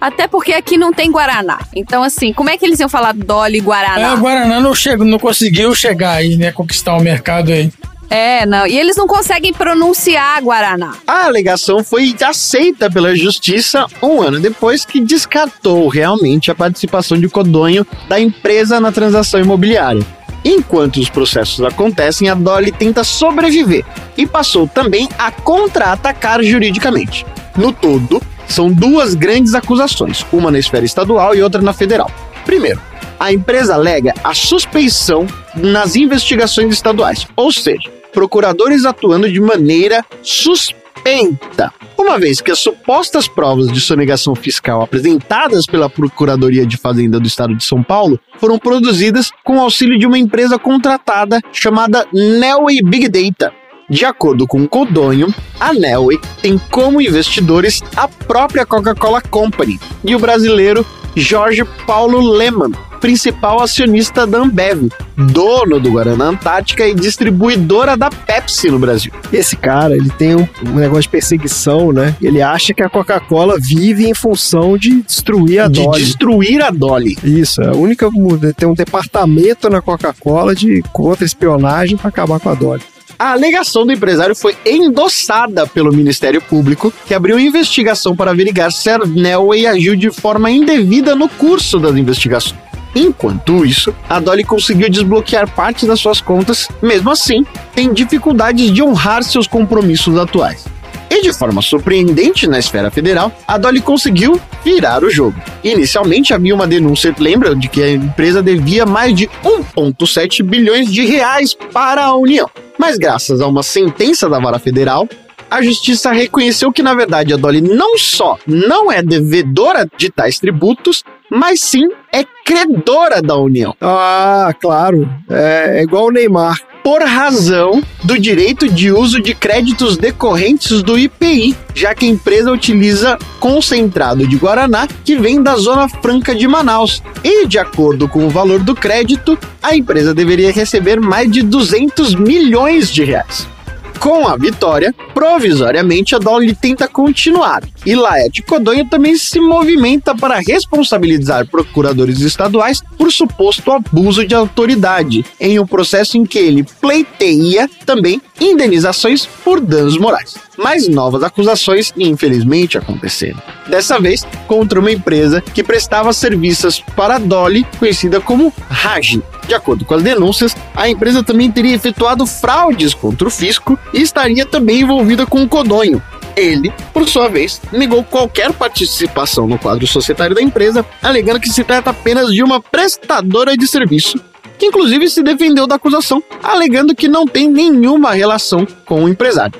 Até 0.05 0.27
porque 0.27 0.53
aqui 0.53 0.77
não 0.77 0.93
tem 0.93 1.11
Guaraná. 1.11 1.57
Então, 1.75 2.03
assim, 2.03 2.31
como 2.31 2.47
é 2.51 2.57
que 2.57 2.63
eles 2.63 2.79
iam 2.79 2.87
falar 2.87 3.11
Dolly 3.11 3.57
É, 3.57 3.61
Guaraná? 3.61 4.13
o 4.13 4.17
Guaraná 4.17 4.59
não, 4.59 4.75
chegou, 4.75 5.03
não 5.03 5.17
conseguiu 5.17 5.73
chegar 5.73 6.11
aí, 6.11 6.37
né? 6.37 6.51
Conquistar 6.51 6.95
o 6.95 7.01
mercado 7.01 7.51
aí. 7.51 7.71
É, 8.07 8.45
não. 8.45 8.67
E 8.67 8.77
eles 8.77 8.95
não 8.95 9.07
conseguem 9.07 9.51
pronunciar 9.51 10.39
Guaraná. 10.43 10.93
A 11.07 11.25
alegação 11.25 11.83
foi 11.83 12.15
aceita 12.23 12.87
pela 12.87 13.15
justiça 13.15 13.87
um 13.99 14.21
ano 14.21 14.39
depois 14.39 14.85
que 14.85 15.01
descartou 15.01 15.87
realmente 15.87 16.51
a 16.51 16.55
participação 16.55 17.19
de 17.19 17.27
Codonho 17.27 17.83
da 18.07 18.19
empresa 18.19 18.79
na 18.79 18.91
transação 18.91 19.39
imobiliária. 19.39 20.05
Enquanto 20.43 20.97
os 20.99 21.09
processos 21.09 21.65
acontecem, 21.65 22.29
a 22.29 22.35
Dolly 22.35 22.71
tenta 22.71 23.03
sobreviver 23.03 23.83
e 24.15 24.27
passou 24.27 24.67
também 24.67 25.09
a 25.17 25.31
contra-atacar 25.31 26.43
juridicamente. 26.43 27.25
No 27.57 27.71
todo, 27.71 28.21
são 28.47 28.71
duas 28.71 29.15
grandes 29.15 29.53
acusações, 29.53 30.25
uma 30.31 30.51
na 30.51 30.59
esfera 30.59 30.85
estadual 30.85 31.35
e 31.35 31.41
outra 31.41 31.61
na 31.61 31.73
federal. 31.73 32.09
Primeiro, 32.45 32.81
a 33.19 33.31
empresa 33.31 33.73
alega 33.73 34.13
a 34.23 34.33
suspeição 34.33 35.25
nas 35.55 35.95
investigações 35.95 36.73
estaduais, 36.73 37.25
ou 37.35 37.51
seja, 37.51 37.89
procuradores 38.13 38.85
atuando 38.85 39.31
de 39.31 39.39
maneira 39.39 40.05
suspeita. 40.21 41.73
Uma 41.97 42.19
vez 42.19 42.41
que 42.41 42.51
as 42.51 42.59
supostas 42.59 43.27
provas 43.27 43.71
de 43.71 43.79
sonegação 43.79 44.35
fiscal 44.35 44.81
apresentadas 44.81 45.65
pela 45.65 45.89
Procuradoria 45.89 46.65
de 46.65 46.77
Fazenda 46.77 47.19
do 47.19 47.27
Estado 47.27 47.55
de 47.55 47.63
São 47.63 47.81
Paulo 47.81 48.19
foram 48.37 48.59
produzidas 48.59 49.31
com 49.43 49.59
auxílio 49.59 49.97
de 49.97 50.05
uma 50.05 50.17
empresa 50.17 50.59
contratada 50.59 51.39
chamada 51.51 52.05
Nelway 52.13 52.81
Big 52.83 53.07
Data. 53.07 53.53
De 53.89 54.03
acordo 54.03 54.47
com 54.47 54.67
Codonho, 54.67 55.33
a 55.59 55.73
Nelway 55.73 56.19
tem 56.41 56.57
como 56.71 57.01
investidores 57.01 57.83
a 57.95 58.07
própria 58.07 58.65
Coca-Cola 58.65 59.21
Company 59.21 59.79
e 60.03 60.15
o 60.15 60.19
brasileiro 60.19 60.85
Jorge 61.15 61.63
Paulo 61.85 62.19
Lehmann, 62.19 62.71
principal 62.99 63.61
acionista 63.61 64.25
da 64.25 64.39
Ambev, 64.39 64.89
dono 65.15 65.79
do 65.79 65.91
Guaraná 65.91 66.25
Antártica 66.25 66.85
e 66.87 66.95
distribuidora 66.95 67.95
da 67.95 68.09
Pepsi 68.09 68.69
no 68.69 68.79
Brasil. 68.79 69.13
Esse 69.31 69.55
cara, 69.55 69.95
ele 69.95 70.09
tem 70.09 70.35
um, 70.35 70.47
um 70.65 70.75
negócio 70.75 71.03
de 71.03 71.09
perseguição, 71.09 71.93
né? 71.93 72.15
Ele 72.21 72.41
acha 72.41 72.73
que 72.73 72.81
a 72.81 72.89
Coca-Cola 72.89 73.57
vive 73.59 74.09
em 74.09 74.15
função 74.15 74.77
de 74.77 75.03
destruir 75.03 75.59
a 75.59 75.67
de 75.67 75.83
Dolly. 75.83 76.03
destruir 76.03 76.61
a 76.61 76.71
Dolly. 76.71 77.17
Isso, 77.23 77.61
é 77.61 77.67
a 77.67 77.73
única. 77.73 78.09
Tem 78.57 78.67
um 78.67 78.73
departamento 78.73 79.69
na 79.69 79.81
Coca-Cola 79.81 80.55
de 80.55 80.81
contra-espionagem 80.91 81.95
para 81.95 82.09
acabar 82.09 82.39
com 82.39 82.49
a 82.49 82.55
Dolly. 82.55 82.81
A 83.17 83.31
alegação 83.31 83.85
do 83.85 83.93
empresário 83.93 84.35
foi 84.35 84.57
endossada 84.65 85.65
pelo 85.65 85.93
Ministério 85.93 86.41
Público, 86.41 86.93
que 87.05 87.13
abriu 87.13 87.39
investigação 87.39 88.13
para 88.13 88.31
averiguar 88.31 88.71
se 88.71 88.89
a 88.89 88.97
Nelway 88.97 89.65
agiu 89.65 89.95
de 89.95 90.11
forma 90.11 90.51
indevida 90.51 91.15
no 91.15 91.29
curso 91.29 91.79
das 91.79 91.95
investigações. 91.95 92.59
Enquanto 92.93 93.65
isso, 93.65 93.93
a 94.09 94.19
Dolly 94.19 94.43
conseguiu 94.43 94.89
desbloquear 94.89 95.49
parte 95.53 95.85
das 95.85 95.99
suas 95.99 96.21
contas, 96.21 96.67
mesmo 96.81 97.09
assim, 97.09 97.45
tem 97.73 97.93
dificuldades 97.93 98.71
de 98.71 98.81
honrar 98.81 99.23
seus 99.23 99.47
compromissos 99.47 100.17
atuais. 100.17 100.65
E 101.09 101.21
de 101.21 101.33
forma 101.33 101.61
surpreendente 101.61 102.47
na 102.47 102.59
esfera 102.59 102.89
federal, 102.89 103.31
a 103.47 103.57
Dolly 103.57 103.81
conseguiu 103.81 104.39
virar 104.63 105.03
o 105.03 105.09
jogo. 105.09 105.39
Inicialmente 105.63 106.33
havia 106.33 106.53
uma 106.53 106.67
denúncia, 106.67 107.13
lembra, 107.17 107.55
de 107.55 107.67
que 107.67 107.81
a 107.81 107.91
empresa 107.91 108.41
devia 108.41 108.85
mais 108.85 109.13
de 109.15 109.27
1,7 109.43 110.43
bilhões 110.43 110.91
de 110.91 111.05
reais 111.05 111.53
para 111.53 112.05
a 112.05 112.15
União. 112.15 112.49
Mas 112.77 112.97
graças 112.97 113.39
a 113.39 113.47
uma 113.47 113.63
sentença 113.63 114.29
da 114.29 114.39
Vara 114.39 114.59
Federal, 114.59 115.07
a 115.49 115.61
justiça 115.61 116.11
reconheceu 116.11 116.71
que, 116.71 116.83
na 116.83 116.93
verdade, 116.93 117.33
a 117.33 117.37
Dolly 117.37 117.61
não 117.61 117.97
só 117.97 118.37
não 118.47 118.91
é 118.91 119.01
devedora 119.01 119.87
de 119.97 120.09
tais 120.09 120.39
tributos, 120.39 121.03
mas 121.29 121.61
sim 121.61 121.87
é 122.11 122.23
credora 122.43 123.21
da 123.21 123.35
União. 123.37 123.75
Ah, 123.79 124.53
claro. 124.59 125.09
É, 125.29 125.79
é 125.79 125.83
igual 125.83 126.07
o 126.07 126.11
Neymar. 126.11 126.59
Por 126.85 127.01
razão 127.01 127.81
do 128.03 128.19
direito 128.19 128.69
de 128.69 128.91
uso 128.91 129.19
de 129.19 129.33
créditos 129.33 129.97
decorrentes 129.97 130.83
do 130.83 130.99
IPI, 130.99 131.55
já 131.73 131.95
que 131.95 132.05
a 132.05 132.07
empresa 132.07 132.51
utiliza 132.51 133.17
concentrado 133.39 134.27
de 134.27 134.35
Guaraná 134.35 134.87
que 135.03 135.15
vem 135.17 135.41
da 135.41 135.55
Zona 135.55 135.89
Franca 135.89 136.35
de 136.35 136.47
Manaus. 136.47 137.01
E, 137.23 137.47
de 137.47 137.57
acordo 137.57 138.07
com 138.07 138.27
o 138.27 138.29
valor 138.29 138.59
do 138.59 138.75
crédito, 138.75 139.35
a 139.63 139.75
empresa 139.75 140.13
deveria 140.13 140.51
receber 140.51 141.01
mais 141.01 141.31
de 141.31 141.41
200 141.41 142.13
milhões 142.13 142.91
de 142.91 143.03
reais. 143.03 143.54
Com 143.99 144.27
a 144.27 144.35
vitória, 144.35 144.93
provisoriamente 145.13 146.15
a 146.15 146.19
Dolly 146.19 146.53
tenta 146.53 146.87
continuar. 146.87 147.63
E 147.85 147.95
Laerte 147.95 148.41
Codonho 148.41 148.87
também 148.89 149.15
se 149.15 149.39
movimenta 149.39 150.15
para 150.15 150.39
responsabilizar 150.39 151.47
procuradores 151.47 152.19
estaduais 152.21 152.81
por 152.97 153.11
suposto 153.11 153.71
abuso 153.71 154.25
de 154.25 154.35
autoridade, 154.35 155.25
em 155.39 155.59
um 155.59 155.65
processo 155.65 156.17
em 156.17 156.25
que 156.25 156.37
ele 156.37 156.63
pleiteia 156.63 157.69
também 157.85 158.21
indenizações 158.39 159.25
por 159.25 159.59
danos 159.59 159.97
morais. 159.97 160.35
Mas 160.57 160.87
novas 160.87 161.23
acusações, 161.23 161.93
infelizmente, 161.97 162.77
aconteceram. 162.77 163.41
Dessa 163.67 163.99
vez, 163.99 164.25
contra 164.47 164.79
uma 164.79 164.91
empresa 164.91 165.41
que 165.41 165.63
prestava 165.63 166.13
serviços 166.13 166.79
para 166.95 167.15
a 167.15 167.19
Dolly, 167.19 167.65
conhecida 167.79 168.21
como 168.21 168.53
Raj. 168.69 169.19
De 169.47 169.53
acordo 169.53 169.85
com 169.85 169.93
as 169.93 170.03
denúncias, 170.03 170.55
a 170.75 170.89
empresa 170.89 171.23
também 171.23 171.51
teria 171.51 171.75
efetuado 171.75 172.25
fraudes 172.25 172.93
contra 172.93 173.27
o 173.27 173.31
fisco 173.31 173.77
e 173.93 174.01
estaria 174.01 174.45
também 174.45 174.81
envolvida 174.81 175.25
com 175.25 175.43
o 175.43 175.47
Codonho. 175.47 176.01
Ele, 176.35 176.73
por 176.93 177.07
sua 177.07 177.29
vez, 177.29 177.61
negou 177.71 178.03
qualquer 178.03 178.51
participação 178.51 179.47
no 179.47 179.57
quadro 179.57 179.87
societário 179.87 180.35
da 180.35 180.41
empresa, 180.41 180.85
alegando 181.01 181.39
que 181.39 181.49
se 181.49 181.63
trata 181.63 181.91
apenas 181.91 182.33
de 182.33 182.43
uma 182.43 182.59
prestadora 182.59 183.55
de 183.55 183.65
serviço, 183.65 184.19
que 184.57 184.67
inclusive 184.67 185.09
se 185.09 185.21
defendeu 185.23 185.67
da 185.67 185.75
acusação, 185.75 186.23
alegando 186.41 186.95
que 186.95 187.07
não 187.07 187.25
tem 187.25 187.49
nenhuma 187.49 188.11
relação 188.11 188.65
com 188.85 189.03
o 189.03 189.09
empresário. 189.09 189.59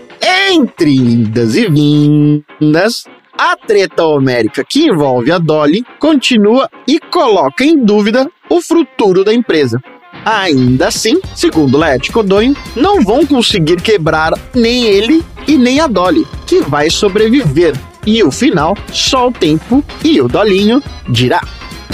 Entre 0.52 0.96
indas 0.96 1.56
e 1.56 1.68
vindas, 1.70 3.06
a 3.38 3.56
treta 3.58 4.06
homérica 4.06 4.64
que 4.64 4.86
envolve 4.86 5.32
a 5.32 5.38
Dolly 5.38 5.86
continua 6.00 6.70
e 6.88 7.00
coloca 7.00 7.64
em 7.64 7.84
dúvida 7.84 8.30
o 8.50 8.62
futuro 8.62 9.24
da 9.24 9.34
empresa. 9.34 9.82
Ainda 10.24 10.88
assim, 10.88 11.20
segundo 11.36 11.78
Laerte 11.78 12.12
Codonho, 12.12 12.56
não 12.76 13.02
vão 13.02 13.26
conseguir 13.26 13.82
quebrar 13.82 14.34
nem 14.54 14.86
ele 14.86 15.24
e 15.48 15.58
nem 15.58 15.80
a 15.80 15.88
Dolly, 15.88 16.26
que 16.48 16.62
vai 16.62 16.90
sobreviver. 16.90 17.76
E 18.08 18.24
o 18.24 18.32
final, 18.32 18.76
só 18.92 19.28
o 19.28 19.32
tempo 19.32 19.84
e 20.04 20.22
o 20.22 20.28
Dolinho 20.28 20.82
dirá. 21.10 21.42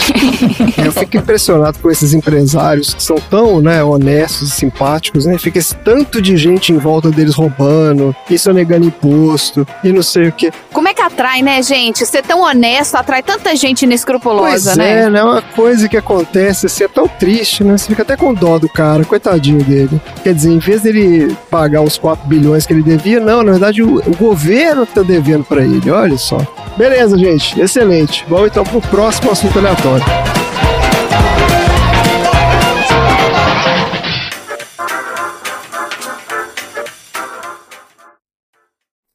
Eu 0.84 0.92
fico 0.92 1.18
impressionado 1.18 1.80
com 1.80 1.90
esses 1.90 2.14
empresários 2.14 2.94
que 2.94 3.04
são 3.04 3.18
tão 3.18 3.62
né, 3.62 3.84
honestos 3.84 4.50
e 4.50 4.52
simpáticos, 4.52 5.26
né? 5.26 5.38
Fica 5.38 5.60
esse 5.60 5.76
tanto 5.76 6.22
de 6.22 6.38
gente 6.38 6.72
em 6.72 6.78
volta 6.78 7.10
deles 7.10 7.36
roubando, 7.36 8.16
isso 8.30 8.52
negando 8.52 8.86
imposto 8.86 9.66
e 9.84 9.92
não 9.92 10.04
sei 10.04 10.28
o 10.28 10.32
que. 10.32 10.52
Como 10.74 10.88
é 10.88 10.94
que 10.94 11.02
atrai, 11.02 11.42
né, 11.42 11.62
gente? 11.62 12.06
Ser 12.06 12.24
tão 12.24 12.42
honesto 12.42 12.96
atrai 12.96 13.24
tanta 13.24 13.56
gente 13.56 13.84
inescrupulosa, 13.84 14.72
Pois 14.72 14.78
né? 14.78 15.04
é, 15.04 15.10
né? 15.10 15.24
Uma 15.24 15.42
coisa 15.42 15.88
que 15.88 15.98
acontece 15.98 16.66
assim, 16.66 16.84
é 16.84 16.88
tão 16.88 17.08
triste, 17.08 17.64
né? 17.64 17.78
Você 17.78 17.88
fica 17.88 18.02
até 18.02 18.16
com 18.16 18.34
dó 18.34 18.58
do 18.58 18.70
cara, 18.70 19.04
coitadinho 19.06 19.64
dele. 19.64 20.02
Quer 20.24 20.34
dizer, 20.34 20.52
em 20.52 20.60
vez 20.60 20.82
dele 20.82 21.36
pagar 21.50 21.82
os 21.82 21.98
4 21.98 22.28
bilhões 22.28 22.66
que 22.66 22.74
ele 22.74 22.84
devia, 22.84 23.20
não, 23.20 23.44
na 23.44 23.52
verdade 23.52 23.82
o, 23.84 23.98
o 23.98 24.16
governo 24.16 24.86
que 24.86 24.94
tá 24.94 25.04
devendo 25.04 25.44
pra 25.44 25.64
ele, 25.64 25.90
olha 25.90 26.18
só. 26.18 26.38
Beleza, 26.78 27.18
gente, 27.18 27.60
excelente. 27.60 28.26
Vamos 28.28 28.48
então 28.48 28.64
pro 28.64 28.82
próximo 28.82 29.32
assunto 29.32 29.60
aleatório. 29.60 30.06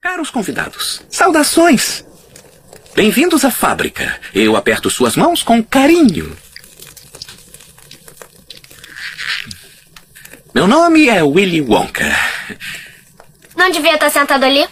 Caros 0.01 0.31
convidados, 0.31 1.03
saudações! 1.09 2.05
Bem-vindos 2.95 3.45
à 3.45 3.51
fábrica. 3.51 4.19
Eu 4.35 4.57
aperto 4.57 4.89
suas 4.89 5.17
mãos 5.17 5.43
com 5.43 5.63
carinho. 5.63 6.37
Meu 10.55 10.67
nome 10.67 11.09
é 11.09 11.23
Willy 11.23 11.61
Wonka. 11.61 12.07
Não 13.55 13.71
devia 13.71 13.95
estar 13.95 14.09
sentado 14.09 14.45
ali? 14.45 14.67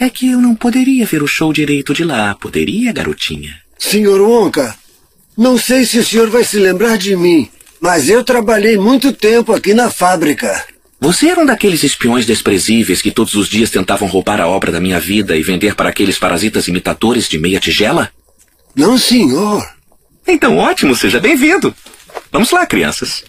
É 0.00 0.08
que 0.08 0.30
eu 0.30 0.40
não 0.40 0.54
poderia 0.54 1.04
ver 1.04 1.22
o 1.22 1.26
show 1.26 1.52
direito 1.52 1.92
de 1.92 2.04
lá, 2.04 2.34
poderia, 2.34 2.90
garotinha? 2.90 3.60
Senhor 3.78 4.18
Wonka, 4.18 4.74
não 5.36 5.58
sei 5.58 5.84
se 5.84 5.98
o 5.98 6.04
senhor 6.04 6.30
vai 6.30 6.42
se 6.42 6.58
lembrar 6.58 6.96
de 6.96 7.14
mim, 7.14 7.50
mas 7.78 8.08
eu 8.08 8.24
trabalhei 8.24 8.78
muito 8.78 9.12
tempo 9.12 9.52
aqui 9.52 9.74
na 9.74 9.90
fábrica. 9.90 10.64
Você 10.98 11.28
era 11.28 11.38
um 11.38 11.44
daqueles 11.44 11.82
espiões 11.82 12.24
desprezíveis 12.24 13.02
que 13.02 13.10
todos 13.10 13.34
os 13.34 13.46
dias 13.46 13.68
tentavam 13.68 14.08
roubar 14.08 14.40
a 14.40 14.48
obra 14.48 14.72
da 14.72 14.80
minha 14.80 14.98
vida 14.98 15.36
e 15.36 15.42
vender 15.42 15.74
para 15.74 15.90
aqueles 15.90 16.18
parasitas 16.18 16.66
imitadores 16.66 17.28
de 17.28 17.38
meia 17.38 17.60
tigela? 17.60 18.10
Não, 18.74 18.96
senhor. 18.96 19.68
Então, 20.26 20.56
ótimo, 20.56 20.96
seja 20.96 21.20
bem-vindo. 21.20 21.74
Vamos 22.32 22.50
lá, 22.52 22.64
crianças. 22.64 23.22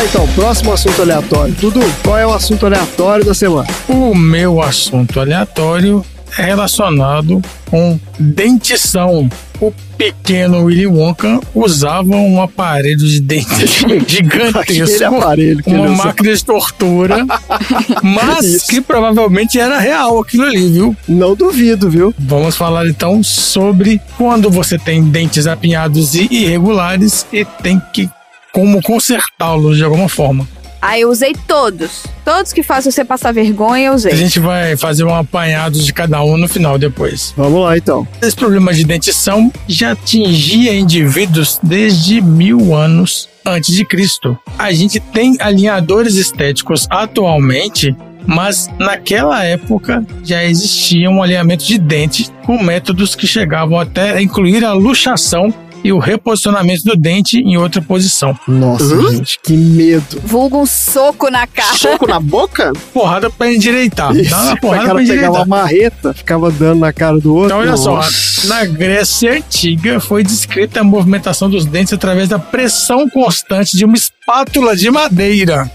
Lá 0.00 0.04
então, 0.04 0.26
próximo 0.28 0.72
assunto 0.72 1.02
aleatório. 1.02 1.54
Dudu, 1.54 1.80
qual 2.02 2.16
é 2.16 2.26
o 2.26 2.32
assunto 2.32 2.64
aleatório 2.64 3.24
da 3.24 3.34
semana? 3.34 3.68
O 3.88 4.14
meu 4.14 4.62
assunto 4.62 5.20
aleatório 5.20 6.04
é 6.38 6.42
relacionado 6.42 7.42
com 7.68 7.98
dentição. 8.18 9.28
O 9.60 9.72
pequeno 9.98 10.64
Willy 10.64 10.86
Wonka 10.86 11.38
usava 11.54 12.16
um 12.16 12.40
aparelho 12.40 12.96
de 12.96 13.20
dente 13.20 13.66
gigantesco. 14.08 15.04
Aparelho 15.04 15.62
que 15.62 15.70
uma 15.70 15.88
máquina 15.90 16.34
de 16.34 16.44
tortura, 16.44 17.26
mas 18.02 18.44
Isso. 18.46 18.66
que 18.68 18.80
provavelmente 18.80 19.60
era 19.60 19.78
real 19.78 20.18
aquilo 20.18 20.44
ali, 20.44 20.66
viu? 20.70 20.96
Não 21.06 21.34
duvido, 21.34 21.90
viu? 21.90 22.14
Vamos 22.18 22.56
falar 22.56 22.86
então 22.86 23.22
sobre 23.22 24.00
quando 24.16 24.50
você 24.50 24.78
tem 24.78 25.02
dentes 25.02 25.46
apinhados 25.46 26.14
e 26.14 26.26
irregulares 26.30 27.26
e 27.30 27.44
tem 27.44 27.78
que 27.92 28.08
como 28.52 28.82
consertá-los 28.82 29.76
de 29.76 29.84
alguma 29.84 30.08
forma. 30.08 30.46
Ah, 30.82 30.98
eu 30.98 31.10
usei 31.10 31.34
todos. 31.46 32.04
Todos 32.24 32.52
que 32.54 32.62
fazem 32.62 32.90
você 32.90 33.04
passar 33.04 33.32
vergonha, 33.32 33.88
eu 33.88 33.94
usei. 33.94 34.12
A 34.12 34.16
gente 34.16 34.40
vai 34.40 34.76
fazer 34.76 35.04
um 35.04 35.14
apanhado 35.14 35.78
de 35.78 35.92
cada 35.92 36.22
um 36.22 36.38
no 36.38 36.48
final 36.48 36.78
depois. 36.78 37.34
Vamos 37.36 37.62
lá 37.62 37.76
então. 37.76 38.08
Esse 38.22 38.34
problema 38.34 38.72
de 38.72 38.84
dentição 38.84 39.52
já 39.68 39.92
atingia 39.92 40.74
indivíduos 40.74 41.60
desde 41.62 42.22
mil 42.22 42.74
anos 42.74 43.28
antes 43.44 43.74
de 43.74 43.84
Cristo. 43.84 44.38
A 44.58 44.72
gente 44.72 44.98
tem 45.00 45.36
alinhadores 45.40 46.14
estéticos 46.14 46.86
atualmente, 46.88 47.94
mas 48.26 48.66
naquela 48.78 49.44
época 49.44 50.02
já 50.24 50.42
existia 50.44 51.10
um 51.10 51.22
alinhamento 51.22 51.64
de 51.64 51.78
dente 51.78 52.30
com 52.46 52.62
métodos 52.62 53.14
que 53.14 53.26
chegavam 53.26 53.78
até 53.78 54.12
a 54.12 54.22
incluir 54.22 54.64
a 54.64 54.72
luxação 54.72 55.52
e 55.82 55.92
o 55.92 55.98
reposicionamento 55.98 56.84
do 56.84 56.96
dente 56.96 57.38
em 57.38 57.56
outra 57.56 57.80
posição. 57.80 58.38
Nossa, 58.46 59.10
gente, 59.12 59.38
que 59.42 59.52
medo. 59.54 60.20
Vulgo 60.24 60.60
um 60.62 60.66
soco 60.66 61.30
na 61.30 61.46
cara. 61.46 61.76
Soco 61.76 62.06
na 62.06 62.18
boca? 62.20 62.72
Porrada 62.92 63.30
pra 63.30 63.52
endireitar. 63.52 64.14
Isso, 64.16 64.30
Dá 64.30 64.42
uma 64.42 64.52
o 64.54 64.60
porrada 64.60 64.82
cara 64.86 64.94
pra 64.94 65.02
pegava 65.04 65.16
endireitar. 65.18 65.46
uma 65.46 65.56
marreta, 65.56 66.14
ficava 66.14 66.50
dando 66.50 66.80
na 66.80 66.92
cara 66.92 67.18
do 67.18 67.34
outro. 67.34 67.46
Então, 67.46 67.58
olha 67.58 67.76
só, 67.76 67.96
Nossa. 67.96 68.46
na 68.48 68.64
Grécia 68.66 69.32
Antiga 69.36 70.00
foi 70.00 70.22
descrita 70.22 70.80
a 70.80 70.84
movimentação 70.84 71.48
dos 71.48 71.64
dentes 71.64 71.92
através 71.92 72.28
da 72.28 72.38
pressão 72.38 73.08
constante 73.08 73.76
de 73.76 73.84
uma 73.84 73.96
espátula 73.96 74.76
de 74.76 74.90
madeira. 74.90 75.70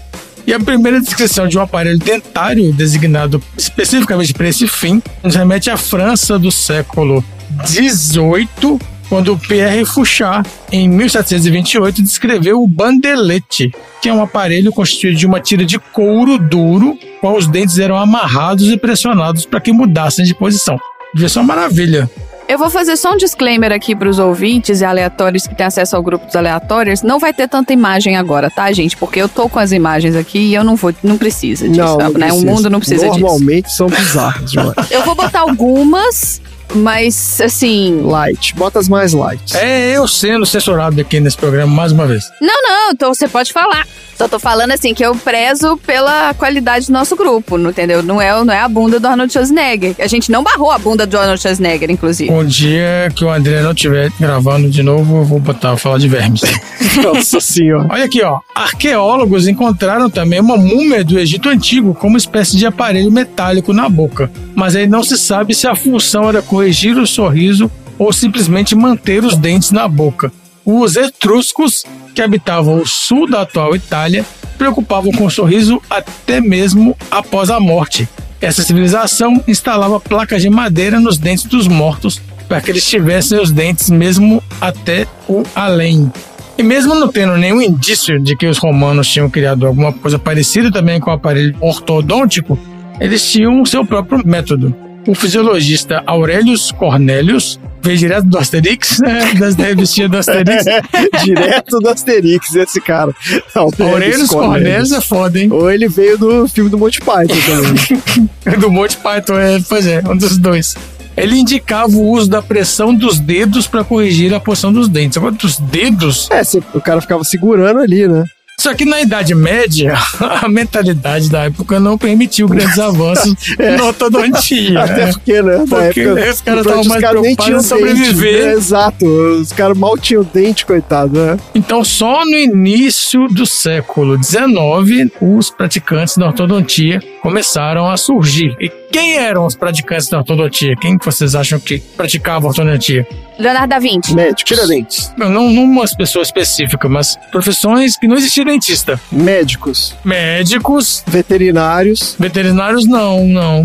E 0.46 0.54
a 0.54 0.60
primeira 0.60 1.00
descrição 1.00 1.48
de 1.48 1.58
um 1.58 1.60
aparelho 1.60 1.98
dentário 1.98 2.72
designado 2.72 3.42
especificamente 3.58 4.32
para 4.32 4.48
esse 4.48 4.68
fim 4.68 5.02
nos 5.20 5.34
remete 5.34 5.68
à 5.70 5.76
França 5.76 6.38
do 6.38 6.52
século 6.52 7.24
XVIII, 7.66 8.78
quando 9.08 9.38
Pierre 9.38 9.84
Fouchard, 9.84 10.48
em 10.72 10.88
1728, 10.88 12.02
descreveu 12.02 12.62
o 12.62 12.68
bandelete, 12.68 13.72
que 14.02 14.08
é 14.08 14.12
um 14.12 14.22
aparelho 14.22 14.72
constituído 14.72 15.16
de 15.16 15.26
uma 15.26 15.40
tira 15.40 15.64
de 15.64 15.78
couro 15.78 16.38
duro, 16.38 16.98
qual 17.20 17.36
os 17.36 17.46
dentes 17.46 17.78
eram 17.78 17.96
amarrados 17.96 18.70
e 18.70 18.76
pressionados 18.76 19.44
para 19.46 19.60
que 19.60 19.72
mudassem 19.72 20.24
de 20.24 20.34
posição. 20.34 20.78
Devia 21.14 21.28
ser 21.28 21.38
uma 21.38 21.54
maravilha. 21.54 22.10
Eu 22.48 22.58
vou 22.58 22.70
fazer 22.70 22.96
só 22.96 23.12
um 23.12 23.16
disclaimer 23.16 23.72
aqui 23.72 23.96
pros 23.96 24.20
ouvintes 24.20 24.80
e 24.80 24.84
aleatórios 24.84 25.48
que 25.48 25.54
têm 25.54 25.66
acesso 25.66 25.96
ao 25.96 26.02
grupo 26.02 26.26
dos 26.26 26.36
aleatórios. 26.36 27.02
Não 27.02 27.18
vai 27.18 27.32
ter 27.34 27.48
tanta 27.48 27.72
imagem 27.72 28.16
agora, 28.16 28.48
tá, 28.48 28.70
gente? 28.70 28.96
Porque 28.96 29.20
eu 29.20 29.28
tô 29.28 29.48
com 29.48 29.58
as 29.58 29.72
imagens 29.72 30.14
aqui 30.14 30.38
e 30.38 30.54
eu 30.54 30.62
não 30.62 30.76
vou, 30.76 30.94
não 31.02 31.18
precisa 31.18 31.68
disso, 31.68 31.80
Não, 31.80 31.98
não 31.98 31.98
né? 31.98 32.08
O 32.08 32.12
precisa. 32.12 32.46
mundo 32.46 32.70
não 32.70 32.78
precisa 32.78 33.08
disso. 33.08 33.18
Normalmente 33.18 33.72
são 33.72 33.88
bizarros. 33.88 34.52
Eu 34.92 35.02
vou 35.04 35.16
botar 35.16 35.40
algumas, 35.40 36.40
mas 36.74 37.40
assim. 37.40 38.00
Light, 38.02 38.54
bota 38.54 38.78
as 38.78 38.88
mais 38.88 39.12
light. 39.12 39.56
É 39.56 39.96
eu 39.96 40.06
sendo 40.06 40.44
censurado 40.46 41.00
aqui 41.00 41.20
nesse 41.20 41.36
programa 41.36 41.72
mais 41.74 41.92
uma 41.92 42.06
vez. 42.06 42.24
Não, 42.40 42.62
não, 42.62 42.90
então 42.92 43.14
você 43.14 43.28
pode 43.28 43.52
falar. 43.52 43.86
Só 44.16 44.26
tô 44.26 44.38
falando 44.38 44.72
assim 44.72 44.94
que 44.94 45.04
eu 45.04 45.14
prezo 45.14 45.76
pela 45.78 46.32
qualidade 46.34 46.86
do 46.86 46.92
nosso 46.92 47.14
grupo, 47.14 47.58
não 47.58 47.70
entendeu? 47.70 48.02
Não 48.02 48.20
é, 48.20 48.32
não 48.44 48.52
é 48.52 48.60
a 48.60 48.68
bunda 48.68 48.98
do 48.98 49.06
Arnold 49.06 49.30
Schwarzenegger. 49.32 49.94
A 49.98 50.06
gente 50.06 50.30
não 50.30 50.42
barrou 50.42 50.70
a 50.70 50.78
bunda 50.78 51.06
do 51.06 51.18
Arnold 51.18 51.40
Schwarzenegger, 51.40 51.90
inclusive. 51.90 52.30
Um 52.32 52.44
dia 52.44 53.12
que 53.14 53.24
o 53.24 53.30
André 53.30 53.60
não 53.62 53.72
estiver 53.72 54.10
gravando 54.18 54.70
de 54.70 54.82
novo, 54.82 55.18
eu 55.18 55.24
vou 55.24 55.38
botar, 55.38 55.70
vou 55.70 55.78
falar 55.78 55.98
de 55.98 56.08
vermes. 56.08 56.40
Nossa 57.02 57.40
senhora. 57.40 57.88
Olha 57.90 58.04
aqui, 58.04 58.22
ó. 58.22 58.40
Arqueólogos 58.54 59.46
encontraram 59.46 60.08
também 60.08 60.40
uma 60.40 60.56
múmia 60.56 61.04
do 61.04 61.18
Egito 61.18 61.48
Antigo 61.48 61.94
com 61.94 62.08
uma 62.08 62.18
espécie 62.18 62.56
de 62.56 62.66
aparelho 62.66 63.12
metálico 63.12 63.72
na 63.74 63.88
boca. 63.88 64.30
Mas 64.54 64.74
aí 64.74 64.86
não 64.86 65.02
se 65.02 65.18
sabe 65.18 65.54
se 65.54 65.66
a 65.66 65.74
função 65.74 66.28
era 66.28 66.40
corrigir 66.40 66.96
o 66.96 67.06
sorriso 67.06 67.70
ou 67.98 68.12
simplesmente 68.12 68.74
manter 68.74 69.24
os 69.24 69.36
dentes 69.36 69.70
na 69.70 69.86
boca. 69.86 70.32
Os 70.68 70.96
etruscos, 70.96 71.84
que 72.12 72.20
habitavam 72.20 72.80
o 72.80 72.86
sul 72.86 73.30
da 73.30 73.42
atual 73.42 73.76
Itália, 73.76 74.26
preocupavam 74.58 75.12
com 75.12 75.26
o 75.26 75.30
sorriso 75.30 75.80
até 75.88 76.40
mesmo 76.40 76.96
após 77.08 77.50
a 77.50 77.60
morte. 77.60 78.08
Essa 78.40 78.64
civilização 78.64 79.40
instalava 79.46 80.00
placas 80.00 80.42
de 80.42 80.50
madeira 80.50 80.98
nos 80.98 81.18
dentes 81.18 81.44
dos 81.44 81.68
mortos 81.68 82.20
para 82.48 82.60
que 82.60 82.72
eles 82.72 82.84
tivessem 82.84 83.40
os 83.40 83.52
dentes 83.52 83.90
mesmo 83.90 84.42
até 84.60 85.06
o 85.28 85.44
além. 85.54 86.10
E 86.58 86.64
mesmo 86.64 86.96
não 86.96 87.06
tendo 87.06 87.36
nenhum 87.36 87.62
indício 87.62 88.20
de 88.20 88.34
que 88.34 88.48
os 88.48 88.58
romanos 88.58 89.06
tinham 89.06 89.30
criado 89.30 89.68
alguma 89.68 89.92
coisa 89.92 90.18
parecida 90.18 90.72
também 90.72 90.98
com 90.98 91.10
o 91.10 91.14
aparelho 91.14 91.56
ortodôntico, 91.60 92.58
eles 92.98 93.24
tinham 93.30 93.62
o 93.62 93.66
seu 93.66 93.86
próprio 93.86 94.20
método. 94.26 94.74
O 95.06 95.14
fisiologista 95.14 96.02
Aurelius 96.06 96.72
Cornelius 96.72 97.60
veio 97.80 97.98
direto 97.98 98.26
do 98.26 98.38
Asterix, 98.38 98.98
né, 99.00 99.34
das 99.38 99.54
revistinhas 99.54 100.10
do 100.10 100.16
Asterix. 100.16 100.64
Direto 101.24 101.78
do 101.78 101.88
Asterix, 101.88 102.54
esse 102.54 102.80
cara. 102.80 103.14
Aurelius 103.54 104.28
Cornelius 104.28 104.92
é 104.92 105.00
foda, 105.00 105.38
hein? 105.38 105.48
Ou 105.52 105.70
ele 105.70 105.88
veio 105.88 106.18
do 106.18 106.48
filme 106.48 106.68
do 106.68 106.76
Monty 106.76 107.00
Python 107.00 107.34
também. 107.46 108.58
do 108.58 108.70
Monty 108.70 108.96
Python, 108.96 109.38
é, 109.38 109.60
pois 109.68 109.86
é, 109.86 110.02
um 110.08 110.16
dos 110.16 110.36
dois. 110.36 110.74
Ele 111.16 111.36
indicava 111.36 111.92
o 111.96 112.10
uso 112.10 112.28
da 112.28 112.42
pressão 112.42 112.94
dos 112.94 113.18
dedos 113.18 113.66
para 113.66 113.82
corrigir 113.82 114.34
a 114.34 114.40
posição 114.40 114.72
dos 114.72 114.88
dentes. 114.88 115.16
Agora, 115.16 115.32
dos 115.32 115.58
dedos? 115.58 116.28
É, 116.30 116.42
o 116.74 116.80
cara 116.80 117.00
ficava 117.00 117.24
segurando 117.24 117.80
ali, 117.80 118.06
né? 118.06 118.24
Só 118.58 118.74
que 118.74 118.84
na 118.86 119.00
Idade 119.02 119.34
Média, 119.34 119.94
a 120.42 120.48
mentalidade 120.48 121.28
da 121.28 121.44
época 121.44 121.78
não 121.78 121.98
permitiu 121.98 122.48
grandes 122.48 122.78
avanços 122.78 123.34
É. 123.58 123.76
na 123.76 123.84
ortodontia. 123.84 124.82
Até 124.82 125.06
porque, 125.12 125.42
né? 125.42 125.64
Porque 125.68 126.00
época, 126.00 126.30
os 126.30 126.40
caras 126.40 126.60
estavam 126.66 126.84
mais 126.84 127.00
caras 127.02 127.22
nem 127.22 127.36
preocupados 127.36 127.64
em 127.64 127.68
sobreviver. 127.68 128.32
Dente, 128.32 128.46
né? 128.46 128.52
Exato. 128.54 129.06
Os 129.06 129.52
caras 129.52 129.76
mal 129.78 129.98
tinham 129.98 130.26
dente, 130.32 130.64
coitado, 130.64 131.12
né? 131.18 131.36
Então, 131.54 131.84
só 131.84 132.24
no 132.24 132.36
início 132.36 133.28
do 133.28 133.44
século 133.46 134.16
XIX, 134.22 135.12
os 135.20 135.50
praticantes 135.50 136.16
da 136.16 136.26
ortodontia 136.26 137.00
começaram 137.22 137.88
a 137.88 137.96
surgir. 137.96 138.56
E 138.60 138.70
quem 138.90 139.16
eram 139.16 139.46
os 139.46 139.54
praticantes 139.54 140.08
da 140.08 140.18
ortodontia? 140.18 140.74
Quem 140.76 140.98
que 140.98 141.04
vocês 141.04 141.34
acham 141.34 141.58
que 141.58 141.78
praticava 141.78 142.46
ortodontia? 142.46 143.06
Leonardo 143.38 143.68
da 143.68 143.78
Vinci. 143.78 144.14
Médicos. 144.14 144.44
Tiradentes. 144.44 145.12
Não, 145.16 145.28
não 145.28 145.50
não 145.50 145.64
uma 145.64 145.84
pessoa 145.96 146.22
específica, 146.22 146.88
mas 146.88 147.16
profissões 147.30 147.96
que 147.98 148.06
não 148.06 148.16
existia 148.16 148.44
dentista. 148.44 148.98
Médicos. 149.12 149.94
Médicos, 150.04 151.02
Veterinários. 151.06 152.16
veterinários, 152.18 152.86
não, 152.86 153.24
não. 153.26 153.64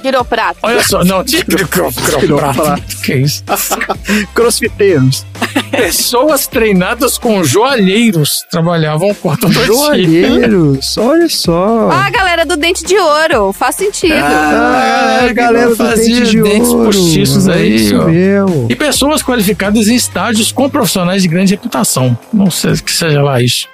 Quiroprata. 0.00 0.58
Olha 0.62 0.82
só, 0.82 1.04
não, 1.04 1.22
tinha 1.24 1.44
Quiroprata. 1.44 2.80
Que 3.04 3.14
isso? 3.14 3.42
Crossfiteiros. 4.34 5.24
Pessoas 5.70 6.46
treinadas 6.46 7.18
com 7.18 7.42
joalheiros 7.44 8.44
trabalhavam 8.50 9.14
com 9.14 9.28
ortodontia. 9.28 9.64
Joalheiros. 9.66 10.96
Olha 10.98 11.28
só. 11.28 11.88
Ah, 11.90 12.06
a 12.06 12.10
galera 12.10 12.44
do 12.44 12.56
dente 12.56 12.84
de 12.84 12.96
ouro. 12.96 13.52
Faz 13.52 13.76
sentido. 13.76 14.14
Ah, 14.16 15.24
que 15.26 15.34
galera 15.34 15.64
não 15.66 15.70
do 15.70 15.76
fazia 15.76 16.20
dente 16.20 16.30
de 16.30 16.42
dentes 16.42 16.68
ouro. 16.68 16.84
postiços 16.86 17.48
É 17.48 17.54
aí, 17.54 17.76
Isso 17.76 17.96
ó. 18.00 18.04
mesmo. 18.04 18.66
E 18.68 18.76
pessoas 18.76 19.22
qualificadas 19.22 19.88
em 19.88 19.94
estágios 19.94 20.52
com 20.52 20.68
profissionais 20.68 21.22
de 21.22 21.28
grande 21.28 21.54
reputação. 21.54 22.16
Não 22.32 22.50
sei 22.50 22.72
que 22.76 22.92
seja 22.92 23.22
lá 23.22 23.40
isso. 23.40 23.68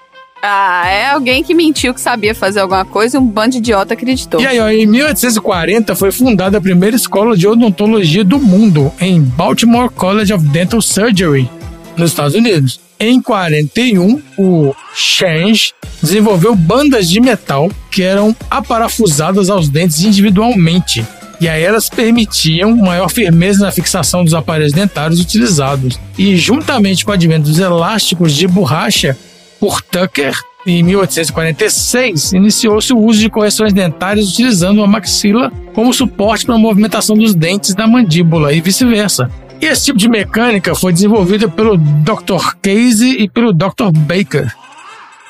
Ah, 0.48 0.88
é 0.88 1.06
alguém 1.08 1.42
que 1.42 1.52
mentiu 1.52 1.92
que 1.92 2.00
sabia 2.00 2.32
fazer 2.32 2.60
alguma 2.60 2.84
coisa 2.84 3.16
e 3.16 3.20
um 3.20 3.26
bando 3.26 3.50
de 3.50 3.58
idiota 3.58 3.94
acreditou. 3.94 4.40
E 4.40 4.46
aí, 4.46 4.60
ó, 4.60 4.68
em 4.68 4.86
1840 4.86 5.96
foi 5.96 6.12
fundada 6.12 6.58
a 6.58 6.60
primeira 6.60 6.94
escola 6.94 7.36
de 7.36 7.48
odontologia 7.48 8.22
do 8.22 8.38
mundo 8.38 8.92
em 9.00 9.20
Baltimore 9.20 9.90
College 9.90 10.32
of 10.32 10.46
Dental 10.46 10.80
Surgery, 10.80 11.50
nos 11.96 12.10
Estados 12.10 12.36
Unidos. 12.36 12.78
Em 13.00 13.20
41, 13.20 14.22
o 14.38 14.72
Change 14.94 15.72
desenvolveu 16.00 16.54
bandas 16.54 17.10
de 17.10 17.20
metal 17.20 17.68
que 17.90 18.04
eram 18.04 18.34
aparafusadas 18.48 19.50
aos 19.50 19.68
dentes 19.68 20.02
individualmente. 20.02 21.04
E 21.40 21.48
aí 21.48 21.62
elas 21.62 21.90
permitiam 21.90 22.74
maior 22.76 23.10
firmeza 23.10 23.64
na 23.64 23.72
fixação 23.72 24.22
dos 24.22 24.32
aparelhos 24.32 24.72
dentários 24.72 25.20
utilizados. 25.20 25.98
E 26.16 26.36
juntamente 26.36 27.04
com 27.04 27.10
o 27.10 27.14
advento 27.14 27.48
dos 27.48 27.58
elásticos 27.58 28.32
de 28.32 28.46
borracha, 28.46 29.18
por 29.60 29.82
Tucker, 29.82 30.34
em 30.66 30.82
1846, 30.82 32.32
iniciou-se 32.32 32.92
o 32.92 32.98
uso 32.98 33.20
de 33.20 33.30
correções 33.30 33.72
dentárias 33.72 34.32
utilizando 34.32 34.82
a 34.82 34.86
maxila 34.86 35.52
como 35.72 35.94
suporte 35.94 36.44
para 36.44 36.56
a 36.56 36.58
movimentação 36.58 37.16
dos 37.16 37.36
dentes 37.36 37.72
da 37.72 37.86
mandíbula 37.86 38.52
e 38.52 38.60
vice-versa. 38.60 39.30
Esse 39.60 39.84
tipo 39.86 39.98
de 39.98 40.08
mecânica 40.08 40.74
foi 40.74 40.92
desenvolvida 40.92 41.48
pelo 41.48 41.76
Dr. 41.78 42.56
Casey 42.60 43.22
e 43.22 43.28
pelo 43.28 43.52
Dr. 43.52 43.92
Baker, 43.94 44.52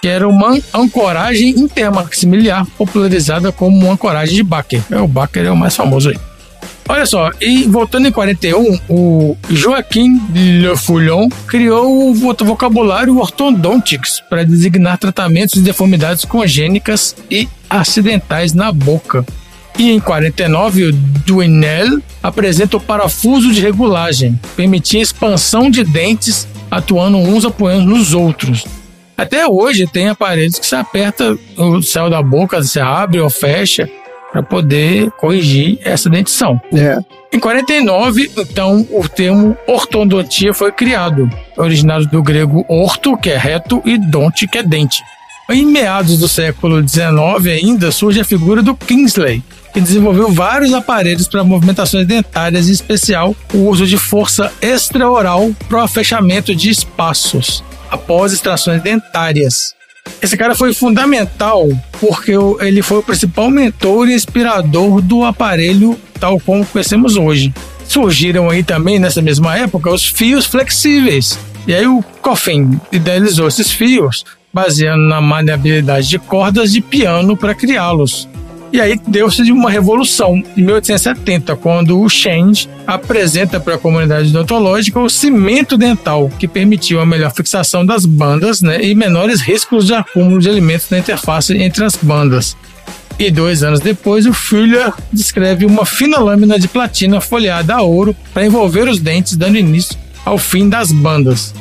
que 0.01 0.09
era 0.09 0.27
uma 0.27 0.59
ancoragem 0.75 1.51
intermaxiliar 1.51 2.67
popularizada 2.79 3.53
como 3.53 3.77
uma 3.77 3.93
ancoragem 3.93 4.37
de 4.37 4.43
Baker. 4.43 4.81
É, 4.91 4.99
o 4.99 5.07
Baker 5.07 5.45
é 5.45 5.51
o 5.51 5.57
mais 5.57 5.77
famoso 5.77 6.09
aí. 6.09 6.19
Olha 6.89 7.05
só, 7.05 7.31
e 7.41 7.65
voltando 7.65 8.07
em 8.07 8.13
41, 8.13 8.79
o 8.89 9.37
Joaquim 9.51 10.21
Le 10.33 10.77
Foulon 10.77 11.29
criou 11.49 12.11
o 12.11 12.15
vo- 12.15 12.37
vocabulário 12.45 13.19
ortodontics 13.19 14.21
para 14.31 14.45
designar 14.45 14.97
tratamentos 14.97 15.55
de 15.55 15.63
deformidades 15.63 16.25
congênicas 16.25 17.17
e 17.29 17.49
acidentais 17.69 18.53
na 18.53 18.71
boca. 18.71 19.27
E 19.77 19.91
em 19.91 19.99
49, 19.99 20.85
o 20.85 20.93
Duenel 20.93 21.99
apresenta 22.23 22.77
o 22.77 22.81
parafuso 22.81 23.53
de 23.53 23.61
regulagem, 23.61 24.39
permitia 24.55 25.03
expansão 25.03 25.69
de 25.69 25.83
dentes 25.83 26.47
atuando 26.71 27.19
uns 27.19 27.45
apoiando 27.45 27.87
nos 27.91 28.15
outros. 28.15 28.65
Até 29.19 29.47
hoje 29.47 29.87
tem 29.87 30.09
aparelhos 30.09 30.59
que 30.59 30.67
se 30.67 30.75
aperta 30.77 31.37
o 31.57 31.83
céu 31.83 32.09
da 32.09 32.23
boca, 32.23 32.63
se 32.63 32.79
abre 32.79 33.19
ou 33.21 33.29
fecha 33.29 33.89
para 34.37 34.43
poder 34.43 35.11
corrigir 35.13 35.79
essa 35.83 36.11
dentição. 36.11 36.61
É. 36.75 36.99
Em 37.33 37.41
49, 37.41 38.31
então, 38.37 38.87
o 38.91 39.09
termo 39.09 39.57
ortodontia 39.67 40.53
foi 40.53 40.71
criado, 40.71 41.31
originado 41.57 42.07
do 42.07 42.23
grego 42.23 42.65
orto, 42.69 43.17
que 43.17 43.31
é 43.31 43.39
reto, 43.39 43.81
e 43.85 43.97
donte, 43.97 44.47
que 44.47 44.59
é 44.59 44.63
dente. 44.63 45.03
Em 45.49 45.65
meados 45.65 46.19
do 46.19 46.29
século 46.29 46.87
XIX 46.87 47.15
ainda 47.47 47.91
surge 47.91 48.21
a 48.21 48.25
figura 48.25 48.63
do 48.63 48.75
Kingsley, 48.75 49.43
que 49.73 49.81
desenvolveu 49.81 50.31
vários 50.31 50.75
aparelhos 50.75 51.29
para 51.29 51.45
movimentações 51.45 52.07
dentárias, 52.07 52.69
em 52.69 52.73
especial 52.73 53.35
o 53.55 53.69
uso 53.69 53.87
de 53.87 53.97
força 53.97 54.53
extraoral 54.61 55.51
para 55.69 55.85
o 55.85 55.89
fechamento 55.89 56.55
de 56.55 56.69
espaços 56.69 57.65
após 57.91 58.33
extrações 58.33 58.83
dentárias. 58.83 59.75
Esse 60.21 60.37
cara 60.37 60.55
foi 60.55 60.73
fundamental 60.73 61.69
porque 62.01 62.33
ele 62.61 62.83
foi 62.83 62.99
o 62.99 63.03
principal 63.03 63.51
mentor 63.51 64.09
e 64.09 64.15
inspirador 64.15 65.01
do 65.01 65.25
aparelho 65.25 65.99
tal 66.19 66.41
como 66.41 66.65
conhecemos 66.65 67.17
hoje. 67.17 67.53
Surgiram 67.87 68.51
aí 68.51 68.63
também 68.63 68.99
nessa 68.99 69.23
mesma 69.23 69.57
época 69.57 69.91
os 69.91 70.07
fios 70.07 70.47
flexíveis. 70.47 71.39
E 71.67 71.75
aí 71.75 71.87
o 71.87 72.03
Coffin 72.21 72.81
idealizou 72.91 73.49
esses 73.49 73.71
fios 73.71 74.25
baseando 74.53 75.03
na 75.03 75.21
maleabilidade 75.21 76.09
de 76.09 76.19
cordas 76.19 76.73
de 76.73 76.81
piano 76.81 77.37
para 77.37 77.55
criá-los. 77.55 78.29
E 78.73 78.81
aí 78.81 79.01
deu-se 79.07 79.43
de 79.43 79.53
uma 79.53 79.71
revolução 79.71 80.43
em 80.57 80.63
1870, 80.63 81.57
quando 81.57 82.01
o 82.01 82.09
Change 82.09 82.69
apresenta 82.87 83.61
para 83.61 83.77
a 83.77 83.79
comunidade 83.79 84.29
odontológica 84.29 85.01
o 85.01 85.09
cimento 85.09 85.79
dental, 85.79 86.31
que 86.39 86.49
permitiu 86.49 87.01
a 87.01 87.07
melhor 87.07 87.33
fixação 87.33 87.87
das 87.87 88.05
bandas 88.05 88.61
né, 88.61 88.83
e 88.83 88.95
menores 88.95 89.41
riscos 89.41 89.87
de 89.87 89.95
acúmulo 89.95 90.41
de 90.41 90.49
alimentos 90.49 90.91
na 90.91 90.99
interface 90.99 91.57
entre 91.57 91.85
as 91.85 91.97
bandas. 91.97 92.57
E 93.19 93.31
dois 93.31 93.63
anos 93.63 93.81
depois, 93.81 94.27
o 94.27 94.33
Fuller 94.35 94.93
descreve 95.11 95.65
uma 95.65 95.87
fina 95.87 96.19
lâmina 96.19 96.59
de 96.59 96.69
platina 96.69 97.21
folheada 97.21 97.75
a 97.75 97.83
ouro 97.83 98.15
para 98.35 98.45
envolver 98.45 98.89
os 98.89 99.01
dentes, 99.01 99.37
dando 99.37 99.57
início 99.57 99.97
ao 100.23 100.37
fim 100.37 100.69
das 100.69 100.93
bandas, 100.93 101.55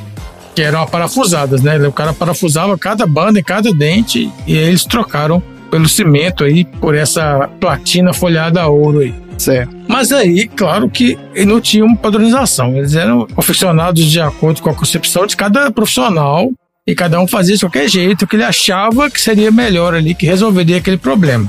que 0.53 0.61
eram 0.61 0.85
parafusadas, 0.85 1.61
né? 1.61 1.77
O 1.87 1.93
cara 1.93 2.13
parafusava 2.13 2.77
cada 2.77 3.05
banda 3.07 3.39
em 3.39 3.43
cada 3.43 3.71
dente 3.71 4.29
e 4.45 4.57
eles 4.57 4.83
trocaram 4.83 5.41
pelo 5.75 5.89
cimento 5.89 6.45
aí, 6.45 6.63
por 6.63 6.95
essa 6.95 7.49
platina 7.59 8.13
folhada 8.13 8.61
a 8.61 8.67
ouro 8.69 8.99
aí. 8.99 9.13
Certo. 9.37 9.75
Mas 9.89 10.13
aí, 10.13 10.47
claro 10.47 10.89
que 10.89 11.19
não 11.45 11.59
tinham 11.59 11.93
padronização. 11.93 12.77
Eles 12.77 12.95
eram 12.95 13.27
confeccionados 13.27 14.05
de 14.05 14.21
acordo 14.21 14.61
com 14.61 14.69
a 14.69 14.73
concepção 14.73 15.27
de 15.27 15.35
cada 15.35 15.69
profissional 15.69 16.49
e 16.87 16.95
cada 16.95 17.19
um 17.19 17.27
fazia 17.27 17.55
de 17.55 17.59
qualquer 17.59 17.89
jeito 17.89 18.25
que 18.25 18.37
ele 18.37 18.45
achava 18.45 19.11
que 19.11 19.19
seria 19.19 19.51
melhor 19.51 19.93
ali, 19.93 20.15
que 20.15 20.25
resolveria 20.25 20.77
aquele 20.77 20.95
problema. 20.95 21.45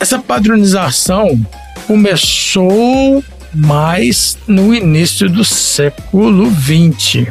Essa 0.00 0.18
padronização 0.18 1.38
começou 1.86 3.22
mais 3.54 4.38
no 4.46 4.74
início 4.74 5.28
do 5.28 5.44
século 5.44 6.50
XX. 6.50 7.26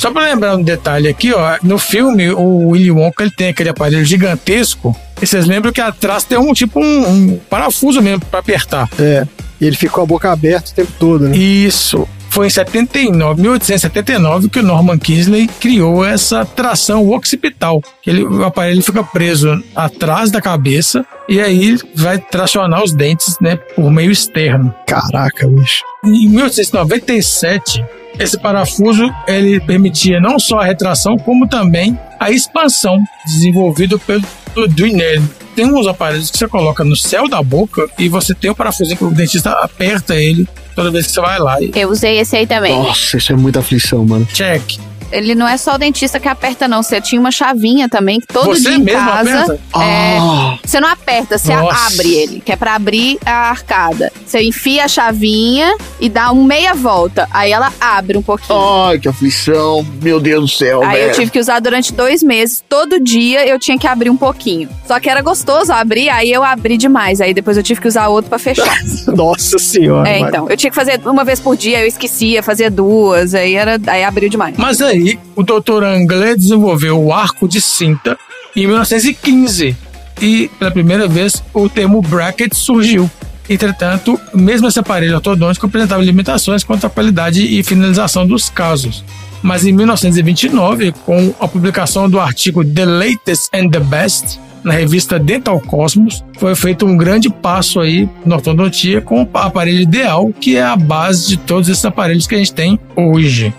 Só 0.00 0.10
para 0.10 0.30
lembrar 0.30 0.56
um 0.56 0.62
detalhe 0.62 1.08
aqui, 1.08 1.30
ó, 1.30 1.58
no 1.62 1.76
filme 1.76 2.30
o 2.30 2.68
Willy 2.68 2.90
Wonka 2.90 3.22
ele 3.22 3.30
tem 3.30 3.48
aquele 3.48 3.68
aparelho 3.68 4.02
gigantesco. 4.02 4.96
E 5.20 5.26
vocês 5.26 5.44
lembram 5.44 5.70
que 5.70 5.80
atrás 5.82 6.24
tem 6.24 6.38
um 6.38 6.54
tipo 6.54 6.80
um, 6.80 7.06
um 7.06 7.40
parafuso 7.50 8.00
mesmo 8.00 8.24
para 8.24 8.40
apertar. 8.40 8.88
É. 8.98 9.26
E 9.60 9.66
ele 9.66 9.76
ficou 9.76 10.02
a 10.02 10.06
boca 10.06 10.32
aberta 10.32 10.70
o 10.70 10.74
tempo 10.74 10.90
todo, 10.98 11.28
né? 11.28 11.36
Isso. 11.36 12.08
Foi 12.30 12.46
em 12.46 12.50
79, 12.50 13.42
1879 13.42 14.48
que 14.48 14.60
o 14.60 14.62
Norman 14.62 14.96
Kingsley 14.98 15.46
criou 15.60 16.02
essa 16.02 16.46
tração 16.46 17.06
occipital. 17.10 17.82
Ele, 18.06 18.24
o 18.24 18.42
aparelho 18.42 18.82
fica 18.82 19.04
preso 19.04 19.62
atrás 19.76 20.30
da 20.30 20.40
cabeça 20.40 21.04
e 21.28 21.38
aí 21.38 21.76
vai 21.94 22.16
tracionar 22.16 22.82
os 22.82 22.94
dentes, 22.94 23.36
né, 23.38 23.56
por 23.76 23.90
meio 23.90 24.10
externo. 24.10 24.74
Caraca, 24.86 25.46
bicho. 25.46 25.84
Em 26.02 26.26
1897, 26.30 27.84
esse 28.18 28.38
parafuso 28.38 29.08
ele 29.26 29.60
permitia 29.60 30.20
não 30.20 30.38
só 30.38 30.60
a 30.60 30.64
retração, 30.64 31.16
como 31.16 31.48
também 31.48 31.98
a 32.18 32.30
expansão, 32.30 32.98
desenvolvido 33.26 33.98
pelo 33.98 34.22
Duinel. 34.68 35.22
Tem 35.54 35.66
uns 35.66 35.86
aparelhos 35.86 36.30
que 36.30 36.38
você 36.38 36.46
coloca 36.48 36.84
no 36.84 36.96
céu 36.96 37.28
da 37.28 37.42
boca 37.42 37.88
e 37.98 38.08
você 38.08 38.34
tem 38.34 38.50
o 38.50 38.54
parafusinho 38.54 38.96
que 38.96 39.04
o 39.04 39.10
dentista 39.10 39.50
aperta 39.52 40.14
ele 40.14 40.46
toda 40.74 40.90
vez 40.90 41.06
que 41.06 41.12
você 41.12 41.20
vai 41.20 41.38
lá. 41.38 41.60
E 41.60 41.70
Eu 41.74 41.90
usei 41.90 42.18
esse 42.18 42.36
aí 42.36 42.46
também. 42.46 42.74
Nossa, 42.76 43.16
isso 43.16 43.32
é 43.32 43.36
muita 43.36 43.60
aflição, 43.60 44.04
mano. 44.04 44.26
check. 44.32 44.78
Ele 45.12 45.34
não 45.34 45.46
é 45.48 45.56
só 45.56 45.74
o 45.74 45.78
dentista 45.78 46.18
que 46.20 46.28
aperta, 46.28 46.66
não. 46.68 46.82
Você 46.82 47.00
tinha 47.00 47.20
uma 47.20 47.30
chavinha 47.30 47.88
também, 47.88 48.20
que 48.20 48.26
todo 48.26 48.46
Você 48.54 48.60
dia 48.62 48.74
em 48.76 48.82
mesmo 48.82 49.00
casa. 49.06 49.42
aperta? 49.42 49.60
é, 49.76 50.18
Ah. 50.18 50.58
Você 50.64 50.80
não 50.80 50.88
aperta, 50.88 51.38
você 51.38 51.54
Nossa. 51.54 51.86
abre 51.94 52.14
ele, 52.14 52.40
que 52.40 52.52
é 52.52 52.56
pra 52.56 52.74
abrir 52.74 53.18
a 53.26 53.50
arcada. 53.50 54.12
Você 54.24 54.42
enfia 54.42 54.84
a 54.84 54.88
chavinha 54.88 55.74
e 56.00 56.08
dá 56.08 56.30
uma 56.30 56.44
meia 56.46 56.74
volta. 56.74 57.28
Aí 57.32 57.50
ela 57.52 57.72
abre 57.80 58.16
um 58.18 58.22
pouquinho. 58.22 58.58
Ai, 58.86 58.98
que 58.98 59.08
aflição. 59.08 59.84
Meu 60.02 60.20
Deus 60.20 60.42
do 60.42 60.48
céu, 60.56 60.82
Aí 60.82 60.98
velho. 60.98 61.10
eu 61.10 61.14
tive 61.14 61.30
que 61.30 61.38
usar 61.38 61.60
durante 61.60 61.92
dois 61.92 62.22
meses. 62.22 62.62
Todo 62.68 63.00
dia 63.00 63.46
eu 63.46 63.58
tinha 63.58 63.78
que 63.78 63.86
abrir 63.86 64.10
um 64.10 64.16
pouquinho. 64.16 64.68
Só 64.86 64.98
que 65.00 65.08
era 65.08 65.22
gostoso 65.22 65.72
abrir, 65.72 66.08
aí 66.08 66.30
eu 66.30 66.42
abri 66.44 66.76
demais. 66.76 67.20
Aí 67.20 67.34
depois 67.34 67.56
eu 67.56 67.62
tive 67.62 67.80
que 67.80 67.88
usar 67.88 68.08
outro 68.08 68.28
pra 68.28 68.38
fechar. 68.38 68.78
Nossa 69.08 69.58
senhora. 69.58 70.08
é, 70.08 70.18
então. 70.20 70.48
Eu 70.48 70.56
tinha 70.56 70.70
que 70.70 70.76
fazer 70.76 71.00
uma 71.04 71.24
vez 71.24 71.40
por 71.40 71.56
dia, 71.56 71.80
eu 71.80 71.86
esquecia, 71.86 72.42
fazia 72.42 72.70
duas. 72.70 73.34
Aí, 73.34 73.54
era, 73.54 73.78
aí 73.86 74.04
abriu 74.04 74.28
demais. 74.28 74.54
Mas 74.56 74.80
aí, 74.80 74.99
o 75.36 75.42
Dr. 75.42 75.84
Anglais 75.84 76.36
desenvolveu 76.36 77.00
o 77.02 77.12
arco 77.12 77.48
de 77.48 77.60
cinta 77.60 78.18
em 78.54 78.66
1915 78.66 79.76
e, 80.20 80.50
pela 80.58 80.70
primeira 80.70 81.08
vez, 81.08 81.42
o 81.54 81.68
termo 81.68 82.02
bracket 82.02 82.52
surgiu. 82.54 83.10
Entretanto, 83.48 84.18
mesmo 84.32 84.68
esse 84.68 84.78
aparelho 84.78 85.16
ortodôntico 85.16 85.66
apresentava 85.66 86.02
limitações 86.02 86.62
quanto 86.62 86.86
à 86.86 86.90
qualidade 86.90 87.42
e 87.42 87.62
finalização 87.64 88.26
dos 88.26 88.48
casos. 88.48 89.04
Mas 89.42 89.66
em 89.66 89.72
1929, 89.72 90.92
com 91.04 91.34
a 91.40 91.48
publicação 91.48 92.08
do 92.08 92.20
artigo 92.20 92.64
The 92.64 92.84
Latest 92.84 93.48
and 93.52 93.70
the 93.70 93.80
Best 93.80 94.38
na 94.62 94.74
revista 94.74 95.18
Dental 95.18 95.58
Cosmos, 95.60 96.22
foi 96.38 96.54
feito 96.54 96.86
um 96.86 96.96
grande 96.96 97.30
passo 97.30 97.80
aí 97.80 98.08
na 98.24 98.36
ortodontia 98.36 99.00
com 99.00 99.22
o 99.22 99.28
aparelho 99.34 99.80
ideal, 99.80 100.30
que 100.38 100.56
é 100.56 100.62
a 100.62 100.76
base 100.76 101.28
de 101.28 101.36
todos 101.38 101.68
esses 101.68 101.84
aparelhos 101.84 102.26
que 102.26 102.34
a 102.34 102.38
gente 102.38 102.52
tem 102.52 102.78
hoje. 102.94 103.52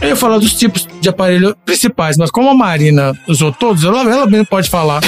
Eu 0.00 0.10
ia 0.10 0.16
falar 0.16 0.38
dos 0.38 0.54
tipos 0.54 0.86
de 1.00 1.08
aparelho 1.08 1.56
principais, 1.64 2.16
mas 2.16 2.30
como 2.30 2.48
a 2.50 2.54
Marina 2.54 3.12
usou 3.26 3.52
todos, 3.52 3.84
ela, 3.84 4.02
ela 4.02 4.26
mesmo 4.26 4.46
pode 4.46 4.70
falar. 4.70 5.00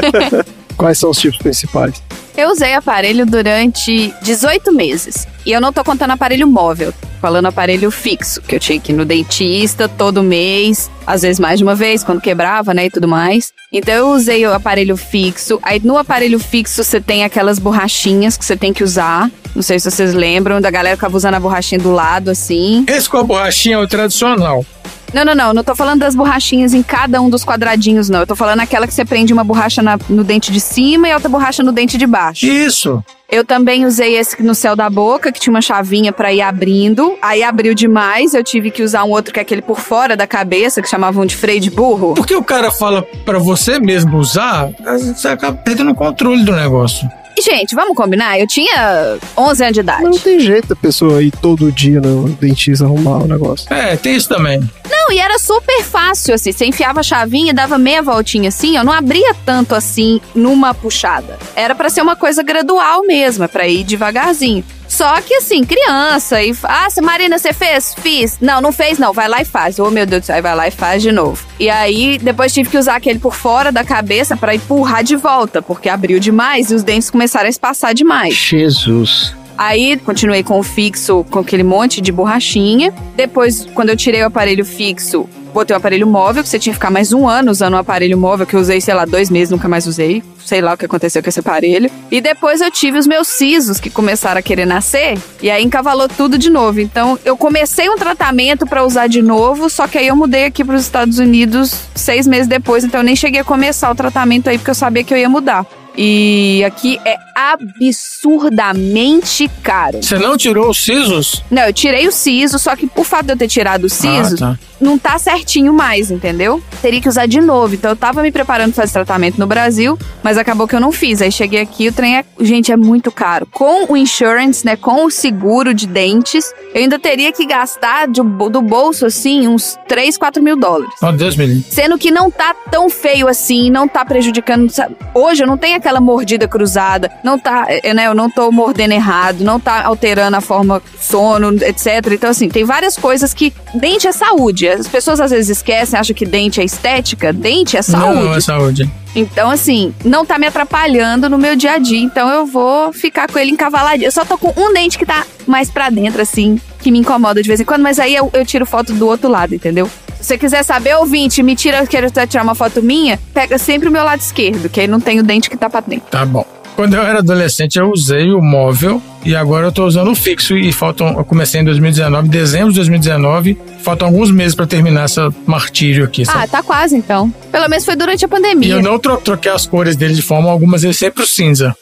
Quais 0.76 0.98
são 0.98 1.10
os 1.10 1.18
tipos 1.18 1.38
principais? 1.38 2.02
Eu 2.36 2.50
usei 2.50 2.74
aparelho 2.74 3.24
durante 3.24 4.12
18 4.22 4.72
meses. 4.72 5.26
E 5.44 5.52
eu 5.52 5.60
não 5.60 5.72
tô 5.72 5.82
contando 5.82 6.10
aparelho 6.10 6.46
móvel, 6.46 6.92
falando 7.26 7.46
aparelho 7.46 7.90
fixo, 7.90 8.40
que 8.40 8.54
eu 8.54 8.60
tinha 8.60 8.78
que 8.78 8.92
ir 8.92 8.94
no 8.94 9.04
dentista 9.04 9.88
todo 9.88 10.22
mês, 10.22 10.88
às 11.04 11.22
vezes 11.22 11.40
mais 11.40 11.58
de 11.58 11.64
uma 11.64 11.74
vez, 11.74 12.04
quando 12.04 12.20
quebrava, 12.20 12.72
né, 12.72 12.86
e 12.86 12.90
tudo 12.90 13.08
mais. 13.08 13.52
Então 13.72 13.92
eu 13.92 14.10
usei 14.10 14.46
o 14.46 14.52
aparelho 14.54 14.96
fixo. 14.96 15.58
Aí 15.60 15.80
no 15.82 15.98
aparelho 15.98 16.38
fixo 16.38 16.84
você 16.84 17.00
tem 17.00 17.24
aquelas 17.24 17.58
borrachinhas 17.58 18.36
que 18.36 18.44
você 18.44 18.56
tem 18.56 18.72
que 18.72 18.84
usar. 18.84 19.28
Não 19.56 19.62
sei 19.62 19.80
se 19.80 19.90
vocês 19.90 20.14
lembram, 20.14 20.60
da 20.60 20.70
galera 20.70 20.94
que 20.94 21.00
ficava 21.00 21.16
usando 21.16 21.34
a 21.34 21.40
borrachinha 21.40 21.80
do 21.80 21.90
lado, 21.90 22.30
assim. 22.30 22.84
Esse 22.86 23.10
com 23.10 23.16
a 23.18 23.24
borrachinha 23.24 23.74
é 23.74 23.78
o 23.80 23.88
tradicional. 23.88 24.64
Não, 25.12 25.24
não, 25.24 25.34
não. 25.34 25.52
Não 25.52 25.64
tô 25.64 25.74
falando 25.74 25.98
das 26.00 26.14
borrachinhas 26.14 26.74
em 26.74 26.82
cada 26.82 27.20
um 27.20 27.28
dos 27.28 27.44
quadradinhos, 27.44 28.08
não. 28.08 28.20
Eu 28.20 28.26
tô 28.26 28.36
falando 28.36 28.60
aquela 28.60 28.86
que 28.86 28.94
você 28.94 29.04
prende 29.04 29.32
uma 29.32 29.42
borracha 29.42 29.82
na- 29.82 29.98
no 30.08 30.22
dente 30.22 30.52
de 30.52 30.60
cima 30.60 31.08
e 31.08 31.14
outra 31.14 31.28
borracha 31.28 31.62
no 31.64 31.72
dente 31.72 31.98
de 31.98 32.06
baixo. 32.06 32.46
Isso. 32.46 33.02
Eu 33.28 33.44
também 33.44 33.84
usei 33.84 34.16
esse 34.16 34.40
no 34.42 34.54
céu 34.54 34.76
da 34.76 34.88
boca, 34.88 35.32
que 35.32 35.40
tinha 35.40 35.52
uma 35.52 35.60
chavinha 35.60 36.12
pra 36.12 36.32
ir 36.32 36.40
abrindo. 36.40 37.16
Aí 37.20 37.42
abriu 37.42 37.74
demais, 37.74 38.34
eu 38.34 38.44
tive 38.44 38.70
que 38.70 38.82
usar 38.82 39.04
um 39.04 39.10
outro 39.10 39.32
que 39.34 39.40
é 39.40 39.42
aquele 39.42 39.62
por 39.62 39.80
fora 39.80 40.16
da 40.16 40.26
cabeça, 40.26 40.80
que 40.80 40.88
chamavam 40.88 41.26
de 41.26 41.34
freio 41.34 41.60
de 41.60 41.70
burro. 41.70 42.14
Porque 42.14 42.36
o 42.36 42.44
cara 42.44 42.70
fala 42.70 43.02
pra 43.24 43.38
você 43.38 43.80
mesmo 43.80 44.16
usar, 44.18 44.70
você 45.14 45.28
acaba 45.28 45.56
perdendo 45.56 45.90
o 45.90 45.94
controle 45.94 46.44
do 46.44 46.52
negócio. 46.54 47.08
E, 47.38 47.42
gente, 47.42 47.74
vamos 47.74 47.94
combinar? 47.94 48.40
Eu 48.40 48.46
tinha 48.46 49.18
11 49.36 49.62
anos 49.62 49.74
de 49.74 49.80
idade. 49.80 50.04
Não 50.04 50.18
tem 50.18 50.40
jeito 50.40 50.72
a 50.72 50.76
pessoa 50.76 51.22
ir 51.22 51.30
todo 51.30 51.70
dia 51.70 52.00
no 52.00 52.30
dentista 52.30 52.84
arrumar 52.86 53.24
o 53.24 53.28
negócio. 53.28 53.70
É, 53.70 53.94
tem 53.94 54.16
isso 54.16 54.26
também. 54.26 54.58
Não, 54.58 54.95
e 55.10 55.18
era 55.18 55.38
super 55.38 55.82
fácil, 55.82 56.34
assim. 56.34 56.52
Você 56.52 56.66
enfiava 56.66 57.00
a 57.00 57.02
chavinha, 57.02 57.54
dava 57.54 57.78
meia 57.78 58.02
voltinha 58.02 58.48
assim, 58.48 58.76
eu 58.76 58.84
não 58.84 58.92
abria 58.92 59.34
tanto 59.44 59.74
assim 59.74 60.20
numa 60.34 60.74
puxada. 60.74 61.38
Era 61.54 61.74
pra 61.74 61.88
ser 61.88 62.02
uma 62.02 62.16
coisa 62.16 62.42
gradual 62.42 63.02
mesmo, 63.02 63.44
é 63.44 63.48
pra 63.48 63.66
ir 63.66 63.84
devagarzinho. 63.84 64.64
Só 64.88 65.20
que 65.20 65.34
assim, 65.34 65.64
criança, 65.64 66.40
e. 66.42 66.54
Ah, 66.62 66.86
Marina, 67.02 67.38
você 67.38 67.52
fez? 67.52 67.94
Fiz. 67.94 68.38
Não, 68.40 68.60
não 68.60 68.72
fez, 68.72 68.98
não. 68.98 69.12
Vai 69.12 69.28
lá 69.28 69.42
e 69.42 69.44
faz. 69.44 69.78
Oh, 69.78 69.90
meu 69.90 70.06
Deus 70.06 70.22
do 70.22 70.26
céu, 70.26 70.42
vai 70.42 70.54
lá 70.54 70.68
e 70.68 70.70
faz 70.70 71.02
de 71.02 71.10
novo. 71.10 71.44
E 71.58 71.68
aí, 71.68 72.18
depois 72.18 72.52
tive 72.52 72.70
que 72.70 72.78
usar 72.78 72.96
aquele 72.96 73.18
por 73.18 73.34
fora 73.34 73.72
da 73.72 73.84
cabeça 73.84 74.36
pra 74.36 74.54
empurrar 74.54 75.02
de 75.02 75.16
volta, 75.16 75.60
porque 75.60 75.88
abriu 75.88 76.20
demais 76.20 76.70
e 76.70 76.74
os 76.74 76.82
dentes 76.82 77.10
começaram 77.10 77.46
a 77.46 77.50
espaçar 77.50 77.94
demais. 77.94 78.34
Jesus. 78.34 79.34
Aí 79.58 79.96
continuei 79.96 80.42
com 80.42 80.58
o 80.58 80.62
fixo, 80.62 81.24
com 81.30 81.38
aquele 81.38 81.62
monte 81.62 82.00
de 82.00 82.12
borrachinha. 82.12 82.92
Depois, 83.14 83.66
quando 83.74 83.90
eu 83.90 83.96
tirei 83.96 84.22
o 84.22 84.26
aparelho 84.26 84.64
fixo, 84.64 85.28
botei 85.54 85.74
o 85.74 85.78
aparelho 85.78 86.06
móvel, 86.06 86.42
que 86.42 86.48
você 86.50 86.58
tinha 86.58 86.72
que 86.72 86.76
ficar 86.76 86.90
mais 86.90 87.14
um 87.14 87.26
ano 87.26 87.50
usando 87.50 87.74
o 87.74 87.78
aparelho 87.78 88.18
móvel, 88.18 88.46
que 88.46 88.54
eu 88.54 88.60
usei, 88.60 88.78
sei 88.78 88.92
lá, 88.92 89.06
dois 89.06 89.30
meses, 89.30 89.50
nunca 89.50 89.66
mais 89.66 89.86
usei. 89.86 90.22
Sei 90.44 90.60
lá 90.60 90.74
o 90.74 90.76
que 90.76 90.84
aconteceu 90.84 91.22
com 91.22 91.28
esse 91.28 91.40
aparelho. 91.40 91.90
E 92.10 92.20
depois 92.20 92.60
eu 92.60 92.70
tive 92.70 92.98
os 92.98 93.06
meus 93.06 93.26
sisos, 93.26 93.80
que 93.80 93.88
começaram 93.88 94.38
a 94.38 94.42
querer 94.42 94.66
nascer, 94.66 95.18
e 95.42 95.50
aí 95.50 95.64
encavalou 95.64 96.08
tudo 96.08 96.36
de 96.36 96.50
novo. 96.50 96.80
Então, 96.80 97.18
eu 97.24 97.36
comecei 97.36 97.88
um 97.88 97.96
tratamento 97.96 98.66
pra 98.66 98.84
usar 98.84 99.06
de 99.06 99.22
novo, 99.22 99.70
só 99.70 99.88
que 99.88 99.96
aí 99.96 100.06
eu 100.06 100.14
mudei 100.14 100.44
aqui 100.44 100.62
pros 100.62 100.82
Estados 100.82 101.18
Unidos 101.18 101.74
seis 101.94 102.26
meses 102.26 102.46
depois, 102.46 102.84
então 102.84 103.00
eu 103.00 103.04
nem 103.04 103.16
cheguei 103.16 103.40
a 103.40 103.44
começar 103.44 103.90
o 103.90 103.94
tratamento 103.94 104.48
aí, 104.48 104.58
porque 104.58 104.70
eu 104.70 104.74
sabia 104.74 105.02
que 105.02 105.12
eu 105.12 105.18
ia 105.18 105.28
mudar. 105.28 105.66
E 105.96 106.62
aqui 106.64 107.00
é 107.04 107.16
absurdamente 107.34 109.50
caro. 109.62 110.02
Você 110.02 110.18
não 110.18 110.36
tirou 110.36 110.68
os 110.70 110.84
sisos? 110.84 111.42
Não, 111.50 111.62
eu 111.62 111.72
tirei 111.72 112.06
o 112.06 112.12
siso, 112.12 112.58
só 112.58 112.76
que 112.76 112.88
o 112.94 113.04
fato 113.04 113.26
de 113.26 113.32
eu 113.32 113.36
ter 113.36 113.48
tirado 113.48 113.84
o 113.84 113.88
siso, 113.88 114.34
Ah, 114.36 114.38
tá. 114.38 114.58
Não 114.80 114.98
tá 114.98 115.18
certinho 115.18 115.72
mais, 115.72 116.10
entendeu? 116.10 116.62
Teria 116.82 117.00
que 117.00 117.08
usar 117.08 117.26
de 117.26 117.40
novo. 117.40 117.74
Então 117.74 117.90
eu 117.90 117.96
tava 117.96 118.22
me 118.22 118.30
preparando 118.30 118.72
pra 118.72 118.82
fazer 118.82 118.92
tratamento 118.92 119.38
no 119.38 119.46
Brasil, 119.46 119.98
mas 120.22 120.36
acabou 120.38 120.66
que 120.68 120.74
eu 120.76 120.80
não 120.80 120.92
fiz. 120.92 121.22
Aí 121.22 121.32
cheguei 121.32 121.60
aqui, 121.60 121.88
o 121.88 121.92
trem 121.92 122.18
é. 122.18 122.24
Gente, 122.40 122.70
é 122.70 122.76
muito 122.76 123.10
caro. 123.10 123.46
Com 123.50 123.90
o 123.92 123.96
insurance, 123.96 124.64
né? 124.64 124.76
Com 124.76 125.04
o 125.06 125.10
seguro 125.10 125.72
de 125.72 125.86
dentes, 125.86 126.52
eu 126.74 126.82
ainda 126.82 126.98
teria 126.98 127.32
que 127.32 127.46
gastar 127.46 128.06
de- 128.06 128.20
do 128.22 128.60
bolso, 128.62 129.06
assim, 129.06 129.48
uns 129.48 129.78
3, 129.88 130.16
4 130.18 130.42
mil 130.42 130.56
dólares. 130.56 130.94
Oh, 131.02 131.12
Deus 131.12 131.36
me 131.36 131.46
livre. 131.46 131.64
Sendo 131.70 131.96
que 131.98 132.10
não 132.10 132.30
tá 132.30 132.54
tão 132.70 132.90
feio 132.90 133.28
assim, 133.28 133.70
não 133.70 133.88
tá 133.88 134.04
prejudicando. 134.04 134.68
sabe? 134.70 134.94
Hoje 135.14 135.42
eu 135.42 135.46
não 135.46 135.56
tenho 135.56 135.76
aquela 135.76 136.00
mordida 136.00 136.46
cruzada, 136.46 137.10
não 137.24 137.38
tá, 137.38 137.64
é, 137.68 137.94
né? 137.94 138.06
Eu 138.06 138.14
não 138.14 138.30
tô 138.30 138.50
mordendo 138.52 138.92
errado, 138.92 139.40
não 139.42 139.58
tá 139.58 139.84
alterando 139.84 140.36
a 140.36 140.40
forma 140.40 140.82
sono, 141.00 141.52
etc. 141.64 141.86
Então, 142.12 142.30
assim, 142.30 142.48
tem 142.48 142.64
várias 142.64 142.96
coisas 142.96 143.32
que. 143.32 143.52
Dente 143.74 144.06
é 144.06 144.12
saúde. 144.12 144.65
As 144.68 144.88
pessoas 144.88 145.20
às 145.20 145.30
vezes 145.30 145.56
esquecem, 145.56 145.98
acham 145.98 146.14
que 146.14 146.24
dente 146.24 146.60
é 146.60 146.64
estética. 146.64 147.32
Dente 147.32 147.76
é 147.76 147.82
saúde. 147.82 148.24
Não, 148.24 148.34
é 148.34 148.40
saúde. 148.40 148.90
Então, 149.14 149.50
assim, 149.50 149.94
não 150.04 150.26
tá 150.26 150.38
me 150.38 150.46
atrapalhando 150.46 151.30
no 151.30 151.38
meu 151.38 151.56
dia 151.56 151.72
a 151.72 151.78
dia. 151.78 152.00
Então 152.00 152.28
eu 152.28 152.46
vou 152.46 152.92
ficar 152.92 153.30
com 153.30 153.38
ele 153.38 153.50
encavaladinho. 153.50 154.06
Eu 154.06 154.12
só 154.12 154.24
tô 154.24 154.36
com 154.36 154.52
um 154.56 154.72
dente 154.72 154.98
que 154.98 155.06
tá 155.06 155.26
mais 155.46 155.70
pra 155.70 155.88
dentro, 155.88 156.20
assim, 156.20 156.60
que 156.80 156.90
me 156.90 156.98
incomoda 156.98 157.42
de 157.42 157.48
vez 157.48 157.60
em 157.60 157.64
quando, 157.64 157.82
mas 157.82 157.98
aí 157.98 158.14
eu, 158.14 158.30
eu 158.32 158.44
tiro 158.44 158.66
foto 158.66 158.92
do 158.92 159.06
outro 159.06 159.30
lado, 159.30 159.54
entendeu? 159.54 159.88
Se 160.20 160.28
você 160.28 160.38
quiser 160.38 160.62
saber, 160.64 160.96
ouvinte, 160.96 161.42
me 161.42 161.54
tira, 161.54 161.86
quero 161.86 162.10
tirar 162.26 162.42
uma 162.42 162.54
foto 162.54 162.82
minha, 162.82 163.18
pega 163.32 163.58
sempre 163.58 163.88
o 163.88 163.92
meu 163.92 164.02
lado 164.02 164.20
esquerdo, 164.20 164.68
que 164.68 164.80
aí 164.80 164.88
não 164.88 165.00
tem 165.00 165.20
o 165.20 165.22
dente 165.22 165.48
que 165.48 165.56
tá 165.56 165.70
pra 165.70 165.80
dentro. 165.80 166.08
Tá 166.10 166.26
bom. 166.26 166.44
Quando 166.76 166.94
eu 166.94 167.02
era 167.02 167.18
adolescente, 167.20 167.78
eu 167.78 167.90
usei 167.90 168.30
o 168.32 168.40
móvel 168.42 169.02
e 169.24 169.34
agora 169.34 169.66
eu 169.66 169.72
tô 169.72 169.86
usando 169.86 170.10
o 170.10 170.14
fixo 170.14 170.54
e 170.56 170.70
faltam. 170.72 171.16
Eu 171.16 171.24
comecei 171.24 171.60
em 171.62 171.64
2019, 171.64 172.28
dezembro 172.28 172.68
de 172.68 172.76
2019. 172.76 173.56
Faltam 173.82 174.08
alguns 174.08 174.30
meses 174.30 174.54
pra 174.54 174.66
terminar 174.66 175.06
esse 175.06 175.18
martírio 175.46 176.04
aqui. 176.04 176.24
sabe? 176.26 176.38
Ah, 176.44 176.46
tá 176.46 176.62
quase 176.62 176.94
então. 176.94 177.32
Pelo 177.50 177.66
menos 177.68 177.84
foi 177.84 177.96
durante 177.96 178.24
a 178.24 178.28
E 178.28 178.30
pandemia. 178.30 178.74
eu 178.74 178.82
não 178.82 178.98
tro 178.98 179.16
troquei 179.16 179.50
as 179.50 179.66
cores 179.66 179.96
dele 179.96 180.12
de 180.14 180.22
forma 180.22 180.50
alguma, 180.50 180.72
mas 180.72 180.84
ele 180.84 180.92
sempre 180.92 181.22
o 181.22 181.26
cinza. 181.26 181.74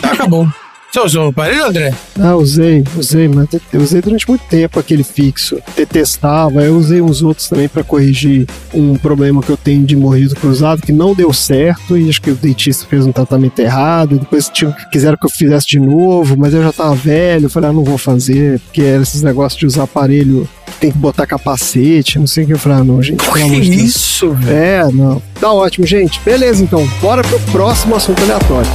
Tá, 0.00 0.12
acabou. 0.14 0.48
Você 0.96 1.00
usou 1.00 1.26
o 1.26 1.28
aparelho, 1.28 1.66
André? 1.66 1.92
Ah, 2.18 2.34
usei, 2.36 2.82
usei, 2.96 3.28
mas 3.28 3.48
eu 3.70 3.82
usei 3.82 4.00
durante 4.00 4.26
muito 4.26 4.46
tempo 4.46 4.80
aquele 4.80 5.04
fixo. 5.04 5.60
Detestava, 5.76 6.64
eu 6.64 6.74
usei 6.74 7.02
uns 7.02 7.20
outros 7.20 7.50
também 7.50 7.68
pra 7.68 7.84
corrigir 7.84 8.46
um 8.72 8.96
problema 8.96 9.42
que 9.42 9.50
eu 9.50 9.58
tenho 9.58 9.84
de 9.84 9.94
morrido 9.94 10.34
cruzado, 10.34 10.80
que 10.80 10.92
não 10.92 11.14
deu 11.14 11.34
certo, 11.34 11.98
e 11.98 12.08
acho 12.08 12.22
que 12.22 12.30
o 12.30 12.34
dentista 12.34 12.86
fez 12.88 13.04
um 13.04 13.12
tratamento 13.12 13.58
errado, 13.58 14.18
depois 14.18 14.48
tinha, 14.48 14.74
quiseram 14.90 15.18
que 15.18 15.26
eu 15.26 15.30
fizesse 15.30 15.66
de 15.66 15.78
novo, 15.78 16.34
mas 16.34 16.54
eu 16.54 16.62
já 16.62 16.72
tava 16.72 16.94
velho, 16.94 17.50
falei, 17.50 17.68
ah, 17.68 17.74
não 17.74 17.84
vou 17.84 17.98
fazer, 17.98 18.58
porque 18.60 18.80
era 18.80 19.02
esses 19.02 19.20
negócios 19.20 19.60
de 19.60 19.66
usar 19.66 19.82
aparelho, 19.82 20.48
que 20.64 20.72
tem 20.80 20.90
que 20.90 20.96
botar 20.96 21.26
capacete, 21.26 22.18
não 22.18 22.26
sei 22.26 22.44
o 22.44 22.46
que, 22.46 22.52
eu 22.54 22.58
falei, 22.58 22.78
ah, 22.78 22.84
não, 22.84 23.02
gente, 23.02 23.22
Deus. 23.22 23.66
Isso, 23.66 24.30
velho. 24.30 24.56
É, 24.56 24.90
não. 24.90 25.22
Tá 25.38 25.52
ótimo, 25.52 25.86
gente. 25.86 26.18
Beleza, 26.24 26.64
então. 26.64 26.88
Bora 27.02 27.20
pro 27.20 27.38
próximo 27.52 27.94
assunto 27.94 28.22
aleatório. 28.22 28.70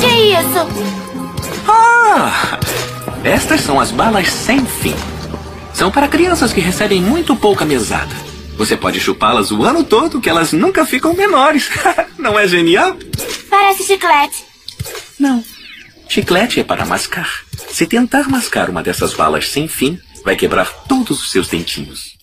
Wonka, 0.00 0.06
o 0.06 0.06
que, 0.06 0.06
que 0.06 0.06
é 0.06 0.40
isso? 0.40 0.68
Ah! 1.68 2.58
Estas 3.22 3.60
são 3.60 3.78
as 3.78 3.90
balas 3.90 4.28
sem 4.28 4.64
fim. 4.64 4.94
São 5.74 5.90
para 5.90 6.08
crianças 6.08 6.52
que 6.52 6.60
recebem 6.60 7.00
muito 7.00 7.36
pouca 7.36 7.64
mesada. 7.64 8.14
Você 8.56 8.76
pode 8.76 9.00
chupá-las 9.00 9.50
o 9.50 9.64
ano 9.64 9.84
todo 9.84 10.20
que 10.20 10.28
elas 10.28 10.52
nunca 10.52 10.84
ficam 10.84 11.14
menores. 11.14 11.70
Não 12.18 12.38
é 12.38 12.46
genial? 12.46 12.96
Parece 13.48 13.84
chiclete. 13.84 14.44
Não. 15.18 15.42
Chiclete 16.08 16.60
é 16.60 16.64
para 16.64 16.84
mascar. 16.84 17.44
Se 17.68 17.86
tentar 17.86 18.28
mascar 18.28 18.68
uma 18.68 18.82
dessas 18.82 19.14
balas 19.14 19.48
sem 19.48 19.68
fim, 19.68 19.98
vai 20.24 20.36
quebrar 20.36 20.66
todos 20.88 21.22
os 21.22 21.30
seus 21.30 21.48
dentinhos. 21.48 22.18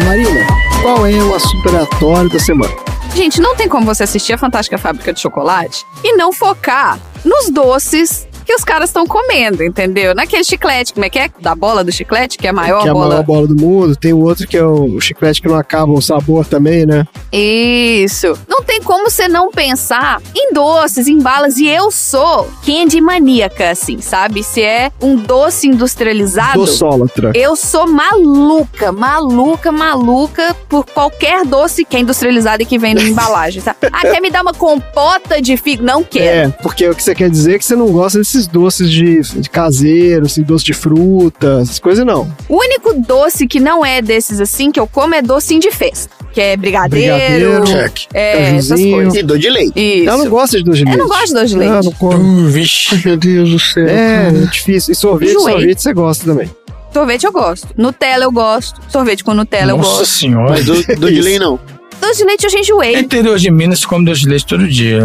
Marina. 0.00 0.46
Qual 0.82 1.06
é 1.06 1.22
o 1.22 1.34
assunto 1.34 1.68
aleatório 1.68 2.28
da 2.28 2.38
semana? 2.38 2.74
Gente, 3.14 3.40
não 3.40 3.54
tem 3.54 3.68
como 3.68 3.86
você 3.86 4.02
assistir 4.02 4.32
a 4.32 4.38
Fantástica 4.38 4.76
Fábrica 4.76 5.12
de 5.12 5.20
Chocolate 5.20 5.86
e 6.02 6.16
não 6.16 6.32
focar 6.32 6.98
nos 7.24 7.48
doces 7.48 8.26
que 8.44 8.54
os 8.54 8.64
caras 8.64 8.90
estão 8.90 9.06
comendo, 9.06 9.62
entendeu? 9.62 10.14
Naquele 10.14 10.44
chiclete, 10.44 10.92
como 10.92 11.04
é 11.04 11.10
que 11.10 11.18
é? 11.18 11.30
Da 11.40 11.54
bola 11.54 11.82
do 11.82 11.90
chiclete, 11.90 12.36
que 12.38 12.46
é 12.46 12.50
a 12.50 12.52
maior 12.52 12.82
que 12.82 12.88
é 12.88 12.90
a 12.90 12.94
bola. 12.94 13.08
maior 13.08 13.22
bola 13.24 13.46
do 13.46 13.56
mundo. 13.56 13.96
Tem 13.96 14.12
o 14.12 14.20
outro 14.20 14.46
que 14.46 14.56
é 14.56 14.64
o 14.64 15.00
chiclete 15.00 15.40
que 15.40 15.48
não 15.48 15.56
acaba 15.56 15.92
o 15.92 16.00
sabor 16.00 16.46
também, 16.46 16.86
né? 16.86 17.06
Isso. 17.32 18.38
Não 18.48 18.62
tem 18.62 18.82
como 18.82 19.10
você 19.10 19.28
não 19.28 19.50
pensar 19.50 20.20
em 20.34 20.52
doces, 20.52 21.08
em 21.08 21.18
balas. 21.18 21.56
E 21.56 21.66
eu 21.68 21.90
sou 21.90 22.48
candy 22.64 23.00
maníaca, 23.00 23.70
assim, 23.70 24.00
sabe? 24.00 24.42
Se 24.42 24.62
é 24.62 24.90
um 25.00 25.16
doce 25.16 25.66
industrializado. 25.66 26.58
Doçólatra. 26.58 27.32
Eu 27.34 27.56
sou 27.56 27.86
maluca, 27.86 28.92
maluca, 28.92 29.72
maluca 29.72 30.54
por 30.68 30.84
qualquer 30.86 31.44
doce 31.44 31.84
que 31.84 31.96
é 31.96 32.00
industrializado 32.00 32.62
e 32.62 32.66
que 32.66 32.78
vem 32.78 32.94
na 32.94 33.02
embalagem, 33.04 33.62
tá? 33.62 33.74
Ah, 33.92 34.02
quer 34.02 34.20
me 34.20 34.30
dar 34.30 34.42
uma 34.42 34.54
compota 34.54 35.40
de 35.40 35.56
figo? 35.56 35.82
Não 35.82 36.02
quero. 36.02 36.50
É, 36.50 36.62
porque 36.62 36.88
o 36.88 36.94
que 36.94 37.02
você 37.02 37.14
quer 37.14 37.30
dizer 37.30 37.56
é 37.56 37.58
que 37.58 37.64
você 37.64 37.76
não 37.76 37.90
gosta 37.90 38.18
desses 38.34 38.46
doces 38.46 38.90
de, 38.90 39.20
de 39.40 39.48
caseiro, 39.48 40.26
assim, 40.26 40.42
doce 40.42 40.64
de 40.64 40.72
fruta, 40.72 41.60
essas 41.62 41.78
coisas 41.78 42.04
não. 42.04 42.30
O 42.48 42.56
único 42.58 42.94
doce 42.94 43.46
que 43.46 43.60
não 43.60 43.84
é 43.84 44.02
desses 44.02 44.40
assim 44.40 44.70
que 44.70 44.78
eu 44.80 44.86
como 44.86 45.14
é 45.14 45.22
docezinho 45.22 45.60
de 45.60 45.70
festa. 45.70 46.10
Que 46.32 46.40
é 46.40 46.56
brigadeiro, 46.56 47.14
Brigadeiro, 47.14 47.64
check. 47.64 48.06
é, 48.12 48.56
essas 48.56 48.80
coisas. 48.80 49.14
E 49.14 49.22
doce 49.22 49.40
de 49.40 49.50
leite. 49.50 49.72
Isso. 50.00 50.08
Ela 50.08 50.18
não 50.24 50.28
gosta 50.30 50.58
de 50.58 50.64
doce 50.64 50.78
de 50.78 50.82
Eu 50.82 50.86
leite. 50.88 50.98
não 50.98 51.08
gosto 51.08 51.26
de 51.28 51.34
doce 51.34 51.46
de 51.46 51.56
leite. 51.58 51.72
Ah, 51.72 51.82
não 51.84 51.92
come. 51.92 52.14
Hum, 52.24 52.46
vixe. 52.48 53.02
Meu 53.06 53.16
Deus 53.16 53.50
do 53.50 53.58
céu. 53.60 53.86
É, 53.86 54.24
cara. 54.32 54.38
é 54.38 54.46
difícil. 54.50 54.92
E 54.92 54.94
sorvete, 54.96 55.30
Enjoei. 55.30 55.52
sorvete 55.54 55.82
você 55.82 55.92
gosta 55.94 56.24
também. 56.24 56.50
Sorvete 56.92 57.24
eu 57.24 57.32
gosto. 57.32 57.68
Nutella 57.76 58.24
eu 58.24 58.32
gosto. 58.32 58.80
Sorvete 58.88 59.22
com 59.22 59.32
Nutella 59.34 59.72
eu 59.72 59.76
Nossa 59.76 59.90
gosto. 60.00 60.06
senhora. 60.06 60.50
Mas 60.50 60.64
doce 60.64 60.94
doce 60.96 61.14
de 61.14 61.20
leite 61.20 61.38
não. 61.38 61.60
Doce 62.00 62.18
de 62.18 62.24
leite 62.24 62.44
eu 62.44 62.50
já 62.50 62.58
enjoei. 62.58 62.96
Interior 62.96 63.38
de 63.38 63.50
Minas 63.50 63.84
come 63.84 64.04
doce 64.04 64.20
de 64.22 64.28
leite 64.28 64.46
todo 64.46 64.66
dia, 64.68 65.00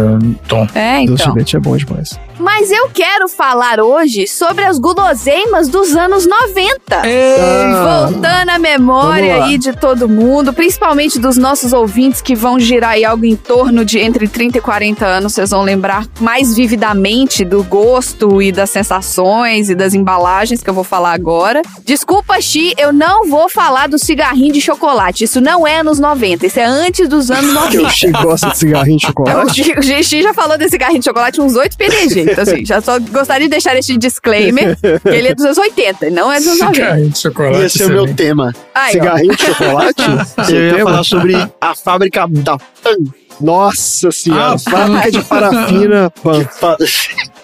Tom. 0.48 0.66
É, 0.74 1.04
Doce 1.04 1.22
então. 1.22 1.32
de 1.32 1.36
leite 1.38 1.56
é 1.56 1.60
bom 1.60 1.76
demais. 1.76 2.18
Mas 2.38 2.70
eu 2.70 2.88
quero 2.88 3.28
falar 3.28 3.80
hoje 3.80 4.26
sobre 4.26 4.64
as 4.64 4.78
guloseimas 4.78 5.68
dos 5.68 5.94
anos 5.94 6.26
90. 6.26 6.80
Ah, 6.90 8.08
Voltando 8.10 8.48
à 8.48 8.58
memória 8.58 9.44
aí 9.44 9.58
de 9.58 9.72
todo 9.72 10.08
mundo, 10.08 10.52
principalmente 10.52 11.18
dos 11.18 11.36
nossos 11.36 11.72
ouvintes 11.74 12.22
que 12.22 12.34
vão 12.34 12.58
girar 12.58 12.92
aí 12.92 13.04
algo 13.04 13.26
em 13.26 13.36
torno 13.36 13.84
de 13.84 13.98
entre 13.98 14.26
30 14.26 14.58
e 14.58 14.60
40 14.60 15.04
anos, 15.06 15.34
vocês 15.34 15.50
vão 15.50 15.62
lembrar 15.62 16.06
mais 16.18 16.54
vividamente 16.56 17.44
do 17.44 17.62
gosto 17.62 18.40
e 18.40 18.50
das 18.50 18.70
sensações 18.70 19.68
e 19.68 19.74
das 19.74 19.92
embalagens 19.92 20.62
que 20.62 20.70
eu 20.70 20.74
vou 20.74 20.84
falar 20.84 21.12
agora. 21.12 21.60
Desculpa, 21.84 22.40
Xi, 22.40 22.72
eu 22.78 22.90
não 22.92 23.28
vou 23.28 23.48
falar 23.50 23.86
do 23.88 23.98
cigarrinho 23.98 24.52
de 24.54 24.60
chocolate. 24.62 25.24
Isso 25.24 25.40
não 25.42 25.66
é 25.66 25.80
anos 25.80 25.98
90, 25.98 26.46
isso 26.46 26.58
é 26.58 26.64
antes 26.80 27.08
dos 27.08 27.30
anos 27.30 27.50
que 27.68 27.76
o 27.78 27.82
90. 27.82 27.90
Chico 27.90 28.22
gosta 28.22 28.50
de 28.50 28.58
cigarrinho 28.58 28.98
de 28.98 29.04
O 29.04 29.08
chocolate. 29.08 29.64
Xi- 29.64 29.72
O 29.78 30.02
Xi 30.02 30.22
já 30.22 30.34
falou 30.34 30.58
desse 30.58 30.70
cigarrinho 30.70 30.98
de 31.00 31.04
chocolate 31.04 31.40
uns 31.40 31.54
8 31.54 31.76
PDG. 31.76 32.20
Então, 32.32 32.42
assim, 32.42 32.64
já 32.64 32.80
só 32.80 32.98
gostaria 32.98 33.46
de 33.46 33.50
deixar 33.50 33.76
este 33.76 33.96
disclaimer 33.96 34.76
que 34.80 35.08
ele 35.08 35.28
é 35.28 35.34
dos 35.34 35.44
anos 35.44 35.58
80, 35.58 36.10
não 36.10 36.32
é 36.32 36.38
dos 36.38 36.46
anos 36.48 36.60
90. 36.60 36.74
Cigarrinho 36.80 37.10
de 37.10 37.18
chocolate. 37.18 37.64
Esse 37.64 37.82
é 37.82 37.86
o 37.86 37.90
meu 37.90 38.14
tema. 38.14 38.54
Ó. 38.76 38.90
Cigarrinho 38.90 39.36
de 39.36 39.42
chocolate? 39.44 40.02
Eu 40.50 40.56
ia 40.66 40.74
tema? 40.74 40.90
falar 40.90 41.04
sobre 41.04 41.48
a 41.60 41.74
fábrica 41.74 42.26
da 42.28 42.56
Pan. 42.58 42.96
Nossa 43.40 44.10
senhora, 44.10 44.54
Ah, 44.54 44.58
fábrica 44.58 45.10
de 45.10 45.22
parafina. 45.24 46.10
Pan. 46.22 46.46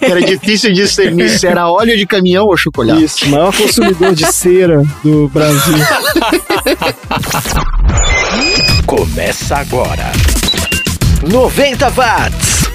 Era 0.00 0.20
difícil 0.20 0.72
discernir 0.72 1.30
se 1.30 1.46
era 1.46 1.68
óleo 1.68 1.96
de 1.96 2.06
caminhão 2.06 2.46
ou 2.46 2.56
chocolate. 2.56 3.04
Isso, 3.04 3.28
maior 3.28 3.54
consumidor 3.54 4.14
de 4.14 4.26
cera 4.32 4.82
do 5.02 5.28
Brasil. 5.28 5.74
Começa 8.86 9.56
agora. 9.56 10.12
90 11.28 11.90
watts. 11.90 12.65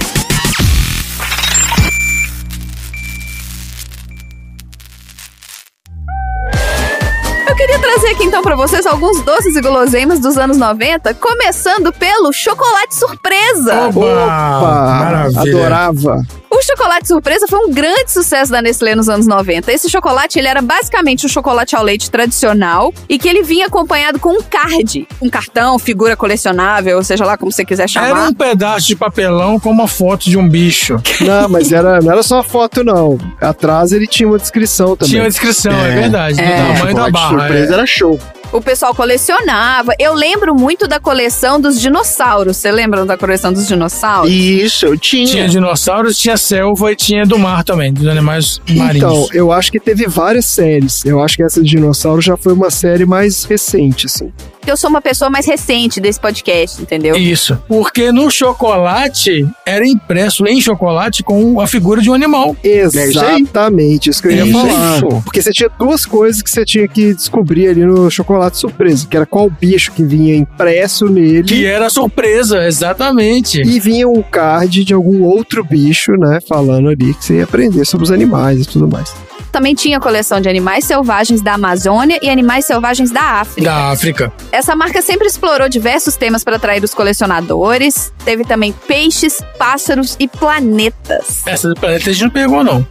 Eu 7.47 7.55
queria 7.55 7.79
trazer 7.79 8.07
aqui 8.09 8.23
então 8.25 8.41
pra 8.41 8.55
vocês 8.55 8.85
alguns 8.85 9.21
doces 9.21 9.55
e 9.55 9.61
guloseimas 9.61 10.19
dos 10.19 10.37
anos 10.37 10.57
90, 10.57 11.13
começando 11.15 11.91
pelo 11.91 12.31
chocolate 12.31 12.95
surpresa. 12.95 13.87
Oba! 13.87 13.99
Opa, 13.99 14.99
Maravilha. 14.99 15.41
adorava. 15.57 16.21
O 16.53 16.61
chocolate 16.63 17.07
surpresa 17.07 17.47
foi 17.47 17.59
um 17.59 17.71
grande 17.71 18.11
sucesso 18.11 18.51
da 18.51 18.61
Nestlé 18.61 18.93
nos 18.93 19.07
anos 19.07 19.25
90. 19.25 19.71
Esse 19.71 19.89
chocolate, 19.89 20.37
ele 20.37 20.49
era 20.49 20.61
basicamente 20.61 21.25
um 21.25 21.29
chocolate 21.29 21.75
ao 21.77 21.83
leite 21.83 22.11
tradicional 22.11 22.93
e 23.07 23.17
que 23.17 23.27
ele 23.27 23.41
vinha 23.41 23.67
acompanhado 23.67 24.19
com 24.19 24.37
um 24.37 24.41
card, 24.43 25.07
um 25.21 25.29
cartão, 25.29 25.79
figura 25.79 26.15
colecionável, 26.17 26.97
ou 26.97 27.03
seja 27.03 27.25
lá 27.25 27.37
como 27.37 27.51
você 27.51 27.63
quiser 27.63 27.83
Era 27.83 27.87
chamar. 27.87 28.27
um 28.29 28.33
pedaço 28.33 28.85
de 28.85 28.95
papelão 28.97 29.59
com 29.59 29.71
uma 29.71 29.87
foto 29.87 30.29
de 30.29 30.37
um 30.37 30.47
bicho. 30.47 31.01
Não, 31.21 31.47
mas 31.49 31.71
era, 31.71 32.01
não 32.01 32.11
era 32.11 32.21
só 32.21 32.43
foto, 32.43 32.83
não. 32.83 33.17
Atrás 33.39 33.93
ele 33.93 34.05
tinha 34.05 34.27
uma 34.27 34.37
descrição 34.37 34.95
também. 34.97 35.09
Tinha 35.11 35.23
uma 35.23 35.29
descrição, 35.29 35.71
é, 35.71 35.89
É. 35.89 36.01
verdade, 36.01 36.35
do 36.35 36.41
É. 36.43 36.73
tamanho 36.77 36.95
da 36.95 37.09
barra. 37.09 37.30
Surpresa 37.39 37.71
é. 37.71 37.73
era 37.73 37.85
show. 37.85 38.19
O 38.51 38.59
pessoal 38.61 38.93
colecionava. 38.93 39.93
Eu 39.97 40.13
lembro 40.13 40.53
muito 40.53 40.85
da 40.85 40.99
coleção 40.99 41.59
dos 41.59 41.79
dinossauros. 41.79 42.57
Você 42.57 42.69
lembram 42.69 43.05
da 43.05 43.17
coleção 43.17 43.53
dos 43.53 43.65
dinossauros? 43.65 44.29
Isso, 44.29 44.85
eu 44.85 44.97
tinha. 44.97 45.25
Tinha 45.25 45.47
dinossauros, 45.47 46.17
tinha 46.17 46.35
selva 46.35 46.91
e 46.91 46.95
tinha 46.95 47.25
do 47.25 47.39
mar 47.39 47.63
também, 47.63 47.93
dos 47.93 48.05
animais 48.07 48.59
Então, 48.67 48.85
marinhos. 48.85 49.29
eu 49.33 49.53
acho 49.53 49.71
que 49.71 49.79
teve 49.79 50.05
várias 50.05 50.45
séries. 50.45 51.05
Eu 51.05 51.21
acho 51.23 51.37
que 51.37 51.43
essa 51.43 51.63
de 51.63 51.69
dinossauro 51.69 52.21
já 52.21 52.35
foi 52.35 52.51
uma 52.51 52.69
série 52.69 53.05
mais 53.05 53.45
recente, 53.45 54.07
assim. 54.07 54.33
Eu 54.65 54.77
sou 54.77 54.89
uma 54.89 55.01
pessoa 55.01 55.29
mais 55.29 55.45
recente 55.45 55.99
desse 55.99 56.19
podcast, 56.19 56.81
entendeu? 56.81 57.15
Isso. 57.15 57.57
Porque 57.67 58.11
no 58.11 58.29
chocolate 58.29 59.47
era 59.65 59.85
impresso 59.87 60.45
em 60.45 60.61
chocolate 60.61 61.23
com 61.23 61.59
a 61.59 61.67
figura 61.67 62.01
de 62.01 62.09
um 62.09 62.13
animal. 62.13 62.55
Exatamente, 62.63 64.09
isso 64.09 64.21
que 64.21 64.27
eu 64.27 64.31
ia 64.31 64.45
Isso. 64.45 64.51
falar. 64.53 65.01
Porque 65.23 65.41
você 65.41 65.51
tinha 65.51 65.69
duas 65.79 66.05
coisas 66.05 66.41
que 66.41 66.49
você 66.49 66.63
tinha 66.63 66.87
que 66.87 67.13
descobrir 67.13 67.69
ali 67.69 67.83
no 67.85 68.09
chocolate 68.09 68.57
surpresa, 68.57 69.07
que 69.07 69.17
era 69.17 69.25
qual 69.25 69.49
bicho 69.49 69.91
que 69.91 70.03
vinha 70.03 70.35
impresso 70.35 71.05
nele. 71.09 71.43
Que 71.43 71.65
era 71.65 71.89
surpresa, 71.89 72.65
exatamente. 72.65 73.61
E 73.61 73.79
vinha 73.79 74.07
um 74.07 74.21
card 74.21 74.83
de 74.83 74.93
algum 74.93 75.23
outro 75.23 75.63
bicho, 75.63 76.11
né? 76.13 76.39
Falando 76.47 76.89
ali 76.89 77.13
que 77.13 77.25
você 77.25 77.37
ia 77.37 77.43
aprender 77.45 77.83
sobre 77.85 78.03
os 78.03 78.11
animais 78.11 78.61
e 78.61 78.65
tudo 78.65 78.87
mais. 78.87 79.13
Também 79.51 79.75
tinha 79.75 79.99
coleção 79.99 80.39
de 80.39 80.47
animais 80.47 80.85
selvagens 80.85 81.41
da 81.41 81.53
Amazônia 81.55 82.19
e 82.21 82.29
animais 82.29 82.65
selvagens 82.65 83.11
da 83.11 83.21
África. 83.41 83.69
Da 83.69 83.89
África. 83.91 84.31
Essa 84.51 84.75
marca 84.75 85.01
sempre 85.01 85.27
explorou 85.27 85.67
diversos 85.67 86.15
temas 86.15 86.43
para 86.43 86.55
atrair 86.55 86.83
os 86.83 86.93
colecionadores. 86.93 88.13
Teve 88.23 88.43
também 88.45 88.71
peixes, 88.87 89.41
pássaros 89.57 90.15
e 90.19 90.27
planetas. 90.27 91.41
Essa 91.45 91.67
do 91.69 91.75
planeta 91.75 92.09
a 92.09 92.13
gente 92.13 92.23
não 92.23 92.29
pegou, 92.29 92.63
não. 92.63 92.85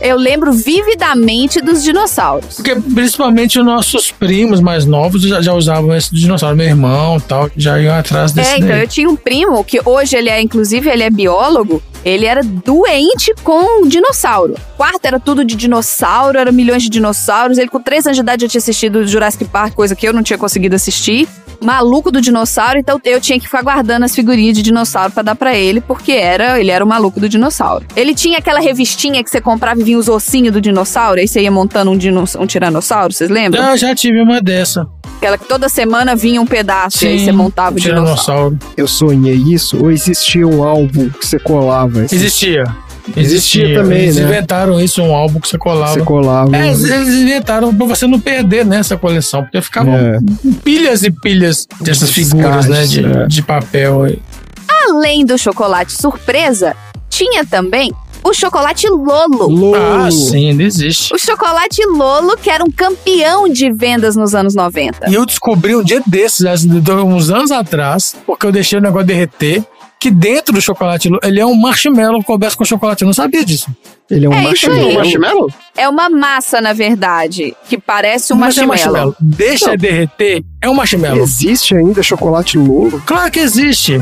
Eu 0.00 0.16
lembro 0.16 0.52
vividamente 0.52 1.60
dos 1.60 1.82
dinossauros. 1.82 2.56
Porque 2.56 2.74
principalmente 2.74 3.58
os 3.60 3.64
nossos 3.64 4.10
primos 4.10 4.60
mais 4.60 4.84
novos 4.84 5.22
já, 5.22 5.40
já 5.40 5.54
usavam 5.54 5.94
esse 5.94 6.12
dinossauro. 6.12 6.56
Meu 6.56 6.66
irmão 6.66 7.18
e 7.18 7.20
tal, 7.20 7.48
já 7.56 7.80
iam 7.80 7.94
atrás 7.94 8.32
desse 8.32 8.50
É, 8.50 8.56
então 8.56 8.68
daí. 8.70 8.80
eu 8.80 8.88
tinha 8.88 9.08
um 9.08 9.14
primo 9.14 9.62
que 9.62 9.80
hoje 9.84 10.16
ele 10.16 10.28
é, 10.28 10.40
inclusive, 10.42 10.90
ele 10.90 11.04
é 11.04 11.10
biólogo. 11.10 11.80
Ele 12.04 12.26
era 12.26 12.42
doente 12.42 13.34
com 13.42 13.86
dinossauro. 13.86 14.54
Quarto 14.76 15.04
era 15.04 15.20
tudo 15.20 15.44
de 15.44 15.54
dinossauro, 15.54 16.38
era 16.38 16.50
milhões 16.50 16.82
de 16.82 16.88
dinossauros. 16.88 17.58
Ele, 17.58 17.68
com 17.68 17.80
três 17.80 18.06
anos 18.06 18.16
de 18.16 18.22
idade, 18.22 18.42
já 18.42 18.48
tinha 18.48 18.58
assistido 18.58 19.06
Jurassic 19.06 19.44
Park, 19.46 19.74
coisa 19.74 19.94
que 19.94 20.06
eu 20.06 20.12
não 20.12 20.22
tinha 20.22 20.38
conseguido 20.38 20.74
assistir. 20.74 21.28
Maluco 21.60 22.10
do 22.10 22.20
dinossauro, 22.20 22.78
então 22.78 23.00
eu 23.04 23.20
tinha 23.20 23.38
que 23.38 23.46
ficar 23.46 23.62
guardando 23.62 24.02
as 24.02 24.14
figurinhas 24.14 24.56
de 24.56 24.62
dinossauro 24.62 25.12
pra 25.12 25.22
dar 25.22 25.36
pra 25.36 25.54
ele, 25.54 25.80
porque 25.80 26.10
era 26.10 26.58
ele 26.58 26.72
era 26.72 26.84
o 26.84 26.88
maluco 26.88 27.20
do 27.20 27.28
dinossauro. 27.28 27.86
Ele 27.94 28.16
tinha 28.16 28.38
aquela 28.38 28.58
revistinha 28.58 29.22
que 29.22 29.30
você 29.30 29.40
comprava 29.40 29.80
e 29.80 29.84
vinha 29.84 29.96
os 29.96 30.08
ossinhos 30.08 30.52
do 30.52 30.60
dinossauro, 30.60 31.20
aí 31.20 31.28
você 31.28 31.40
ia 31.40 31.52
montando 31.52 31.92
um, 31.92 31.94
um 31.94 32.46
tiranossauro, 32.46 33.12
vocês 33.12 33.30
lembram? 33.30 33.62
Ah, 33.62 33.76
já 33.76 33.94
tive 33.94 34.20
uma 34.20 34.40
dessa. 34.40 34.88
Aquela 35.16 35.38
que 35.38 35.46
toda 35.46 35.68
semana 35.68 36.16
vinha 36.16 36.40
um 36.40 36.46
pedaço 36.46 37.04
e 37.04 37.08
aí 37.08 37.18
Sim, 37.20 37.24
você 37.26 37.32
montava 37.32 37.76
o 37.76 37.80
dinossauro. 37.80 38.56
Tiranossauro. 38.56 38.58
Eu 38.76 38.88
sonhei 38.88 39.34
isso 39.34 39.78
ou 39.82 39.90
existia 39.90 40.46
um 40.46 40.62
álbum 40.64 41.08
que 41.10 41.26
você 41.26 41.38
colava? 41.38 42.02
assim? 42.02 42.16
Existia. 42.16 42.64
Existia 43.16 43.74
também, 43.74 44.02
Eles 44.02 44.16
né? 44.16 44.22
inventaram 44.22 44.80
isso, 44.80 45.02
um 45.02 45.12
álbum 45.14 45.40
que 45.40 45.48
você 45.48 45.58
colava. 45.58 45.92
Você 45.94 46.02
colava. 46.02 46.56
É, 46.56 46.68
eles 46.68 46.84
eles 46.84 47.08
inventaram 47.14 47.74
pra 47.74 47.86
você 47.86 48.06
não 48.06 48.20
perder 48.20 48.64
nessa 48.64 48.96
coleção, 48.96 49.42
porque 49.42 49.60
ficavam 49.60 49.94
É. 49.96 50.18
pilhas 50.62 51.02
e 51.02 51.10
pilhas 51.10 51.66
dessas 51.80 52.10
figuras, 52.10 52.68
né, 52.68 52.84
de, 52.84 53.04
é. 53.04 53.26
de 53.26 53.42
papel. 53.42 54.06
Além 54.88 55.24
do 55.24 55.36
chocolate 55.36 55.92
surpresa, 55.92 56.76
tinha 57.10 57.44
também 57.44 57.92
o 58.24 58.32
chocolate 58.32 58.88
Lolo. 58.88 59.74
Ah, 59.74 60.10
sim, 60.10 60.50
ainda 60.50 60.62
existe. 60.62 61.14
O 61.14 61.18
chocolate 61.18 61.84
Lolo, 61.86 62.36
que 62.36 62.50
era 62.50 62.64
um 62.64 62.70
campeão 62.70 63.48
de 63.48 63.70
vendas 63.72 64.16
nos 64.16 64.34
anos 64.34 64.54
90. 64.54 65.10
E 65.10 65.14
eu 65.14 65.26
descobri 65.26 65.74
um 65.74 65.82
dia 65.82 66.02
desses, 66.06 66.64
de 66.64 66.90
uns 66.92 67.30
anos 67.30 67.50
atrás, 67.50 68.14
porque 68.26 68.46
eu 68.46 68.52
deixei 68.52 68.78
o 68.78 68.82
negócio 68.82 69.06
derreter, 69.06 69.64
que 70.00 70.10
dentro 70.10 70.52
do 70.52 70.60
chocolate 70.60 71.08
Lolo, 71.08 71.20
ele 71.22 71.38
é 71.40 71.46
um 71.46 71.54
marshmallow 71.54 72.22
coberto 72.24 72.56
com 72.58 72.64
chocolate. 72.64 73.02
Eu 73.02 73.06
não 73.06 73.12
sabia 73.14 73.44
disso. 73.44 73.68
Ele 74.10 74.26
é 74.26 74.28
um 74.28 74.32
É 74.32 74.52
isso 74.52 74.70
aí. 74.70 74.76
marshmallow. 74.78 74.94
Marshmallow? 74.94 75.50
É 75.76 75.88
uma 75.88 76.10
massa, 76.10 76.60
na 76.60 76.72
verdade, 76.72 77.54
que 77.68 77.78
parece 77.78 78.32
um 78.32 78.36
Mas 78.36 78.58
é 78.58 78.66
marshmallow. 78.66 79.14
Deixa 79.20 79.70
Não. 79.70 79.76
derreter, 79.76 80.44
é 80.60 80.68
um 80.68 80.74
marshmallow. 80.74 81.22
Existe 81.22 81.76
ainda 81.76 82.02
chocolate 82.02 82.58
Lolo? 82.58 83.00
Claro 83.06 83.30
que 83.30 83.38
existe. 83.38 84.00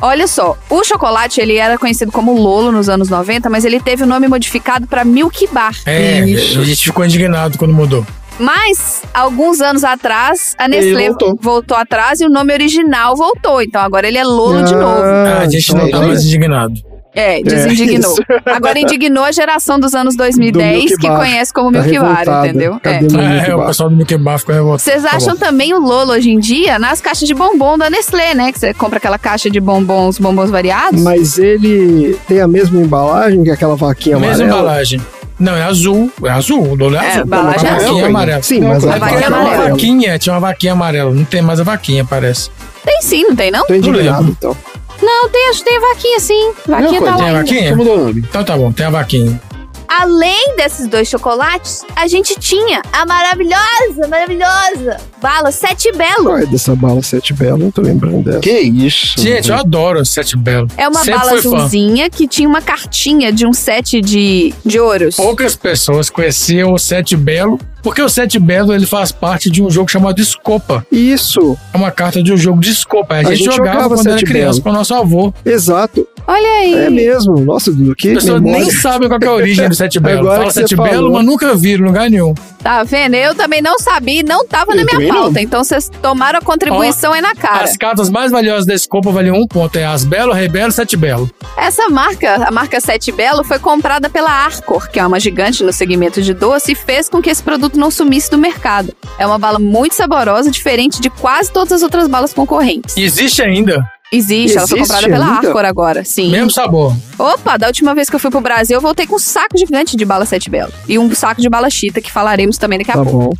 Olha 0.00 0.26
só, 0.26 0.56
o 0.68 0.84
chocolate 0.84 1.40
ele 1.40 1.56
era 1.56 1.78
conhecido 1.78 2.12
como 2.12 2.34
Lolo 2.34 2.70
nos 2.70 2.88
anos 2.88 3.08
90, 3.08 3.48
mas 3.48 3.64
ele 3.64 3.80
teve 3.80 4.02
o 4.02 4.06
nome 4.06 4.28
modificado 4.28 4.86
para 4.86 5.04
Milk 5.04 5.46
Bar. 5.52 5.74
É, 5.86 6.18
a 6.20 6.26
gente 6.64 6.84
ficou 6.84 7.04
indignado 7.04 7.56
quando 7.58 7.72
mudou. 7.72 8.04
Mas, 8.38 9.02
alguns 9.14 9.60
anos 9.60 9.84
atrás, 9.84 10.54
a 10.58 10.66
Nestlé 10.66 11.08
voltou. 11.08 11.38
voltou. 11.40 11.76
atrás 11.76 12.20
e 12.20 12.26
o 12.26 12.28
nome 12.28 12.52
original 12.52 13.14
voltou. 13.16 13.62
Então 13.62 13.80
agora 13.80 14.08
ele 14.08 14.18
é 14.18 14.24
Lolo 14.24 14.64
de 14.64 14.74
novo. 14.74 15.02
Ah, 15.04 15.42
a 15.42 15.48
gente 15.48 15.72
não 15.72 15.82
tá 15.82 15.86
então- 15.86 16.06
mais 16.08 16.24
indignado. 16.24 16.74
É, 17.14 17.40
desindignou. 17.42 18.10
isso. 18.12 18.22
Agora 18.46 18.78
indignou 18.78 19.22
a 19.24 19.30
geração 19.32 19.78
dos 19.78 19.94
anos 19.94 20.16
2010 20.16 20.78
Milk 20.84 20.96
que 20.98 21.06
Bar. 21.08 21.16
conhece 21.18 21.52
como 21.52 21.72
Tá 21.72 21.82
Milk 21.82 21.98
Bar, 22.00 22.44
entendeu? 22.46 22.80
Cadê 22.82 22.96
É. 22.96 23.00
Milk 23.02 23.50
É, 23.50 23.54
o 23.54 23.66
pessoal 23.66 23.88
do 23.88 23.96
Mickey 23.96 24.16
Bar 24.18 24.38
ficou 24.38 24.54
revoltado. 24.54 24.82
Vocês 24.82 25.02
Tá 25.02 25.16
acham 25.16 25.34
bom. 25.34 25.38
também 25.40 25.72
o 25.74 25.78
Lolo 25.78 26.12
hoje 26.12 26.30
em 26.30 26.38
dia 26.40 26.78
nas 26.78 27.00
caixas 27.00 27.28
de 27.28 27.34
bombom 27.34 27.78
da 27.78 27.88
Nestlé, 27.88 28.34
né? 28.34 28.50
Que 28.52 28.58
você 28.58 28.74
compra 28.74 28.98
aquela 28.98 29.18
caixa 29.18 29.48
de 29.48 29.60
bombons, 29.60 30.18
bombons 30.18 30.50
variados. 30.50 31.00
Mas 31.02 31.38
ele 31.38 32.18
tem 32.26 32.40
a 32.40 32.48
mesma 32.48 32.80
embalagem 32.80 33.44
que 33.44 33.50
aquela 33.50 33.76
vaquinha 33.76 34.18
Mesma 34.18 34.34
amarela? 34.44 34.58
embalagem. 34.60 35.00
Não, 35.38 35.54
é 35.56 35.62
azul. 35.64 36.10
É 36.24 36.30
azul, 36.30 36.62
o 36.62 36.74
Lolo 36.74 36.96
é, 36.96 37.04
É, 37.04 37.08
azul. 37.10 37.22
embalagem 37.24 37.68
a 37.68 37.70
é 37.70 37.74
vaquinha 37.74 37.88
azul. 37.90 38.00
é 38.00 38.04
amarela. 38.06 38.42
Sim, 38.42 38.60
Não, 38.60 38.68
mas 38.68 38.84
a 38.86 38.94
é 38.94 38.98
vaquinha 38.98 39.28
uma 39.28 39.38
amarela. 39.40 39.68
vaquinha, 39.70 40.18
tinha 40.18 40.32
uma 40.34 40.40
vaquinha 40.40 40.72
amarela. 40.72 41.10
Não 41.12 41.24
tem 41.24 41.42
mais 41.42 41.60
a 41.60 41.64
vaquinha, 41.64 42.04
parece. 42.04 42.50
Tem 42.84 43.00
sim, 43.02 43.24
não 43.24 43.34
tem 43.36 43.50
não? 43.50 43.66
Tô 43.66 43.74
indignado, 43.74 44.28
então. 44.30 44.56
Não, 45.04 45.28
tem, 45.28 45.50
tem 45.64 45.80
vaquinha 45.80 46.20
sim. 46.20 46.52
Vaquinha 46.66 47.00
tá 47.02 47.12
Tem 47.12 47.22
lá 47.22 47.22
a 47.22 47.26
ainda. 47.26 47.38
vaquinha? 47.40 47.76
Mudou 47.76 47.94
o 47.94 48.04
nome. 48.06 48.20
Então 48.28 48.44
tá 48.44 48.56
bom, 48.56 48.72
tem 48.72 48.86
a 48.86 48.90
vaquinha. 48.90 49.40
Além 49.86 50.56
desses 50.56 50.88
dois 50.88 51.08
chocolates, 51.08 51.84
a 51.94 52.06
gente 52.08 52.34
tinha 52.40 52.82
a 52.92 53.04
maravilhosa, 53.06 54.08
maravilhosa 54.08 54.96
bala 55.24 55.50
Sete 55.50 55.90
Belo. 55.92 56.24
Qual 56.24 56.36
é 56.38 56.44
dessa 56.44 56.76
bala 56.76 57.02
Sete 57.02 57.32
Belo? 57.32 57.56
Não 57.56 57.70
tô 57.70 57.80
lembrando 57.80 58.22
dessa. 58.24 58.40
Que 58.40 58.50
isso? 58.60 59.18
Gente, 59.18 59.48
eu 59.48 59.56
adoro 59.56 60.04
Sete 60.04 60.36
Belo. 60.36 60.68
É 60.76 60.86
uma 60.86 61.00
Sempre 61.02 61.18
bala 61.18 61.32
azulzinha 61.38 62.10
que 62.10 62.28
tinha 62.28 62.46
uma 62.46 62.60
cartinha 62.60 63.32
de 63.32 63.46
um 63.46 63.52
set 63.54 64.02
de, 64.02 64.52
de 64.64 64.78
ouros. 64.78 65.16
Poucas 65.16 65.56
pessoas 65.56 66.10
conheciam 66.10 66.74
o 66.74 66.78
Sete 66.78 67.16
Belo, 67.16 67.58
porque 67.82 68.02
o 68.02 68.08
Sete 68.08 68.38
Belo 68.38 68.74
ele 68.74 68.84
faz 68.84 69.12
parte 69.12 69.48
de 69.50 69.62
um 69.62 69.70
jogo 69.70 69.90
chamado 69.90 70.20
Escopa. 70.20 70.86
Isso, 70.92 71.56
É 71.72 71.76
uma 71.78 71.90
carta 71.90 72.22
de 72.22 72.30
um 72.30 72.36
jogo 72.36 72.60
de 72.60 72.70
Escopa. 72.70 73.14
A, 73.14 73.22
gente, 73.24 73.36
gente 73.36 73.44
jogava, 73.56 73.72
jogava 73.82 73.94
quando 73.94 74.06
era 74.08 74.18
Sete 74.18 74.26
criança 74.30 74.52
Belo. 74.52 74.62
com 74.62 74.70
o 74.70 74.72
nosso 74.74 74.94
avô. 74.94 75.32
exato. 75.42 76.06
Olha 76.26 76.48
aí. 76.60 76.74
É 76.74 76.90
mesmo. 76.90 77.38
Nossa, 77.40 77.70
Dudu, 77.70 77.94
que 77.94 78.08
As 78.08 78.14
pessoas 78.24 78.40
memória. 78.40 78.64
nem 78.66 78.74
sabem 78.74 79.08
qual 79.08 79.20
que 79.20 79.26
é 79.26 79.28
a 79.28 79.32
origem 79.34 79.68
do 79.68 79.74
Sete 79.74 80.00
Belo. 80.00 80.20
Agora 80.20 80.38
Fala 80.40 80.52
Sete 80.52 80.74
Belo, 80.76 81.12
mas 81.12 81.24
nunca 81.24 81.54
viram 81.54 81.84
em 81.84 81.86
lugar 81.88 82.10
nenhum. 82.10 82.32
Tá 82.64 82.82
vendo? 82.82 83.14
Eu 83.14 83.34
também 83.34 83.60
não 83.60 83.78
sabia 83.78 84.20
e 84.20 84.22
não 84.22 84.46
tava 84.46 84.72
Eu 84.72 84.76
na 84.76 84.84
minha 84.84 84.92
também 84.94 85.08
não. 85.08 85.24
pauta. 85.24 85.38
Então 85.42 85.62
vocês 85.62 85.90
tomaram 86.00 86.38
a 86.38 86.42
contribuição 86.42 87.12
aí 87.12 87.20
na 87.20 87.34
cara. 87.34 87.62
As 87.62 87.76
cartas 87.76 88.08
mais 88.08 88.32
valiosas 88.32 88.64
da 88.64 88.72
Escopa 88.72 89.12
valiam 89.12 89.36
um 89.36 89.46
ponto. 89.46 89.76
É 89.76 89.84
As 89.84 90.02
Belo, 90.02 90.32
Rei 90.32 90.48
Belo 90.48 90.70
e 90.70 90.72
Sete 90.72 90.96
Belo. 90.96 91.30
Essa 91.58 91.90
marca, 91.90 92.36
a 92.36 92.50
marca 92.50 92.80
Sete 92.80 93.12
Belo, 93.12 93.44
foi 93.44 93.58
comprada 93.58 94.08
pela 94.08 94.30
Arcor, 94.30 94.88
que 94.90 94.98
é 94.98 95.06
uma 95.06 95.20
gigante 95.20 95.62
no 95.62 95.74
segmento 95.74 96.22
de 96.22 96.32
doce, 96.32 96.72
e 96.72 96.74
fez 96.74 97.06
com 97.06 97.20
que 97.20 97.28
esse 97.28 97.42
produto 97.42 97.78
não 97.78 97.90
sumisse 97.90 98.30
do 98.30 98.38
mercado. 98.38 98.96
É 99.18 99.26
uma 99.26 99.38
bala 99.38 99.58
muito 99.58 99.94
saborosa, 99.94 100.50
diferente 100.50 101.02
de 101.02 101.10
quase 101.10 101.52
todas 101.52 101.70
as 101.70 101.82
outras 101.82 102.08
balas 102.08 102.32
concorrentes. 102.32 102.96
E 102.96 103.04
existe 103.04 103.42
ainda. 103.42 103.86
Existe, 104.16 104.56
ela 104.58 104.66
foi 104.66 104.78
Existe 104.78 104.92
comprada 104.94 105.12
pela 105.12 105.34
ainda? 105.36 105.48
Arcor 105.48 105.64
agora, 105.64 106.04
sim. 106.04 106.30
Mesmo 106.30 106.50
sabor. 106.50 106.94
Opa, 107.18 107.56
da 107.56 107.66
última 107.68 107.94
vez 107.94 108.08
que 108.08 108.16
eu 108.16 108.20
fui 108.20 108.30
pro 108.30 108.40
Brasil, 108.40 108.76
eu 108.76 108.80
voltei 108.80 109.06
com 109.06 109.16
um 109.16 109.18
saco 109.18 109.56
gigante 109.58 109.96
de 109.96 110.04
bala 110.04 110.24
Sete 110.26 110.48
Belo. 110.50 110.72
E 110.88 110.98
um 110.98 111.12
saco 111.14 111.40
de 111.40 111.48
bala 111.48 111.68
chita, 111.70 112.00
que 112.00 112.10
falaremos 112.12 112.58
também 112.58 112.78
daqui 112.78 112.90
a 112.90 112.94
Tá 112.94 113.02
pouco. 113.04 113.18
bom. 113.18 113.32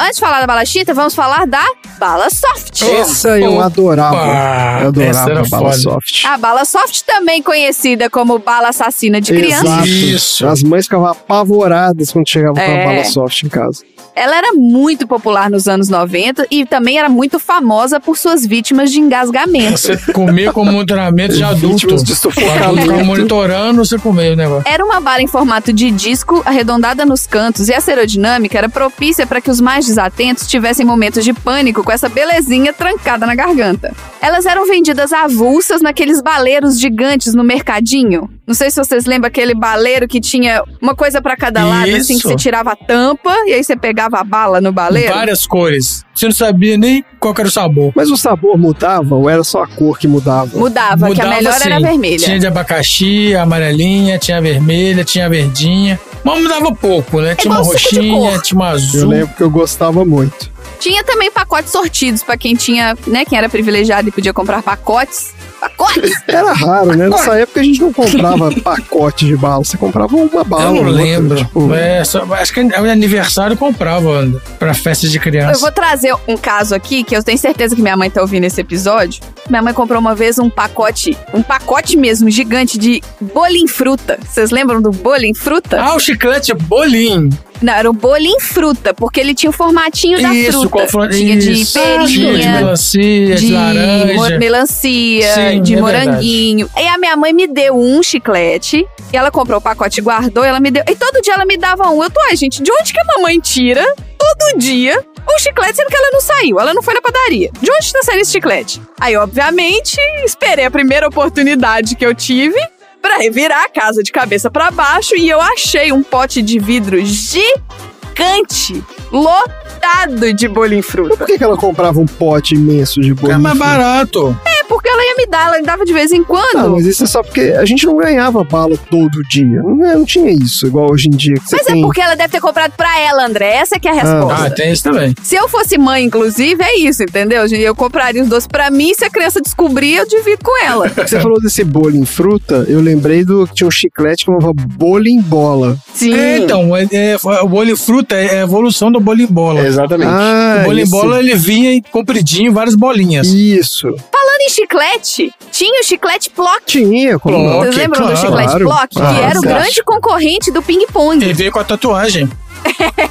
Antes 0.00 0.14
de 0.16 0.20
falar 0.20 0.40
da 0.40 0.46
bala 0.46 0.64
chita, 0.64 0.94
vamos 0.94 1.12
falar 1.12 1.44
da 1.46 1.64
bala 1.98 2.28
soft. 2.30 2.82
Essa 2.82 3.36
eu 3.40 3.60
adorava. 3.60 4.14
Opa, 4.14 4.80
eu 4.82 5.02
essa 5.02 5.22
adorava 5.24 5.30
era 5.30 5.40
a 5.40 5.48
bala 5.48 5.70
foda. 5.72 5.82
soft. 5.82 6.24
A 6.24 6.38
bala 6.38 6.64
soft, 6.64 7.00
também 7.04 7.42
conhecida 7.42 8.08
como 8.08 8.38
bala 8.38 8.68
assassina 8.68 9.20
de 9.20 9.32
criança. 9.32 9.64
Exato. 9.64 9.88
Isso. 9.88 10.46
As 10.46 10.62
mães 10.62 10.84
ficavam 10.84 11.08
apavoradas 11.08 12.12
quando 12.12 12.28
chegavam 12.28 12.54
com 12.54 12.60
É. 12.60 12.82
a 12.82 12.86
bala 12.86 13.04
soft 13.06 13.42
em 13.42 13.48
casa. 13.48 13.82
Ela 14.14 14.36
era 14.36 14.52
muito 14.52 15.06
popular 15.06 15.48
nos 15.48 15.68
anos 15.68 15.88
90 15.88 16.46
e 16.50 16.66
também 16.66 16.98
era 16.98 17.08
muito 17.08 17.38
famosa 17.38 18.00
por 18.00 18.18
suas 18.18 18.44
vítimas 18.44 18.90
de 18.90 18.98
engasgamento. 18.98 19.78
Você 19.78 19.96
comia 20.12 20.52
com 20.52 20.64
monitoramento 20.64 21.34
de 21.34 21.42
adulto. 21.44 21.76
Vítimas 21.76 22.02
de 22.02 22.16
sufocamento. 22.16 22.82
ficava 22.82 23.04
monitorando, 23.04 23.84
você 23.84 23.96
comia 23.96 24.32
o 24.32 24.36
negócio. 24.36 24.64
Era 24.66 24.84
uma 24.84 25.00
bala 25.00 25.22
em 25.22 25.28
formato 25.28 25.72
de 25.72 25.90
disco, 25.90 26.42
arredondada 26.44 27.06
nos 27.06 27.26
cantos, 27.26 27.68
e 27.68 27.74
a 27.74 27.78
aerodinâmica 27.86 28.58
era 28.58 28.68
propícia 28.68 29.26
para 29.26 29.40
que 29.40 29.50
os 29.50 29.60
mais 29.60 29.86
desatentos 29.86 30.46
tivessem 30.46 30.84
momentos 30.84 31.24
de 31.24 31.32
pânico 31.32 31.84
com 31.84 31.92
essa 31.92 32.08
belezinha 32.08 32.72
trancada 32.72 33.24
na 33.24 33.34
garganta. 33.34 33.94
Elas 34.20 34.46
eram 34.46 34.66
vendidas 34.66 35.12
avulsas 35.12 35.80
naqueles 35.80 36.20
baleiros 36.20 36.80
gigantes 36.80 37.34
no 37.34 37.44
mercadinho. 37.44 38.28
Não 38.46 38.54
sei 38.54 38.70
se 38.70 38.82
vocês 38.82 39.04
lembram 39.04 39.28
aquele 39.28 39.54
baleiro 39.54 40.08
que 40.08 40.20
tinha 40.20 40.62
uma 40.80 40.94
coisa 40.94 41.20
para 41.20 41.36
cada 41.36 41.64
lado, 41.64 41.94
assim, 41.94 42.16
que 42.16 42.26
você 42.26 42.34
tirava 42.34 42.72
a 42.72 42.76
tampa 42.76 43.30
e 43.46 43.52
aí 43.52 43.62
você 43.62 43.76
pegava 43.76 43.87
a 43.96 44.24
bala 44.24 44.60
no 44.60 44.72
baleiro. 44.72 45.12
Várias 45.12 45.46
cores. 45.46 46.04
Você 46.14 46.26
não 46.26 46.32
sabia 46.32 46.76
nem 46.76 47.04
qual 47.20 47.34
era 47.38 47.46
o 47.46 47.50
sabor. 47.50 47.92
Mas 47.94 48.10
o 48.10 48.16
sabor 48.16 48.58
mudava 48.58 49.14
ou 49.14 49.30
era 49.30 49.44
só 49.44 49.62
a 49.62 49.66
cor 49.66 49.98
que 49.98 50.08
mudava? 50.08 50.58
Mudava, 50.58 51.14
que 51.14 51.20
a 51.20 51.28
melhor 51.28 51.54
era 51.64 51.76
sim. 51.76 51.82
vermelha. 51.82 52.18
Tinha 52.18 52.38
de 52.38 52.46
abacaxi, 52.46 53.36
a 53.36 53.42
amarelinha, 53.42 54.18
tinha 54.18 54.38
a 54.38 54.40
vermelha, 54.40 55.04
tinha 55.04 55.26
a 55.26 55.28
verdinha. 55.28 55.98
Mas 56.24 56.42
mudava 56.42 56.74
pouco, 56.74 57.20
né? 57.20 57.34
Tinha 57.34 57.52
uma 57.54 57.64
suco 57.64 57.78
de 57.78 58.10
roxinha, 58.10 58.38
tinha 58.40 58.58
uma 58.58 58.70
Eu 58.70 58.74
azul. 58.74 59.08
lembro 59.08 59.34
que 59.36 59.42
eu 59.42 59.50
gostava 59.50 60.04
muito. 60.04 60.50
Tinha 60.80 61.02
também 61.04 61.30
pacotes 61.30 61.70
sortidos 61.72 62.22
pra 62.22 62.36
quem 62.36 62.54
tinha, 62.54 62.96
né, 63.06 63.24
quem 63.24 63.36
era 63.38 63.48
privilegiado 63.48 64.08
e 64.08 64.12
podia 64.12 64.32
comprar 64.32 64.62
pacotes. 64.62 65.36
Pacotes? 65.60 66.12
Era 66.28 66.52
raro, 66.52 66.96
né? 66.96 67.08
Nessa 67.08 67.34
época 67.36 67.58
a 67.58 67.64
gente 67.64 67.80
não 67.80 67.92
comprava 67.92 68.48
pacote 68.62 69.26
de 69.26 69.36
bala, 69.36 69.64
você 69.64 69.76
comprava 69.76 70.14
uma 70.14 70.44
bala. 70.44 70.66
Eu 70.66 70.70
não 70.70 70.76
outra, 70.90 70.92
lembro. 70.92 71.36
tipo, 71.36 71.74
É, 71.74 72.04
só- 72.04 72.22
acho 72.34 72.52
que 72.54 72.60
o 72.60 72.88
aniversário 72.90 73.54
eu 73.54 73.58
comprava 73.58 74.40
pra 74.56 74.72
festa 74.72 75.08
de 75.08 75.18
criança. 75.18 75.54
Eu 75.54 75.58
vou 75.58 75.72
trazer 75.72 76.14
um 76.28 76.36
caso 76.36 76.76
aqui 76.76 77.02
que 77.02 77.16
eu 77.16 77.24
tenho 77.24 77.36
certeza 77.38 77.74
que 77.74 77.82
minha 77.82 77.96
mãe 77.96 78.08
tá 78.08 78.20
ouvindo 78.20 78.44
esse 78.44 78.60
episódio. 78.60 79.20
Minha 79.50 79.60
mãe 79.60 79.74
comprou 79.74 79.98
uma 79.98 80.14
vez 80.14 80.38
um 80.38 80.48
pacote, 80.48 81.16
um 81.34 81.42
pacote 81.42 81.96
mesmo 81.96 82.30
gigante 82.30 82.78
de 82.78 83.02
bolinho 83.20 83.66
fruta. 83.66 84.16
Vocês 84.30 84.52
lembram 84.52 84.80
do 84.80 84.92
bolinho 84.92 85.34
fruta? 85.34 85.80
Ah, 85.80 85.96
o 85.96 85.98
chiclete 85.98 86.54
bolinho. 86.54 87.30
Não, 87.60 87.72
era 87.72 87.90
o 87.90 87.92
bolinho 87.92 88.40
fruta, 88.40 88.94
porque 88.94 89.18
ele 89.20 89.34
tinha 89.34 89.50
o 89.50 89.52
formatinho 89.52 90.20
da 90.22 90.32
Isso, 90.34 90.52
fruta. 90.52 90.68
qual 90.68 90.88
foi? 90.88 91.08
Tinha 91.08 91.36
de 91.36 91.52
Isso. 91.52 91.78
Ah, 91.78 91.82
tinha 91.82 92.06
de 92.06 92.20
perinha, 92.20 92.52
melancia, 92.52 93.34
de, 93.36 93.46
de 93.46 93.52
laranja. 93.52 94.38
melancia, 94.38 95.34
Sim, 95.34 95.62
de 95.62 95.74
é 95.74 95.80
moranguinho. 95.80 96.70
E 96.76 96.86
a 96.86 96.98
minha 96.98 97.16
mãe 97.16 97.32
me 97.32 97.46
deu 97.46 97.76
um 97.76 98.02
chiclete. 98.02 98.86
E 99.12 99.16
ela 99.16 99.30
comprou 99.30 99.58
o 99.58 99.60
pacote 99.60 100.00
guardou. 100.00 100.44
E 100.44 100.48
ela 100.48 100.60
me 100.60 100.70
deu. 100.70 100.82
E 100.88 100.94
todo 100.94 101.20
dia 101.22 101.34
ela 101.34 101.44
me 101.44 101.56
dava 101.56 101.88
um. 101.90 102.02
Eu 102.02 102.10
tô, 102.10 102.20
ai, 102.28 102.36
gente, 102.36 102.62
de 102.62 102.70
onde 102.70 102.92
que 102.92 103.00
a 103.00 103.04
mamãe 103.04 103.40
tira 103.40 103.84
todo 104.18 104.58
dia 104.58 105.02
um 105.30 105.38
chiclete, 105.38 105.76
sendo 105.76 105.88
que 105.88 105.96
ela 105.96 106.10
não 106.10 106.20
saiu? 106.20 106.58
Ela 106.60 106.72
não 106.72 106.82
foi 106.82 106.94
na 106.94 107.02
padaria. 107.02 107.50
De 107.60 107.70
onde 107.70 107.92
tá 107.92 108.02
saindo 108.02 108.22
esse 108.22 108.32
chiclete? 108.32 108.80
Aí, 108.98 109.14
obviamente, 109.16 109.98
esperei 110.24 110.64
a 110.64 110.70
primeira 110.70 111.06
oportunidade 111.06 111.94
que 111.96 112.04
eu 112.04 112.14
tive. 112.14 112.58
Pra 113.00 113.16
revirar 113.18 113.64
a 113.64 113.68
casa 113.68 114.02
de 114.02 114.10
cabeça 114.12 114.50
pra 114.50 114.70
baixo 114.70 115.14
e 115.16 115.28
eu 115.28 115.40
achei 115.40 115.92
um 115.92 116.02
pote 116.02 116.42
de 116.42 116.58
vidro 116.58 116.98
gigante, 117.04 118.82
lotado 119.10 120.32
de 120.34 120.48
bolinho 120.48 120.82
fruta. 120.82 121.16
Por 121.16 121.26
que, 121.26 121.38
que 121.38 121.44
ela 121.44 121.56
comprava 121.56 121.98
um 122.00 122.06
pote 122.06 122.54
imenso 122.54 123.00
de 123.00 123.14
bolinho? 123.14 123.36
É 123.36 123.38
mais 123.38 123.58
barato. 123.58 124.36
É, 124.46 124.64
porque 124.64 124.88
ela 124.88 125.02
ia 125.02 125.14
me 125.16 125.26
dar, 125.26 125.46
ela 125.48 125.58
me 125.58 125.64
dava 125.64 125.84
de 125.84 125.92
vez 125.92 126.12
em 126.12 126.22
quando. 126.22 126.56
Ah, 126.56 126.68
mas 126.68 126.86
isso 126.86 127.04
é 127.04 127.06
só 127.06 127.22
porque 127.22 127.40
a 127.40 127.64
gente 127.64 127.86
não 127.86 127.96
ganhava 127.96 128.44
bala 128.44 128.76
todo 128.90 129.22
dia. 129.28 129.62
Não, 129.62 129.84
é- 129.84 129.94
não 129.94 130.04
tinha 130.04 130.30
isso, 130.30 130.66
igual 130.66 130.90
hoje 130.90 131.08
em 131.08 131.10
dia. 131.10 131.34
Que 131.34 131.48
você 131.48 131.56
Mas 131.56 131.66
tem... 131.66 131.80
é 131.80 131.82
porque 131.82 132.00
ela 132.00 132.14
deve 132.14 132.28
ter 132.30 132.40
comprado 132.40 132.72
pra 132.76 132.98
ela, 133.00 133.26
André. 133.26 133.48
Essa 133.56 133.78
que 133.80 133.88
é 133.88 133.90
a 133.90 133.94
resposta. 133.94 134.44
Ah, 134.46 134.50
tem 134.50 134.72
isso 134.72 134.82
também. 134.82 135.14
Se 135.22 135.36
eu 135.36 135.48
fosse 135.48 135.78
mãe, 135.78 136.04
inclusive, 136.04 136.62
é 136.62 136.78
isso, 136.78 137.02
entendeu? 137.02 137.46
Eu 137.46 137.74
compraria 137.74 138.22
os 138.22 138.28
doces 138.28 138.46
pra 138.46 138.70
mim, 138.70 138.92
se 138.94 139.04
a 139.04 139.10
criança 139.10 139.40
descobrir, 139.40 139.96
eu 139.96 140.06
divido 140.06 140.42
com 140.44 140.64
ela. 140.64 140.88
Você 140.96 141.18
falou 141.20 141.40
desse 141.40 141.64
bolo 141.64 141.96
em 141.96 142.04
fruta, 142.04 142.64
eu 142.68 142.80
lembrei 142.80 143.24
do 143.24 143.46
que 143.46 143.54
tinha 143.54 143.68
um 143.68 143.70
chiclete 143.70 144.24
que 144.24 144.30
chamava 144.30 144.52
bolo 144.52 145.06
em 145.08 145.20
bola. 145.20 145.76
Sim. 145.94 146.14
É, 146.14 146.38
então, 146.38 146.76
é, 146.76 146.86
é, 146.92 147.16
o 147.42 147.48
bolho 147.48 147.76
fruta 147.76 148.14
é 148.14 148.40
a 148.40 148.42
evolução 148.42 148.90
do 148.92 148.97
bolho 149.00 149.22
em 149.22 149.26
bola. 149.26 149.60
Exatamente. 149.66 150.08
Ah, 150.10 150.58
o 150.62 150.64
bolho 150.66 150.78
em 150.78 150.82
esse- 150.82 150.90
bola 150.90 151.18
ele 151.18 151.34
vinha 151.34 151.72
em 151.74 151.82
compridinho, 151.82 152.52
várias 152.52 152.74
bolinhas. 152.74 153.26
Isso. 153.28 153.88
Falando 154.12 154.40
em 154.42 154.48
chiclete. 154.50 155.32
Tinha 155.50 155.80
o 155.80 155.84
chiclete 155.84 156.30
Plock. 156.30 156.62
Tinha, 156.66 157.18
como 157.18 157.38
não? 157.38 157.58
Vocês 157.60 157.76
lembram 157.76 158.06
do 158.06 158.16
chiclete 158.16 158.44
Claro. 158.48 158.64
Plock? 158.64 158.88
Ah, 158.96 159.14
que 159.14 159.20
era 159.20 159.38
o 159.38 159.42
claro. 159.42 159.58
grande 159.60 159.82
concorrente 159.84 160.50
do 160.50 160.62
ping-pong. 160.62 161.24
Ele 161.24 161.34
veio 161.34 161.50
com 161.52 161.58
a 161.58 161.64
tatuagem. 161.64 162.28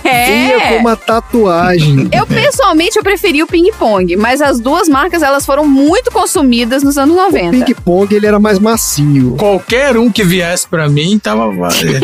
Vinha 0.03 0.59
com 0.67 0.73
É. 0.75 0.77
uma 0.79 0.95
tatuagem. 0.95 2.07
Eu 2.11 2.25
pessoalmente 2.25 2.97
eu 2.97 3.03
preferi 3.03 3.41
o 3.43 3.47
ping-pong, 3.47 4.15
mas 4.15 4.41
as 4.41 4.59
duas 4.59 4.87
marcas 4.87 5.21
elas 5.21 5.45
foram 5.45 5.67
muito 5.67 6.11
consumidas 6.11 6.83
nos 6.83 6.97
anos 6.97 7.15
90. 7.15 7.47
O 7.47 7.51
ping-pong 7.65 8.15
ele 8.15 8.25
era 8.27 8.39
mais 8.39 8.59
macio. 8.59 9.35
Qualquer 9.37 9.97
um 9.97 10.11
que 10.11 10.23
viesse 10.23 10.67
pra 10.67 10.87
mim 10.89 11.19
tava. 11.19 11.45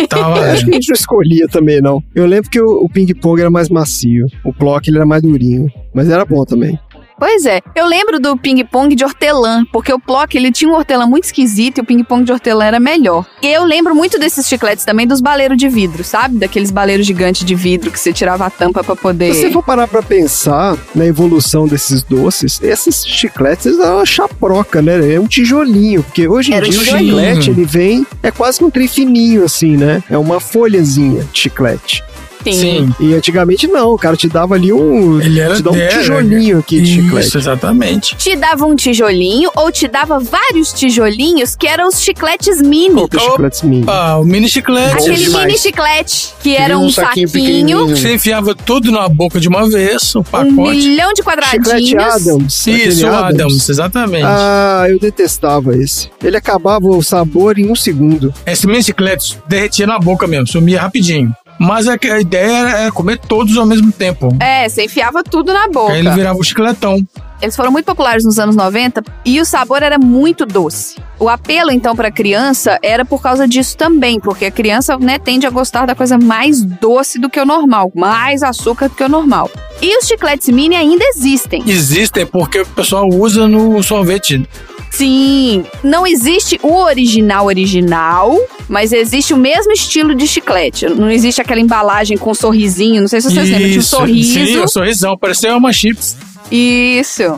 tava 0.07 0.39
É, 0.47 0.51
acho 0.53 0.65
que 0.65 0.71
a 0.71 0.73
gente 0.75 0.89
não 0.89 0.95
escolhia 0.95 1.47
também, 1.47 1.81
não. 1.81 2.03
Eu 2.13 2.25
lembro 2.25 2.49
que 2.49 2.61
o, 2.61 2.83
o 2.83 2.89
ping-pong 2.89 3.39
era 3.41 3.49
mais 3.49 3.69
macio. 3.69 4.25
O 4.43 4.51
bloco 4.53 4.89
ele 4.89 4.97
era 4.97 5.05
mais 5.05 5.21
durinho. 5.21 5.67
Mas 5.93 6.09
era 6.09 6.25
bom 6.25 6.43
também. 6.43 6.77
Pois 7.23 7.45
é, 7.45 7.61
eu 7.73 7.85
lembro 7.87 8.19
do 8.19 8.35
ping-pong 8.35 8.93
de 8.93 9.01
hortelã, 9.05 9.63
porque 9.71 9.93
o 9.93 9.97
Plock 9.97 10.35
ele 10.35 10.51
tinha 10.51 10.69
um 10.69 10.73
hortelã 10.73 11.07
muito 11.07 11.23
esquisito 11.23 11.77
e 11.77 11.81
o 11.81 11.85
ping-pong 11.85 12.25
de 12.25 12.33
hortelã 12.33 12.65
era 12.65 12.81
melhor. 12.81 13.25
E 13.41 13.47
eu 13.47 13.63
lembro 13.63 13.95
muito 13.95 14.19
desses 14.19 14.45
chicletes 14.45 14.83
também 14.83 15.07
dos 15.07 15.21
baleiros 15.21 15.57
de 15.57 15.69
vidro, 15.69 16.03
sabe? 16.03 16.37
Daqueles 16.37 16.69
baleiros 16.69 17.07
gigantes 17.07 17.45
de 17.45 17.55
vidro 17.55 17.89
que 17.89 17.97
você 17.97 18.11
tirava 18.11 18.45
a 18.45 18.49
tampa 18.49 18.83
pra 18.83 18.93
poder. 18.93 19.33
Se 19.33 19.39
você 19.39 19.51
for 19.51 19.63
parar 19.63 19.87
pra 19.87 20.03
pensar 20.03 20.77
na 20.93 21.05
evolução 21.05 21.65
desses 21.65 22.03
doces, 22.03 22.59
esses 22.61 23.07
chicletes 23.07 23.79
eram 23.79 23.95
uma 23.99 24.05
chaproca, 24.05 24.81
né? 24.81 25.13
É 25.13 25.17
um 25.17 25.25
tijolinho, 25.25 26.03
porque 26.03 26.27
hoje 26.27 26.51
em 26.51 26.55
Era 26.55 26.67
dia 26.67 26.77
o 26.77 26.83
chiclete 26.83 27.51
ele 27.51 27.63
vem, 27.63 28.05
é 28.21 28.31
quase 28.31 28.59
que 28.59 28.65
um 28.65 28.69
trem 28.69 28.89
fininho 28.89 29.45
assim, 29.45 29.77
né? 29.77 30.03
É 30.09 30.17
uma 30.17 30.41
folhazinha 30.41 31.25
de 31.31 31.39
chiclete. 31.39 32.03
Sim. 32.51 32.93
E 32.99 33.13
antigamente 33.13 33.67
não, 33.67 33.93
o 33.93 33.97
cara 33.97 34.15
te 34.17 34.27
dava 34.27 34.55
ali 34.55 34.73
um. 34.73 35.21
Ele 35.21 35.39
era 35.39 35.55
te 35.55 35.61
dava 35.63 35.77
um 35.77 35.87
tijolinho 35.87 36.59
aqui 36.59 36.81
de 36.81 36.99
Isso, 36.99 37.03
chiclete. 37.03 37.37
exatamente. 37.37 38.15
Te 38.17 38.35
dava 38.35 38.65
um 38.65 38.75
tijolinho 38.75 39.49
ou 39.55 39.71
te 39.71 39.87
dava 39.87 40.19
vários 40.19 40.73
tijolinhos 40.73 41.55
que 41.55 41.67
eram 41.67 41.87
os 41.87 42.01
chicletes 42.01 42.61
mini. 42.61 43.01
Os 43.13 43.21
chicletes 43.21 43.61
mini. 43.61 43.85
Ah, 43.87 44.17
o 44.19 44.25
mini 44.25 44.49
chiclete. 44.49 44.93
Aquele 44.95 45.29
mini 45.29 45.57
chiclete, 45.57 46.33
que 46.41 46.55
era 46.55 46.77
um, 46.77 46.89
saquinho, 46.89 47.87
Você 47.89 48.13
enfiava 48.15 48.55
tudo 48.55 48.91
na 48.91 49.07
boca 49.07 49.39
de 49.39 49.47
uma 49.47 49.69
vez, 49.69 50.15
o 50.15 50.19
um 50.19 50.23
pacote. 50.23 50.53
milhão 50.55 51.13
de 51.13 51.21
quadradinhos. 51.23 51.87
Chiclete 51.87 51.97
Adams. 51.97 52.67
Isso, 52.67 53.05
o 53.05 53.09
Adams, 53.09 53.69
exatamente. 53.69 54.25
Ah, 54.25 54.85
eu 54.89 54.99
detestava 54.99 55.75
esse. 55.75 56.09
Ele 56.23 56.37
acabava 56.37 56.87
o 56.87 57.01
sabor 57.03 57.57
em 57.57 57.69
um 57.69 57.75
segundo. 57.75 58.33
Esse 58.45 58.65
mini 58.67 58.83
chiclete 58.83 59.37
derretia 59.47 59.87
na 59.87 59.99
boca 59.99 60.27
mesmo, 60.27 60.47
sumia 60.47 60.81
rapidinho. 60.81 61.33
Mas 61.59 61.87
a, 61.87 61.93
a 61.93 62.19
ideia 62.19 62.51
era, 62.51 62.79
era 62.81 62.91
comer 62.91 63.17
todos 63.19 63.57
ao 63.57 63.65
mesmo 63.65 63.91
tempo. 63.91 64.35
É, 64.39 64.67
você 64.67 64.85
enfiava 64.85 65.23
tudo 65.23 65.53
na 65.53 65.67
boca. 65.67 65.93
Aí 65.93 65.99
ele 65.99 66.09
virava 66.11 66.37
o 66.37 66.43
chicletão. 66.43 67.05
Eles 67.41 67.57
foram 67.57 67.71
muito 67.71 67.85
populares 67.85 68.23
nos 68.23 68.39
anos 68.39 68.55
90 68.55 69.03
e 69.25 69.41
o 69.41 69.45
sabor 69.45 69.83
era 69.83 69.99
muito 69.99 70.45
doce. 70.45 70.95
O 71.19 71.27
apelo, 71.27 71.71
então, 71.71 71.93
para 71.93 72.09
criança 72.09 72.79
era 72.81 73.03
por 73.03 73.21
causa 73.21 73.45
disso 73.45 73.75
também, 73.75 74.17
porque 74.17 74.45
a 74.45 74.51
criança 74.51 74.97
né, 74.97 75.19
tende 75.19 75.45
a 75.45 75.49
gostar 75.49 75.85
da 75.85 75.93
coisa 75.93 76.17
mais 76.17 76.63
doce 76.63 77.19
do 77.19 77.29
que 77.29 77.39
o 77.39 77.45
normal, 77.45 77.91
mais 77.93 78.43
açúcar 78.43 78.87
do 78.87 78.95
que 78.95 79.03
o 79.03 79.09
normal. 79.09 79.49
E 79.81 79.97
os 79.97 80.07
chicletes 80.07 80.47
mini 80.47 80.75
ainda 80.75 81.03
existem. 81.03 81.63
Existem 81.67 82.25
porque 82.25 82.61
o 82.61 82.65
pessoal 82.65 83.09
usa 83.09 83.45
no 83.45 83.83
sorvete. 83.83 84.47
Sim, 84.93 85.65
não 85.83 86.05
existe 86.05 86.59
o 86.61 86.83
original 86.83 87.47
original, 87.47 88.39
mas 88.69 88.93
existe 88.93 89.33
o 89.33 89.37
mesmo 89.37 89.71
estilo 89.71 90.13
de 90.13 90.27
chiclete. 90.27 90.87
Não 90.87 91.09
existe 91.09 91.41
aquela 91.41 91.59
embalagem 91.59 92.15
com 92.15 92.31
sorrisinho, 92.33 93.01
não 93.01 93.07
sei 93.07 93.19
se 93.19 93.31
vocês 93.31 93.49
lembram, 93.49 93.65
tinha 93.65 93.77
um 93.77 93.79
Isso, 93.79 93.89
sorriso. 93.89 94.33
Sim, 94.33 94.57
o 94.59 94.67
sorrisão. 94.67 95.17
Parecia 95.17 95.57
uma 95.57 95.73
chips. 95.73 96.15
Isso. 96.51 97.37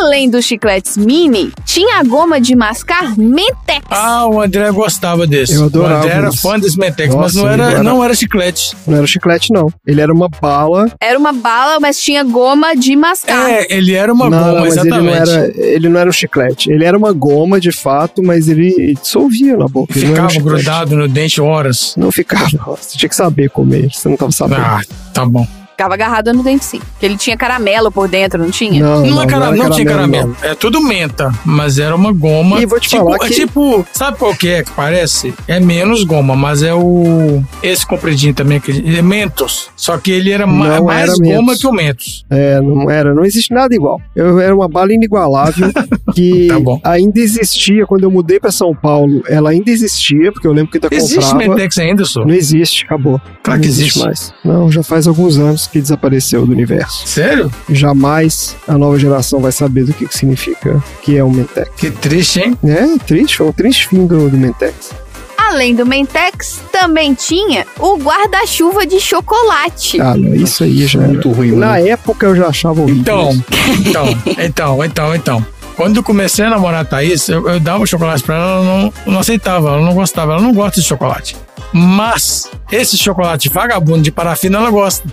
Além 0.00 0.28
dos 0.28 0.44
chicletes 0.44 0.96
mini, 0.96 1.52
tinha 1.64 2.00
a 2.00 2.02
goma 2.02 2.40
de 2.40 2.54
mascar 2.56 3.16
Mentex. 3.16 3.86
Ah, 3.88 4.26
o 4.26 4.40
André 4.42 4.70
gostava 4.72 5.26
desse. 5.26 5.54
Eu 5.54 5.66
adorava 5.66 5.94
O 5.94 6.02
André 6.04 6.12
era 6.16 6.32
fã 6.32 6.58
desse 6.58 6.76
Mentex, 6.78 7.14
mas 7.14 7.34
Nossa, 7.34 7.38
não 7.46 7.48
era, 7.48 7.70
era- 7.70 7.82
não 7.82 8.04
era 8.04 8.14
chiclete. 8.14 8.76
Não 8.86 8.98
era 8.98 9.06
chiclete, 9.06 9.52
não. 9.52 9.72
Ele 9.86 10.00
era 10.00 10.12
uma 10.12 10.28
bala. 10.28 10.86
Era 11.00 11.16
uma 11.18 11.32
bala, 11.32 11.78
mas 11.80 11.98
tinha 12.00 12.22
goma 12.24 12.74
de 12.74 12.94
mascar. 12.96 13.48
É, 13.48 13.66
ele 13.74 13.94
era 13.94 14.12
uma 14.12 14.28
não, 14.28 14.38
goma, 14.38 14.60
mas 14.62 14.76
exatamente. 14.76 14.98
Ele 14.98 15.10
não, 15.10 15.32
era, 15.32 15.52
ele 15.56 15.88
não 15.88 16.00
era 16.00 16.10
um 16.10 16.12
chiclete. 16.12 16.70
Ele 16.70 16.84
era 16.84 16.98
uma 16.98 17.12
goma, 17.12 17.60
de 17.60 17.70
fato, 17.72 18.22
mas 18.22 18.48
ele 18.48 18.94
dissolvia 19.00 19.56
na 19.56 19.68
boca. 19.68 19.96
Ele 19.96 20.06
um 20.06 20.10
Ficava 20.10 20.28
chiclete. 20.30 20.64
grudado 20.64 20.96
no 20.96 21.08
dente 21.08 21.40
horas. 21.40 21.94
Não 21.96 22.10
ficava. 22.12 22.50
Você 22.76 22.98
tinha 22.98 23.08
que 23.08 23.16
saber 23.16 23.48
comer. 23.50 23.88
Você 23.94 24.08
não 24.08 24.16
tava 24.16 24.32
sabendo. 24.32 24.60
Ah, 24.62 24.80
tá 25.14 25.24
bom. 25.24 25.46
Ficava 25.76 25.92
agarrado 25.92 26.32
no 26.32 26.42
dente, 26.42 26.64
sim. 26.64 26.78
Porque 26.92 27.04
ele 27.04 27.18
tinha 27.18 27.36
caramelo 27.36 27.92
por 27.92 28.08
dentro, 28.08 28.42
não 28.42 28.50
tinha? 28.50 28.82
Não, 28.82 29.04
Não, 29.04 29.22
é 29.22 29.26
cara, 29.26 29.44
era 29.48 29.56
não 29.56 29.68
tinha 29.68 29.84
caramelo, 29.86 30.32
caramelo. 30.32 30.52
É 30.52 30.54
tudo 30.54 30.80
menta, 30.80 31.30
mas 31.44 31.78
era 31.78 31.94
uma 31.94 32.12
goma. 32.14 32.62
E 32.62 32.64
vou 32.64 32.80
te 32.80 32.88
tipo, 32.88 33.04
falar 33.04 33.16
é 33.16 33.28
que- 33.28 33.34
tipo, 33.34 33.86
sabe 33.92 34.16
qual 34.16 34.34
que 34.34 34.48
é 34.48 34.62
que 34.64 34.70
parece? 34.70 35.34
É 35.46 35.60
menos 35.60 36.02
goma, 36.02 36.34
mas 36.34 36.62
é 36.62 36.72
o 36.72 37.42
esse 37.62 37.86
compridinho 37.86 38.32
também 38.32 38.58
que 38.58 38.70
é 38.72 39.02
Mentos. 39.02 39.68
Só 39.76 39.98
que 39.98 40.10
ele 40.10 40.32
era 40.32 40.46
ma- 40.46 40.78
Não 40.78 40.84
mais 40.86 41.10
era 41.10 41.12
goma 41.18 41.42
Mentos. 41.48 41.60
que 41.60 41.66
o 41.66 41.72
Mentos. 41.72 42.24
É, 42.30 42.58
não 42.58 42.90
era. 42.90 43.12
Não 43.14 43.22
existe 43.26 43.52
nada 43.52 43.74
igual. 43.74 44.00
Eu 44.14 44.40
era 44.40 44.54
uma 44.56 44.68
bala 44.68 44.94
inigualável 44.94 45.68
que 46.14 46.46
Tá 46.48 46.58
bom. 46.58 46.80
ainda 46.82 47.20
existia 47.20 47.84
quando 47.86 48.04
eu 48.04 48.10
mudei 48.10 48.40
pra 48.40 48.50
São 48.50 48.74
Paulo. 48.74 49.22
Ela 49.28 49.50
ainda 49.50 49.70
existia, 49.70 50.32
porque 50.32 50.46
eu 50.46 50.52
lembro 50.54 50.72
que 50.72 50.78
ainda 50.78 50.88
Existe 50.96 51.16
comprava. 51.32 51.36
Mentex 51.50 51.76
ainda, 51.76 52.04
só? 52.06 52.24
Não 52.24 52.32
existe, 52.32 52.86
acabou. 52.86 53.20
Claro 53.42 53.58
não 53.58 53.60
que 53.60 53.68
existe. 53.68 53.98
mais. 53.98 54.32
Não, 54.42 54.70
já 54.72 54.82
faz 54.82 55.06
alguns 55.06 55.36
anos 55.38 55.65
que 55.70 55.80
desapareceu 55.80 56.46
do 56.46 56.52
universo. 56.52 57.06
Sério? 57.06 57.50
Jamais 57.68 58.56
a 58.66 58.76
nova 58.76 58.98
geração 58.98 59.40
vai 59.40 59.52
saber 59.52 59.84
do 59.84 59.92
que, 59.92 60.06
que 60.06 60.16
significa 60.16 60.82
que 61.02 61.16
é 61.16 61.24
um 61.24 61.30
Mentex. 61.30 61.70
Que 61.76 61.90
triste, 61.90 62.40
hein? 62.40 62.56
É, 62.64 62.98
triste, 63.04 63.36
foi 63.36 63.46
um 63.46 63.52
triste 63.52 63.88
fim 63.88 64.06
do, 64.06 64.28
do 64.28 64.36
Mentex. 64.36 64.92
Além 65.36 65.74
do 65.74 65.86
Mentex, 65.86 66.60
também 66.72 67.14
tinha 67.14 67.64
o 67.78 67.96
guarda-chuva 67.96 68.84
de 68.84 68.98
chocolate. 68.98 70.00
Ah, 70.00 70.16
não, 70.16 70.34
isso 70.34 70.64
aí 70.64 70.86
já 70.86 71.00
Muito 71.00 71.30
ruim. 71.30 71.52
Na 71.52 71.78
época 71.78 72.26
eu 72.26 72.34
já 72.34 72.48
achava 72.48 72.82
horrível. 72.82 73.00
Então, 73.00 73.44
então, 73.78 74.08
então, 74.38 74.84
então, 74.84 75.14
então. 75.14 75.46
Quando 75.76 75.96
eu 75.96 76.02
comecei 76.02 76.44
a 76.44 76.50
namorar 76.50 76.80
a 76.80 76.84
Thaís, 76.84 77.28
eu, 77.28 77.46
eu 77.48 77.60
dava 77.60 77.84
chocolate 77.84 78.22
pra 78.22 78.34
ela, 78.34 78.44
ela 78.44 78.64
não, 78.64 78.92
não 79.06 79.20
aceitava, 79.20 79.68
ela 79.68 79.82
não 79.82 79.94
gostava, 79.94 80.32
ela 80.32 80.42
não 80.42 80.54
gosta 80.54 80.80
de 80.80 80.86
chocolate. 80.86 81.36
Mas 81.72 82.50
esse 82.70 82.96
chocolate 82.96 83.48
vagabundo 83.48 84.02
de 84.02 84.10
parafina 84.10 84.58
ela 84.58 84.70
gosta. 84.70 85.06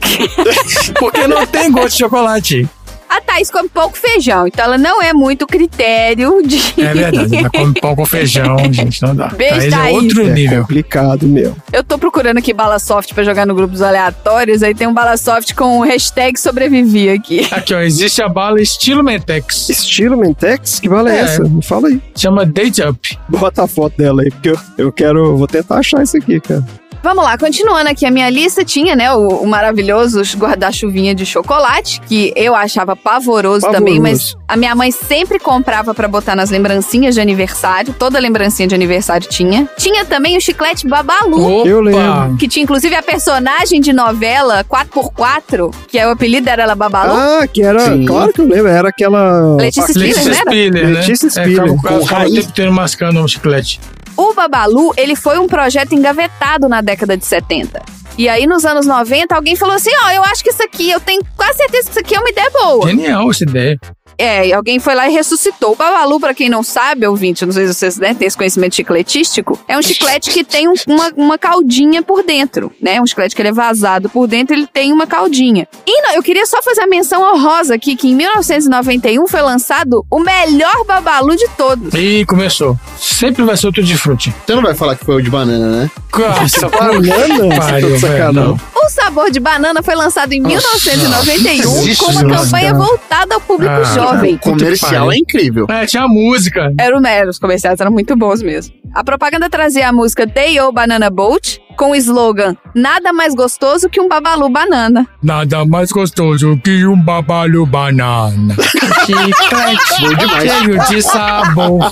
Porque 1.00 1.28
não 1.28 1.46
tem 1.46 1.72
gosto 1.72 1.92
de 1.92 1.98
chocolate. 1.98 2.70
A 3.16 3.22
Thaís 3.22 3.52
come 3.52 3.70
pouco 3.70 3.96
feijão, 3.98 4.48
então 4.48 4.66
ela 4.66 4.78
não 4.78 5.02
é 5.02 5.14
muito 5.14 5.46
critério 5.46 6.42
de. 6.46 6.58
É 6.82 6.94
verdade, 6.94 7.36
ela 7.36 7.50
come 7.50 7.74
pão 7.80 7.96
com 7.96 8.06
feijão, 8.06 8.58
gente, 8.74 9.02
não 9.04 9.16
dá. 9.16 9.28
Beijo, 9.28 9.56
Thaís 9.56 9.74
é 9.74 9.78
Thaís. 9.78 9.96
outro 10.04 10.22
É 10.28 10.34
nível. 10.34 10.62
complicado, 10.62 11.28
meu. 11.28 11.56
Eu 11.72 11.84
tô 11.84 11.98
procurando 11.98 12.38
aqui 12.40 12.54
bala 12.54 12.80
soft 12.80 13.14
pra 13.14 13.24
jogar 13.24 13.46
no 13.46 13.54
grupo 13.54 13.74
dos 13.74 13.82
aleatórios, 13.84 14.64
aí 14.64 14.74
tem 14.74 14.88
um 14.88 14.94
bala 14.94 15.16
soft 15.18 15.54
com 15.54 15.78
o 15.80 15.82
hashtag 15.84 16.40
sobrevivi 16.40 17.10
aqui. 17.10 17.48
Aqui, 17.52 17.74
ó, 17.74 17.82
existe 17.82 18.22
a 18.22 18.28
bala 18.30 18.60
estilo 18.62 19.04
Mentex. 19.04 19.70
Estilo 19.70 20.18
Mentex? 20.18 20.80
Que 20.80 20.90
bala 20.90 21.12
é, 21.14 21.18
É. 21.18 21.20
essa? 21.22 21.44
Me 21.44 21.62
fala 21.62 21.90
aí. 21.90 22.02
Chama 22.16 22.46
Date 22.46 22.82
Up. 22.82 23.18
Bota 23.30 23.64
a 23.64 23.68
foto 23.68 23.96
dela 23.98 24.24
aí, 24.24 24.32
porque 24.32 24.50
eu, 24.50 24.58
eu 24.78 24.92
quero. 24.92 25.38
Vou 25.38 25.48
tentar 25.48 25.78
achar 25.78 26.02
isso 26.02 26.18
aqui, 26.18 26.40
cara. 26.40 26.64
Vamos 27.04 27.24
lá, 27.26 27.38
continuando 27.38 27.90
aqui 27.90 28.06
a 28.06 28.12
minha 28.12 28.30
lista, 28.30 28.64
tinha, 28.64 28.96
né, 28.96 29.12
o, 29.14 29.28
o 29.28 29.46
maravilhoso 29.48 30.22
guarda-chuvinha 30.38 31.14
de 31.14 31.26
chocolate, 31.26 32.00
que 32.08 32.32
eu 32.36 32.56
achava 32.56 32.96
pavoroso, 32.96 33.62
Pavoroso. 33.62 33.72
também, 33.72 34.00
mas 34.00 34.36
a 34.48 34.56
minha 34.56 34.74
mãe 34.74 34.90
sempre 34.90 35.38
comprava 35.38 35.94
pra 35.94 36.08
botar 36.08 36.34
nas 36.36 36.50
lembrancinhas 36.50 37.14
de 37.16 37.20
aniversário, 37.22 37.94
toda 38.00 38.18
lembrancinha 38.20 38.68
de 38.70 38.74
aniversário 38.76 39.28
tinha. 39.28 39.68
Tinha 39.78 40.06
também 40.06 40.38
o 40.38 40.42
chiclete 40.42 40.88
Babalu, 40.88 41.60
Opa! 41.60 41.68
Eu 41.68 41.82
lembro. 41.82 42.38
que 42.38 42.48
tinha 42.48 42.64
inclusive 42.64 42.96
a 42.96 43.04
personagem 43.04 43.82
de 43.82 43.92
novela 43.92 44.64
4x4, 44.64 45.74
que 45.90 46.00
é 46.00 46.08
o 46.08 46.12
apelido 46.12 46.46
dela 46.46 46.64
era 46.64 46.76
Babalu. 46.76 47.14
Ah, 47.14 47.46
que 47.48 47.62
era. 47.62 47.80
Sim. 47.82 48.06
Claro 48.06 48.32
que 48.32 48.40
eu 48.42 48.48
lembro, 48.48 48.68
era 48.68 48.88
aquela. 48.90 49.58
Letícia 49.58 49.88
Spiller, 49.90 50.08
Letícia 50.10 50.30
né? 50.32 50.36
Spiller, 50.38 50.88
né? 50.88 51.00
Letícia 51.02 51.28
É, 51.28 51.30
Spiller. 51.30 51.50
ficava- 51.52 51.76
ficava 51.78 51.98
Com 52.00 52.02
o 52.02 52.08
raiz. 52.08 52.34
tempo 52.34 52.50
inteiro 52.50 52.72
mascando 52.74 53.20
um 53.20 53.28
chiclete. 53.28 53.80
O 54.16 54.34
Babalu, 54.34 54.94
ele 54.96 55.16
foi 55.16 55.40
um 55.40 55.48
projeto 55.48 55.94
engavetado 55.94 56.70
na 56.70 56.82
década 56.82 57.18
de 57.18 57.26
70. 57.26 57.82
E 58.18 58.30
aí, 58.30 58.46
nos 58.46 58.64
anos 58.64 58.86
90, 58.86 59.34
alguém 59.34 59.56
falou 59.56 59.76
assim: 59.76 59.90
Ó, 60.06 60.12
eu 60.12 60.24
acho 60.24 60.44
que 60.44 60.52
isso 60.52 60.62
aqui, 60.64 60.92
eu 60.92 61.00
tenho 61.00 61.22
quase 61.36 61.58
certeza 61.58 61.86
que 61.86 61.92
isso 61.92 62.00
aqui 62.00 62.16
é 62.16 62.20
uma 62.20 62.30
ideia 62.30 62.50
boa. 62.52 62.88
Genial 62.88 63.30
essa 63.32 63.44
ideia. 63.44 63.80
É, 64.18 64.48
e 64.48 64.54
alguém 64.54 64.80
foi 64.80 64.96
lá 64.96 65.08
e 65.10 65.14
ressuscitou. 65.14 65.74
O 65.74 65.76
Babalu, 65.76 66.20
pra 66.20 66.34
quem 66.34 66.50
não 66.50 66.64
sabe, 66.64 67.08
ouvinte, 67.08 67.46
não 67.46 67.54
sei 67.54 67.68
se 67.68 67.74
vocês 67.74 67.98
né, 67.98 68.14
têm 68.14 68.28
esse 68.28 68.38
conhecimento 68.38 68.76
chicletístico, 68.76 69.60
é 69.68 69.78
um 69.78 69.82
chiclete 69.82 70.30
que 70.32 70.44
tem 70.44 70.68
um- 70.68 70.74
uma, 70.88 71.12
uma 71.16 71.38
caldinha 71.38 72.02
por 72.04 72.24
dentro, 72.24 72.72
né? 72.82 73.02
Um 73.02 73.06
chiclete 73.08 73.36
que 73.36 73.42
ele 73.42 73.50
é 73.50 73.54
vazado 73.54 74.10
por 74.10 74.28
dentro, 74.28 74.54
ele 74.56 74.68
tem 74.68 74.92
uma 74.94 75.08
caldinha. 75.08 75.68
E 75.86 76.02
não, 76.02 76.14
eu 76.16 76.24
queria 76.24 76.46
só 76.46 76.62
fazer 76.62 76.82
a 76.82 76.88
menção 76.88 77.22
honrosa 77.34 77.76
aqui, 77.76 77.96
que 77.96 78.10
em 78.10 78.16
1991 78.16 79.28
foi 79.28 79.42
lançado 79.42 80.06
o 80.10 80.20
melhor 80.20 80.84
Babalu 80.86 81.36
de 81.36 81.48
todos. 81.58 81.94
E 81.94 82.26
começou. 82.26 82.78
Sempre 82.98 83.44
vai 83.44 83.58
ser 83.58 83.68
outro 83.68 83.84
de 83.84 83.98
frute. 83.98 84.34
Você 84.46 84.56
não 84.56 84.62
vai 84.62 84.74
falar 84.76 84.96
que 84.96 85.06
foi 85.06 85.16
o 85.16 85.22
de 85.22 85.30
banana, 85.30 85.68
né? 85.84 85.92
Nossa, 86.16 86.70
Banana? 86.70 87.06
pariu, 87.08 87.50
Tá 87.50 87.72
de 87.80 87.82
velho. 87.82 88.00
sacanagem. 88.00 88.34
não. 88.34 88.60
O 89.04 89.06
sabor 89.06 89.30
de 89.30 89.40
banana 89.42 89.84
foi 89.84 89.96
lançado 89.96 90.32
em 90.32 90.40
Nossa, 90.40 90.56
1991 90.96 91.88
isso, 91.90 92.06
com 92.06 92.12
uma 92.14 92.38
campanha 92.38 92.74
voltada 92.74 93.36
ao 93.36 93.42
público 93.42 93.74
Ah, 93.74 93.84
jovem. 93.84 94.36
O 94.36 94.40
comercial 94.40 95.12
é 95.12 95.18
incrível. 95.18 95.66
É, 95.70 95.86
tinha 95.86 96.08
música. 96.08 96.74
Era 96.80 96.98
o 96.98 97.02
mero, 97.02 97.30
os 97.30 97.38
comerciais 97.38 97.82
eram 97.82 97.92
muito 97.92 98.16
bons 98.16 98.42
mesmo. 98.42 98.74
A 98.96 99.04
propaganda 99.04 99.50
trazia 99.50 99.90
a 99.90 99.92
música 99.92 100.26
Day 100.26 100.58
O 100.62 100.72
Banana 100.72 101.10
Boat 101.10 101.60
com 101.76 101.92
o 101.92 101.96
slogan 101.96 102.56
Nada 102.74 103.12
mais 103.12 103.36
gostoso 103.36 103.90
que 103.90 104.00
um 104.00 104.08
babalu 104.08 104.48
banana. 104.50 105.06
Nada 105.22 105.66
mais 105.66 105.92
gostoso 105.92 106.58
que 106.64 106.88
um 106.88 106.96
babalho 107.04 107.66
banana. 107.66 108.56
Chiclete, 109.06 110.48
cheio 110.48 110.80
de 110.88 111.02
sabor. 111.02 111.92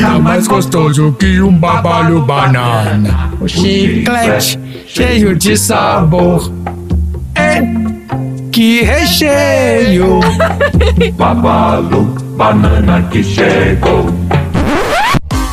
Nada 0.00 0.18
mais 0.18 0.46
gostoso 0.46 1.12
que 1.18 1.40
um 1.40 1.52
babalho 1.52 2.20
banana. 2.22 3.30
O 3.40 3.48
chiclete, 3.48 4.58
cheio 4.86 5.36
de 5.36 5.56
sabor. 5.56 6.52
É, 7.34 7.62
que 8.52 8.82
recheio. 8.82 10.20
Babalu, 11.16 12.04
banana 12.36 13.02
que 13.10 13.22
chegou. 13.22 14.06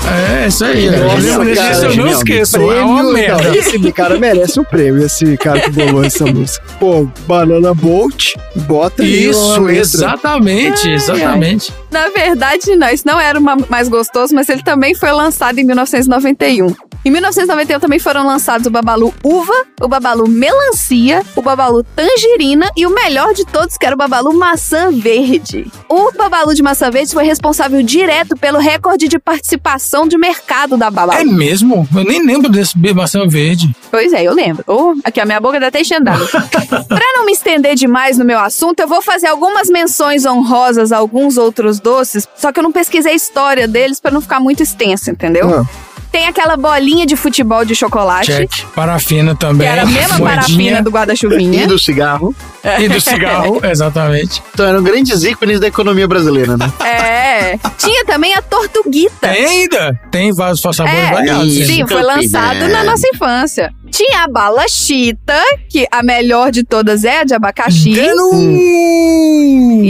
É, 0.07 0.47
isso 0.47 0.63
aí. 0.63 0.89
Nossa, 0.91 1.43
desse, 1.43 1.55
cara, 1.61 1.85
eu 1.87 1.95
não 1.97 2.07
esqueço. 2.07 2.55
É 2.57 2.59
Prêmio, 2.59 2.85
uma 2.85 3.03
não, 3.03 3.13
merda. 3.13 3.57
esse 3.57 3.91
cara 3.91 4.19
merece 4.19 4.59
um 4.59 4.63
prêmio, 4.63 5.03
esse 5.03 5.35
cara 5.37 5.59
que 5.59 5.71
bolou 5.71 6.03
essa 6.03 6.25
música. 6.31 6.63
Pô, 6.79 7.07
Banana 7.27 7.73
Bolt, 7.73 8.33
bota 8.55 9.03
Isso, 9.03 9.59
letra. 9.61 9.81
exatamente, 9.81 10.89
exatamente. 10.89 11.73
Na 11.95 12.09
verdade, 12.09 12.75
não, 12.75 12.89
isso 12.89 13.07
não 13.07 13.17
era 13.17 13.39
o 13.39 13.41
ma- 13.41 13.55
mais 13.69 13.87
gostoso, 13.87 14.35
mas 14.35 14.49
ele 14.49 14.61
também 14.61 14.93
foi 14.93 15.13
lançado 15.13 15.57
em 15.59 15.63
1991. 15.63 16.75
Em 17.05 17.09
1991 17.11 17.79
também 17.79 17.99
foram 17.99 18.25
lançados 18.27 18.67
o 18.67 18.69
Babalu 18.69 19.13
Uva, 19.23 19.53
o 19.79 19.87
Babalu 19.87 20.27
Melancia, 20.27 21.23
o 21.37 21.41
Babalu 21.41 21.83
Tangerina 21.95 22.69
e 22.75 22.85
o 22.85 22.89
melhor 22.89 23.33
de 23.33 23.45
todos, 23.45 23.77
que 23.77 23.85
era 23.85 23.95
o 23.95 23.97
Babalu 23.97 24.33
Maçã 24.33 24.91
Verde. 24.91 25.71
O 25.87 26.11
Babalu 26.11 26.53
de 26.53 26.61
Maçã 26.61 26.89
Verde 26.91 27.13
foi 27.13 27.23
responsável 27.23 27.81
direto 27.81 28.35
pelo 28.35 28.57
recorde 28.57 29.07
de 29.07 29.17
participação 29.19 30.05
de 30.07 30.17
mercado 30.17 30.75
da 30.75 30.89
Babalu. 30.91 31.21
É 31.21 31.23
mesmo? 31.23 31.87
Eu 31.95 32.03
nem 32.03 32.25
lembro 32.25 32.49
desse 32.49 32.75
maçã 32.93 33.25
verde. 33.25 33.73
Pois 33.89 34.11
é, 34.11 34.23
eu 34.23 34.33
lembro. 34.33 34.63
Oh, 34.67 34.95
aqui, 35.03 35.21
a 35.21 35.25
minha 35.25 35.39
boca 35.39 35.59
tá 35.61 35.67
até 35.67 35.79
enxendada. 35.81 36.25
pra 36.89 37.01
não 37.13 37.25
me 37.25 37.31
estender 37.31 37.75
demais 37.75 38.17
no 38.17 38.25
meu 38.25 38.39
assunto, 38.39 38.79
eu 38.81 38.87
vou 38.87 39.01
fazer 39.01 39.27
algumas 39.27 39.69
menções 39.69 40.25
honrosas 40.25 40.91
a 40.91 40.97
alguns 40.97 41.37
outros 41.37 41.79
doces, 41.85 42.27
só 42.35 42.51
que 42.51 42.59
eu 42.59 42.63
não 42.63 42.71
pesquisei 42.71 43.11
a 43.11 43.15
história 43.15 43.67
deles 43.67 43.99
pra 43.99 44.09
não 44.11 44.19
ficar 44.19 44.39
muito 44.39 44.63
extenso, 44.63 45.11
entendeu? 45.11 45.59
Ah. 45.61 45.65
Tem 46.11 46.27
aquela 46.27 46.55
bolinha 46.55 47.05
de 47.05 47.15
futebol 47.17 47.65
de 47.65 47.75
chocolate, 47.75 48.27
Check. 48.31 48.49
Parafina 48.73 49.35
também. 49.35 49.67
que 49.67 49.73
era 49.73 49.81
a 49.81 49.85
mesma 49.85 50.17
moedinha. 50.17 50.35
parafina 50.35 50.81
do 50.81 50.89
E 50.89 50.93
guarda-chuvinha. 50.93 51.67
do 51.67 51.77
cigarro. 51.77 52.33
E 52.79 52.87
do 52.87 53.01
cigarro, 53.01 53.59
exatamente. 53.69 54.41
Então 54.53 54.65
eram 54.65 54.81
grandes 54.81 55.23
ícones 55.25 55.59
da 55.59 55.67
economia 55.67 56.07
brasileira, 56.07 56.55
né? 56.55 56.71
É. 56.85 57.57
Tinha 57.77 58.05
também 58.05 58.33
a 58.33 58.41
tortuguita. 58.41 59.27
Tem 59.27 59.45
ainda? 59.45 59.99
Tem 60.09 60.33
vários 60.33 60.61
sabores 60.61 60.89
É, 60.89 61.11
variados. 61.11 61.53
Sim, 61.53 61.85
foi 61.85 62.01
lançado 62.01 62.65
na 62.69 62.83
nossa 62.85 63.05
infância. 63.13 63.73
Tinha 63.95 64.25
a 64.25 64.27
bala 64.27 64.67
chita, 64.67 65.39
que 65.69 65.87
a 65.89 66.03
melhor 66.03 66.51
de 66.51 66.65
todas 66.65 67.05
é 67.05 67.21
a 67.21 67.23
de 67.23 67.33
abacaxi. 67.33 67.91
E 67.91 67.97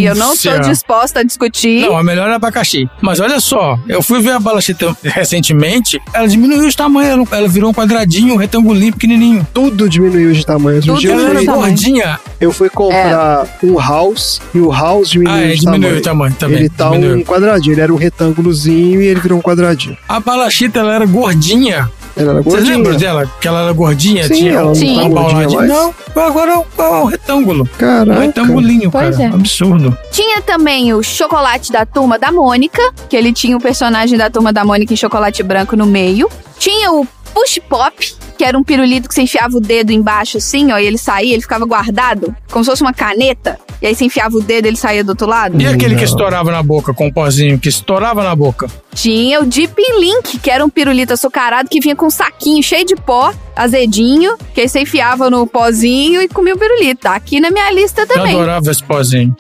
eu 0.06 0.14
não 0.16 0.34
estou 0.34 0.52
Denúncia. 0.52 0.72
disposta 0.72 1.22
a 1.22 1.24
discutir. 1.24 1.82
Não, 1.82 1.98
a 1.98 2.04
melhor 2.04 2.30
é 2.30 2.36
abacaxi. 2.36 2.88
Mas 3.02 3.20
olha 3.20 3.40
só, 3.40 3.80
eu 3.88 4.04
fui 4.04 4.22
ver 4.22 4.34
a 4.34 4.40
balachita 4.40 4.96
recentemente, 5.02 6.00
ela 6.14 6.28
diminuiu 6.28 6.70
de 6.70 6.78
tamanho, 6.78 7.26
ela- 7.32 7.48
virou 7.48 7.72
um 7.72 7.74
quadradinho, 7.74 8.36
um 8.36 8.38
retangulinho 8.38 8.94
pequenininho. 8.94 9.48
Tudo 9.52 9.90
diminuiu 9.90 10.34
de 10.34 10.46
tamanho. 10.46 10.76
Outro 10.78 10.92
Tudo 10.94 11.02
dia 11.02 11.10
eu 11.12 11.20
Ela 11.20 11.28
fui, 11.30 11.38
era 11.38 11.46
tamanho. 11.46 11.66
gordinha. 11.68 12.20
eu 12.40 12.52
fui 12.52 12.70
comprar 12.70 13.58
um 13.64 13.80
house 13.80 14.40
e 14.54 14.60
o 14.60 14.70
house 14.72 15.10
diminuiu 15.10 15.36
Ah, 15.36 15.42
é, 15.48 15.54
de 15.54 15.60
diminuiu 15.62 15.82
tamanho. 15.82 15.98
o 15.98 16.02
tamanho 16.04 16.36
também. 16.36 16.58
Ele 16.60 16.70
tá 16.70 16.90
diminuiu. 16.90 17.18
um 17.18 17.24
quadradinho, 17.24 17.74
ele 17.74 17.82
era 17.82 17.92
um 17.94 17.98
retângulozinho 17.98 19.02
e 19.02 19.08
ele 19.08 19.20
virou 19.20 19.40
um 19.40 19.42
quadradinho. 19.42 19.98
A 20.08 20.20
balachita, 20.20 20.78
ela 20.80 20.94
era 20.94 21.06
gordinha. 21.08 21.90
Ela 22.18 22.32
era 22.32 22.42
Vocês 22.42 22.56
gordinha. 22.64 22.78
lembram 22.78 22.98
dela? 22.98 23.32
Que 23.42 23.48
ela 23.48 23.62
era 23.64 23.74
gordinha? 23.74 24.28
Sim, 24.28 24.34
tinha 24.36 24.52
ela 24.54 24.66
não 24.68 24.76
Sim. 24.76 25.00
uma 25.02 25.10
gordinha. 25.32 25.62
Não, 25.62 25.94
agora 26.16 26.52
é 26.52 26.58
um, 26.58 26.64
é 26.78 26.90
um 26.90 27.06
retângulo. 27.06 27.64
Um 27.64 27.78
Caraca. 27.78 28.20
retangulinho, 28.22 28.90
Pois 28.92 29.18
cara. 29.18 29.30
é. 29.30 29.34
Absurdo. 29.34 29.98
Tinha 30.12 30.42
também 30.42 30.94
o 30.94 31.04
chocolate 31.04 31.72
da 31.72 31.86
turma 31.86 32.18
da 32.18 32.32
Mônica, 32.32 32.82
que 33.10 33.16
ele 33.18 33.34
tinha 33.34 33.58
o 33.58 33.60
personagem 33.60 34.18
da 34.18 34.30
turma 34.30 34.54
da 34.54 34.64
Mônica 34.64 34.94
em 34.94 34.98
chocolate 34.98 35.44
branco 35.44 35.76
no 35.76 35.86
meio. 35.86 36.30
Tinha 36.58 36.92
o 36.92 37.06
Push 37.34 37.60
Pop, 37.68 38.16
que 38.36 38.44
era 38.44 38.58
um 38.58 38.64
pirulito 38.64 39.08
que 39.08 39.14
você 39.16 39.22
enfiava 39.22 39.58
o 39.58 39.60
dedo 39.62 39.92
embaixo 39.92 40.38
assim, 40.38 40.72
ó, 40.72 40.78
e 40.78 40.86
ele 40.86 40.98
saía, 40.98 41.34
ele 41.34 41.42
ficava 41.42 41.66
guardado, 41.66 42.36
como 42.52 42.64
se 42.64 42.70
fosse 42.70 42.82
uma 42.82 42.94
caneta. 42.94 43.58
E 43.82 43.88
aí 43.88 43.96
você 43.96 44.06
enfiava 44.06 44.36
o 44.38 44.42
dedo 44.42 44.66
e 44.66 44.70
ele 44.70 44.78
saía 44.78 45.04
do 45.04 45.10
outro 45.10 45.28
lado. 45.28 45.62
E 45.62 45.66
aquele 45.68 45.96
que 45.96 46.04
estourava 46.04 46.52
na 46.52 46.64
boca, 46.64 46.94
com 46.94 47.08
o 47.08 47.14
pozinho, 47.14 47.60
que 47.60 47.70
estourava 47.70 48.24
na 48.24 48.36
boca? 48.36 48.68
Tinha 48.94 49.42
o 49.42 49.46
Deep 49.46 49.76
Link, 50.00 50.40
que 50.40 50.50
era 50.50 50.64
um 50.64 50.70
pirulito 50.70 51.14
açucarado 51.14 51.70
que 51.70 51.80
vinha 51.80 51.96
com 51.96 52.06
um 52.08 52.10
saquinho 52.10 52.64
cheio 52.64 52.86
de 52.86 52.96
pó, 52.96 53.34
azedinho, 53.56 54.38
que 54.54 54.62
aí 54.62 54.70
você 54.70 54.82
enfiava 54.82 55.30
no 55.30 55.46
pozinho 55.46 56.22
e 56.22 56.28
comia 56.28 56.56
o 56.56 56.58
pirulito. 56.58 57.02
Tá 57.02 57.16
aqui 57.16 57.40
na 57.40 57.52
minha 57.52 57.70
lista 57.72 58.02
Eu 58.02 58.08
também. 58.08 58.36
adorava 58.36 58.72
esse 58.72 58.84
pozinho. 58.84 59.36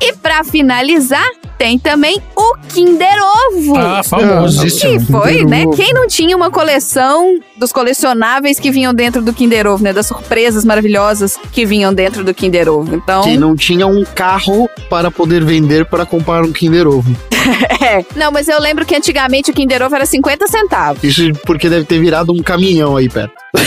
E 0.00 0.12
pra 0.12 0.44
finalizar, 0.44 1.26
tem 1.58 1.78
também 1.78 2.22
o 2.36 2.56
Kinder 2.68 3.18
Ovo. 3.50 3.76
Ah, 3.76 4.02
famosíssimo. 4.02 5.00
Que 5.00 5.12
foi, 5.12 5.44
né? 5.44 5.64
Ovo. 5.66 5.76
Quem 5.76 5.92
não 5.92 6.06
tinha 6.06 6.36
uma 6.36 6.50
coleção 6.50 7.40
dos 7.56 7.72
colecionáveis 7.72 8.60
que 8.60 8.70
vinham 8.70 8.94
dentro 8.94 9.20
do 9.20 9.32
Kinder 9.32 9.66
Ovo, 9.66 9.82
né? 9.82 9.92
Das 9.92 10.06
surpresas 10.06 10.64
maravilhosas 10.64 11.36
que 11.52 11.66
vinham 11.66 11.92
dentro 11.92 12.22
do 12.22 12.32
Kinder 12.32 12.68
Ovo. 12.68 12.94
Então, 12.94 13.22
Quem 13.22 13.36
não 13.36 13.56
tinha 13.56 13.86
um 13.86 14.04
carro 14.04 14.70
para 14.88 15.10
poder 15.10 15.44
vender 15.44 15.84
para 15.84 16.06
comprar 16.06 16.44
um 16.44 16.52
Kinder 16.52 16.86
Ovo. 16.86 17.10
é. 17.82 18.04
Não, 18.14 18.30
mas 18.30 18.48
eu 18.48 18.60
lembro 18.60 18.86
que 18.86 18.94
antigamente 18.94 19.50
o 19.50 19.54
Kinder 19.54 19.82
Ovo 19.82 19.96
era 19.96 20.06
50 20.06 20.46
centavos. 20.46 21.02
Isso 21.02 21.32
porque 21.44 21.68
deve 21.68 21.84
ter 21.84 21.98
virado 21.98 22.32
um 22.32 22.42
caminhão 22.42 22.96
aí 22.96 23.08
perto. 23.08 23.34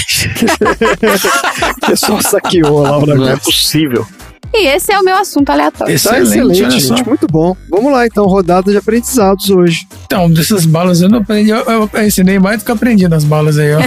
O 1.82 1.88
pessoal 1.88 2.22
saqueou 2.22 2.82
lá 2.82 2.98
o 2.98 3.06
Não 3.06 3.28
é 3.28 3.36
possível. 3.36 4.06
E 4.53 4.68
esse 4.68 4.91
é 4.91 4.99
o 4.99 5.03
meu 5.03 5.15
assunto 5.15 5.49
aleatório. 5.49 5.88
Tá 5.88 5.94
Excelente, 5.94 6.28
excelente, 6.28 6.64
olha 6.64 6.72
só. 6.80 6.95
gente. 6.95 7.07
Muito 7.07 7.28
bom. 7.28 7.56
Vamos 7.69 7.91
lá, 7.91 8.06
então, 8.06 8.26
rodada 8.26 8.72
de 8.72 8.78
aprendizados 8.78 9.49
hoje. 9.49 9.88
Então, 10.06 10.30
dessas 10.30 10.65
balas 10.65 11.02
eu 11.02 11.10
não 11.10 11.19
aprendi. 11.19 11.52
Eu, 11.52 11.60
eu 11.60 12.06
ensinei 12.06 12.38
mais 12.38 12.61
do 12.61 12.65
que 12.65 12.72
aprendi 12.72 13.07
nas 13.07 13.23
balas 13.23 13.57
aí, 13.57 13.69
ó. 13.73 13.80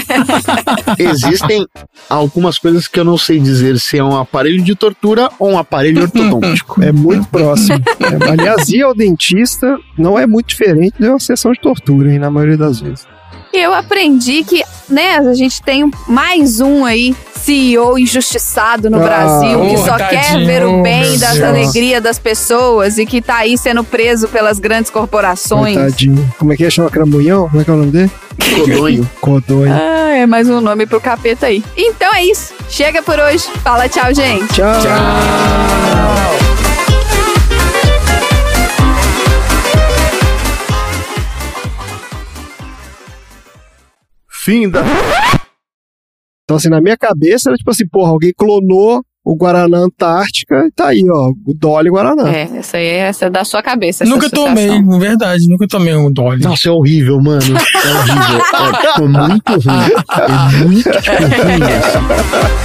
Existem 0.99 1.67
algumas 2.09 2.59
coisas 2.59 2.89
que 2.89 2.99
eu 2.99 3.05
não 3.05 3.19
sei 3.19 3.39
dizer 3.39 3.79
se 3.79 3.99
é 3.99 4.05
um 4.05 4.17
aparelho 4.17 4.63
de 4.63 4.75
tortura 4.75 5.31
ou 5.39 5.51
um 5.51 5.59
aparelho 5.59 6.03
ortodôntico. 6.03 6.83
É 6.83 6.93
muito 6.93 7.29
próximo. 7.29 7.79
É, 8.01 8.25
aliás, 8.31 8.69
ir 8.69 8.83
ao 8.83 8.95
dentista 8.95 9.77
não 9.99 10.19
é 10.19 10.27
muito 10.27 10.49
diferente 10.49 10.95
de 10.99 11.09
uma 11.09 11.21
sessão 11.21 11.53
de 11.53 11.61
tortura, 11.61 12.11
hein, 12.11 12.19
na 12.19 12.31
maioria 12.31 12.57
das 12.57 12.81
vezes. 12.81 13.07
E 13.55 13.57
eu 13.57 13.73
aprendi 13.73 14.43
que, 14.43 14.65
né, 14.89 15.17
a 15.17 15.33
gente 15.33 15.63
tem 15.63 15.89
mais 16.09 16.61
um 16.61 16.85
aí, 16.85 17.15
CEO 17.37 17.97
injustiçado 17.97 18.91
no 18.91 18.97
Ah, 18.97 19.05
Brasil, 19.05 19.61
que 19.61 19.75
oh, 19.77 19.85
só 19.85 19.97
quer 19.97 20.25
tadinho, 20.25 20.45
ver 20.45 20.67
o 20.67 20.83
bem 20.83 21.17
das 21.17 21.41
alegrias 21.41 22.03
das 22.03 22.19
pessoas 22.19 22.99
e 22.99 23.07
que 23.07 23.23
tá 23.23 23.37
aí 23.37 23.57
sendo 23.57 23.85
preso 23.85 24.27
pelas 24.27 24.59
grandes 24.59 24.91
corporações. 24.91 25.77
Coitadinho. 25.77 26.35
Como 26.37 26.53
é 26.53 26.57
que 26.57 26.65
é? 26.65 26.71
Chama 26.71 26.91
Cramunhão? 26.91 27.49
Como 27.49 27.61
é 27.61 27.65
que 27.65 27.71
é 27.71 27.75
o 27.75 27.77
nome 27.77 27.93
dele? 27.93 28.11
Codonho. 28.57 29.11
Codonho. 29.23 29.73
Ah, 29.73 30.17
é 30.17 30.27
mais 30.27 30.51
um 30.51 30.61
nome 30.61 30.85
pro 30.85 31.01
capeta 31.01 31.47
aí. 31.47 31.63
Então 31.77 32.13
é 32.13 32.25
isso. 32.25 32.53
Chega 32.69 33.03
por 33.03 33.21
hoje. 33.21 33.45
Fala 33.63 33.89
tchau, 33.89 34.13
gente. 34.13 34.53
Tchau. 34.53 34.73
Fim 44.45 44.69
da. 44.69 44.83
Então, 46.45 46.59
assim, 46.59 46.69
na 46.69 46.79
minha 46.81 46.99
cabeça 46.99 47.49
era 47.49 47.57
tipo 47.57 47.71
assim, 47.71 47.89
porra, 47.89 48.11
alguém 48.11 48.31
clonou 48.37 49.03
o 49.25 49.35
Guaraná 49.35 49.79
Antártica 49.79 50.67
e 50.67 50.71
tá 50.71 50.89
aí, 50.89 51.03
ó, 51.11 51.31
o 51.47 51.55
Dolly 51.55 51.89
Guaraná. 51.89 52.29
É, 52.31 52.43
essa 52.59 52.77
aí 52.77 52.85
é 52.85 52.99
essa 52.99 53.31
da 53.31 53.43
sua 53.43 53.63
cabeça. 53.63 54.05
essa 54.05 54.13
nunca 54.13 54.27
associação. 54.27 54.55
tomei, 54.55 54.99
verdade, 54.99 55.49
nunca 55.49 55.67
tomei 55.67 55.95
um 55.97 56.13
Dolly. 56.13 56.43
Nossa, 56.43 56.69
é 56.69 56.73
horrível, 56.73 57.19
mano. 57.23 57.41
É 57.43 57.91
horrível. 57.99 58.45
É, 58.55 58.93
ficou 58.93 59.09
muito 59.09 59.53
ruim. 59.53 59.85
É 60.13 60.65
muito 60.65 60.91
ruim. 60.93 62.65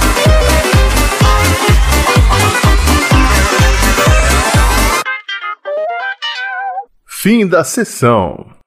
Fim 7.06 7.46
da 7.46 7.64
sessão. 7.64 8.59